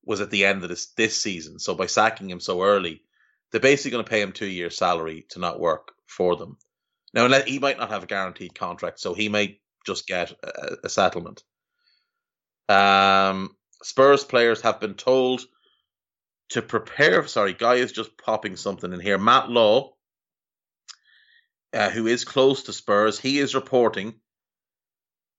was 0.04 0.20
at 0.20 0.32
the 0.32 0.46
end 0.46 0.64
of 0.64 0.70
this 0.70 0.88
this 0.98 1.22
season. 1.22 1.60
So 1.60 1.76
by 1.76 1.86
sacking 1.86 2.30
him 2.30 2.40
so 2.40 2.64
early, 2.64 3.04
they're 3.52 3.62
basically 3.62 3.92
going 3.92 4.04
to 4.04 4.10
pay 4.10 4.22
him 4.22 4.32
two 4.32 4.48
years' 4.48 4.78
salary 4.78 5.26
to 5.30 5.40
not 5.40 5.60
work 5.60 5.94
for 6.08 6.36
them. 6.36 6.58
Now, 7.14 7.30
he 7.44 7.60
might 7.60 7.78
not 7.78 7.92
have 7.92 8.04
a 8.04 8.08
guaranteed 8.08 8.56
contract, 8.56 9.00
so 9.00 9.14
he 9.14 9.30
might 9.30 9.60
just 9.86 10.08
get 10.08 10.32
a, 10.44 10.78
a 10.86 10.90
settlement. 10.90 11.44
Um, 12.70 13.56
Spurs 13.82 14.24
players 14.24 14.62
have 14.62 14.80
been 14.80 14.96
told 14.96 15.42
to 16.50 16.62
prepare. 16.62 17.28
Sorry, 17.28 17.54
Guy 17.54 17.76
is 17.76 17.92
just 17.92 18.18
popping 18.18 18.56
something 18.56 18.94
in 18.94 19.00
here. 19.00 19.18
Matt 19.18 19.50
Law, 19.50 19.94
uh, 21.74 21.90
who 21.90 22.08
is 22.08 22.26
close 22.26 22.64
to 22.64 22.74
Spurs, 22.74 23.20
he 23.20 23.40
is 23.40 23.56
reporting 23.56 24.16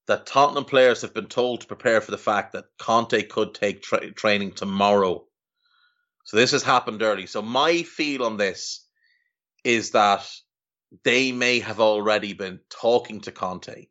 that 0.06 0.26
Tottenham 0.26 0.64
players 0.64 1.02
have 1.02 1.14
been 1.14 1.26
told 1.28 1.62
to 1.62 1.66
prepare 1.66 2.00
for 2.00 2.10
the 2.10 2.18
fact 2.18 2.52
that 2.52 2.66
Conte 2.78 3.22
could 3.22 3.54
take 3.54 3.82
tra- 3.82 4.12
training 4.12 4.52
tomorrow. 4.52 5.24
So 6.24 6.36
this 6.36 6.50
has 6.50 6.62
happened 6.62 7.02
early. 7.02 7.26
So 7.26 7.40
my 7.40 7.82
feel 7.82 8.24
on 8.24 8.36
this 8.36 8.86
is 9.62 9.92
that 9.92 10.28
they 11.04 11.32
may 11.32 11.60
have 11.60 11.80
already 11.80 12.34
been 12.34 12.60
talking 12.68 13.20
to 13.22 13.32
Conte 13.32 13.86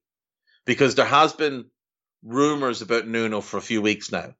because 0.65 0.95
there 0.95 1.05
has 1.05 1.33
been 1.33 1.65
rumors 2.23 2.81
about 2.81 3.07
Nuno 3.07 3.41
for 3.41 3.57
a 3.57 3.61
few 3.61 3.81
weeks 3.81 4.11
now. 4.11 4.33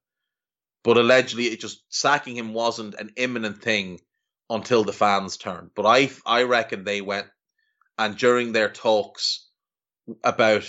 But 0.83 0.97
allegedly 0.97 1.45
it 1.45 1.59
just 1.59 1.83
sacking 1.89 2.35
him 2.35 2.53
wasn't 2.53 2.95
an 2.95 3.11
imminent 3.15 3.61
thing 3.61 3.99
until 4.49 4.83
the 4.83 4.93
fans 4.93 5.37
turned. 5.37 5.71
But 5.75 5.85
I 5.85 6.09
I 6.25 6.43
reckon 6.43 6.83
they 6.83 7.01
went 7.01 7.27
and 7.97 8.17
during 8.17 8.51
their 8.51 8.69
talks 8.69 9.47
about 10.23 10.63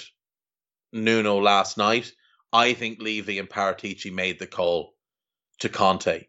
Nuno 0.93 1.41
last 1.41 1.78
night, 1.78 2.12
I 2.53 2.74
think 2.74 3.01
Levy 3.01 3.39
and 3.39 3.49
Paratici 3.49 4.12
made 4.12 4.39
the 4.39 4.47
call 4.47 4.95
to 5.61 5.69
Conte 5.69 6.27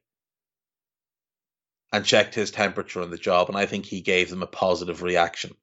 and 1.91 2.05
checked 2.05 2.33
his 2.33 2.51
temperature 2.51 3.01
on 3.01 3.11
the 3.11 3.17
job, 3.17 3.47
and 3.49 3.57
I 3.57 3.65
think 3.65 3.85
he 3.85 4.01
gave 4.01 4.29
them 4.29 4.41
a 4.41 4.47
positive 4.47 5.01
reaction. 5.01 5.55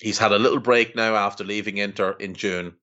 He's 0.00 0.18
had 0.18 0.32
a 0.32 0.38
little 0.38 0.60
break 0.60 0.96
now 0.96 1.14
after 1.16 1.44
leaving 1.44 1.78
Inter 1.78 2.12
in 2.12 2.34
June. 2.34 2.76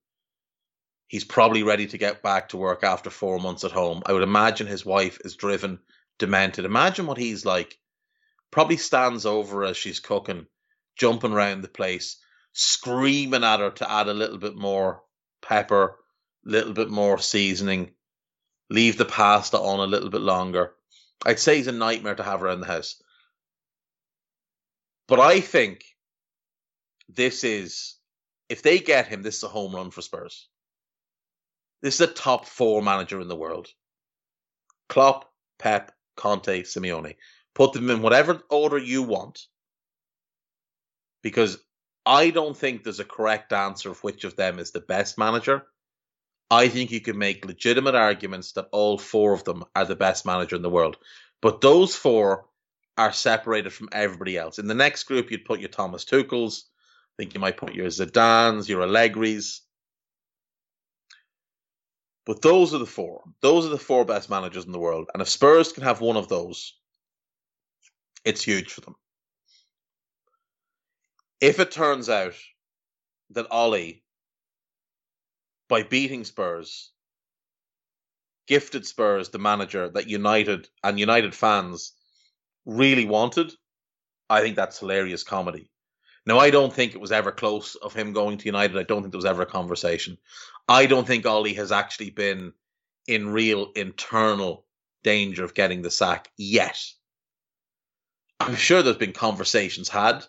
He's 1.06 1.24
probably 1.24 1.62
ready 1.62 1.86
to 1.86 1.98
get 1.98 2.22
back 2.22 2.48
to 2.48 2.56
work 2.56 2.82
after 2.82 3.10
four 3.10 3.38
months 3.38 3.64
at 3.64 3.72
home. 3.72 4.02
I 4.06 4.12
would 4.12 4.22
imagine 4.22 4.66
his 4.66 4.84
wife 4.84 5.18
is 5.24 5.36
driven, 5.36 5.78
demented. 6.18 6.64
Imagine 6.64 7.06
what 7.06 7.18
he's 7.18 7.44
like. 7.44 7.78
Probably 8.50 8.76
stands 8.76 9.26
over 9.26 9.64
as 9.64 9.76
she's 9.76 10.00
cooking, 10.00 10.46
jumping 10.96 11.32
around 11.32 11.60
the 11.60 11.68
place, 11.68 12.16
screaming 12.52 13.44
at 13.44 13.60
her 13.60 13.70
to 13.70 13.90
add 13.90 14.08
a 14.08 14.14
little 14.14 14.38
bit 14.38 14.56
more 14.56 15.02
pepper, 15.42 15.96
a 16.46 16.50
little 16.50 16.72
bit 16.72 16.88
more 16.88 17.18
seasoning, 17.18 17.90
leave 18.70 18.96
the 18.96 19.04
pasta 19.04 19.58
on 19.58 19.80
a 19.80 19.90
little 19.90 20.10
bit 20.10 20.20
longer. 20.20 20.72
I'd 21.24 21.38
say 21.38 21.56
he's 21.56 21.66
a 21.66 21.72
nightmare 21.72 22.14
to 22.14 22.22
have 22.22 22.42
around 22.42 22.60
the 22.60 22.66
house. 22.66 23.02
But 25.06 25.20
I 25.20 25.40
think 25.40 25.84
this 27.08 27.44
is, 27.44 27.96
if 28.48 28.62
they 28.62 28.78
get 28.78 29.08
him, 29.08 29.22
this 29.22 29.36
is 29.36 29.42
a 29.42 29.48
home 29.48 29.74
run 29.74 29.90
for 29.90 30.02
Spurs. 30.02 30.48
This 31.84 31.96
is 31.96 32.08
a 32.08 32.12
top 32.14 32.46
four 32.46 32.80
manager 32.80 33.20
in 33.20 33.28
the 33.28 33.36
world. 33.36 33.68
Klopp, 34.88 35.30
Pep, 35.58 35.92
Conte, 36.16 36.62
Simeone. 36.62 37.16
Put 37.54 37.74
them 37.74 37.90
in 37.90 38.00
whatever 38.00 38.40
order 38.48 38.78
you 38.78 39.02
want. 39.02 39.44
Because 41.22 41.58
I 42.06 42.30
don't 42.30 42.56
think 42.56 42.84
there's 42.84 43.00
a 43.00 43.04
correct 43.04 43.52
answer 43.52 43.90
of 43.90 44.02
which 44.02 44.24
of 44.24 44.34
them 44.34 44.58
is 44.58 44.70
the 44.70 44.80
best 44.80 45.18
manager. 45.18 45.66
I 46.50 46.68
think 46.68 46.90
you 46.90 47.02
can 47.02 47.18
make 47.18 47.44
legitimate 47.44 47.94
arguments 47.94 48.52
that 48.52 48.70
all 48.72 48.96
four 48.96 49.34
of 49.34 49.44
them 49.44 49.62
are 49.76 49.84
the 49.84 49.94
best 49.94 50.24
manager 50.24 50.56
in 50.56 50.62
the 50.62 50.70
world. 50.70 50.96
But 51.42 51.60
those 51.60 51.94
four 51.94 52.46
are 52.96 53.12
separated 53.12 53.74
from 53.74 53.90
everybody 53.92 54.38
else. 54.38 54.58
In 54.58 54.68
the 54.68 54.74
next 54.74 55.04
group, 55.04 55.30
you'd 55.30 55.44
put 55.44 55.60
your 55.60 55.68
Thomas 55.68 56.06
Tuchel's. 56.06 56.64
I 57.18 57.22
think 57.22 57.34
you 57.34 57.40
might 57.40 57.58
put 57.58 57.74
your 57.74 57.88
Zidane's, 57.88 58.70
your 58.70 58.80
Allegri's. 58.80 59.60
But 62.26 62.42
those 62.42 62.72
are 62.72 62.78
the 62.78 62.86
four. 62.86 63.22
Those 63.42 63.66
are 63.66 63.70
the 63.70 63.78
four 63.78 64.04
best 64.04 64.30
managers 64.30 64.64
in 64.64 64.72
the 64.72 64.78
world. 64.78 65.08
And 65.12 65.20
if 65.20 65.28
Spurs 65.28 65.72
can 65.72 65.82
have 65.82 66.00
one 66.00 66.16
of 66.16 66.28
those, 66.28 66.74
it's 68.24 68.42
huge 68.42 68.72
for 68.72 68.80
them 68.80 68.96
if 71.44 71.60
it 71.60 71.70
turns 71.70 72.08
out 72.08 72.34
that 73.30 73.46
Ole, 73.50 74.00
by 75.68 75.82
beating 75.82 76.24
Spurs, 76.24 76.90
gifted 78.46 78.86
Spurs 78.86 79.28
the 79.28 79.38
manager 79.38 79.90
that 79.90 80.08
United 80.08 80.68
and 80.82 80.98
United 80.98 81.34
fans 81.34 81.92
really 82.64 83.04
wanted, 83.04 83.52
I 84.30 84.40
think 84.40 84.56
that's 84.56 84.78
hilarious 84.78 85.22
comedy. 85.22 85.70
Now, 86.26 86.38
I 86.38 86.50
don't 86.50 86.72
think 86.72 86.94
it 86.94 87.00
was 87.00 87.12
ever 87.12 87.30
close 87.30 87.74
of 87.76 87.92
him 87.92 88.12
going 88.12 88.38
to 88.38 88.46
United. 88.46 88.78
I 88.78 88.82
don't 88.82 89.02
think 89.02 89.12
there 89.12 89.18
was 89.18 89.26
ever 89.26 89.42
a 89.42 89.46
conversation. 89.46 90.16
I 90.68 90.86
don't 90.86 91.06
think 91.06 91.26
Ole 91.26 91.54
has 91.54 91.70
actually 91.70 92.10
been 92.10 92.52
in 93.06 93.28
real 93.28 93.70
internal 93.76 94.64
danger 95.02 95.44
of 95.44 95.54
getting 95.54 95.82
the 95.82 95.90
sack 95.90 96.30
yet. 96.38 96.82
I'm 98.40 98.56
sure 98.56 98.82
there's 98.82 98.96
been 98.96 99.12
conversations 99.12 99.88
had, 99.88 100.24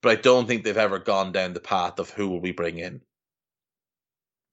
but 0.00 0.12
I 0.12 0.20
don't 0.20 0.46
think 0.46 0.62
they've 0.62 0.76
ever 0.76 0.98
gone 0.98 1.32
down 1.32 1.52
the 1.52 1.60
path 1.60 1.98
of 1.98 2.10
who 2.10 2.28
will 2.28 2.40
we 2.40 2.52
bring 2.52 2.78
in. 2.78 3.00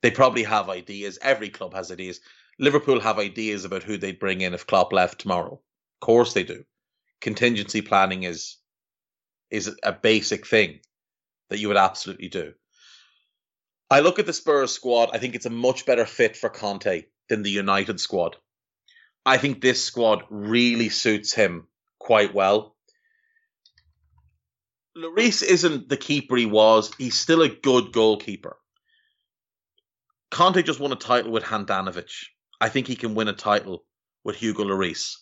They 0.01 0.11
probably 0.11 0.43
have 0.43 0.69
ideas. 0.69 1.19
Every 1.21 1.49
club 1.49 1.73
has 1.73 1.91
ideas. 1.91 2.19
Liverpool 2.57 2.99
have 2.99 3.19
ideas 3.19 3.63
about 3.63 3.83
who 3.83 3.97
they'd 3.97 4.19
bring 4.19 4.41
in 4.41 4.53
if 4.53 4.67
Klopp 4.67 4.91
left 4.91 5.19
tomorrow. 5.19 5.53
Of 5.53 6.05
course 6.05 6.33
they 6.33 6.43
do. 6.43 6.63
Contingency 7.21 7.81
planning 7.81 8.23
is 8.23 8.57
is 9.49 9.75
a 9.83 9.91
basic 9.91 10.45
thing 10.47 10.79
that 11.49 11.59
you 11.59 11.67
would 11.67 11.77
absolutely 11.77 12.29
do. 12.29 12.53
I 13.89 14.01
look 14.01 14.19
at 14.19 14.25
the 14.25 14.33
Spurs 14.33 14.71
squad. 14.71 15.09
I 15.13 15.17
think 15.17 15.35
it's 15.35 15.47
a 15.47 15.51
much 15.51 15.85
better 15.85 16.05
fit 16.05 16.37
for 16.37 16.49
Conte 16.49 17.05
than 17.27 17.41
the 17.41 17.49
United 17.49 17.99
squad. 17.99 18.37
I 19.25 19.37
think 19.37 19.61
this 19.61 19.83
squad 19.83 20.23
really 20.29 20.89
suits 20.89 21.33
him 21.33 21.67
quite 21.99 22.33
well. 22.33 22.75
Lloris 24.95 25.43
isn't 25.43 25.89
the 25.89 25.97
keeper 25.97 26.35
he 26.35 26.45
was. 26.45 26.91
He's 26.97 27.17
still 27.17 27.41
a 27.41 27.49
good 27.49 27.91
goalkeeper. 27.91 28.57
Conte 30.31 30.61
just 30.61 30.79
won 30.79 30.91
a 30.91 30.95
title 30.95 31.31
with 31.31 31.43
Handanovic. 31.43 32.11
I 32.61 32.69
think 32.69 32.87
he 32.87 32.95
can 32.95 33.15
win 33.15 33.27
a 33.27 33.33
title 33.33 33.83
with 34.23 34.35
Hugo 34.35 34.63
Lloris. 34.63 35.15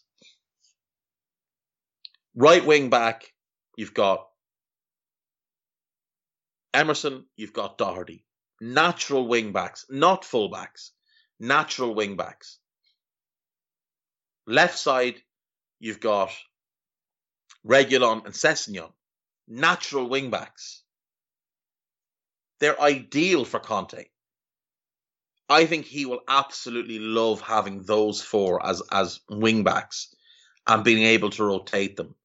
Right 2.35 2.65
wing 2.65 2.89
back, 2.89 3.31
you've 3.77 3.93
got 3.93 4.27
Emerson, 6.73 7.25
you've 7.37 7.53
got 7.53 7.77
Doherty. 7.77 8.25
Natural 8.59 9.25
wing 9.25 9.53
backs, 9.53 9.85
not 9.89 10.25
full 10.25 10.49
backs. 10.49 10.91
Natural 11.39 11.95
wing 11.95 12.17
backs. 12.17 12.59
Left 14.45 14.77
side, 14.77 15.15
you've 15.79 16.01
got 16.01 16.31
Reguilon 17.65 18.25
and 18.25 18.33
Sessegnon 18.33 18.91
natural 19.47 20.09
wingbacks. 20.09 20.81
They're 22.59 22.79
ideal 22.79 23.45
for 23.45 23.59
Conte. 23.59 24.05
I 25.49 25.65
think 25.65 25.85
he 25.85 26.05
will 26.05 26.21
absolutely 26.27 26.99
love 26.99 27.39
having 27.39 27.83
those 27.83 28.21
four 28.21 28.65
as 28.65 28.81
as 28.91 29.21
wingbacks 29.29 30.07
and 30.65 30.83
being 30.83 31.03
able 31.03 31.29
to 31.31 31.45
rotate 31.45 31.95
them. 31.95 32.15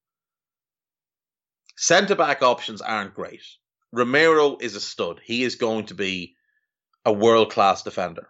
Centre 1.75 2.15
back 2.15 2.41
options 2.41 2.81
aren't 2.81 3.15
great. 3.15 3.43
Romero 3.91 4.57
is 4.59 4.75
a 4.75 4.81
stud. 4.81 5.19
He 5.23 5.43
is 5.43 5.55
going 5.55 5.87
to 5.87 5.95
be 5.95 6.35
a 7.05 7.13
world 7.13 7.51
class 7.51 7.83
defender. 7.83 8.27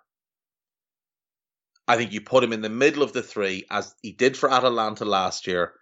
I 1.88 1.98
think 1.98 2.14
you 2.14 2.22
put 2.22 2.44
him 2.44 2.54
in 2.54 2.62
the 2.62 2.70
middle 2.70 3.04
of 3.04 3.14
the 3.14 3.24
three, 3.24 3.66
as 3.70 3.94
he 4.02 4.14
did 4.14 4.38
for 4.38 4.50
Atalanta 4.50 5.06
last 5.06 5.48
year, 5.48 5.74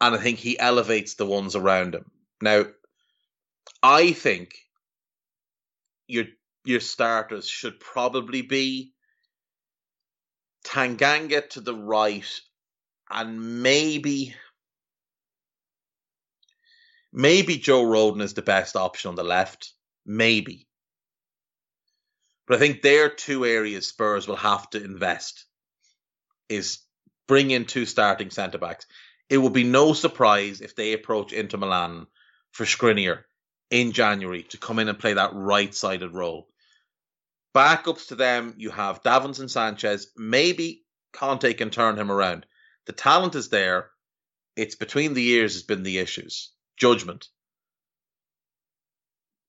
and 0.00 0.14
I 0.14 0.18
think 0.18 0.38
he 0.38 0.58
elevates 0.58 1.14
the 1.14 1.26
ones 1.26 1.56
around 1.56 1.94
him. 1.94 2.10
Now, 2.40 2.64
I 3.82 4.12
think 4.12 4.54
your 6.06 6.24
your 6.64 6.80
starters 6.80 7.48
should 7.48 7.80
probably 7.80 8.42
be 8.42 8.92
Tanganga 10.64 11.48
to 11.50 11.60
the 11.60 11.74
right, 11.74 12.40
and 13.10 13.62
maybe 13.62 14.34
maybe 17.12 17.56
Joe 17.56 17.84
Rodon 17.84 18.22
is 18.22 18.34
the 18.34 18.42
best 18.42 18.76
option 18.76 19.10
on 19.10 19.14
the 19.14 19.24
left. 19.24 19.72
Maybe. 20.06 20.66
But 22.46 22.56
I 22.56 22.58
think 22.60 22.80
there 22.80 23.06
are 23.06 23.10
two 23.10 23.44
areas 23.44 23.88
Spurs 23.88 24.26
will 24.26 24.36
have 24.36 24.70
to 24.70 24.82
invest 24.82 25.44
is 26.48 26.78
bring 27.26 27.50
in 27.50 27.66
two 27.66 27.84
starting 27.84 28.30
centre 28.30 28.58
backs. 28.58 28.86
It 29.28 29.38
will 29.38 29.50
be 29.50 29.64
no 29.64 29.92
surprise 29.92 30.62
if 30.62 30.74
they 30.74 30.94
approach 30.94 31.32
Inter 31.32 31.58
Milan 31.58 32.06
for 32.52 32.64
Skriniar 32.64 33.24
in 33.70 33.92
January 33.92 34.44
to 34.44 34.56
come 34.56 34.78
in 34.78 34.88
and 34.88 34.98
play 34.98 35.12
that 35.12 35.34
right 35.34 35.74
sided 35.74 36.14
role. 36.14 36.48
Backups 37.54 38.08
to 38.08 38.14
them, 38.14 38.54
you 38.56 38.70
have 38.70 39.02
Davinson 39.02 39.50
Sanchez. 39.50 40.10
Maybe 40.16 40.84
Conte 41.12 41.52
can 41.54 41.70
turn 41.70 41.98
him 41.98 42.10
around. 42.10 42.46
The 42.86 42.92
talent 42.92 43.34
is 43.34 43.50
there. 43.50 43.90
It's 44.56 44.76
between 44.76 45.12
the 45.12 45.22
years 45.22 45.54
has 45.54 45.62
been 45.62 45.82
the 45.82 45.98
issues. 45.98 46.50
Judgment. 46.78 47.28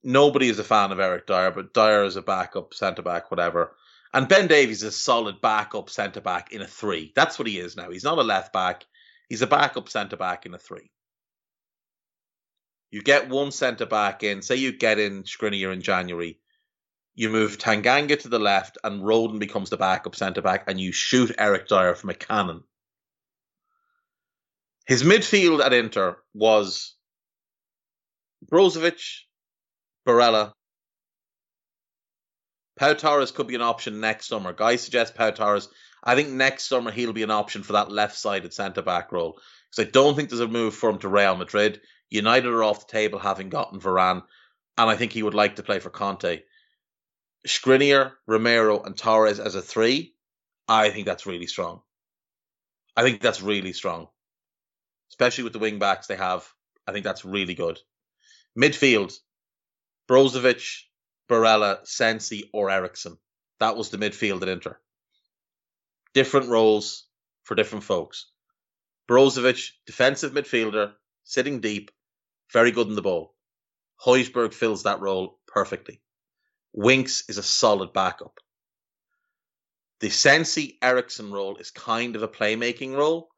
Nobody 0.03 0.49
is 0.49 0.59
a 0.59 0.63
fan 0.63 0.91
of 0.91 0.99
Eric 0.99 1.27
Dier, 1.27 1.51
but 1.51 1.73
Dier 1.73 2.03
is 2.03 2.15
a 2.15 2.21
backup 2.21 2.73
centre 2.73 3.01
back, 3.01 3.31
whatever. 3.31 3.75
And 4.13 4.27
Ben 4.27 4.47
Davies 4.47 4.83
is 4.83 4.89
a 4.89 4.91
solid 4.91 5.41
backup 5.41 5.89
centre 5.89 6.21
back 6.21 6.51
in 6.51 6.61
a 6.61 6.67
three. 6.67 7.11
That's 7.15 7.37
what 7.37 7.47
he 7.47 7.59
is 7.59 7.75
now. 7.75 7.91
He's 7.91 8.03
not 8.03 8.17
a 8.17 8.23
left 8.23 8.53
back. 8.53 8.85
He's 9.27 9.41
a 9.41 9.47
backup 9.47 9.89
centre 9.89 10.17
back 10.17 10.45
in 10.45 10.53
a 10.53 10.57
three. 10.57 10.89
You 12.91 13.01
get 13.01 13.29
one 13.29 13.51
centre 13.51 13.85
back 13.85 14.23
in, 14.23 14.41
say 14.41 14.55
you 14.55 14.71
get 14.71 14.97
in 14.97 15.23
Skriniar 15.23 15.71
in 15.71 15.81
January, 15.81 16.39
you 17.13 17.29
move 17.29 17.57
Tanganga 17.57 18.17
to 18.21 18.29
the 18.29 18.39
left 18.39 18.79
and 18.83 19.03
Rodon 19.03 19.37
becomes 19.37 19.69
the 19.69 19.77
backup 19.77 20.15
centre 20.15 20.41
back 20.41 20.63
and 20.67 20.79
you 20.79 20.91
shoot 20.91 21.35
Eric 21.37 21.67
Dier 21.67 21.93
from 21.93 22.09
a 22.09 22.15
cannon. 22.15 22.63
His 24.87 25.03
midfield 25.03 25.63
at 25.63 25.73
Inter 25.73 26.17
was 26.33 26.95
Brozovic, 28.45 29.01
Barella, 30.07 30.53
Pau 32.79 32.93
Torres 32.93 33.31
could 33.31 33.47
be 33.47 33.55
an 33.55 33.61
option 33.61 33.99
next 33.99 34.27
summer. 34.27 34.53
Guys 34.53 34.81
suggest 34.81 35.13
Pau 35.13 35.31
Torres. 35.31 35.67
I 36.01 36.15
think 36.15 36.29
next 36.29 36.69
summer 36.69 36.91
he'll 36.91 37.11
be 37.11 37.23
an 37.23 37.31
option 37.31 37.61
for 37.61 37.73
that 37.73 37.91
left 37.91 38.15
sided 38.15 38.53
centre 38.53 38.81
back 38.81 39.11
role. 39.11 39.37
Because 39.69 39.85
I 39.85 39.91
don't 39.91 40.15
think 40.15 40.29
there's 40.29 40.39
a 40.39 40.47
move 40.47 40.73
for 40.73 40.89
him 40.89 40.99
to 40.99 41.09
Real 41.09 41.35
Madrid. 41.35 41.81
United 42.09 42.47
are 42.47 42.63
off 42.63 42.87
the 42.87 42.91
table 42.91 43.19
having 43.19 43.49
gotten 43.49 43.81
Varane. 43.81 44.23
And 44.77 44.89
I 44.89 44.95
think 44.95 45.11
he 45.11 45.23
would 45.23 45.33
like 45.33 45.57
to 45.57 45.63
play 45.63 45.79
for 45.79 45.89
Conte. 45.89 46.41
Skriniar, 47.45 48.13
Romero, 48.25 48.81
and 48.81 48.97
Torres 48.97 49.41
as 49.41 49.55
a 49.55 49.61
three, 49.61 50.15
I 50.67 50.89
think 50.89 51.05
that's 51.05 51.25
really 51.25 51.47
strong. 51.47 51.81
I 52.95 53.03
think 53.03 53.19
that's 53.19 53.41
really 53.41 53.73
strong. 53.73 54.07
Especially 55.11 55.43
with 55.43 55.53
the 55.53 55.59
wing 55.59 55.79
backs 55.79 56.07
they 56.07 56.15
have. 56.15 56.47
I 56.87 56.93
think 56.93 57.03
that's 57.03 57.25
really 57.25 57.55
good. 57.55 57.77
Midfield, 58.59 59.17
Brozovic, 60.09 60.81
Barella, 61.29 61.87
Sensi, 61.87 62.49
or 62.51 62.69
Eriksen. 62.69 63.17
That 63.61 63.77
was 63.77 63.89
the 63.89 63.97
midfield 63.97 64.41
at 64.41 64.49
Inter. 64.49 64.77
Different 66.13 66.49
roles 66.49 67.05
for 67.43 67.55
different 67.55 67.85
folks. 67.85 68.25
Brozovic, 69.07 69.71
defensive 69.85 70.33
midfielder, 70.33 70.91
sitting 71.23 71.61
deep, 71.61 71.91
very 72.51 72.71
good 72.71 72.87
in 72.87 72.95
the 72.95 73.01
ball. 73.01 73.33
Højbjerg 74.05 74.53
fills 74.53 74.83
that 74.83 74.99
role 74.99 75.39
perfectly. 75.47 76.01
Winks 76.73 77.29
is 77.29 77.37
a 77.37 77.43
solid 77.43 77.93
backup. 77.93 78.39
The 80.01 80.09
Sensi 80.09 80.77
Eriksen 80.81 81.31
role 81.31 81.55
is 81.57 81.71
kind 81.71 82.17
of 82.17 82.23
a 82.23 82.27
playmaking 82.27 82.93
role. 82.93 83.29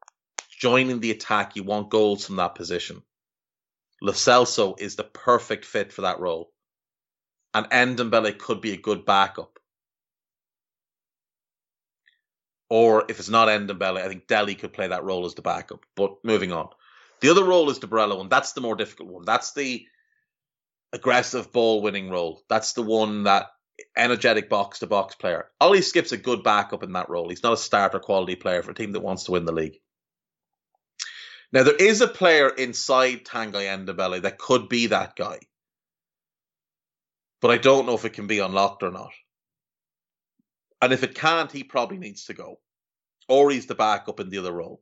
Joining 0.58 0.98
the 0.98 1.12
attack, 1.12 1.54
you 1.54 1.62
want 1.62 1.90
goals 1.90 2.26
from 2.26 2.36
that 2.36 2.56
position. 2.56 3.02
Lo 4.02 4.12
Celso 4.12 4.78
is 4.78 4.96
the 4.96 5.04
perfect 5.04 5.64
fit 5.64 5.92
for 5.92 6.02
that 6.02 6.20
role 6.20 6.52
and 7.54 7.66
Ndombele 7.66 8.38
could 8.38 8.60
be 8.60 8.72
a 8.72 8.76
good 8.76 9.04
backup. 9.04 9.58
Or 12.70 13.04
if 13.08 13.18
it's 13.18 13.28
not 13.28 13.48
Ndombele, 13.48 14.02
I 14.02 14.08
think 14.08 14.26
Dele 14.26 14.54
could 14.54 14.72
play 14.72 14.88
that 14.88 15.04
role 15.04 15.26
as 15.26 15.34
the 15.34 15.42
backup. 15.42 15.84
But 15.94 16.16
moving 16.24 16.52
on. 16.52 16.68
The 17.20 17.28
other 17.28 17.44
role 17.44 17.70
is 17.70 17.78
the 17.78 17.86
Barella 17.86 18.16
one. 18.16 18.28
That's 18.28 18.52
the 18.52 18.62
more 18.62 18.74
difficult 18.74 19.10
one. 19.10 19.24
That's 19.24 19.52
the 19.52 19.86
aggressive 20.92 21.52
ball 21.52 21.82
winning 21.82 22.10
role. 22.10 22.42
That's 22.48 22.72
the 22.72 22.82
one 22.82 23.24
that 23.24 23.48
energetic 23.96 24.48
box 24.48 24.78
to 24.78 24.86
box 24.86 25.14
player. 25.14 25.46
Ollie 25.60 25.82
Skipp's 25.82 26.12
a 26.12 26.16
good 26.16 26.42
backup 26.42 26.82
in 26.82 26.92
that 26.92 27.10
role. 27.10 27.28
He's 27.28 27.42
not 27.42 27.52
a 27.52 27.58
starter 27.58 27.98
quality 27.98 28.36
player 28.36 28.62
for 28.62 28.70
a 28.70 28.74
team 28.74 28.92
that 28.92 29.00
wants 29.00 29.24
to 29.24 29.32
win 29.32 29.44
the 29.44 29.52
league. 29.52 29.78
Now 31.52 31.64
there 31.64 31.76
is 31.76 32.00
a 32.00 32.08
player 32.08 32.48
inside 32.48 33.24
Tanguy 33.24 33.66
Ndombele 33.66 34.22
that 34.22 34.38
could 34.38 34.68
be 34.68 34.86
that 34.86 35.16
guy 35.16 35.40
but 37.42 37.50
I 37.50 37.58
don't 37.58 37.86
know 37.86 37.94
if 37.94 38.06
it 38.06 38.14
can 38.14 38.28
be 38.28 38.38
unlocked 38.38 38.84
or 38.84 38.92
not. 38.92 39.12
And 40.80 40.92
if 40.92 41.02
it 41.02 41.16
can't, 41.16 41.50
he 41.50 41.64
probably 41.64 41.98
needs 41.98 42.26
to 42.26 42.34
go. 42.34 42.60
Or 43.28 43.50
he's 43.50 43.66
the 43.66 43.74
backup 43.74 44.20
in 44.20 44.30
the 44.30 44.38
other 44.38 44.52
role. 44.52 44.80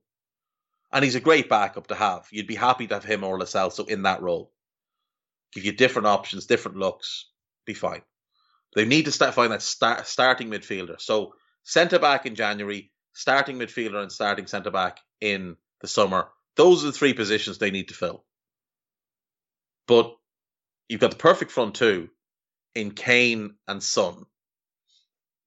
And 0.93 1.03
he's 1.03 1.15
a 1.15 1.21
great 1.21 1.49
backup 1.49 1.87
to 1.87 1.95
have. 1.95 2.27
You'd 2.31 2.47
be 2.47 2.55
happy 2.55 2.87
to 2.87 2.95
have 2.95 3.05
him 3.05 3.25
or 3.25 3.39
Lo 3.39 3.47
Celso 3.47 3.89
in 3.89 4.03
that 4.03 4.23
role. 4.23 4.53
Give 5.53 5.65
you 5.65 5.73
different 5.73 6.07
options, 6.07 6.47
different 6.47 6.77
looks, 6.77 7.31
be 7.65 7.75
fine. 7.75 8.03
They 8.77 8.85
need 8.85 9.07
to 9.07 9.13
start 9.13 9.35
find 9.35 9.53
that 9.53 9.63
start, 9.63 10.07
starting 10.07 10.51
midfielder. 10.51 11.01
So 11.01 11.35
centre 11.65 11.99
back 11.99 12.27
in 12.27 12.35
January, 12.35 12.93
starting 13.15 13.59
midfielder 13.59 14.03
and 14.03 14.13
starting 14.13 14.47
centre 14.47 14.71
back 14.71 15.01
in 15.21 15.57
the 15.81 15.89
summer. 15.89 16.29
Those 16.57 16.85
are 16.85 16.89
the 16.89 16.93
three 16.93 17.15
positions 17.15 17.59
they 17.59 17.71
need 17.71 17.89
to 17.89 17.95
fill. 17.95 18.25
But 19.87 20.17
you've 20.89 21.01
got 21.01 21.11
the 21.11 21.17
perfect 21.17 21.51
front 21.51 21.75
two 21.75 22.11
in 22.75 22.93
Kane 22.93 23.55
and 23.67 23.83
Son. 23.83 24.27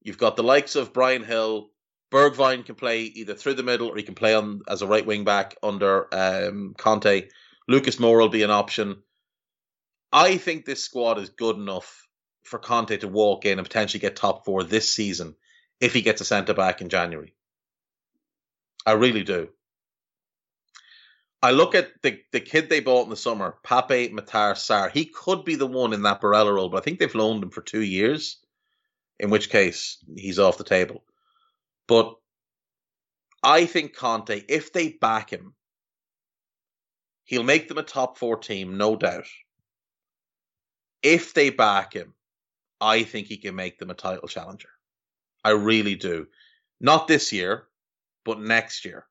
You've 0.02 0.18
got 0.18 0.36
the 0.36 0.42
likes 0.42 0.76
of 0.76 0.92
Bryan 0.92 1.24
Gil. 1.24 1.70
Bergwijn 2.12 2.64
can 2.64 2.74
play 2.74 3.02
either 3.02 3.34
through 3.34 3.54
the 3.54 3.62
middle 3.62 3.88
or 3.88 3.96
he 3.96 4.02
can 4.02 4.14
play 4.14 4.34
on 4.34 4.60
as 4.68 4.82
a 4.82 4.86
right 4.86 5.04
wing 5.04 5.24
back 5.24 5.56
under 5.62 6.06
um, 6.14 6.74
Conte. 6.76 7.28
Lucas 7.66 7.96
Moura 7.96 8.20
will 8.20 8.28
be 8.28 8.42
an 8.42 8.50
option. 8.50 9.02
I 10.12 10.36
think 10.36 10.64
this 10.64 10.84
squad 10.84 11.18
is 11.18 11.30
good 11.30 11.56
enough 11.56 12.06
for 12.44 12.58
Conte 12.58 12.98
to 12.98 13.08
walk 13.08 13.46
in 13.46 13.58
and 13.58 13.66
potentially 13.66 14.00
get 14.00 14.14
top 14.14 14.44
four 14.44 14.62
this 14.62 14.92
season 14.92 15.34
if 15.80 15.92
he 15.92 16.02
gets 16.02 16.20
a 16.20 16.24
centre 16.24 16.54
back 16.54 16.80
in 16.80 16.88
January. 16.88 17.34
I 18.86 18.92
really 18.92 19.24
do. 19.24 19.48
I 21.44 21.50
look 21.50 21.74
at 21.74 22.00
the, 22.00 22.22
the 22.32 22.40
kid 22.40 22.70
they 22.70 22.80
bought 22.80 23.04
in 23.04 23.10
the 23.10 23.16
summer, 23.16 23.58
Pape 23.62 24.14
Matar 24.14 24.54
Sarr. 24.54 24.90
He 24.90 25.04
could 25.04 25.44
be 25.44 25.56
the 25.56 25.66
one 25.66 25.92
in 25.92 26.00
that 26.00 26.22
Barella 26.22 26.54
role, 26.54 26.70
but 26.70 26.78
I 26.78 26.80
think 26.80 26.98
they've 26.98 27.14
loaned 27.14 27.42
him 27.42 27.50
for 27.50 27.60
two 27.60 27.82
years, 27.82 28.38
in 29.20 29.28
which 29.28 29.50
case 29.50 29.98
he's 30.16 30.38
off 30.38 30.56
the 30.56 30.64
table. 30.64 31.04
But 31.86 32.14
I 33.42 33.66
think 33.66 33.94
Conte, 33.94 34.42
if 34.48 34.72
they 34.72 34.92
back 34.92 35.28
him, 35.28 35.52
he'll 37.24 37.42
make 37.42 37.68
them 37.68 37.76
a 37.76 37.82
top 37.82 38.16
four 38.16 38.38
team, 38.38 38.78
no 38.78 38.96
doubt. 38.96 39.26
If 41.02 41.34
they 41.34 41.50
back 41.50 41.92
him, 41.92 42.14
I 42.80 43.02
think 43.02 43.26
he 43.26 43.36
can 43.36 43.54
make 43.54 43.78
them 43.78 43.90
a 43.90 43.94
title 43.94 44.28
challenger. 44.28 44.70
I 45.44 45.50
really 45.50 45.94
do. 45.94 46.26
Not 46.80 47.06
this 47.06 47.34
year, 47.34 47.66
but 48.24 48.40
next 48.40 48.86
year. 48.86 49.04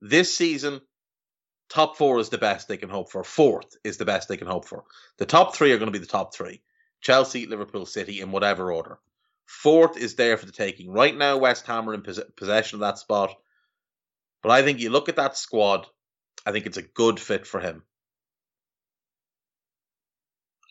This 0.00 0.36
season, 0.36 0.80
Top 1.68 1.96
four 1.96 2.18
is 2.18 2.28
the 2.28 2.38
best 2.38 2.68
they 2.68 2.76
can 2.76 2.90
hope 2.90 3.10
for. 3.10 3.24
Fourth 3.24 3.76
is 3.82 3.96
the 3.96 4.04
best 4.04 4.28
they 4.28 4.36
can 4.36 4.46
hope 4.46 4.66
for. 4.66 4.84
The 5.18 5.26
top 5.26 5.54
three 5.54 5.72
are 5.72 5.78
going 5.78 5.90
to 5.90 5.98
be 5.98 6.04
the 6.04 6.06
top 6.06 6.34
three 6.34 6.62
Chelsea, 7.00 7.46
Liverpool, 7.46 7.86
City, 7.86 8.20
in 8.20 8.30
whatever 8.30 8.72
order. 8.72 8.98
Fourth 9.46 9.96
is 9.96 10.14
there 10.14 10.36
for 10.36 10.46
the 10.46 10.52
taking. 10.52 10.92
Right 10.92 11.16
now, 11.16 11.38
West 11.38 11.66
Ham 11.66 11.88
are 11.88 11.94
in 11.94 12.02
pos- 12.02 12.20
possession 12.36 12.76
of 12.76 12.80
that 12.80 12.98
spot. 12.98 13.34
But 14.42 14.52
I 14.52 14.62
think 14.62 14.80
you 14.80 14.90
look 14.90 15.08
at 15.08 15.16
that 15.16 15.36
squad, 15.36 15.86
I 16.44 16.52
think 16.52 16.66
it's 16.66 16.76
a 16.78 16.82
good 16.82 17.20
fit 17.20 17.46
for 17.46 17.60
him. 17.60 17.82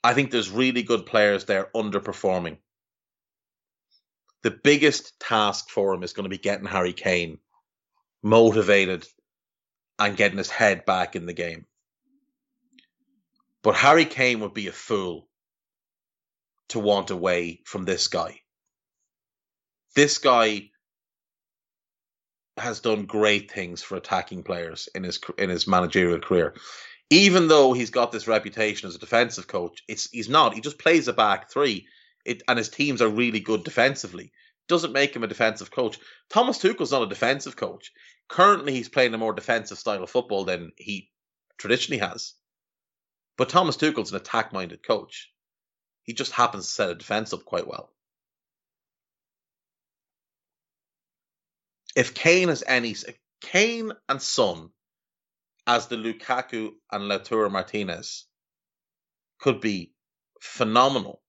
I 0.04 0.14
think 0.14 0.32
there's 0.32 0.50
really 0.50 0.84
good 0.84 1.06
players 1.06 1.46
there 1.46 1.70
underperforming. 1.76 2.58
The 4.44 4.52
biggest 4.52 5.20
task 5.20 5.70
for 5.70 5.94
him 5.94 6.04
is 6.04 6.14
going 6.14 6.24
to 6.24 6.30
be 6.30 6.40
getting 6.40 6.66
Harry 6.66 6.94
Kane 6.94 7.38
motivated 8.24 9.08
and 10.08 10.18
getting 10.18 10.38
his 10.38 10.50
head 10.50 10.86
back 10.86 11.16
in 11.16 11.26
the 11.26 11.34
game. 11.34 11.66
But 13.64 13.76
Harry 13.76 14.06
Kane 14.06 14.40
would 14.40 14.54
be 14.54 14.68
a 14.68 14.72
fool 14.72 15.28
to 16.70 16.80
want 16.80 17.12
away 17.12 17.62
from 17.66 17.86
this 17.86 18.08
guy. 18.08 18.42
This 19.96 20.18
guy 20.18 20.70
has 22.58 22.80
done 22.80 23.06
great 23.06 23.52
things 23.52 23.82
for 23.82 23.96
attacking 23.96 24.44
players 24.44 24.90
in 24.96 25.04
his 25.04 25.20
in 25.38 25.50
his 25.50 25.68
managerial 25.68 26.20
career. 26.20 26.56
Even 27.10 27.48
though 27.50 27.74
he's 27.74 27.90
got 27.90 28.12
this 28.12 28.28
reputation 28.28 28.88
as 28.88 28.96
a 28.96 29.00
defensive 29.00 29.48
coach, 29.48 29.84
it's 29.88 30.10
he's 30.10 30.30
not. 30.30 30.54
He 30.54 30.62
just 30.62 30.80
plays 30.80 31.08
a 31.08 31.14
back 31.14 31.52
three. 31.52 31.88
it 32.26 32.42
and 32.48 32.58
his 32.58 32.70
teams 32.70 33.02
are 33.02 33.10
really 33.10 33.40
good 33.40 33.64
defensively. 33.64 34.32
Doesn't 34.68 34.94
make 34.94 35.16
him 35.16 35.24
a 35.24 35.28
defensive 35.28 35.72
coach. 35.72 36.00
Thomas 36.30 36.58
Tuchel's 36.58 36.92
not 36.92 37.04
a 37.04 37.08
defensive 37.08 37.56
coach. 37.56 37.92
Currently, 38.32 38.72
he's 38.72 38.88
playing 38.88 39.14
a 39.14 39.18
more 39.18 39.34
defensive 39.34 39.78
style 39.78 40.02
of 40.02 40.10
football 40.10 40.46
than 40.46 40.72
he 40.78 41.12
traditionally 41.58 42.00
has. 42.00 42.34
But 43.38 43.50
Thomas 43.50 43.76
Tuchel's 43.76 44.12
an 44.12 44.18
attack-minded 44.18 44.88
coach. 44.88 45.30
He 46.04 46.14
just 46.14 46.32
happens 46.32 46.66
to 46.66 46.72
set 46.72 46.90
a 46.90 46.96
defense 46.96 47.34
up 47.34 47.44
quite 47.44 47.68
well. 47.68 47.94
If 51.94 52.14
Kane 52.14 52.48
has 52.48 52.64
any, 52.66 52.96
Kane 53.42 53.92
and 54.08 54.22
Son 54.22 54.70
as 55.68 55.88
the 55.88 55.98
Lukaku 55.98 56.72
and 56.90 57.04
Lautaro 57.12 57.52
Martinez 57.52 58.28
could 59.42 59.60
be 59.60 59.92
phenomenal 60.40 61.22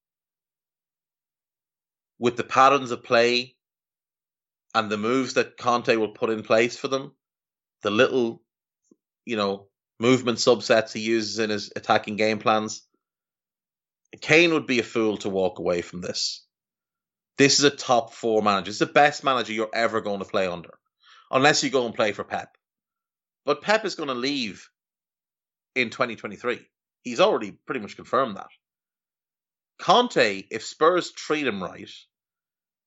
with 2.17 2.37
the 2.37 2.45
patterns 2.45 2.91
of 2.91 3.03
play 3.03 3.57
and 4.73 4.89
the 4.89 4.97
moves 4.97 5.35
that 5.35 5.57
Conte 5.57 5.95
will 5.95 6.13
put 6.13 6.29
in 6.29 6.43
place 6.43 6.77
for 6.77 6.87
them, 6.87 7.13
the 7.81 7.91
little, 7.91 8.41
you 9.25 9.37
know, 9.37 9.67
movement 9.99 10.39
subsets 10.39 10.93
he 10.93 11.01
uses 11.01 11.39
in 11.39 11.49
his 11.49 11.71
attacking 11.75 12.15
game 12.15 12.39
plans. 12.39 12.85
Kane 14.21 14.53
would 14.53 14.67
be 14.67 14.79
a 14.79 14.83
fool 14.83 15.17
to 15.17 15.29
walk 15.29 15.59
away 15.59 15.81
from 15.81 16.01
this. 16.01 16.45
This 17.37 17.59
is 17.59 17.65
a 17.65 17.71
top 17.71 18.13
four 18.13 18.41
manager. 18.41 18.69
It's 18.69 18.79
the 18.79 18.85
best 18.85 19.23
manager 19.23 19.53
you're 19.53 19.69
ever 19.73 20.01
going 20.01 20.19
to 20.19 20.25
play 20.25 20.47
under, 20.47 20.77
unless 21.31 21.63
you 21.63 21.69
go 21.69 21.85
and 21.85 21.95
play 21.95 22.11
for 22.11 22.23
Pep. 22.23 22.55
But 23.45 23.61
Pep 23.61 23.85
is 23.85 23.95
going 23.95 24.09
to 24.09 24.15
leave 24.15 24.69
in 25.75 25.89
2023. 25.89 26.59
He's 27.03 27.19
already 27.19 27.51
pretty 27.65 27.81
much 27.81 27.95
confirmed 27.95 28.37
that. 28.37 28.49
Conte, 29.79 30.43
if 30.49 30.63
Spurs 30.63 31.11
treat 31.11 31.47
him 31.47 31.61
right, 31.61 31.89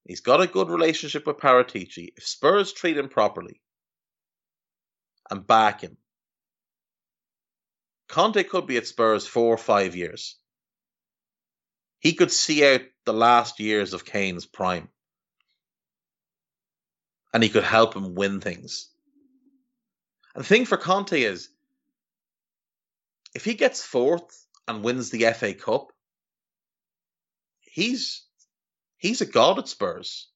he's 0.09 0.21
got 0.21 0.41
a 0.41 0.47
good 0.47 0.69
relationship 0.69 1.27
with 1.27 1.39
Paratici. 1.39 2.13
If 2.17 2.27
Spurs 2.27 2.73
treat 2.73 2.97
him 2.97 3.09
properly 3.09 3.61
and 5.31 5.47
back 5.47 5.81
him, 5.83 5.97
Conte 8.09 8.43
could 8.45 8.67
be 8.67 8.77
at 8.77 8.87
Spurs 8.87 9.27
four 9.27 9.53
or 9.53 9.59
five 9.59 9.97
years. 9.97 10.37
He 11.99 12.13
could 12.13 12.31
see 12.31 12.65
out 12.65 12.83
the 13.05 13.13
last 13.13 13.59
years 13.59 13.93
of 13.95 14.05
Kane's 14.05 14.47
prime. 14.47 14.89
And 17.33 17.43
he 17.43 17.49
could 17.49 17.65
help 17.65 17.95
him 17.95 18.15
win 18.15 18.41
things. 18.41 18.89
And 20.35 20.45
the 20.45 20.49
thing 20.49 20.67
for 20.67 20.77
Conte 20.77 21.21
is 21.21 21.49
if 23.35 23.45
he 23.45 23.55
gets 23.55 23.83
fourth 23.83 24.47
and 24.69 24.85
wins 24.85 25.11
the 25.11 25.33
FA 25.33 25.53
Cup, 25.55 25.93
he's 27.61 28.26
he's 29.07 29.21
a 29.21 29.27
god 29.27 29.59
at 29.59 29.69
Spurs. 29.69 30.29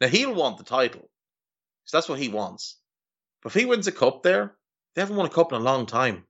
Now 0.00 0.08
he'll 0.08 0.34
want 0.34 0.58
the 0.58 0.64
title. 0.64 1.10
So 1.84 1.96
that's 1.96 2.08
what 2.08 2.18
he 2.18 2.28
wants. 2.28 2.76
But 3.42 3.54
if 3.54 3.60
he 3.60 3.66
wins 3.66 3.86
a 3.86 3.92
cup 3.92 4.22
there, 4.22 4.56
they 4.94 5.02
haven't 5.02 5.16
won 5.16 5.26
a 5.26 5.30
cup 5.30 5.52
in 5.52 5.60
a 5.60 5.64
long 5.64 5.86
time. 5.86 6.24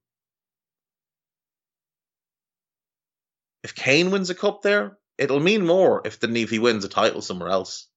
If 3.63 3.75
Kane 3.75 4.11
wins 4.11 4.31
a 4.31 4.35
cup 4.35 4.63
there, 4.63 4.99
it'll 5.19 5.41
mean 5.41 5.67
more 5.67 6.03
if 6.05 6.19
than 6.19 6.37
if 6.37 6.51
he 6.51 6.59
wins 6.59 6.85
a 6.85 6.89
title 6.89 7.21
somewhere 7.21 7.51
else. 7.51 7.89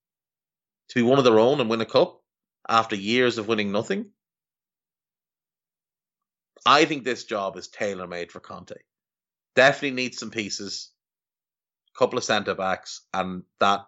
To 0.90 0.96
be 0.96 1.02
one 1.02 1.18
of 1.18 1.24
their 1.24 1.40
own 1.40 1.62
and 1.62 1.70
win 1.70 1.82
a 1.82 1.86
cup 1.86 2.22
after 2.68 2.96
years 2.96 3.38
of 3.38 3.48
winning 3.48 3.72
nothing. 3.72 4.12
I 6.66 6.86
think 6.86 7.04
this 7.04 7.24
job 7.24 7.58
is 7.58 7.68
tailor 7.68 8.08
made 8.08 8.32
for 8.32 8.40
Conte. 8.40 8.76
Definitely 9.56 9.92
needs 9.92 10.18
some 10.18 10.32
pieces, 10.32 10.92
couple 11.98 12.18
of 12.18 12.24
centre 12.24 12.56
backs, 12.56 13.02
and 13.14 13.44
that 13.60 13.86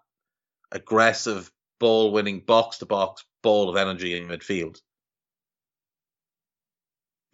aggressive 0.72 1.52
ball 1.80 2.12
winning 2.12 2.40
box 2.40 2.80
to 2.80 2.86
box 2.86 3.24
ball 3.44 3.70
of 3.70 3.78
energy 3.78 4.18
in 4.18 4.28
midfield. 4.28 4.80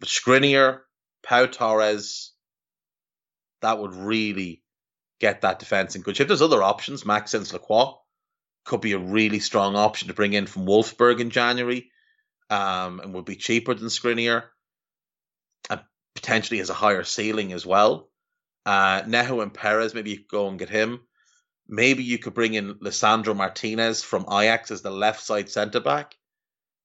But 0.00 0.08
Skriniar, 0.08 0.80
Pau 1.22 1.46
Torres, 1.46 2.32
that 3.60 3.78
would 3.78 3.94
really 3.94 4.62
get 5.20 5.42
that 5.42 5.60
defence 5.60 5.94
in 5.94 6.02
good 6.02 6.16
shape. 6.16 6.28
There's 6.28 6.42
other 6.42 6.62
options. 6.62 7.06
Maxence 7.06 7.52
Lacroix 7.52 7.94
could 8.64 8.80
be 8.80 8.92
a 8.92 8.98
really 8.98 9.38
strong 9.38 9.76
option 9.76 10.08
to 10.08 10.14
bring 10.14 10.32
in 10.32 10.46
from 10.46 10.66
Wolfsburg 10.66 11.20
in 11.20 11.30
January 11.30 11.90
um, 12.50 13.00
and 13.00 13.14
would 13.14 13.24
be 13.24 13.36
cheaper 13.36 13.74
than 13.74 13.88
Skriniar 13.88 14.44
and 15.70 15.80
potentially 16.14 16.58
has 16.58 16.70
a 16.70 16.74
higher 16.74 17.04
ceiling 17.04 17.52
as 17.52 17.64
well. 17.64 18.10
Uh, 18.64 19.02
Nehuén 19.02 19.52
Perez, 19.52 19.94
maybe 19.94 20.10
you 20.10 20.18
could 20.18 20.28
go 20.28 20.48
and 20.48 20.58
get 20.58 20.68
him. 20.68 21.00
Maybe 21.68 22.04
you 22.04 22.18
could 22.18 22.34
bring 22.34 22.54
in 22.54 22.74
Lisandro 22.74 23.34
Martinez 23.34 24.02
from 24.02 24.26
Ajax 24.30 24.70
as 24.70 24.82
the 24.82 24.90
left 24.90 25.22
side 25.22 25.48
centre 25.48 25.80
back. 25.80 26.16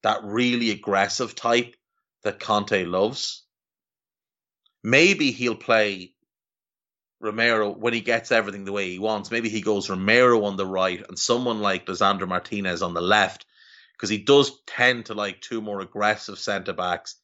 That 0.03 0.23
really 0.23 0.71
aggressive 0.71 1.35
type 1.35 1.75
that 2.23 2.39
Conte 2.39 2.85
loves. 2.85 3.43
Maybe 4.83 5.31
he'll 5.31 5.55
play 5.55 6.13
Romero 7.19 7.71
when 7.71 7.93
he 7.93 8.01
gets 8.01 8.31
everything 8.31 8.63
the 8.63 8.71
way 8.71 8.89
he 8.89 8.99
wants. 8.99 9.31
Maybe 9.31 9.49
he 9.49 9.61
goes 9.61 9.89
Romero 9.89 10.43
on 10.45 10.55
the 10.55 10.65
right 10.65 11.03
and 11.07 11.17
someone 11.17 11.61
like 11.61 11.85
Lisandro 11.87 12.27
Martinez 12.27 12.81
on 12.81 12.93
the 12.93 13.01
left 13.01 13.45
because 13.93 14.09
he 14.09 14.19
does 14.19 14.61
tend 14.67 15.07
to 15.07 15.15
like 15.15 15.41
two 15.41 15.61
more 15.61 15.81
aggressive 15.81 16.37
centre 16.37 16.73
backs 16.73 17.15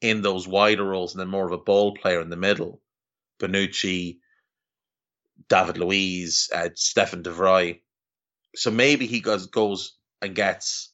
in 0.00 0.20
those 0.22 0.48
wider 0.48 0.84
roles 0.84 1.14
and 1.14 1.20
then 1.20 1.28
more 1.28 1.46
of 1.46 1.52
a 1.52 1.58
ball 1.58 1.94
player 1.94 2.20
in 2.20 2.28
the 2.28 2.36
middle. 2.36 2.82
Bonucci, 3.38 4.18
David 5.48 5.78
Luiz, 5.78 6.50
uh, 6.54 6.70
Stefan 6.74 7.22
de 7.22 7.30
Vrij. 7.30 7.80
So 8.54 8.70
maybe 8.70 9.06
he 9.06 9.20
goes 9.20 9.46
goes 9.46 9.96
and 10.22 10.34
gets 10.34 10.92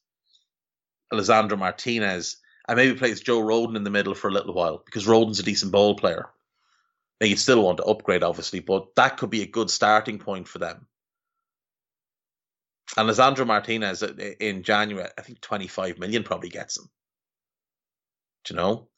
Lisandro 1.12 1.58
Martinez 1.58 2.38
and 2.68 2.76
maybe 2.76 2.98
plays 2.98 3.20
Joe 3.20 3.40
Rodon 3.40 3.76
in 3.76 3.84
the 3.84 3.90
middle 3.90 4.14
for 4.14 4.28
a 4.28 4.32
little 4.32 4.54
while 4.54 4.82
because 4.84 5.06
Rodon's 5.06 5.38
a 5.38 5.44
decent 5.44 5.72
ball 5.72 5.94
player. 5.96 6.30
Now 7.20 7.26
you'd 7.28 7.38
still 7.38 7.62
want 7.62 7.78
to 7.78 7.84
upgrade, 7.84 8.24
obviously, 8.24 8.60
but 8.60 8.94
that 8.96 9.16
could 9.16 9.30
be 9.30 9.42
a 9.42 9.46
good 9.46 9.70
starting 9.70 10.18
point 10.18 10.48
for 10.48 10.58
them. 10.58 10.86
And 12.96 13.08
Lisandro 13.08 13.46
Martinez 13.46 14.02
in 14.02 14.62
January, 14.62 15.08
I 15.16 15.22
think 15.22 15.40
25 15.40 15.98
million 15.98 16.24
probably 16.24 16.50
gets 16.50 16.76
him. 16.76 16.90
Do 18.44 18.54
you 18.54 18.56
know? 18.60 18.88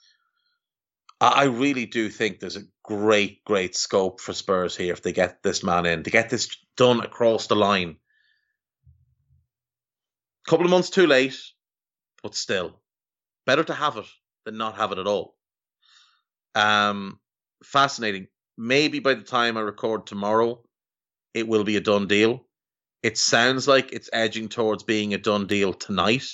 I 1.21 1.45
really 1.45 1.87
do 1.87 2.11
think 2.11 2.41
there's 2.41 2.57
a 2.57 2.65
great, 2.83 3.45
great 3.45 3.77
scope 3.77 4.21
for 4.21 4.33
Spurs 4.33 4.77
here 4.77 4.93
if 4.93 5.03
they 5.03 5.13
get 5.13 5.43
this 5.43 5.63
man 5.63 5.87
in 5.87 6.03
to 6.03 6.11
get 6.11 6.29
this 6.29 6.57
done 6.77 7.01
across 7.01 7.47
the 7.47 7.57
line. 7.57 7.97
A 10.47 10.51
couple 10.51 10.67
of 10.67 10.71
months 10.71 10.91
too 10.91 11.07
late, 11.07 11.37
but 12.23 12.35
still, 12.35 12.81
better 13.47 13.65
to 13.65 13.75
have 13.75 13.97
it 13.97 14.07
than 14.45 14.59
not 14.59 14.77
have 14.77 14.93
it 14.93 14.99
at 14.99 15.07
all. 15.07 15.37
Um, 16.55 17.19
fascinating. 17.65 18.27
Maybe 18.59 18.99
by 18.99 19.15
the 19.15 19.23
time 19.23 19.57
I 19.57 19.61
record 19.61 20.07
tomorrow, 20.07 20.63
it 21.33 21.49
will 21.49 21.65
be 21.65 21.77
a 21.77 21.81
done 21.81 22.07
deal. 22.07 22.47
It 23.03 23.19
sounds 23.19 23.67
like 23.67 23.93
it's 23.93 24.11
edging 24.13 24.49
towards 24.49 24.83
being 24.83 25.15
a 25.15 25.19
done 25.19 25.47
deal 25.47 25.73
tonight. 25.73 26.27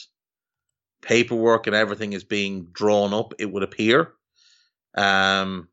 Paperwork 1.03 1.67
and 1.67 1.77
everything 1.77 2.13
is 2.13 2.25
being 2.25 2.69
drawn 2.73 3.15
up, 3.15 3.35
it 3.39 3.51
would 3.51 3.63
appear. 3.63 4.15
Um, 4.95 5.69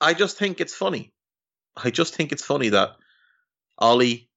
I 0.00 0.14
just 0.14 0.38
think 0.38 0.60
it's 0.60 0.74
funny. 0.74 1.12
I 1.76 1.90
just 1.90 2.14
think 2.14 2.32
it's 2.32 2.44
funny 2.44 2.70
that 2.70 2.96
Ole 3.78 4.28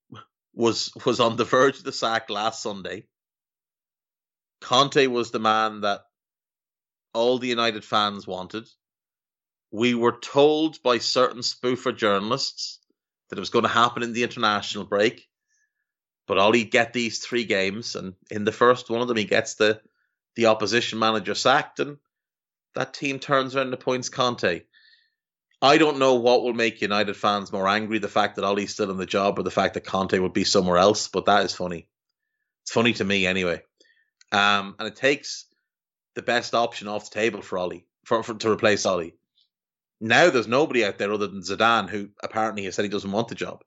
was 0.53 0.91
was 1.05 1.19
on 1.19 1.35
the 1.35 1.45
verge 1.45 1.77
of 1.77 1.83
the 1.83 1.91
sack 1.91 2.29
last 2.29 2.63
Sunday. 2.63 3.05
Conte 4.61 5.05
was 5.07 5.31
the 5.31 5.39
man 5.39 5.81
that 5.81 6.01
all 7.13 7.37
the 7.37 7.47
United 7.47 7.85
fans 7.85 8.25
wanted. 8.25 8.67
We 9.71 9.93
were 9.93 10.17
told 10.19 10.81
by 10.81 10.97
certain 10.97 11.41
spoofer 11.41 11.95
journalists 11.95 12.79
that 13.29 13.37
it 13.37 13.39
was 13.39 13.49
going 13.49 13.63
to 13.63 13.69
happen 13.69 14.03
in 14.03 14.13
the 14.13 14.23
international 14.23 14.85
break. 14.85 15.27
But 16.27 16.39
Ole 16.39 16.63
get 16.63 16.93
these 16.93 17.19
three 17.19 17.45
games, 17.45 17.95
and 17.95 18.13
in 18.29 18.43
the 18.43 18.51
first 18.51 18.89
one 18.89 19.01
of 19.01 19.07
them, 19.07 19.17
he 19.17 19.25
gets 19.25 19.55
the 19.55 19.81
the 20.35 20.47
opposition 20.47 20.99
manager 20.99 21.35
sacked, 21.35 21.79
and 21.79 21.97
that 22.77 22.93
team 22.93 23.17
turns 23.17 23.55
around 23.55 23.71
the 23.71 23.77
points 23.77 24.07
Conte. 24.07 24.61
I 25.63 25.77
don't 25.79 25.97
know 25.97 26.15
what 26.15 26.43
will 26.43 26.53
make 26.53 26.81
United 26.81 27.15
fans 27.15 27.51
more 27.51 27.67
angry 27.67 27.97
the 27.97 28.07
fact 28.07 28.35
that 28.35 28.45
Ole's 28.45 28.71
still 28.71 28.91
in 28.91 28.97
the 28.97 29.07
job 29.07 29.39
or 29.39 29.43
the 29.43 29.49
fact 29.49 29.73
that 29.73 29.83
Conte 29.83 30.17
would 30.17 30.33
be 30.33 30.43
somewhere 30.43 30.77
else, 30.77 31.07
but 31.07 31.25
that 31.25 31.43
is 31.43 31.55
funny. 31.55 31.89
It's 32.63 32.71
funny 32.71 32.93
to 32.93 33.03
me 33.03 33.25
anyway. 33.25 33.63
Um, 34.31 34.75
and 34.77 34.87
it 34.87 34.95
takes 34.95 35.45
the 36.13 36.21
best 36.21 36.53
option 36.53 36.87
off 36.87 37.09
the 37.09 37.15
table 37.19 37.41
for 37.41 37.57
Ole 37.57 37.81
for, 38.05 38.21
for 38.21 38.35
to 38.35 38.51
replace 38.51 38.85
Ole. 38.85 39.11
Now 39.99 40.29
there's 40.29 40.47
nobody 40.47 40.85
out 40.85 40.99
there 40.99 41.11
other 41.11 41.25
than 41.25 41.41
Zidane 41.41 41.89
who 41.89 42.09
apparently 42.21 42.65
has 42.65 42.75
said 42.75 42.85
he 42.85 42.89
doesn't 42.89 43.11
want 43.11 43.29
the 43.29 43.35
job. 43.35 43.63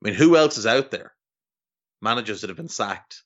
I 0.00 0.10
mean, 0.10 0.14
who 0.14 0.36
else 0.36 0.58
is 0.58 0.66
out 0.66 0.92
there? 0.92 1.12
Managers 2.00 2.42
that 2.42 2.50
have 2.50 2.56
been 2.56 2.68
sacked. 2.68 3.24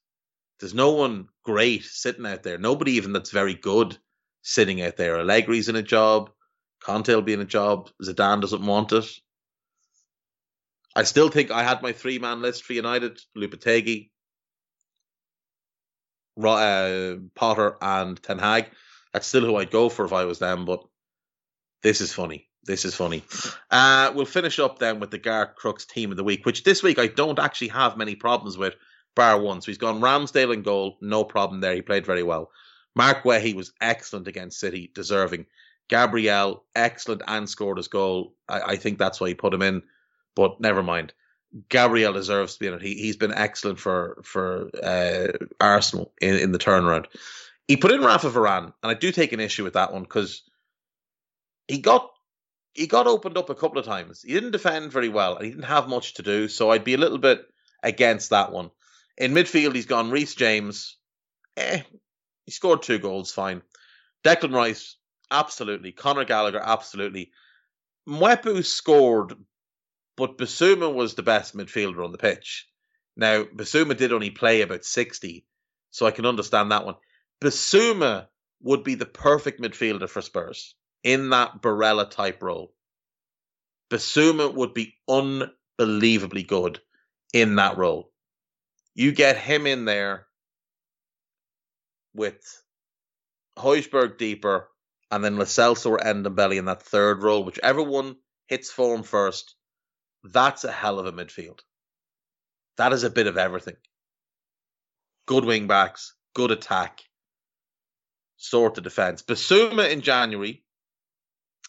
There's 0.59 0.73
no 0.73 0.93
one 0.93 1.29
great 1.45 1.85
sitting 1.85 2.25
out 2.25 2.43
there. 2.43 2.57
Nobody 2.57 2.93
even 2.93 3.13
that's 3.13 3.31
very 3.31 3.55
good 3.55 3.99
sitting 4.43 4.83
out 4.83 4.97
there. 4.97 5.17
Allegri's 5.17 5.69
in 5.69 5.77
a 5.77 5.83
job. 5.83 6.31
Conte 6.83 7.15
will 7.15 7.23
be 7.23 7.33
in 7.33 7.41
a 7.41 7.45
job. 7.45 7.91
Zidane 8.03 8.41
doesn't 8.41 8.65
want 8.65 8.93
it. 8.93 9.07
I 10.97 11.05
still 11.05 11.29
think 11.29 11.51
I 11.51 11.63
had 11.63 11.83
my 11.83 11.93
three 11.93 12.19
man 12.19 12.43
list 12.43 12.65
for 12.65 12.73
United: 12.73 13.21
Lopetegui, 13.37 14.11
uh, 16.43 17.17
Potter, 17.35 17.77
and 17.81 18.21
Ten 18.23 18.39
Hag. 18.39 18.67
That's 19.13 19.27
still 19.27 19.45
who 19.45 19.57
I'd 19.57 19.71
go 19.71 19.89
for 19.89 20.05
if 20.05 20.13
I 20.13 20.25
was 20.25 20.39
them. 20.39 20.65
But 20.65 20.83
this 21.83 22.01
is 22.01 22.13
funny. 22.13 22.49
This 22.65 22.85
is 22.85 22.95
funny. 22.95 23.25
Uh, 23.71 24.13
we'll 24.15 24.27
finish 24.27 24.59
up 24.59 24.79
then 24.79 25.01
with 25.01 25.11
the 25.11 25.19
Garth 25.19 25.55
Crooks 25.57 25.87
team 25.87 26.11
of 26.11 26.17
the 26.17 26.25
week, 26.25 26.45
which 26.45 26.63
this 26.63 26.83
week 26.83 26.99
I 26.99 27.07
don't 27.07 27.39
actually 27.39 27.69
have 27.69 27.97
many 27.97 28.15
problems 28.15 28.59
with, 28.59 28.75
bar 29.17 29.41
one. 29.41 29.63
So 29.63 29.67
he's 29.67 29.79
gone 29.79 30.01
Ramsdale 30.01 30.53
in 30.53 30.63
goal, 30.63 30.99
no 31.01 31.25
problem 31.25 31.61
there. 31.61 31.75
He 31.75 31.83
played 31.83 32.05
very 32.05 32.23
well. 32.23 32.51
Marc 32.97 33.23
Guéhi 33.23 33.55
was 33.55 33.73
excellent 33.81 34.29
against 34.29 34.61
City, 34.61 34.91
deserving. 34.95 35.47
Gabriel, 35.89 36.65
excellent 36.75 37.23
and 37.27 37.49
scored 37.49 37.77
his 37.77 37.89
goal. 37.89 38.35
I, 38.49 38.61
I 38.61 38.77
think 38.77 38.99
that's 38.99 39.21
why 39.21 39.29
he 39.29 39.35
put 39.35 39.55
him 39.55 39.63
in, 39.63 39.83
but 40.37 40.61
never 40.61 40.83
mind. 40.83 41.13
Gabriel 41.69 42.13
deserves 42.13 42.55
to 42.55 42.61
be 42.61 42.67
in 42.69 42.75
it. 42.75 42.83
He, 42.83 42.95
he's 42.95 43.17
been 43.17 43.35
excellent 43.35 43.81
for 43.81 44.21
for 44.23 44.71
uh, 44.83 45.33
Arsenal 45.61 46.13
in, 46.21 46.37
in 46.37 46.53
the 46.53 46.59
turnaround. 46.59 47.07
He 47.67 47.77
put 47.77 47.91
in 47.91 48.03
Rafa 48.03 48.31
Varane, 48.31 48.73
and 48.83 48.91
I 48.91 48.95
do 48.95 49.11
take 49.11 49.33
an 49.33 49.41
issue 49.41 49.65
with 49.65 49.75
that 49.75 49.93
one 49.93 50.03
because 50.03 50.43
he 51.67 51.79
got 51.79 52.09
he 52.75 52.87
got 52.87 53.09
opened 53.09 53.37
up 53.37 53.51
a 53.51 53.55
couple 53.57 53.79
of 53.79 53.85
times. 53.85 54.23
He 54.23 54.33
didn't 54.33 54.53
defend 54.53 54.93
very 54.93 55.09
well, 55.09 55.37
and 55.37 55.45
he 55.45 55.51
didn't 55.51 55.65
have 55.65 55.89
much 55.89 56.15
to 56.15 56.23
do. 56.23 56.47
So 56.47 56.71
I'd 56.71 56.85
be 56.85 56.95
a 56.95 56.99
little 56.99 57.19
bit 57.19 57.43
against 57.83 58.31
that 58.31 58.53
one. 58.53 58.71
In 59.19 59.35
midfield, 59.35 59.75
he's 59.75 59.87
gone 59.87 60.11
Reece 60.11 60.37
James. 60.37 60.97
Eh, 61.57 61.83
he 62.51 62.53
scored 62.53 62.83
two 62.83 62.99
goals, 62.99 63.31
fine. 63.31 63.63
Declan 64.25 64.53
Rice, 64.53 64.97
absolutely. 65.31 65.93
Conor 65.93 66.25
Gallagher, 66.25 66.59
absolutely. 66.61 67.31
Mwepu 68.09 68.65
scored, 68.65 69.35
but 70.17 70.37
Bissouma 70.37 70.93
was 70.93 71.15
the 71.15 71.23
best 71.23 71.57
midfielder 71.57 72.05
on 72.05 72.11
the 72.11 72.19
pitch. 72.19 72.67
Now, 73.17 73.45
Bissouma 73.45 73.97
did 73.97 74.13
only 74.13 74.31
play 74.31 74.63
about 74.63 74.85
60, 74.85 75.47
so 75.93 76.07
I 76.07 76.11
can 76.11 76.27
understand 76.27 76.73
that 76.73 76.85
one. 76.85 76.97
Bissouma 77.41 78.27
would 78.63 78.83
be 78.83 78.97
the 78.97 79.07
perfect 79.07 79.61
midfielder 79.61 80.09
for 80.09 80.21
Spurs 80.21 80.75
in 81.05 81.31
that 81.31 81.63
Barella 81.63 82.11
type 82.11 82.43
role. 82.43 82.75
Bissouma 83.91 84.53
would 84.53 84.75
be 84.75 84.97
unbelievably 85.09 86.43
good 86.43 86.81
in 87.33 87.55
that 87.55 87.79
role. 87.79 88.11
You 88.97 89.13
get 89.13 89.37
him 89.37 89.69
in 89.69 89.85
there 89.85 90.27
with 92.15 92.63
Højbjerg 93.59 94.19
deeper 94.19 94.69
and 95.11 95.25
then 95.25 95.37
Celso 95.37 95.91
or 95.91 95.99
Ndombele 95.99 96.59
in 96.59 96.67
that 96.67 96.83
third 96.83 97.23
role, 97.23 97.45
whichever 97.45 97.83
one 97.83 98.17
hits 98.47 98.71
form 98.71 99.03
first, 99.03 99.55
that's 100.25 100.65
a 100.65 100.73
hell 100.73 100.99
of 100.99 101.07
a 101.07 101.13
midfield. 101.13 101.61
That 102.77 102.93
is 102.93 103.05
a 103.05 103.11
bit 103.11 103.27
of 103.27 103.37
everything. 103.37 103.77
Good 105.27 105.45
wing 105.45 105.67
backs, 105.67 106.15
good 106.35 106.51
attack, 106.51 107.03
sort 108.37 108.79
of 108.79 108.85
defense. 108.85 109.23
Bissouma 109.23 109.91
in 109.91 110.01
January 110.01 110.65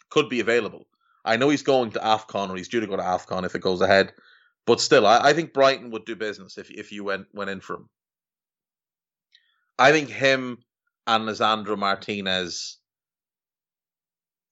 could 0.09 0.29
be 0.29 0.39
available. 0.39 0.87
I 1.23 1.37
know 1.37 1.49
he's 1.49 1.63
going 1.63 1.91
to 1.91 1.99
AFCON 1.99 2.49
or 2.49 2.55
he's 2.55 2.69
due 2.69 2.79
to 2.79 2.87
go 2.87 2.95
to 2.95 3.03
AFCON 3.03 3.45
if 3.45 3.55
it 3.55 3.61
goes 3.61 3.81
ahead. 3.81 4.13
But 4.65 4.79
still, 4.79 5.05
I, 5.05 5.29
I 5.29 5.33
think 5.33 5.53
Brighton 5.53 5.91
would 5.91 6.05
do 6.05 6.15
business 6.15 6.57
if 6.57 6.69
if 6.69 6.91
you 6.91 7.03
went 7.03 7.27
went 7.33 7.49
in 7.49 7.61
for 7.61 7.75
him. 7.75 7.89
I 9.81 9.91
think 9.91 10.09
him 10.09 10.59
and 11.07 11.27
Lisandro 11.27 11.77
Martinez 11.77 12.77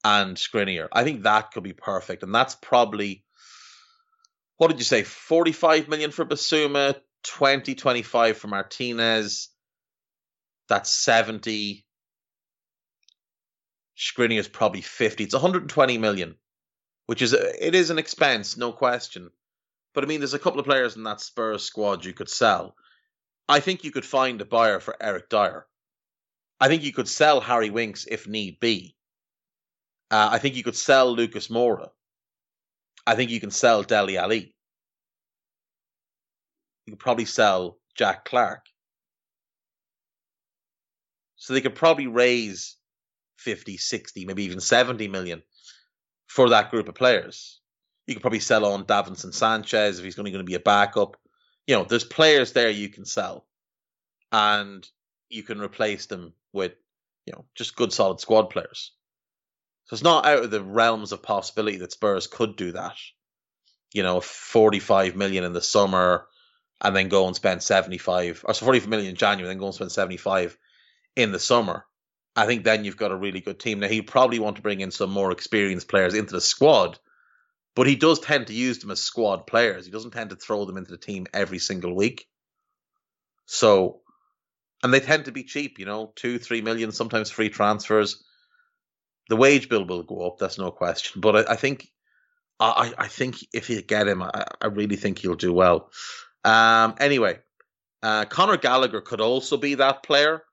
and 0.04 0.36
Skriniar, 0.36 0.88
I 0.92 1.04
think 1.04 1.24
that 1.24 1.52
could 1.52 1.64
be 1.64 1.74
perfect. 1.74 2.24
And 2.24 2.34
that's 2.34 2.56
probably 2.56 3.24
what 4.58 4.70
did 4.70 4.80
you 4.80 4.86
say? 4.86 5.04
45 5.04 5.88
million 5.88 6.12
for 6.12 6.26
Bissouma, 6.26 6.96
20, 7.24 7.76
25 7.76 8.38
for 8.38 8.48
Martinez. 8.48 9.50
That's 10.68 10.92
70. 10.92 11.86
Skriniar 13.98 14.40
is 14.40 14.48
probably 14.48 14.82
50. 14.82 15.24
It's 15.24 15.34
120 15.34 15.98
million, 16.00 16.36
which 17.06 17.22
is, 17.22 17.34
it 17.34 17.76
is 17.76 17.90
an 17.90 18.00
expense, 18.00 18.58
no 18.58 18.74
question. 18.74 19.30
But 19.94 20.04
I 20.04 20.08
mean, 20.08 20.20
there's 20.20 20.34
a 20.34 20.40
couple 20.40 20.60
of 20.60 20.66
players 20.66 20.96
in 20.96 21.04
that 21.04 21.22
Spurs 21.22 21.64
squad 21.64 22.04
you 22.04 22.14
could 22.14 22.30
sell. 22.30 22.76
I 23.50 23.60
think 23.62 23.84
you 23.84 23.92
could 23.92 24.06
find 24.06 24.40
a 24.40 24.46
buyer 24.46 24.80
for 24.80 24.96
Eric 25.02 25.28
Dier. 25.28 25.66
I 26.60 26.68
think 26.68 26.84
you 26.84 26.94
could 26.94 27.10
sell 27.10 27.42
Harry 27.42 27.72
Winks 27.72 28.06
if 28.06 28.28
need 28.28 28.60
be. 28.60 28.96
Uh, 30.12 30.30
I 30.32 30.38
think 30.38 30.56
you 30.56 30.64
could 30.64 30.76
sell 30.76 31.12
Lucas 31.12 31.48
Moura. 31.48 31.90
I 33.08 33.16
think 33.16 33.32
you 33.32 33.40
can 33.40 33.50
sell 33.50 33.82
Dele 33.82 34.18
Alli. 34.18 34.54
You 36.86 36.94
could 36.94 37.00
probably 37.00 37.26
sell 37.26 37.80
Jack 37.96 38.24
Clarke. 38.24 38.66
So 41.38 41.54
they 41.54 41.62
could 41.62 41.76
probably 41.76 42.08
raise 42.08 42.76
50, 43.38 43.78
60, 43.78 44.26
maybe 44.26 44.44
even 44.44 44.60
70 44.60 45.08
million 45.08 45.42
for 46.28 46.50
that 46.50 46.70
group 46.70 46.88
of 46.88 46.96
players. 46.96 47.60
You 48.06 48.14
could 48.14 48.22
probably 48.22 48.42
sell 48.42 48.66
on 48.66 48.86
Davinson 48.86 49.34
Sanchez 49.34 49.98
if 49.98 50.06
he's 50.06 50.20
only 50.20 50.32
going 50.32 50.46
to 50.46 50.50
be 50.50 50.56
a 50.56 50.60
backup. 50.60 51.16
You 51.70 51.76
know, 51.76 51.84
there's 51.84 52.04
players 52.04 52.54
there 52.54 52.72
you 52.72 52.90
can 52.90 53.06
sell. 53.06 53.46
And 54.32 54.88
you 55.30 55.44
can 55.44 55.62
replace 55.62 56.08
them 56.08 56.34
with, 56.52 56.72
you 57.28 57.34
know, 57.34 57.46
just 57.54 57.76
good 57.76 57.94
solid 57.94 58.20
squad 58.20 58.50
players. 58.50 58.92
So 59.86 59.94
it's 59.94 60.04
not 60.04 60.26
out 60.26 60.46
of 60.46 60.50
the 60.50 60.64
realms 60.64 61.12
of 61.12 61.22
possibility 61.22 61.78
that 61.78 61.92
Spurs 61.92 62.26
could 62.26 62.56
do 62.56 62.72
that. 62.72 62.96
You 63.94 64.02
know, 64.02 64.20
45 64.20 65.16
million 65.16 65.44
in 65.44 65.54
the 65.54 65.62
summer 65.62 66.26
and 66.82 66.96
then 66.96 67.08
go 67.08 67.28
and 67.28 67.36
spend 67.36 67.62
75 67.62 68.46
or 68.48 68.56
so 68.56 68.66
45 68.66 68.90
million 68.90 69.12
in 69.12 69.16
January, 69.16 69.48
then 69.48 69.60
go 69.60 69.68
and 69.68 69.76
spend 69.76 69.92
75 69.92 70.58
in 71.16 71.32
the 71.32 71.40
summer. 71.40 71.86
I 72.36 72.48
think 72.48 72.64
then 72.64 72.84
you've 72.84 72.98
got 72.98 73.12
a 73.12 73.16
really 73.16 73.42
good 73.42 73.60
team. 73.60 73.80
Now 73.80 73.90
he'd 73.90 74.08
probably 74.08 74.40
want 74.40 74.56
to 74.56 74.64
bring 74.64 74.82
in 74.82 74.90
some 74.90 75.12
more 75.12 75.32
experienced 75.32 75.88
players 75.88 76.16
into 76.16 76.34
the 76.34 76.42
squad, 76.42 76.98
but 77.80 77.88
he 77.88 77.96
does 77.96 78.20
tend 78.20 78.48
to 78.48 78.54
use 78.54 78.80
them 78.80 78.92
as 78.92 79.02
squad 79.02 79.48
players. 79.48 79.86
He 79.86 79.92
doesn't 79.94 80.12
tend 80.12 80.32
to 80.32 80.36
throw 80.36 80.66
them 80.66 80.76
into 80.76 80.92
the 80.92 80.98
team 80.98 81.28
every 81.34 81.60
single 81.60 81.96
week. 81.96 82.28
So, 83.46 84.02
and 84.84 84.94
they 84.94 85.00
tend 85.00 85.24
to 85.26 85.32
be 85.32 85.46
cheap, 85.46 85.80
you 85.80 85.86
know, 85.86 86.12
two, 86.14 86.40
three 86.40 86.60
million, 86.62 86.92
sometimes 86.92 87.32
free 87.32 87.48
transfers. 87.48 88.22
The 89.30 89.38
wage 89.38 89.70
bill 89.70 89.86
will 89.86 90.04
go 90.04 90.28
up, 90.28 90.40
that's 90.40 90.58
no 90.58 90.72
question. 90.72 91.22
But 91.22 91.48
I, 91.48 91.54
I 91.54 91.56
think, 91.56 91.88
I, 92.60 92.94
I 92.98 93.08
think 93.08 93.38
if 93.54 93.70
you 93.70 93.82
get 93.82 94.10
him, 94.10 94.24
I, 94.24 94.44
I 94.60 94.68
really 94.68 94.98
think 94.98 95.18
he'll 95.18 95.36
do 95.36 95.54
well. 95.54 95.90
Um, 96.44 96.96
anyway, 97.00 97.40
uh, 98.04 98.26
Conor 98.26 98.58
Gallagher 98.58 99.00
could 99.00 99.22
also 99.22 99.56
be 99.56 99.76
that 99.76 100.04
player 100.04 100.44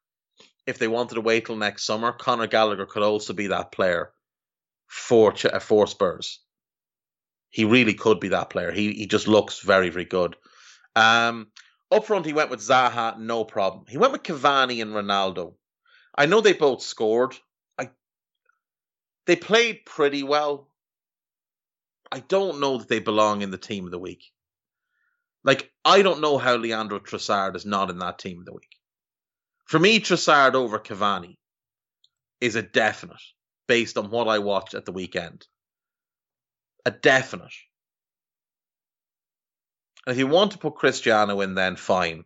if 0.65 0.79
they 0.79 0.87
wanted 0.87 1.17
to 1.17 1.23
wait 1.23 1.47
till 1.47 1.57
next 1.57 1.87
summer, 1.87 2.13
Conor 2.13 2.47
Gallagher 2.47 2.87
could 2.87 3.03
also 3.03 3.33
be 3.33 3.49
that 3.49 3.73
player 3.73 4.13
for 4.87 5.35
uh, 5.53 5.59
for 5.59 5.89
Spurs. 5.89 6.46
He 7.51 7.65
really 7.65 7.95
could 7.95 8.21
be 8.21 8.29
that 8.29 8.51
player. 8.51 8.73
He 8.73 8.93
he 8.93 9.07
just 9.07 9.29
looks 9.29 9.61
very 9.61 9.89
very 9.89 10.05
good. 10.05 10.37
Um, 10.95 11.49
up 11.91 12.07
front, 12.07 12.27
he 12.27 12.33
went 12.33 12.51
with 12.51 12.61
Zaha, 12.61 13.19
no 13.19 13.45
problem. 13.45 13.85
He 13.89 13.99
went 13.99 14.13
with 14.13 14.23
Cavani 14.23 14.83
and 14.83 14.93
Ronaldo. 14.93 15.55
I 16.17 16.27
know 16.27 16.41
they 16.41 16.53
both 16.53 16.83
scored. 16.83 17.37
I 17.79 17.91
they 19.27 19.37
played 19.37 19.87
pretty 19.87 20.23
well. 20.23 20.71
I 22.11 22.21
don't 22.21 22.61
know 22.61 22.79
that 22.79 22.89
they 22.89 23.01
belong 23.01 23.43
in 23.43 23.51
the 23.51 23.59
team 23.59 23.85
of 23.85 23.91
the 23.91 23.99
week. 23.99 24.25
Like 25.45 25.71
I 25.85 26.03
don't 26.03 26.21
know 26.21 26.39
how 26.39 26.57
Leandro 26.57 26.99
Trossard 26.99 27.55
is 27.57 27.67
not 27.67 27.91
in 27.91 27.99
that 27.99 28.19
team 28.19 28.41
of 28.41 28.47
the 28.47 28.55
week. 28.55 28.77
For 29.67 29.79
me, 29.79 30.01
Trossard 30.01 30.55
over 30.55 30.79
Cavani 30.79 31.37
is 32.41 32.57
a 32.57 32.63
definite 32.63 33.23
based 33.67 33.99
on 33.99 34.11
what 34.11 34.29
I 34.29 34.39
watched 34.39 34.75
at 34.75 34.85
the 34.85 34.93
weekend. 34.93 35.47
A 36.87 36.91
definite. 36.91 37.53
And 40.07 40.15
if 40.15 40.19
you 40.19 40.27
want 40.27 40.53
to 40.53 40.59
put 40.59 40.77
Cristiano 40.77 41.43
in, 41.43 41.55
then 41.55 41.77
fine. 41.77 42.25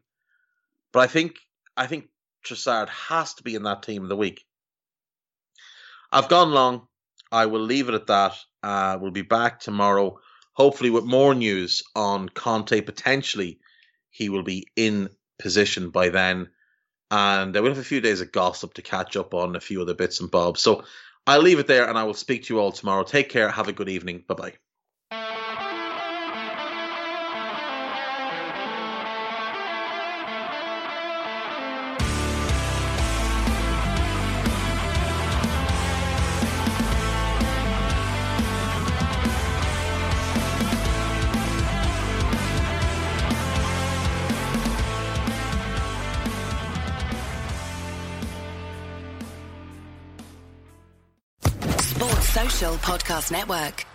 But 0.92 1.00
I 1.00 1.06
think 1.08 1.36
I 1.76 1.86
think 1.86 2.08
Trossard 2.46 2.88
has 2.90 3.34
to 3.34 3.42
be 3.42 3.54
in 3.54 3.64
that 3.64 3.82
team 3.82 4.02
of 4.02 4.08
the 4.08 4.16
week. 4.16 4.44
I've 6.12 6.28
gone 6.28 6.52
long. 6.52 6.86
I 7.32 7.46
will 7.46 7.62
leave 7.62 7.88
it 7.88 7.94
at 7.94 8.08
that. 8.08 8.36
Uh, 8.62 8.98
we'll 9.00 9.12
be 9.12 9.22
back 9.22 9.60
tomorrow, 9.60 10.20
hopefully 10.52 10.90
with 10.90 11.04
more 11.04 11.34
news 11.34 11.82
on 11.96 12.28
Conte. 12.28 12.80
Potentially, 12.82 13.60
he 14.10 14.28
will 14.28 14.42
be 14.42 14.66
in 14.76 15.08
position 15.38 15.90
by 15.90 16.10
then 16.10 16.50
and 17.10 17.56
uh, 17.56 17.62
we'll 17.62 17.72
have 17.72 17.80
a 17.80 17.84
few 17.84 18.00
days 18.00 18.20
of 18.20 18.32
gossip 18.32 18.74
to 18.74 18.82
catch 18.82 19.16
up 19.16 19.34
on 19.34 19.56
a 19.56 19.60
few 19.60 19.82
other 19.82 19.94
bits 19.94 20.20
and 20.20 20.30
bobs. 20.30 20.62
So 20.62 20.84
I'll 21.26 21.40
leave 21.40 21.58
it 21.58 21.66
there 21.66 21.88
and 21.88 21.98
I 21.98 22.04
will 22.04 22.14
speak 22.14 22.44
to 22.44 22.54
you 22.54 22.60
all 22.60 22.72
tomorrow. 22.72 23.04
Take 23.04 23.30
care. 23.30 23.50
Have 23.50 23.68
a 23.68 23.72
good 23.72 23.88
evening. 23.88 24.24
Bye 24.26 24.34
bye. 24.34 24.69
Network. 53.28 53.89